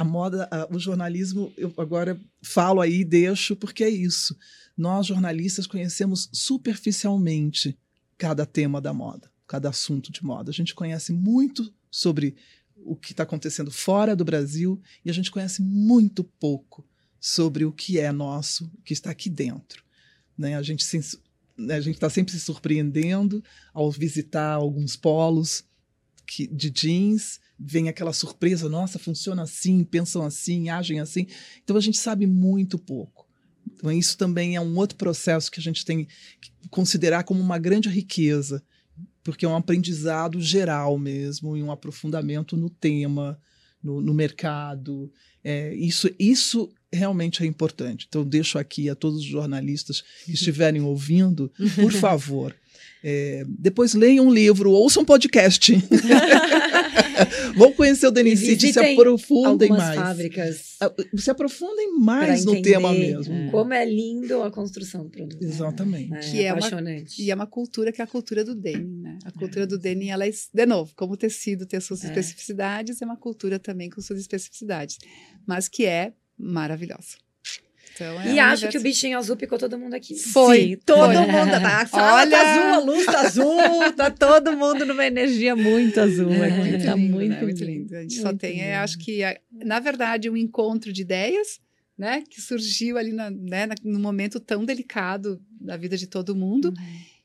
A 0.00 0.04
moda, 0.04 0.48
a- 0.50 0.66
o 0.74 0.78
jornalismo, 0.78 1.52
eu 1.58 1.70
agora 1.76 2.18
falo 2.42 2.80
aí, 2.80 3.04
deixo, 3.04 3.54
porque 3.54 3.84
é 3.84 3.90
isso. 3.90 4.34
Nós, 4.76 5.06
jornalistas, 5.06 5.66
conhecemos 5.66 6.30
superficialmente 6.32 7.78
cada 8.16 8.46
tema 8.46 8.80
da 8.80 8.92
moda, 8.94 9.30
cada 9.46 9.68
assunto 9.68 10.10
de 10.10 10.24
moda. 10.24 10.50
A 10.50 10.54
gente 10.54 10.74
conhece 10.74 11.12
muito 11.12 11.70
sobre 11.90 12.34
o 12.76 12.96
que 12.96 13.12
está 13.12 13.24
acontecendo 13.24 13.70
fora 13.70 14.16
do 14.16 14.24
Brasil 14.24 14.80
e 15.04 15.10
a 15.10 15.12
gente 15.12 15.30
conhece 15.30 15.60
muito 15.62 16.24
pouco 16.24 16.86
sobre 17.20 17.66
o 17.66 17.72
que 17.72 17.98
é 17.98 18.10
nosso, 18.10 18.64
o 18.78 18.82
que 18.82 18.94
está 18.94 19.10
aqui 19.10 19.28
dentro. 19.28 19.84
Né? 20.38 20.56
A 20.56 20.62
gente 20.62 20.82
se- 20.82 21.18
a 21.68 21.78
gente 21.80 21.96
está 21.96 22.08
sempre 22.08 22.32
se 22.32 22.40
surpreendendo 22.40 23.44
ao 23.74 23.90
visitar 23.90 24.52
alguns 24.54 24.96
polos 24.96 25.62
que, 26.30 26.46
de 26.46 26.70
jeans, 26.70 27.40
vem 27.58 27.88
aquela 27.88 28.12
surpresa, 28.12 28.68
nossa, 28.68 29.00
funciona 29.00 29.42
assim, 29.42 29.82
pensam 29.82 30.22
assim, 30.22 30.68
agem 30.68 31.00
assim. 31.00 31.26
Então 31.64 31.76
a 31.76 31.80
gente 31.80 31.98
sabe 31.98 32.24
muito 32.24 32.78
pouco. 32.78 33.26
Então 33.74 33.90
isso 33.90 34.16
também 34.16 34.54
é 34.54 34.60
um 34.60 34.76
outro 34.76 34.96
processo 34.96 35.50
que 35.50 35.58
a 35.58 35.62
gente 35.62 35.84
tem 35.84 36.06
que 36.40 36.52
considerar 36.70 37.24
como 37.24 37.40
uma 37.40 37.58
grande 37.58 37.88
riqueza, 37.88 38.62
porque 39.24 39.44
é 39.44 39.48
um 39.48 39.56
aprendizado 39.56 40.40
geral 40.40 40.96
mesmo 40.96 41.56
e 41.56 41.62
um 41.64 41.72
aprofundamento 41.72 42.56
no 42.56 42.70
tema, 42.70 43.36
no, 43.82 44.00
no 44.00 44.14
mercado. 44.14 45.12
É, 45.42 45.74
isso, 45.74 46.08
isso 46.16 46.72
realmente 46.92 47.42
é 47.42 47.46
importante. 47.46 48.06
Então, 48.08 48.24
deixo 48.24 48.56
aqui 48.56 48.88
a 48.88 48.94
todos 48.94 49.18
os 49.18 49.26
jornalistas 49.26 50.04
que 50.24 50.30
estiverem 50.34 50.80
ouvindo, 50.80 51.52
por 51.74 51.92
favor, 51.92 52.54
é, 53.02 53.44
depois 53.48 53.94
leiam 53.94 54.26
um 54.26 54.32
livro, 54.32 54.70
ouçam 54.70 55.02
um 55.02 55.06
podcast. 55.06 55.72
Vão 57.56 57.72
conhecer 57.72 58.06
o 58.06 58.10
Denis 58.10 58.40
E 58.42 58.46
City, 58.46 58.72
se 58.72 58.78
aprofundem 58.78 59.68
mais. 59.68 59.94
fábricas. 59.98 60.76
Ah, 60.80 60.92
Se 61.16 61.30
aprofundem 61.30 61.98
mais 61.98 62.44
no 62.44 62.60
tema 62.62 62.90
entender 62.94 63.16
mesmo. 63.18 63.50
Como 63.50 63.72
é 63.74 63.84
lindo 63.84 64.42
a 64.42 64.50
construção 64.50 65.04
do 65.04 65.10
produto. 65.10 65.40
né? 65.40 65.48
Exatamente. 65.48 66.14
É, 66.14 66.18
Que 66.20 66.42
é 66.44 66.52
uma- 66.52 66.58
apaixonante. 66.58 67.22
E 67.22 67.30
é 67.30 67.34
uma 67.34 67.46
cultura 67.46 67.92
que 67.92 68.00
é 68.00 68.04
a 68.04 68.06
cultura 68.06 68.44
do 68.44 68.54
denim, 68.54 69.00
né? 69.02 69.18
A 69.24 69.30
cultura 69.32 69.66
do 69.66 69.78
denim, 69.78 70.08
ela 70.10 70.26
é, 70.26 70.30
de 70.30 70.66
novo, 70.66 70.92
como 70.96 71.12
o 71.14 71.16
tecido 71.16 71.66
tem 71.66 71.76
as 71.78 71.84
suas 71.84 72.02
É. 72.04 72.08
especificidades, 72.08 73.02
é 73.02 73.04
uma 73.04 73.16
cultura 73.16 73.58
também 73.58 73.90
com 73.90 74.00
suas 74.00 74.20
especificidades, 74.20 74.96
mas 75.46 75.68
que 75.68 75.84
é 75.84 76.12
maravilhosa. 76.38 77.16
Então, 78.00 78.20
é 78.20 78.32
E 78.32 78.38
acho 78.38 78.68
que 78.68 78.78
o 78.78 78.80
bichinho 78.80 79.18
azul 79.18 79.36
picou 79.36 79.58
todo 79.58 79.78
mundo 79.78 79.92
aqui. 79.94 80.14
Foi, 80.16 80.60
Sim, 80.68 80.76
todo 80.86 81.04
foi. 81.12 81.16
mundo. 81.16 81.50
A 81.62 81.86
sala 81.86 82.20
Olha! 82.22 82.30
tá 82.30 82.40
azul, 82.50 82.62
a 82.74 82.78
luz 82.78 83.06
tá 83.06 83.20
azul, 83.20 83.92
tá 83.94 84.10
todo 84.10 84.56
mundo 84.56 84.86
numa 84.86 85.04
energia 85.06 85.54
muito 85.54 86.00
azul 86.00 86.42
É, 86.42 86.48
aqui. 86.48 86.56
muito 86.56 86.84
tá 86.86 86.94
lindo, 86.94 87.10
muito, 87.16 87.28
né? 87.30 87.42
muito 87.42 87.64
lindo. 87.64 87.94
A 87.96 88.00
gente 88.02 88.14
só 88.14 88.28
Muito 88.28 88.40
tem, 88.40 88.62
é, 88.62 88.76
acho 88.76 88.98
que, 88.98 89.22
a- 89.22 89.38
na 89.52 89.78
verdade, 89.80 90.30
um 90.30 90.36
encontro 90.36 90.92
de 90.92 91.02
ideias, 91.02 91.60
né, 91.98 92.22
que 92.30 92.40
surgiu 92.40 92.96
ali 92.96 93.12
na, 93.12 93.30
né, 93.30 93.66
na- 93.66 93.74
num 93.84 94.00
momento 94.00 94.40
tão 94.40 94.64
delicado 94.64 95.38
da 95.60 95.76
vida 95.76 95.98
de 95.98 96.06
todo 96.06 96.34
mundo 96.34 96.72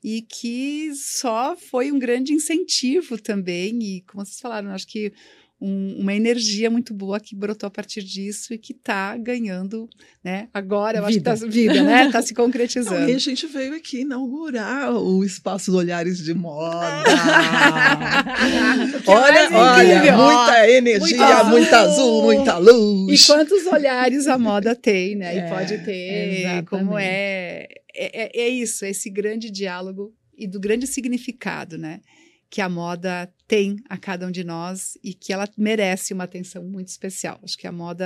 e 0.03 0.21
que 0.21 0.91
só 0.93 1.55
foi 1.55 1.91
um 1.93 1.97
grande 1.97 2.33
incentivo 2.33 3.17
também 3.17 3.79
e, 3.81 4.01
como 4.01 4.25
vocês 4.25 4.39
falaram, 4.41 4.71
acho 4.71 4.85
que 4.87 5.13
um- 5.59 5.97
uma 6.01 6.13
energia 6.13 6.69
muito 6.69 6.93
boa 6.93 7.19
que 7.19 7.35
brotou 7.35 7.65
a 7.67 7.71
partir 7.71 8.03
disso 8.03 8.53
e 8.53 8.57
que 8.57 8.73
está 8.73 9.15
ganhando, 9.17 9.87
né? 10.23 10.47
Agora 10.53 10.97
eu 10.97 11.03
acho 11.05 11.13
que 11.13 11.19
Vida. 11.19 11.37
tá 11.37 11.45
vida, 11.47 11.83
né? 11.83 12.11
Tá 12.11 12.21
se 12.21 12.33
Não, 12.35 12.43
concretizando. 12.43 13.09
e 13.09 13.15
a 13.15 13.17
gente 13.17 13.47
veio 13.47 13.73
aqui 13.73 14.01
inaugurar 14.01 14.93
o 14.93 15.23
Espaço 15.23 15.71
dos 15.71 15.79
Olhares 15.79 16.17
de 16.23 16.33
Moda. 16.33 17.03
É 19.05 19.11
olha, 19.11 19.49
olha, 19.51 19.95
incrível. 19.97 20.17
muita 20.17 20.69
energia, 20.69 21.17
muito 21.17 21.23
azul. 21.23 21.49
muita 21.51 21.79
azul, 21.79 22.23
muita 22.23 22.57
luz. 22.57 23.23
E 23.23 23.27
quantos 23.27 23.65
olhares 23.67 24.27
a 24.27 24.37
moda 24.37 24.75
tem, 24.75 25.15
né? 25.15 25.37
É, 25.37 25.47
e 25.47 25.49
pode 25.49 25.77
ter, 25.79 26.39
exatamente. 26.39 26.69
como 26.69 26.97
é, 26.97 27.67
é. 27.95 27.95
é- 27.95 28.31
É 28.45 28.49
isso, 28.49 28.85
esse 28.85 29.09
grande 29.09 29.49
diálogo 29.49 30.13
e 30.37 30.47
do 30.47 30.59
grande 30.59 30.85
significado, 30.87 31.77
né? 31.77 32.01
Que 32.49 32.61
a 32.61 32.69
moda 32.69 33.31
tem 33.47 33.77
a 33.89 33.97
cada 33.97 34.25
um 34.27 34.31
de 34.31 34.43
nós 34.43 34.97
e 35.03 35.13
que 35.13 35.33
ela 35.33 35.47
merece 35.57 36.13
uma 36.13 36.23
atenção 36.23 36.63
muito 36.63 36.87
especial. 36.87 37.39
Acho 37.43 37.57
que 37.57 37.67
a 37.67 37.71
moda. 37.71 38.05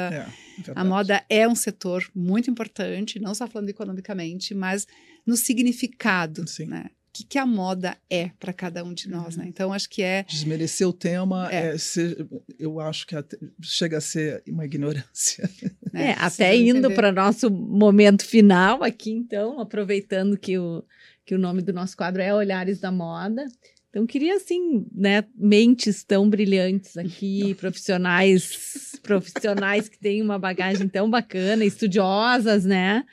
É, 0.67 0.71
A 0.75 0.83
moda 0.83 1.23
é 1.29 1.47
um 1.47 1.55
setor 1.55 2.09
muito 2.15 2.49
importante, 2.49 3.19
não 3.19 3.35
só 3.35 3.47
falando 3.47 3.69
economicamente, 3.69 4.55
mas 4.55 4.87
no 5.25 5.35
significado, 5.37 6.47
Sim. 6.47 6.65
né? 6.65 6.85
O 7.09 7.11
que, 7.11 7.23
que 7.23 7.37
a 7.39 7.45
moda 7.45 7.97
é 8.09 8.29
para 8.39 8.53
cada 8.53 8.83
um 8.83 8.93
de 8.93 9.09
nós, 9.09 9.35
Uhum. 9.35 9.43
né? 9.43 9.49
Então, 9.49 9.73
acho 9.73 9.89
que 9.89 10.01
é 10.01 10.23
Desmerecer 10.23 10.87
o 10.87 10.93
tema, 10.93 11.51
É. 11.51 11.69
é, 11.73 11.77
ser- 11.77 12.27
eu 12.57 12.79
acho 12.79 13.05
que 13.07 13.15
até- 13.15 13.37
chega 13.61 13.97
a 13.97 14.01
ser 14.01 14.43
uma 14.47 14.63
ignorância. 14.65 15.43
né, 15.93 16.11
É, 16.11 16.15
até 16.19 16.55
indo 16.55 16.91
para 16.93 17.11
nosso 17.11 17.49
momento 17.49 18.23
final 18.25 18.83
aqui, 18.83 19.11
então, 19.11 19.59
aproveitando 19.59 20.37
que 20.37 20.57
o, 20.59 20.83
que 21.25 21.33
o 21.35 21.39
nome 21.39 21.61
do 21.63 21.73
nosso 21.73 21.97
quadro 21.97 22.21
é 22.21 22.33
Olhares 22.33 22.79
da 22.79 22.91
Moda, 22.91 23.43
Então, 23.89 24.05
queria, 24.05 24.35
assim, 24.35 24.85
né, 24.93 25.25
mentes 25.35 26.03
tão 26.03 26.29
brilhantes 26.29 26.95
aqui, 26.95 27.55
profissionais, 27.55 28.99
profissionais 29.01 29.89
que 29.89 29.97
têm 29.97 30.21
uma 30.21 30.37
bagagem 30.37 30.87
tão 30.87 31.09
bacana, 31.09 31.65
estudiosas, 31.65 32.65
né? 32.65 33.03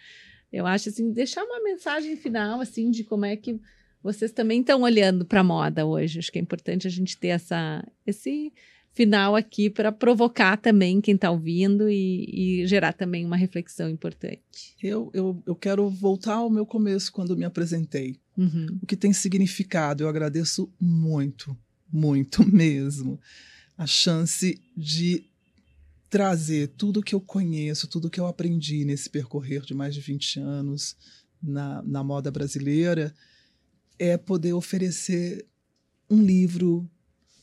Eu 0.52 0.66
acho, 0.66 0.90
assim, 0.90 1.10
deixar 1.12 1.42
uma 1.44 1.62
mensagem 1.62 2.16
final, 2.16 2.60
assim, 2.60 2.90
de 2.90 3.04
como 3.04 3.24
é 3.24 3.36
que 3.36 3.58
vocês 4.02 4.30
também 4.30 4.60
estão 4.60 4.82
olhando 4.82 5.24
para 5.24 5.40
a 5.40 5.44
moda 5.44 5.84
hoje. 5.84 6.18
Acho 6.18 6.30
que 6.30 6.38
é 6.38 6.42
importante 6.42 6.86
a 6.86 6.90
gente 6.90 7.18
ter 7.18 7.28
essa, 7.28 7.84
esse 8.06 8.52
final 8.92 9.34
aqui 9.34 9.68
para 9.68 9.90
provocar 9.90 10.56
também 10.56 11.00
quem 11.00 11.14
está 11.14 11.30
ouvindo 11.30 11.88
e, 11.90 12.62
e, 12.62 12.66
gerar 12.66 12.92
também 12.92 13.26
uma 13.26 13.36
reflexão 13.36 13.90
importante. 13.90 14.76
Eu, 14.82 15.10
eu, 15.12 15.42
eu 15.44 15.54
quero 15.54 15.88
voltar 15.88 16.36
ao 16.36 16.50
meu 16.50 16.64
começo, 16.64 17.12
quando 17.12 17.36
me 17.36 17.44
apresentei. 17.44 18.18
Uhum. 18.36 18.78
O 18.82 18.86
que 18.86 18.96
tem 18.96 19.12
significado, 19.12 20.02
eu 20.02 20.08
agradeço 20.08 20.72
muito, 20.80 21.56
muito 21.90 22.44
mesmo, 22.50 23.20
a 23.76 23.86
chance 23.86 24.60
de 24.76 25.24
trazer 26.08 26.68
tudo 26.76 27.02
que 27.02 27.14
eu 27.14 27.20
conheço, 27.20 27.88
tudo 27.88 28.10
que 28.10 28.20
eu 28.20 28.26
aprendi 28.26 28.84
nesse 28.84 29.10
percorrer 29.10 29.62
de 29.62 29.74
mais 29.74 29.94
de 29.94 30.00
20 30.00 30.40
anos 30.40 30.96
na, 31.42 31.82
na 31.82 32.04
moda 32.04 32.30
brasileira, 32.30 33.14
é 33.98 34.16
poder 34.16 34.52
oferecer 34.52 35.46
um 36.08 36.22
livro, 36.22 36.88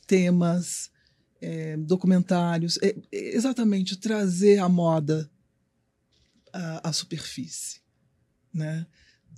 temas, 0.06 0.90
é, 1.40 1.76
documentários, 1.76 2.78
é, 2.82 2.96
é 3.12 3.36
exatamente 3.36 3.96
trazer 3.96 4.58
a 4.58 4.68
moda 4.68 5.30
à, 6.52 6.88
à 6.88 6.92
superfície, 6.92 7.80
né? 8.52 8.86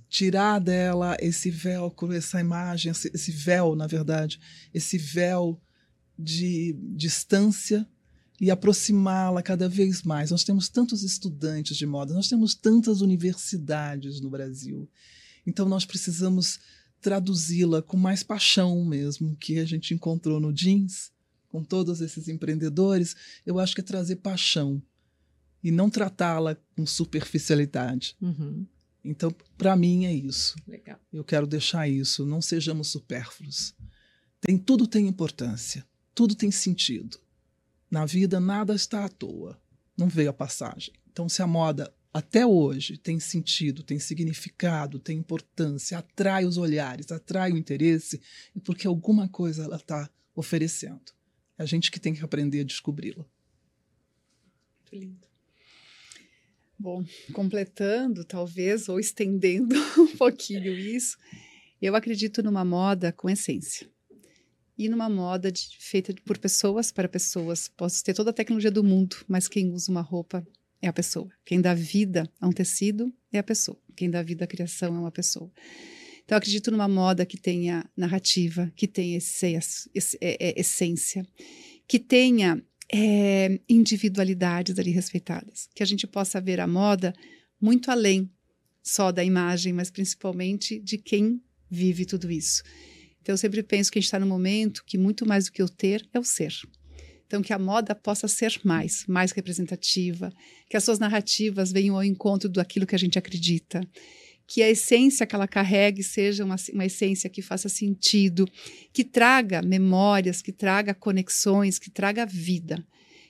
Tirar 0.09 0.59
dela 0.59 1.17
esse 1.19 1.49
velcro, 1.49 2.13
essa 2.13 2.39
imagem, 2.39 2.91
esse, 2.91 3.31
véu, 3.31 3.75
na 3.75 3.87
verdade, 3.87 4.39
esse 4.73 4.97
véu 4.97 5.59
de 6.17 6.75
distância 6.95 7.87
e 8.39 8.49
aproximá-la 8.51 9.41
cada 9.41 9.67
vez 9.67 10.03
mais. 10.03 10.31
Nós 10.31 10.43
temos 10.43 10.69
tantos 10.69 11.03
estudantes 11.03 11.75
de 11.75 11.85
moda, 11.85 12.13
nós 12.13 12.27
temos 12.27 12.55
tantas 12.55 13.01
universidades 13.01 14.21
no 14.21 14.29
Brasil. 14.29 14.89
Então 15.45 15.67
nós 15.67 15.85
precisamos 15.85 16.59
traduzi-la 17.01 17.81
com 17.81 17.97
mais 17.97 18.23
paixão 18.23 18.83
mesmo, 18.83 19.35
que 19.35 19.59
a 19.59 19.65
gente 19.65 19.93
encontrou 19.93 20.39
no 20.39 20.53
jeans, 20.53 21.11
com 21.49 21.63
todos 21.63 22.01
esses 22.01 22.27
empreendedores. 22.27 23.15
Eu 23.45 23.59
acho 23.59 23.73
que 23.75 23.81
é 23.81 23.83
trazer 23.83 24.17
paixão 24.17 24.81
e 25.63 25.71
não 25.71 25.89
tratá-la 25.89 26.55
com 26.75 26.85
superficialidade. 26.85 28.15
Uhum. 28.21 28.65
Então, 29.09 29.33
para 29.57 29.75
mim 29.75 30.05
é 30.05 30.13
isso. 30.13 30.55
Legal. 30.67 30.99
Eu 31.11 31.23
quero 31.23 31.47
deixar 31.47 31.87
isso. 31.87 32.25
Não 32.25 32.41
sejamos 32.41 32.89
supérfluos. 32.89 33.73
Tem 34.39 34.57
tudo 34.57 34.85
tem 34.85 35.07
importância, 35.07 35.85
tudo 36.13 36.35
tem 36.35 36.51
sentido. 36.51 37.19
Na 37.89 38.05
vida 38.05 38.39
nada 38.39 38.75
está 38.75 39.05
à 39.05 39.09
toa. 39.09 39.59
Não 39.97 40.07
veio 40.07 40.29
a 40.29 40.33
passagem. 40.33 40.93
Então, 41.11 41.27
se 41.27 41.41
a 41.41 41.47
moda 41.47 41.91
até 42.13 42.45
hoje 42.45 42.97
tem 42.97 43.19
sentido, 43.19 43.83
tem 43.83 43.99
significado, 43.99 44.99
tem 44.99 45.17
importância, 45.17 45.97
atrai 45.97 46.45
os 46.45 46.57
olhares, 46.57 47.11
atrai 47.11 47.51
o 47.51 47.57
interesse, 47.57 48.21
é 48.55 48.59
porque 48.59 48.87
alguma 48.87 49.27
coisa 49.27 49.63
ela 49.63 49.77
está 49.77 50.09
oferecendo. 50.35 51.11
É 51.57 51.63
a 51.63 51.65
gente 51.65 51.91
que 51.91 51.99
tem 51.99 52.13
que 52.13 52.23
aprender 52.23 52.61
a 52.61 52.63
descobri-la. 52.63 53.25
Muito 54.75 54.95
lindo. 54.95 55.26
Bom, 56.79 57.03
completando, 57.33 58.23
talvez, 58.23 58.87
ou 58.87 58.99
estendendo 58.99 59.75
um 59.97 60.15
pouquinho 60.15 60.71
isso, 60.77 61.17
eu 61.81 61.95
acredito 61.95 62.43
numa 62.43 62.63
moda 62.63 63.11
com 63.11 63.29
essência. 63.29 63.89
E 64.77 64.87
numa 64.87 65.09
moda 65.09 65.51
de, 65.51 65.69
feita 65.79 66.13
por 66.23 66.37
pessoas 66.37 66.91
para 66.91 67.09
pessoas. 67.09 67.67
Posso 67.67 68.03
ter 68.03 68.13
toda 68.13 68.29
a 68.29 68.33
tecnologia 68.33 68.69
do 68.69 68.83
mundo, 68.83 69.17
mas 69.27 69.47
quem 69.47 69.71
usa 69.71 69.91
uma 69.91 70.01
roupa 70.01 70.45
é 70.79 70.87
a 70.87 70.93
pessoa. 70.93 71.27
Quem 71.43 71.59
dá 71.59 71.73
vida 71.73 72.29
a 72.39 72.47
um 72.47 72.51
tecido 72.51 73.11
é 73.33 73.39
a 73.39 73.43
pessoa. 73.43 73.79
Quem 73.95 74.09
dá 74.09 74.21
vida 74.21 74.45
à 74.45 74.47
criação 74.47 74.95
é 74.95 74.99
uma 74.99 75.11
pessoa. 75.11 75.51
Então, 76.23 76.35
eu 76.35 76.37
acredito 76.37 76.69
numa 76.69 76.87
moda 76.87 77.25
que 77.25 77.37
tenha 77.37 77.89
narrativa, 77.95 78.71
que 78.75 78.87
tenha 78.87 79.17
é, 79.17 80.49
é, 80.49 80.59
essência, 80.59 81.25
que 81.87 81.97
tenha 81.97 82.61
é, 82.91 83.59
individualidades 83.67 84.77
ali 84.79 84.91
respeitadas. 84.91 85.69
Que 85.75 85.83
a 85.83 85.85
gente 85.85 86.07
possa 86.07 86.39
ver 86.41 86.59
a 86.59 86.67
moda 86.67 87.13
muito 87.59 87.91
além 87.91 88.29
só 88.83 89.11
da 89.11 89.23
imagem, 89.23 89.73
mas 89.73 89.91
principalmente 89.91 90.79
de 90.79 90.97
quem 90.97 91.41
vive 91.69 92.05
tudo 92.05 92.31
isso. 92.31 92.63
Então, 93.21 93.33
eu 93.33 93.37
sempre 93.37 93.61
penso 93.61 93.91
que 93.91 93.99
a 93.99 94.01
gente 94.01 94.07
está 94.07 94.19
no 94.19 94.25
momento 94.25 94.83
que 94.85 94.97
muito 94.97 95.27
mais 95.27 95.45
do 95.45 95.51
que 95.51 95.61
o 95.61 95.67
ter 95.67 96.07
é 96.13 96.19
o 96.19 96.23
ser. 96.23 96.53
Então, 97.25 97.41
que 97.41 97.51
a 97.51 97.59
moda 97.59 97.93
possa 97.93 98.25
ser 98.25 98.57
mais, 98.63 99.03
mais 99.05 99.33
representativa, 99.33 100.31
que 100.69 100.77
as 100.77 100.83
suas 100.85 100.97
narrativas 100.97 101.73
venham 101.73 101.97
ao 101.97 102.03
encontro 102.03 102.47
daquilo 102.47 102.87
que 102.87 102.95
a 102.95 102.99
gente 102.99 103.19
acredita, 103.19 103.81
que 104.47 104.63
a 104.63 104.69
essência 104.69 105.27
que 105.27 105.35
ela 105.35 105.47
carregue 105.47 106.01
seja 106.01 106.45
uma, 106.45 106.55
uma 106.73 106.85
essência 106.85 107.29
que 107.29 107.41
faça 107.41 107.67
sentido, 107.67 108.47
que 108.93 109.03
traga 109.03 109.61
memórias, 109.61 110.41
que 110.41 110.53
traga 110.53 110.93
conexões, 110.93 111.77
que 111.77 111.91
traga 111.91 112.25
vida. 112.25 112.83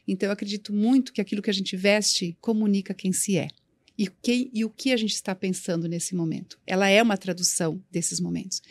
Então, 0.07 0.27
eu 0.27 0.33
acredito 0.33 0.71
muito 0.71 1.11
que 1.11 1.19
aquilo 1.19 1.41
que 1.41 1.49
a 1.49 1.53
gente 1.53 1.75
veste 1.75 2.37
comunica 2.39 2.93
quem 2.93 3.11
se 3.11 3.35
é. 3.35 3.47
E, 3.97 4.07
quem, 4.21 4.51
e 4.53 4.63
o 4.63 4.69
que 4.69 4.93
a 4.93 4.97
gente 4.97 5.15
está 5.15 5.33
pensando 5.33 5.87
nesse 5.87 6.15
momento. 6.15 6.59
Ela 6.67 6.87
é 6.87 7.01
uma 7.01 7.17
tradução 7.17 7.83
desses 7.91 8.19
momentos. 8.19 8.61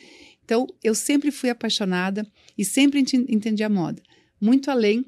Então, 0.45 0.69
eu 0.85 0.95
sempre 0.95 1.33
fui 1.33 1.51
apaixonada 1.51 2.25
e 2.57 2.65
sempre 2.65 3.01
entendi 3.01 3.65
a 3.65 3.69
moda, 3.69 4.01
muito 4.41 4.71
além 4.71 5.05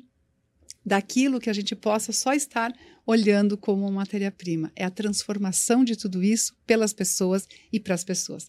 daquilo 0.88 1.38
que 1.38 1.50
a 1.50 1.52
gente 1.52 1.76
possa 1.76 2.12
só 2.12 2.32
estar 2.32 2.72
olhando 3.06 3.56
como 3.56 3.90
matéria-prima. 3.92 4.72
É 4.74 4.84
a 4.84 4.90
transformação 4.90 5.84
de 5.84 5.94
tudo 5.94 6.22
isso 6.22 6.56
pelas 6.66 6.92
pessoas 6.92 7.46
e 7.72 7.78
para 7.78 7.94
as 7.94 8.02
pessoas. 8.02 8.48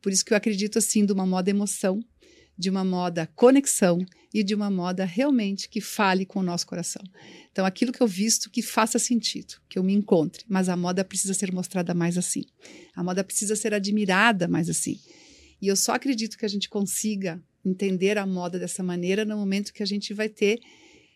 Por 0.00 0.12
isso 0.12 0.24
que 0.24 0.32
eu 0.32 0.36
acredito 0.36 0.78
assim 0.78 1.04
de 1.04 1.12
uma 1.12 1.26
moda 1.26 1.50
emoção, 1.50 2.00
de 2.56 2.68
uma 2.68 2.84
moda 2.84 3.26
conexão 3.34 3.98
e 4.32 4.44
de 4.44 4.54
uma 4.54 4.70
moda 4.70 5.04
realmente 5.04 5.68
que 5.68 5.80
fale 5.80 6.26
com 6.26 6.40
o 6.40 6.42
nosso 6.42 6.66
coração. 6.66 7.02
Então, 7.50 7.64
aquilo 7.64 7.92
que 7.92 8.02
eu 8.02 8.06
visto 8.06 8.50
que 8.50 8.62
faça 8.62 8.98
sentido, 8.98 9.54
que 9.68 9.78
eu 9.78 9.82
me 9.82 9.94
encontre, 9.94 10.44
mas 10.48 10.68
a 10.68 10.76
moda 10.76 11.04
precisa 11.04 11.32
ser 11.32 11.52
mostrada 11.52 11.94
mais 11.94 12.18
assim. 12.18 12.44
A 12.94 13.02
moda 13.02 13.24
precisa 13.24 13.56
ser 13.56 13.72
admirada 13.72 14.46
mais 14.46 14.68
assim. 14.68 15.00
E 15.60 15.68
eu 15.68 15.76
só 15.76 15.92
acredito 15.92 16.36
que 16.36 16.44
a 16.44 16.48
gente 16.48 16.68
consiga 16.68 17.42
entender 17.64 18.18
a 18.18 18.26
moda 18.26 18.58
dessa 18.58 18.82
maneira 18.82 19.24
no 19.24 19.36
momento 19.36 19.72
que 19.72 19.82
a 19.82 19.86
gente 19.86 20.12
vai 20.12 20.28
ter 20.28 20.60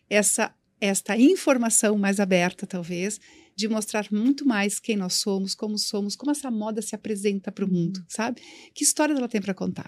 essa 0.09 0.53
esta 0.83 1.17
informação 1.17 1.97
mais 1.97 2.19
aberta, 2.19 2.67
talvez, 2.67 3.17
de 3.55 3.69
mostrar 3.69 4.05
muito 4.11 4.45
mais 4.45 4.79
quem 4.79 4.97
nós 4.97 5.13
somos, 5.13 5.55
como 5.55 5.77
somos, 5.77 6.13
como 6.13 6.31
essa 6.31 6.51
moda 6.51 6.81
se 6.81 6.93
apresenta 6.93 7.53
para 7.53 7.63
o 7.63 7.67
uhum. 7.67 7.85
mundo, 7.85 8.03
sabe? 8.09 8.41
Que 8.73 8.83
histórias 8.83 9.17
ela 9.17 9.29
tem 9.29 9.41
para 9.41 9.53
contar. 9.53 9.87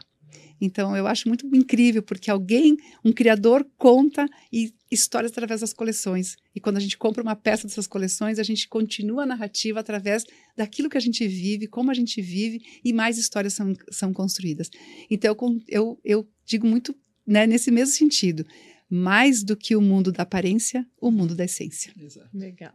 Então, 0.60 0.96
eu 0.96 1.06
acho 1.06 1.28
muito 1.28 1.54
incrível, 1.54 2.02
porque 2.02 2.32
alguém, 2.32 2.78
um 3.04 3.12
criador, 3.12 3.68
conta 3.78 4.26
e 4.54 4.74
histórias 4.90 5.34
através 5.34 5.60
das 5.60 5.74
coleções. 5.74 6.38
E 6.56 6.62
quando 6.62 6.78
a 6.78 6.80
gente 6.80 6.98
compra 6.98 7.22
uma 7.22 7.36
peça 7.36 7.68
dessas 7.68 7.88
coleções, 7.88 8.40
a 8.40 8.44
gente 8.44 8.66
continua 8.70 9.24
a 9.24 9.26
narrativa 9.26 9.82
através 9.82 10.24
daquilo 10.56 10.90
que 10.90 10.98
a 10.98 11.02
gente 11.02 11.28
vive, 11.28 11.68
como 11.68 11.92
a 11.92 11.94
gente 11.94 12.22
vive, 12.22 12.62
e 12.86 12.94
mais 12.94 13.18
histórias 13.18 13.54
são, 13.54 13.74
são 13.92 14.14
construídas. 14.14 14.70
Então, 15.12 15.36
eu, 15.36 15.60
eu, 15.68 16.00
eu 16.06 16.30
digo 16.46 16.66
muito 16.66 16.96
né, 17.28 17.46
nesse 17.46 17.70
mesmo 17.70 17.94
sentido 17.94 18.46
mais 18.90 19.44
do 19.44 19.56
que 19.56 19.76
o 19.76 19.82
mundo 19.82 20.12
da 20.12 20.24
aparência, 20.24 20.86
o 21.00 21.12
mundo 21.12 21.36
da 21.36 21.46
essência. 21.46 21.94
Exato. 22.00 22.30
Legal. 22.34 22.74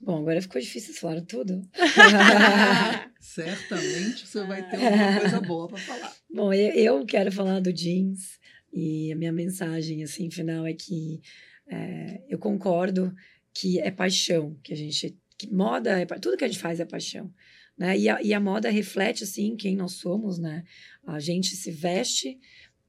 Bom, 0.00 0.18
agora 0.18 0.40
ficou 0.40 0.60
difícil 0.60 0.94
falar 0.94 1.20
tudo. 1.22 1.62
Certamente 3.18 4.26
você 4.26 4.44
vai 4.44 4.68
ter 4.68 4.76
alguma 4.76 5.20
coisa 5.20 5.40
boa 5.40 5.68
para 5.68 5.78
falar. 5.78 6.14
Bom, 6.32 6.52
eu, 6.52 7.04
quero 7.06 7.32
falar 7.32 7.60
do 7.60 7.72
jeans 7.72 8.38
e 8.72 9.10
a 9.10 9.16
minha 9.16 9.32
mensagem 9.32 10.04
assim 10.04 10.30
final 10.30 10.66
é 10.66 10.74
que 10.74 11.20
é, 11.66 12.22
eu 12.28 12.38
concordo 12.38 13.12
que 13.54 13.80
é 13.80 13.90
paixão 13.90 14.56
que 14.62 14.72
a 14.72 14.76
gente 14.76 15.18
que 15.38 15.52
moda 15.52 15.98
é 15.98 16.06
tudo 16.06 16.36
que 16.36 16.44
a 16.44 16.48
gente 16.48 16.60
faz 16.60 16.78
é 16.78 16.84
paixão 16.84 17.32
né 17.76 17.96
e 17.96 18.08
a, 18.08 18.22
e 18.22 18.32
a 18.32 18.40
moda 18.40 18.70
reflete 18.70 19.24
assim 19.24 19.56
quem 19.56 19.74
nós 19.74 19.92
somos 19.92 20.38
né 20.38 20.62
a 21.06 21.18
gente 21.18 21.56
se 21.56 21.70
veste 21.70 22.38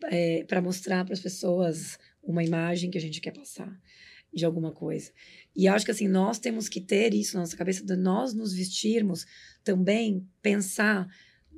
é, 0.05 0.43
para 0.43 0.61
mostrar 0.61 1.03
para 1.05 1.13
as 1.13 1.19
pessoas 1.19 1.97
uma 2.23 2.43
imagem 2.43 2.89
que 2.89 2.97
a 2.97 3.01
gente 3.01 3.21
quer 3.21 3.31
passar 3.31 3.71
de 4.33 4.45
alguma 4.45 4.71
coisa. 4.71 5.11
E 5.55 5.67
acho 5.67 5.85
que 5.85 5.91
assim, 5.91 6.07
nós 6.07 6.37
temos 6.37 6.69
que 6.69 6.81
ter 6.81 7.13
isso 7.13 7.35
na 7.35 7.41
nossa 7.41 7.57
cabeça, 7.57 7.83
de 7.83 7.95
nós 7.95 8.33
nos 8.33 8.53
vestirmos 8.53 9.25
também, 9.63 10.27
pensar 10.41 11.07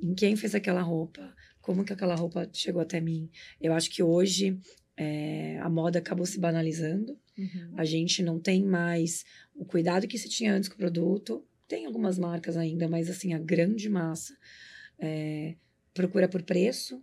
em 0.00 0.14
quem 0.14 0.36
fez 0.36 0.54
aquela 0.54 0.80
roupa, 0.80 1.34
como 1.60 1.84
que 1.84 1.92
aquela 1.92 2.14
roupa 2.14 2.48
chegou 2.52 2.80
até 2.80 3.00
mim. 3.00 3.30
Eu 3.60 3.72
acho 3.72 3.90
que 3.90 4.02
hoje 4.02 4.58
é, 4.96 5.58
a 5.60 5.68
moda 5.68 5.98
acabou 5.98 6.24
se 6.24 6.38
banalizando, 6.38 7.18
uhum. 7.36 7.74
a 7.76 7.84
gente 7.84 8.22
não 8.22 8.38
tem 8.38 8.64
mais 8.64 9.24
o 9.54 9.64
cuidado 9.64 10.08
que 10.08 10.18
se 10.18 10.28
tinha 10.28 10.54
antes 10.54 10.68
com 10.68 10.76
o 10.76 10.78
produto. 10.78 11.44
Tem 11.68 11.86
algumas 11.86 12.18
marcas 12.18 12.56
ainda, 12.56 12.88
mas 12.88 13.08
assim, 13.08 13.32
a 13.32 13.38
grande 13.38 13.88
massa 13.88 14.36
é, 14.98 15.54
procura 15.94 16.28
por 16.28 16.42
preço, 16.42 17.02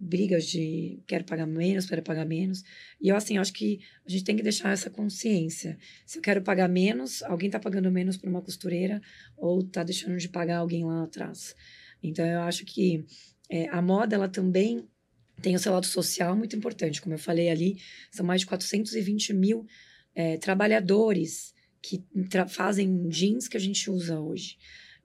brigas 0.00 0.46
de 0.46 1.02
quero 1.06 1.24
pagar 1.24 1.46
menos, 1.46 1.86
quero 1.86 2.02
pagar 2.02 2.24
menos. 2.24 2.62
E 3.00 3.08
eu, 3.08 3.16
assim, 3.16 3.38
acho 3.38 3.52
que 3.52 3.80
a 4.06 4.10
gente 4.10 4.24
tem 4.24 4.36
que 4.36 4.42
deixar 4.42 4.72
essa 4.72 4.88
consciência. 4.88 5.78
Se 6.06 6.18
eu 6.18 6.22
quero 6.22 6.42
pagar 6.42 6.68
menos, 6.68 7.22
alguém 7.24 7.48
está 7.48 7.58
pagando 7.58 7.90
menos 7.90 8.16
para 8.16 8.30
uma 8.30 8.42
costureira 8.42 9.00
ou 9.36 9.60
está 9.60 9.82
deixando 9.82 10.16
de 10.16 10.28
pagar 10.28 10.58
alguém 10.58 10.84
lá 10.84 11.04
atrás. 11.04 11.54
Então, 12.02 12.24
eu 12.24 12.40
acho 12.42 12.64
que 12.64 13.04
é, 13.50 13.68
a 13.68 13.82
moda, 13.82 14.14
ela 14.14 14.28
também 14.28 14.88
tem 15.42 15.54
o 15.54 15.58
seu 15.58 15.72
lado 15.72 15.86
social 15.86 16.36
muito 16.36 16.56
importante. 16.56 17.00
Como 17.00 17.14
eu 17.14 17.18
falei 17.18 17.48
ali, 17.48 17.78
são 18.10 18.24
mais 18.24 18.40
de 18.40 18.46
420 18.46 19.32
mil 19.32 19.66
é, 20.14 20.36
trabalhadores 20.36 21.54
que 21.80 22.04
fazem 22.48 23.08
jeans 23.08 23.48
que 23.48 23.56
a 23.56 23.60
gente 23.60 23.90
usa 23.90 24.20
hoje. 24.20 24.56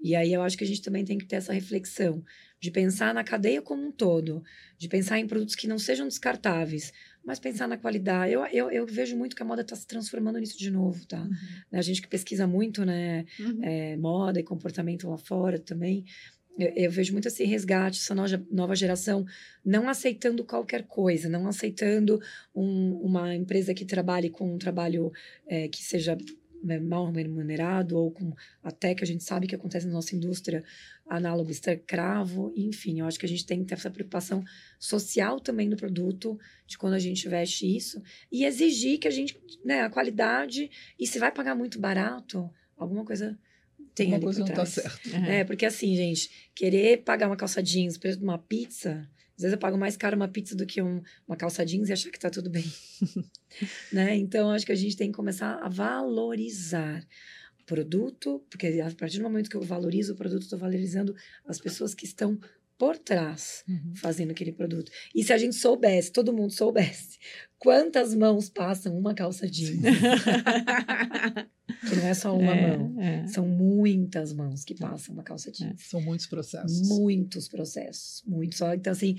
E 0.02 0.16
aí 0.16 0.34
eu 0.34 0.42
acho 0.42 0.58
que 0.58 0.64
a 0.64 0.68
gente 0.68 0.82
também 0.82 1.06
tem 1.06 1.18
que 1.18 1.26
ter 1.26 1.38
essa 1.38 1.54
reflexão 1.54 2.24
de 2.64 2.72
pensar 2.72 3.14
na 3.14 3.26
cadeia 3.26 3.62
como 3.62 3.86
um 3.86 3.92
todo, 3.92 4.42
de 4.78 4.88
pensar 4.88 5.20
em 5.20 5.28
produtos 5.28 5.54
que 5.54 5.68
não 5.68 5.78
sejam 5.78 6.08
descartáveis, 6.08 6.94
mas 7.22 7.38
pensar 7.38 7.68
na 7.68 7.76
qualidade. 7.76 8.32
Eu, 8.32 8.46
eu, 8.46 8.72
eu 8.72 8.86
vejo 8.86 9.18
muito 9.18 9.36
que 9.36 9.44
a 9.44 9.46
moda 9.46 9.64
está 9.64 9.76
se 9.76 9.86
transformando 9.86 10.40
nisso 10.40 10.58
de 10.58 10.72
novo, 10.72 11.06
tá? 11.06 11.24
Uhum. 11.24 11.34
A 11.74 11.82
gente 11.82 12.02
que 12.02 12.08
pesquisa 12.08 12.48
muito, 12.48 12.86
né, 12.86 13.26
uhum. 13.38 13.60
é, 13.62 13.98
moda 13.98 14.40
e 14.40 14.44
comportamento 14.44 15.10
lá 15.10 15.18
fora 15.18 15.60
também, 15.60 16.06
eu, 16.58 16.72
eu, 16.74 16.90
vejo 16.90 17.12
muito 17.12 17.28
esse 17.28 17.44
resgate, 17.44 18.00
essa 18.00 18.16
nova, 18.16 18.42
nova 18.50 18.76
geração 18.78 19.26
não 19.66 19.90
aceitando 19.90 20.46
qualquer 20.46 20.84
coisa, 20.84 21.28
não 21.28 21.46
aceitando 21.48 22.22
um, 22.56 22.94
uma 23.04 23.36
empresa 23.36 23.74
que 23.74 23.84
trabalhe 23.84 24.30
com 24.30 24.56
um 24.56 24.58
trabalho 24.58 25.12
é, 25.46 25.68
que 25.68 25.84
seja 25.84 26.18
né, 26.64 26.80
mal 26.80 27.12
remunerado 27.12 27.98
ou 27.98 28.12
com 28.12 28.34
até 28.64 28.96
que 28.96 29.04
a 29.04 29.08
gente 29.08 29.24
sabe 29.24 29.48
que 29.48 29.56
acontece 29.56 29.86
na 29.86 29.94
nossa 29.94 30.16
indústria 30.16 30.64
análogo 31.06 31.52
escravo, 31.52 32.54
enfim, 32.56 33.02
eu 33.02 33.06
acho 33.06 33.20
que 33.20 33.26
a 33.26 33.30
gente 33.30 33.46
tem 33.46 33.60
que 33.60 33.66
ter 33.66 33.76
essa 33.76 33.92
preocupação 33.92 34.44
social 34.80 35.40
também 35.40 35.70
do 35.70 35.76
produto, 35.76 36.40
de 36.66 36.78
quando 36.78 36.94
a 36.94 37.00
gente 37.00 37.28
veste 37.28 37.76
isso, 37.76 38.02
e 38.32 38.46
exigir 38.46 39.00
que 39.00 39.08
a 39.08 39.12
gente, 39.12 39.40
né, 39.66 39.82
a 39.82 39.90
qualidade, 39.90 40.72
e 40.98 41.06
se 41.06 41.20
vai 41.20 41.32
pagar 41.32 41.56
muito 41.56 41.80
barato, 41.80 42.50
alguma 42.78 43.04
coisa 43.04 43.38
tem 43.94 44.08
Uma 44.08 44.16
ali 44.16 44.24
coisa 44.26 44.40
por 44.40 44.48
não 44.48 44.56
trás. 44.56 44.76
tá 44.76 44.82
certo. 44.82 45.10
Uhum. 45.14 45.26
É, 45.26 45.44
porque 45.44 45.66
assim, 45.66 45.96
gente, 45.96 46.50
querer 46.56 47.04
pagar 47.04 47.28
uma 47.28 47.36
calça 47.36 47.62
jeans 47.62 47.98
preço 47.98 48.18
de 48.18 48.24
uma 48.24 48.38
pizza, 48.38 49.08
às 49.36 49.42
vezes 49.42 49.54
eu 49.54 49.60
pago 49.60 49.78
mais 49.78 49.98
caro 49.98 50.16
uma 50.16 50.28
pizza 50.28 50.56
do 50.56 50.66
que 50.66 50.82
um, 50.82 51.02
uma 51.28 51.36
calça 51.36 51.66
jeans 51.66 51.90
e 51.90 51.94
achar 51.94 52.12
que 52.12 52.20
tá 52.20 52.30
tudo 52.30 52.50
bem. 52.50 52.66
né? 53.92 54.16
Então, 54.16 54.52
acho 54.52 54.66
que 54.66 54.72
a 54.72 54.76
gente 54.76 54.96
tem 54.96 55.12
que 55.12 55.16
começar 55.16 55.56
a 55.56 55.70
valorizar 55.70 57.04
o 57.60 57.64
produto, 57.66 58.46
porque 58.50 58.68
a 58.80 58.92
partir 58.92 59.18
do 59.18 59.24
momento 59.24 59.50
que 59.50 59.56
eu 59.56 59.62
valorizo 59.62 60.14
o 60.14 60.16
produto, 60.16 60.44
estou 60.44 60.60
valorizando 60.60 61.16
as 61.48 61.60
pessoas 61.60 61.96
que 61.96 62.06
estão 62.06 62.40
por 62.84 62.98
trás 62.98 63.64
uhum. 63.66 63.94
fazendo 63.96 64.32
aquele 64.32 64.52
produto. 64.52 64.92
E 65.16 65.24
se 65.24 65.32
a 65.32 65.38
gente 65.38 65.56
soubesse, 65.56 66.12
todo 66.12 66.34
mundo 66.34 66.52
soubesse, 66.52 67.18
quantas 67.58 68.14
mãos 68.14 68.50
passam 68.50 68.98
uma 69.00 69.14
calça 69.14 69.48
jeans? 69.48 69.80
que 71.90 71.96
não 71.96 72.06
é 72.06 72.14
só 72.14 72.38
uma 72.38 72.54
é, 72.54 72.78
mão, 72.78 73.02
é. 73.02 73.26
são 73.28 73.48
muitas 73.48 74.34
mãos 74.34 74.66
que 74.66 74.76
passam 74.76 75.14
uma 75.14 75.24
calça 75.24 75.50
jeans. 75.50 75.80
É, 75.80 75.84
são 75.86 76.02
muitos 76.02 76.28
processos. 76.28 76.90
Muitos 76.90 77.48
processos, 77.48 78.22
muitos. 78.28 78.60
Então, 78.60 78.92
assim, 78.92 79.16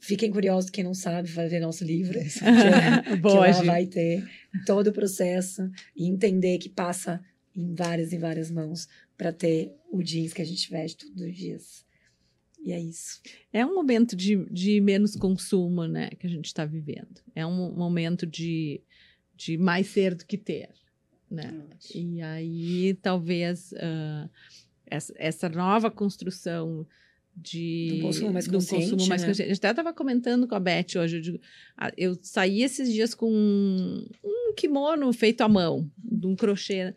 fiquem 0.00 0.30
curiosos, 0.30 0.70
quem 0.70 0.84
não 0.84 0.94
sabe, 0.94 1.28
vai 1.32 1.48
ver 1.48 1.58
nosso 1.58 1.82
livro, 1.82 2.16
que, 2.22 3.16
Boa, 3.18 3.46
que 3.46 3.52
lá 3.54 3.62
vai 3.64 3.86
ter 3.86 4.24
todo 4.64 4.86
o 4.86 4.92
processo 4.92 5.68
e 5.96 6.06
entender 6.06 6.58
que 6.58 6.68
passa 6.68 7.20
em 7.56 7.74
várias 7.74 8.12
e 8.12 8.18
várias 8.18 8.52
mãos 8.52 8.86
para 9.18 9.32
ter 9.32 9.74
o 9.90 10.00
jeans 10.00 10.32
que 10.32 10.42
a 10.42 10.46
gente 10.46 10.70
veste 10.70 11.06
todos 11.06 11.22
os 11.22 11.34
dias. 11.34 11.89
E 12.62 12.72
é 12.72 12.80
isso. 12.80 13.20
É 13.52 13.64
um 13.64 13.74
momento 13.74 14.14
de, 14.14 14.44
de 14.50 14.80
menos 14.80 15.16
consumo, 15.16 15.86
né, 15.86 16.10
que 16.10 16.26
a 16.26 16.30
gente 16.30 16.46
está 16.46 16.64
vivendo. 16.64 17.20
É 17.34 17.46
um 17.46 17.72
momento 17.74 18.26
de, 18.26 18.82
de 19.34 19.56
mais 19.56 19.86
ser 19.86 20.14
do 20.14 20.26
que 20.26 20.36
ter, 20.36 20.68
né? 21.30 21.64
E 21.94 22.20
aí, 22.20 22.94
talvez, 22.94 23.72
uh, 23.72 24.28
essa, 24.86 25.14
essa 25.16 25.48
nova 25.48 25.90
construção 25.90 26.86
de 27.34 27.98
um 27.98 28.02
consumo 28.02 28.32
mais 28.32 28.46
consciente, 28.46 28.90
consumo 28.90 29.08
mais 29.08 29.22
né? 29.22 29.28
consciente. 29.28 29.50
Eu 29.50 29.56
até 29.56 29.70
estava 29.70 29.94
comentando 29.94 30.46
com 30.46 30.54
a 30.54 30.60
Beth 30.60 30.96
hoje. 30.96 31.16
Eu, 31.16 31.20
digo, 31.22 31.40
eu, 31.96 32.18
saí 32.20 32.62
esses 32.62 32.92
dias 32.92 33.14
com 33.14 33.30
um, 33.32 34.06
um 34.22 34.52
kimono 34.54 35.10
feito 35.12 35.40
à 35.40 35.48
mão, 35.48 35.90
de 35.96 36.26
um 36.26 36.36
crochê. 36.36 36.94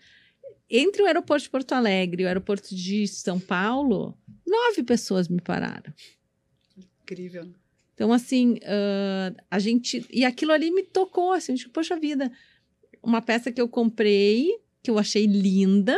Entre 0.70 1.02
o 1.02 1.06
aeroporto 1.06 1.44
de 1.44 1.50
Porto 1.50 1.74
Alegre 1.74 2.24
e 2.24 2.26
o 2.26 2.28
aeroporto 2.28 2.76
de 2.76 3.08
São 3.08 3.40
Paulo, 3.40 4.18
Nove 4.46 4.84
pessoas 4.84 5.28
me 5.28 5.42
pararam. 5.42 5.94
Incrível. 7.04 7.48
Então, 7.94 8.12
assim, 8.12 8.54
uh, 8.56 9.36
a 9.50 9.60
gente. 9.60 10.06
E 10.12 10.26
aquilo 10.26 10.52
ali 10.52 10.72
me 10.72 10.84
tocou, 10.84 11.32
assim, 11.32 11.56
tipo, 11.56 11.72
poxa 11.72 12.00
vida, 12.00 12.32
uma 13.02 13.22
peça 13.22 13.52
que 13.52 13.62
eu 13.62 13.68
comprei, 13.68 14.50
que 14.82 14.90
eu 14.90 14.98
achei 14.98 15.26
linda, 15.26 15.98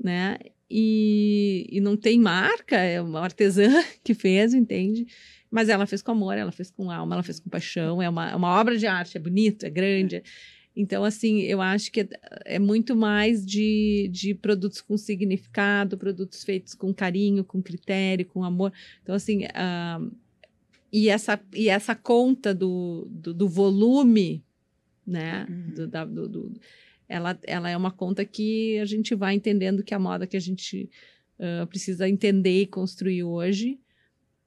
né? 0.00 0.38
E, 0.68 1.66
e 1.70 1.80
não 1.80 1.96
tem 1.96 2.18
marca, 2.18 2.76
é 2.76 3.00
uma 3.00 3.20
artesã 3.20 3.68
que 4.02 4.14
fez, 4.14 4.54
entende? 4.54 5.06
Mas 5.50 5.68
ela 5.68 5.86
fez 5.86 6.02
com 6.02 6.10
amor, 6.10 6.36
ela 6.36 6.50
fez 6.50 6.70
com 6.70 6.90
alma, 6.90 7.14
ela 7.14 7.22
fez 7.22 7.38
com 7.38 7.48
paixão, 7.48 8.02
é 8.02 8.08
uma, 8.08 8.30
é 8.30 8.34
uma 8.34 8.58
obra 8.58 8.76
de 8.76 8.86
arte, 8.86 9.16
é 9.16 9.20
bonito, 9.20 9.64
é 9.64 9.70
grande. 9.70 10.16
É 10.16 10.22
então, 10.76 11.04
assim, 11.04 11.40
eu 11.40 11.60
acho 11.60 11.92
que 11.92 12.00
é, 12.00 12.08
é, 12.44 12.58
muito 12.58 12.96
mais 12.96 13.46
de, 13.46 14.08
de 14.10 14.34
produtos 14.34 14.80
com 14.80 14.96
significado, 14.96 15.96
produtos 15.96 16.42
feitos 16.42 16.74
com 16.74 16.92
carinho, 16.92 17.44
com 17.44 17.62
critério, 17.62 18.26
com 18.26 18.42
amor. 18.42 18.72
Então, 19.02 19.14
assim, 19.14 19.44
uh, 19.44 20.12
e, 20.92 21.08
essa, 21.08 21.40
e 21.54 21.68
essa 21.68 21.94
conta 21.94 22.52
do, 22.52 23.06
do, 23.08 23.32
do 23.32 23.48
volume, 23.48 24.44
né? 25.06 25.46
Uhum. 25.48 25.74
Do, 25.74 25.86
da, 25.86 26.04
do, 26.04 26.28
do, 26.28 26.60
ela, 27.08 27.38
ela 27.44 27.70
é 27.70 27.76
uma 27.76 27.92
conta 27.92 28.24
que 28.24 28.78
a 28.80 28.84
gente 28.84 29.14
vai 29.14 29.34
entendendo 29.34 29.84
que 29.84 29.94
a 29.94 29.98
moda 29.98 30.26
que 30.26 30.36
a 30.36 30.40
gente 30.40 30.90
uh, 31.38 31.66
precisa 31.68 32.08
entender 32.08 32.62
e 32.62 32.66
construir 32.66 33.22
hoje 33.22 33.78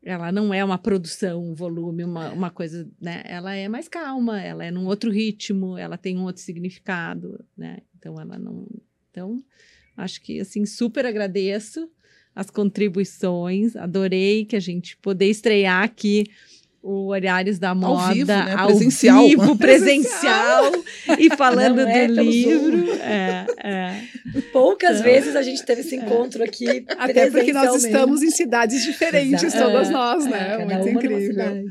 ela 0.08 0.32
não 0.32 0.54
é 0.54 0.64
uma 0.64 0.78
produção, 0.78 1.44
um 1.44 1.54
volume, 1.54 2.06
uma, 2.06 2.32
uma 2.32 2.50
coisa, 2.50 2.90
né? 3.00 3.24
Ela 3.26 3.54
é 3.56 3.68
mais 3.68 3.90
calma, 3.90 4.42
ela 4.42 4.64
é 4.64 4.72
num 4.72 4.86
outro 4.86 5.12
ritmo, 5.12 5.78
ela 5.78 5.98
tem 5.98 6.18
um 6.18 6.24
outro 6.24 6.42
significado, 6.42 7.44
né? 7.58 7.80
Então 7.98 8.18
ela 8.18 8.40
não. 8.40 8.66
Então, 9.12 9.44
acho 9.98 10.22
que 10.22 10.40
assim, 10.40 10.66
super 10.66 11.06
agradeço 11.06 11.92
as 12.34 12.50
contribuições, 12.50 13.76
adorei 13.76 14.46
que 14.46 14.56
a 14.56 14.62
gente 14.62 14.96
poder 14.96 15.30
estrear 15.30 15.84
aqui 15.84 16.24
o 16.88 17.08
Olhares 17.08 17.60
da 17.60 17.76
Moda 17.76 18.02
ao 18.02 18.14
vivo, 18.14 18.28
né? 18.28 18.56
ao 18.58 18.68
presencial. 18.68 19.28
vivo, 19.28 19.56
presencial, 19.60 20.72
e 21.20 21.36
falando 21.36 21.82
é 21.82 22.08
do 22.08 22.22
livro. 22.22 22.94
É, 23.02 23.46
é. 23.62 24.02
Poucas 24.54 25.02
então, 25.02 25.04
vezes 25.04 25.36
a 25.36 25.42
gente 25.42 25.66
teve 25.66 25.82
esse 25.82 25.96
é. 25.96 26.00
encontro 26.00 26.42
aqui. 26.42 26.86
Até 26.98 27.30
porque 27.30 27.52
nós 27.52 27.84
estamos 27.84 28.24
em 28.24 28.32
cidades 28.32 28.84
diferentes, 28.84 29.44
Exato. 29.44 29.66
todas 29.66 29.90
nós, 29.90 30.26
né? 30.26 30.62
É, 30.62 30.66
Muito 30.66 30.90
incrível. 30.90 31.66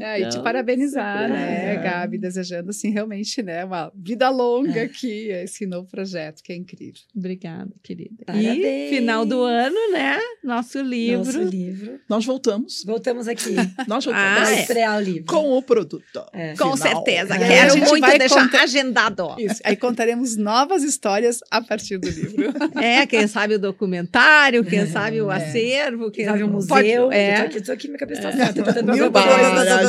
É, 0.00 0.20
e 0.20 0.28
te 0.28 0.40
parabenizar, 0.40 1.28
né, 1.28 1.76
Gabi, 1.76 2.18
desejando 2.18 2.70
assim 2.70 2.90
realmente, 2.90 3.42
né, 3.42 3.64
uma 3.64 3.92
vida 3.94 4.28
longa 4.28 4.80
é. 4.80 4.84
aqui, 4.84 5.28
esse 5.28 5.66
novo 5.66 5.88
projeto, 5.88 6.42
que 6.42 6.52
é 6.52 6.56
incrível. 6.56 7.00
Obrigada, 7.14 7.70
querida. 7.82 8.24
Parabéns. 8.24 8.58
E 8.58 8.88
final 8.90 9.24
do 9.24 9.42
ano, 9.42 9.92
né, 9.92 10.18
nosso 10.42 10.80
livro. 10.80 11.24
Nosso 11.24 11.42
livro. 11.42 12.00
Nós 12.08 12.24
voltamos. 12.24 12.84
Voltamos 12.84 13.28
aqui. 13.28 13.54
Nós 13.86 14.04
voltamos. 14.04 14.48
Ah, 14.48 14.52
é. 14.52 14.60
estrear 14.60 14.98
o 14.98 15.00
livro. 15.00 15.24
Com 15.26 15.56
o 15.56 15.62
produto. 15.62 16.24
É. 16.32 16.54
Com 16.54 16.76
certeza. 16.76 17.34
É. 17.34 17.38
Quero 17.38 17.72
a 17.72 17.76
gente 17.76 17.88
muito 17.88 18.06
vai 18.06 18.18
deixar 18.18 18.44
contar... 18.44 18.62
agendado. 18.62 19.34
Isso. 19.38 19.60
Aí 19.64 19.76
contaremos 19.76 20.36
novas 20.36 20.82
histórias 20.82 21.40
a 21.50 21.60
partir 21.60 21.98
do 21.98 22.08
livro. 22.08 22.54
É, 22.76 23.06
quem 23.06 23.26
sabe 23.26 23.54
o 23.54 23.58
documentário, 23.58 24.62
quem 24.64 24.86
sabe 24.86 25.20
o 25.20 25.30
é. 25.30 25.36
acervo, 25.36 26.10
quem 26.10 26.24
sabe 26.24 26.42
o 26.42 26.48
museu. 26.48 26.68
Pode... 26.68 26.88
É. 26.88 27.32
Eu 27.32 27.36
tô 27.36 27.46
aqui, 27.46 27.60
tô 27.62 27.72
aqui 27.72 27.88
minha 27.88 27.98
cabeça 27.98 28.22
tá 28.22 28.28
é. 28.30 28.82
Mil 28.82 29.10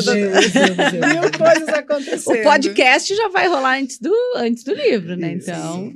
Mil 0.06 1.32
coisas 1.38 1.70
acontecendo. 1.70 2.40
O 2.40 2.44
podcast 2.44 3.16
já 3.16 3.30
vai 3.30 3.48
rolar 3.48 3.80
antes 3.80 4.00
do, 4.00 4.14
antes 4.36 4.64
do 4.64 4.74
livro, 4.74 5.16
né? 5.16 5.34
Isso. 5.34 5.50
Então. 5.50 5.94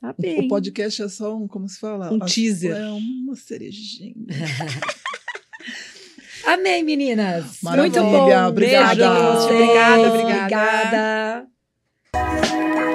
Tá 0.00 0.14
bem. 0.18 0.46
O 0.46 0.48
podcast 0.48 1.02
é 1.02 1.08
só 1.08 1.36
um, 1.36 1.46
como 1.46 1.68
se 1.68 1.78
fala? 1.78 2.10
Um 2.12 2.18
teaser. 2.20 2.74
É 2.74 2.88
uma 2.88 3.36
cerejinha. 3.36 4.14
Amém, 6.46 6.82
meninas. 6.82 7.58
Maravilha, 7.62 8.02
Muito 8.02 8.16
bom. 8.16 8.48
Obrigada. 8.48 8.94
Beijo, 8.94 9.44
obrigada, 9.44 10.08
obrigada. 10.08 11.46
obrigada. 12.12 12.89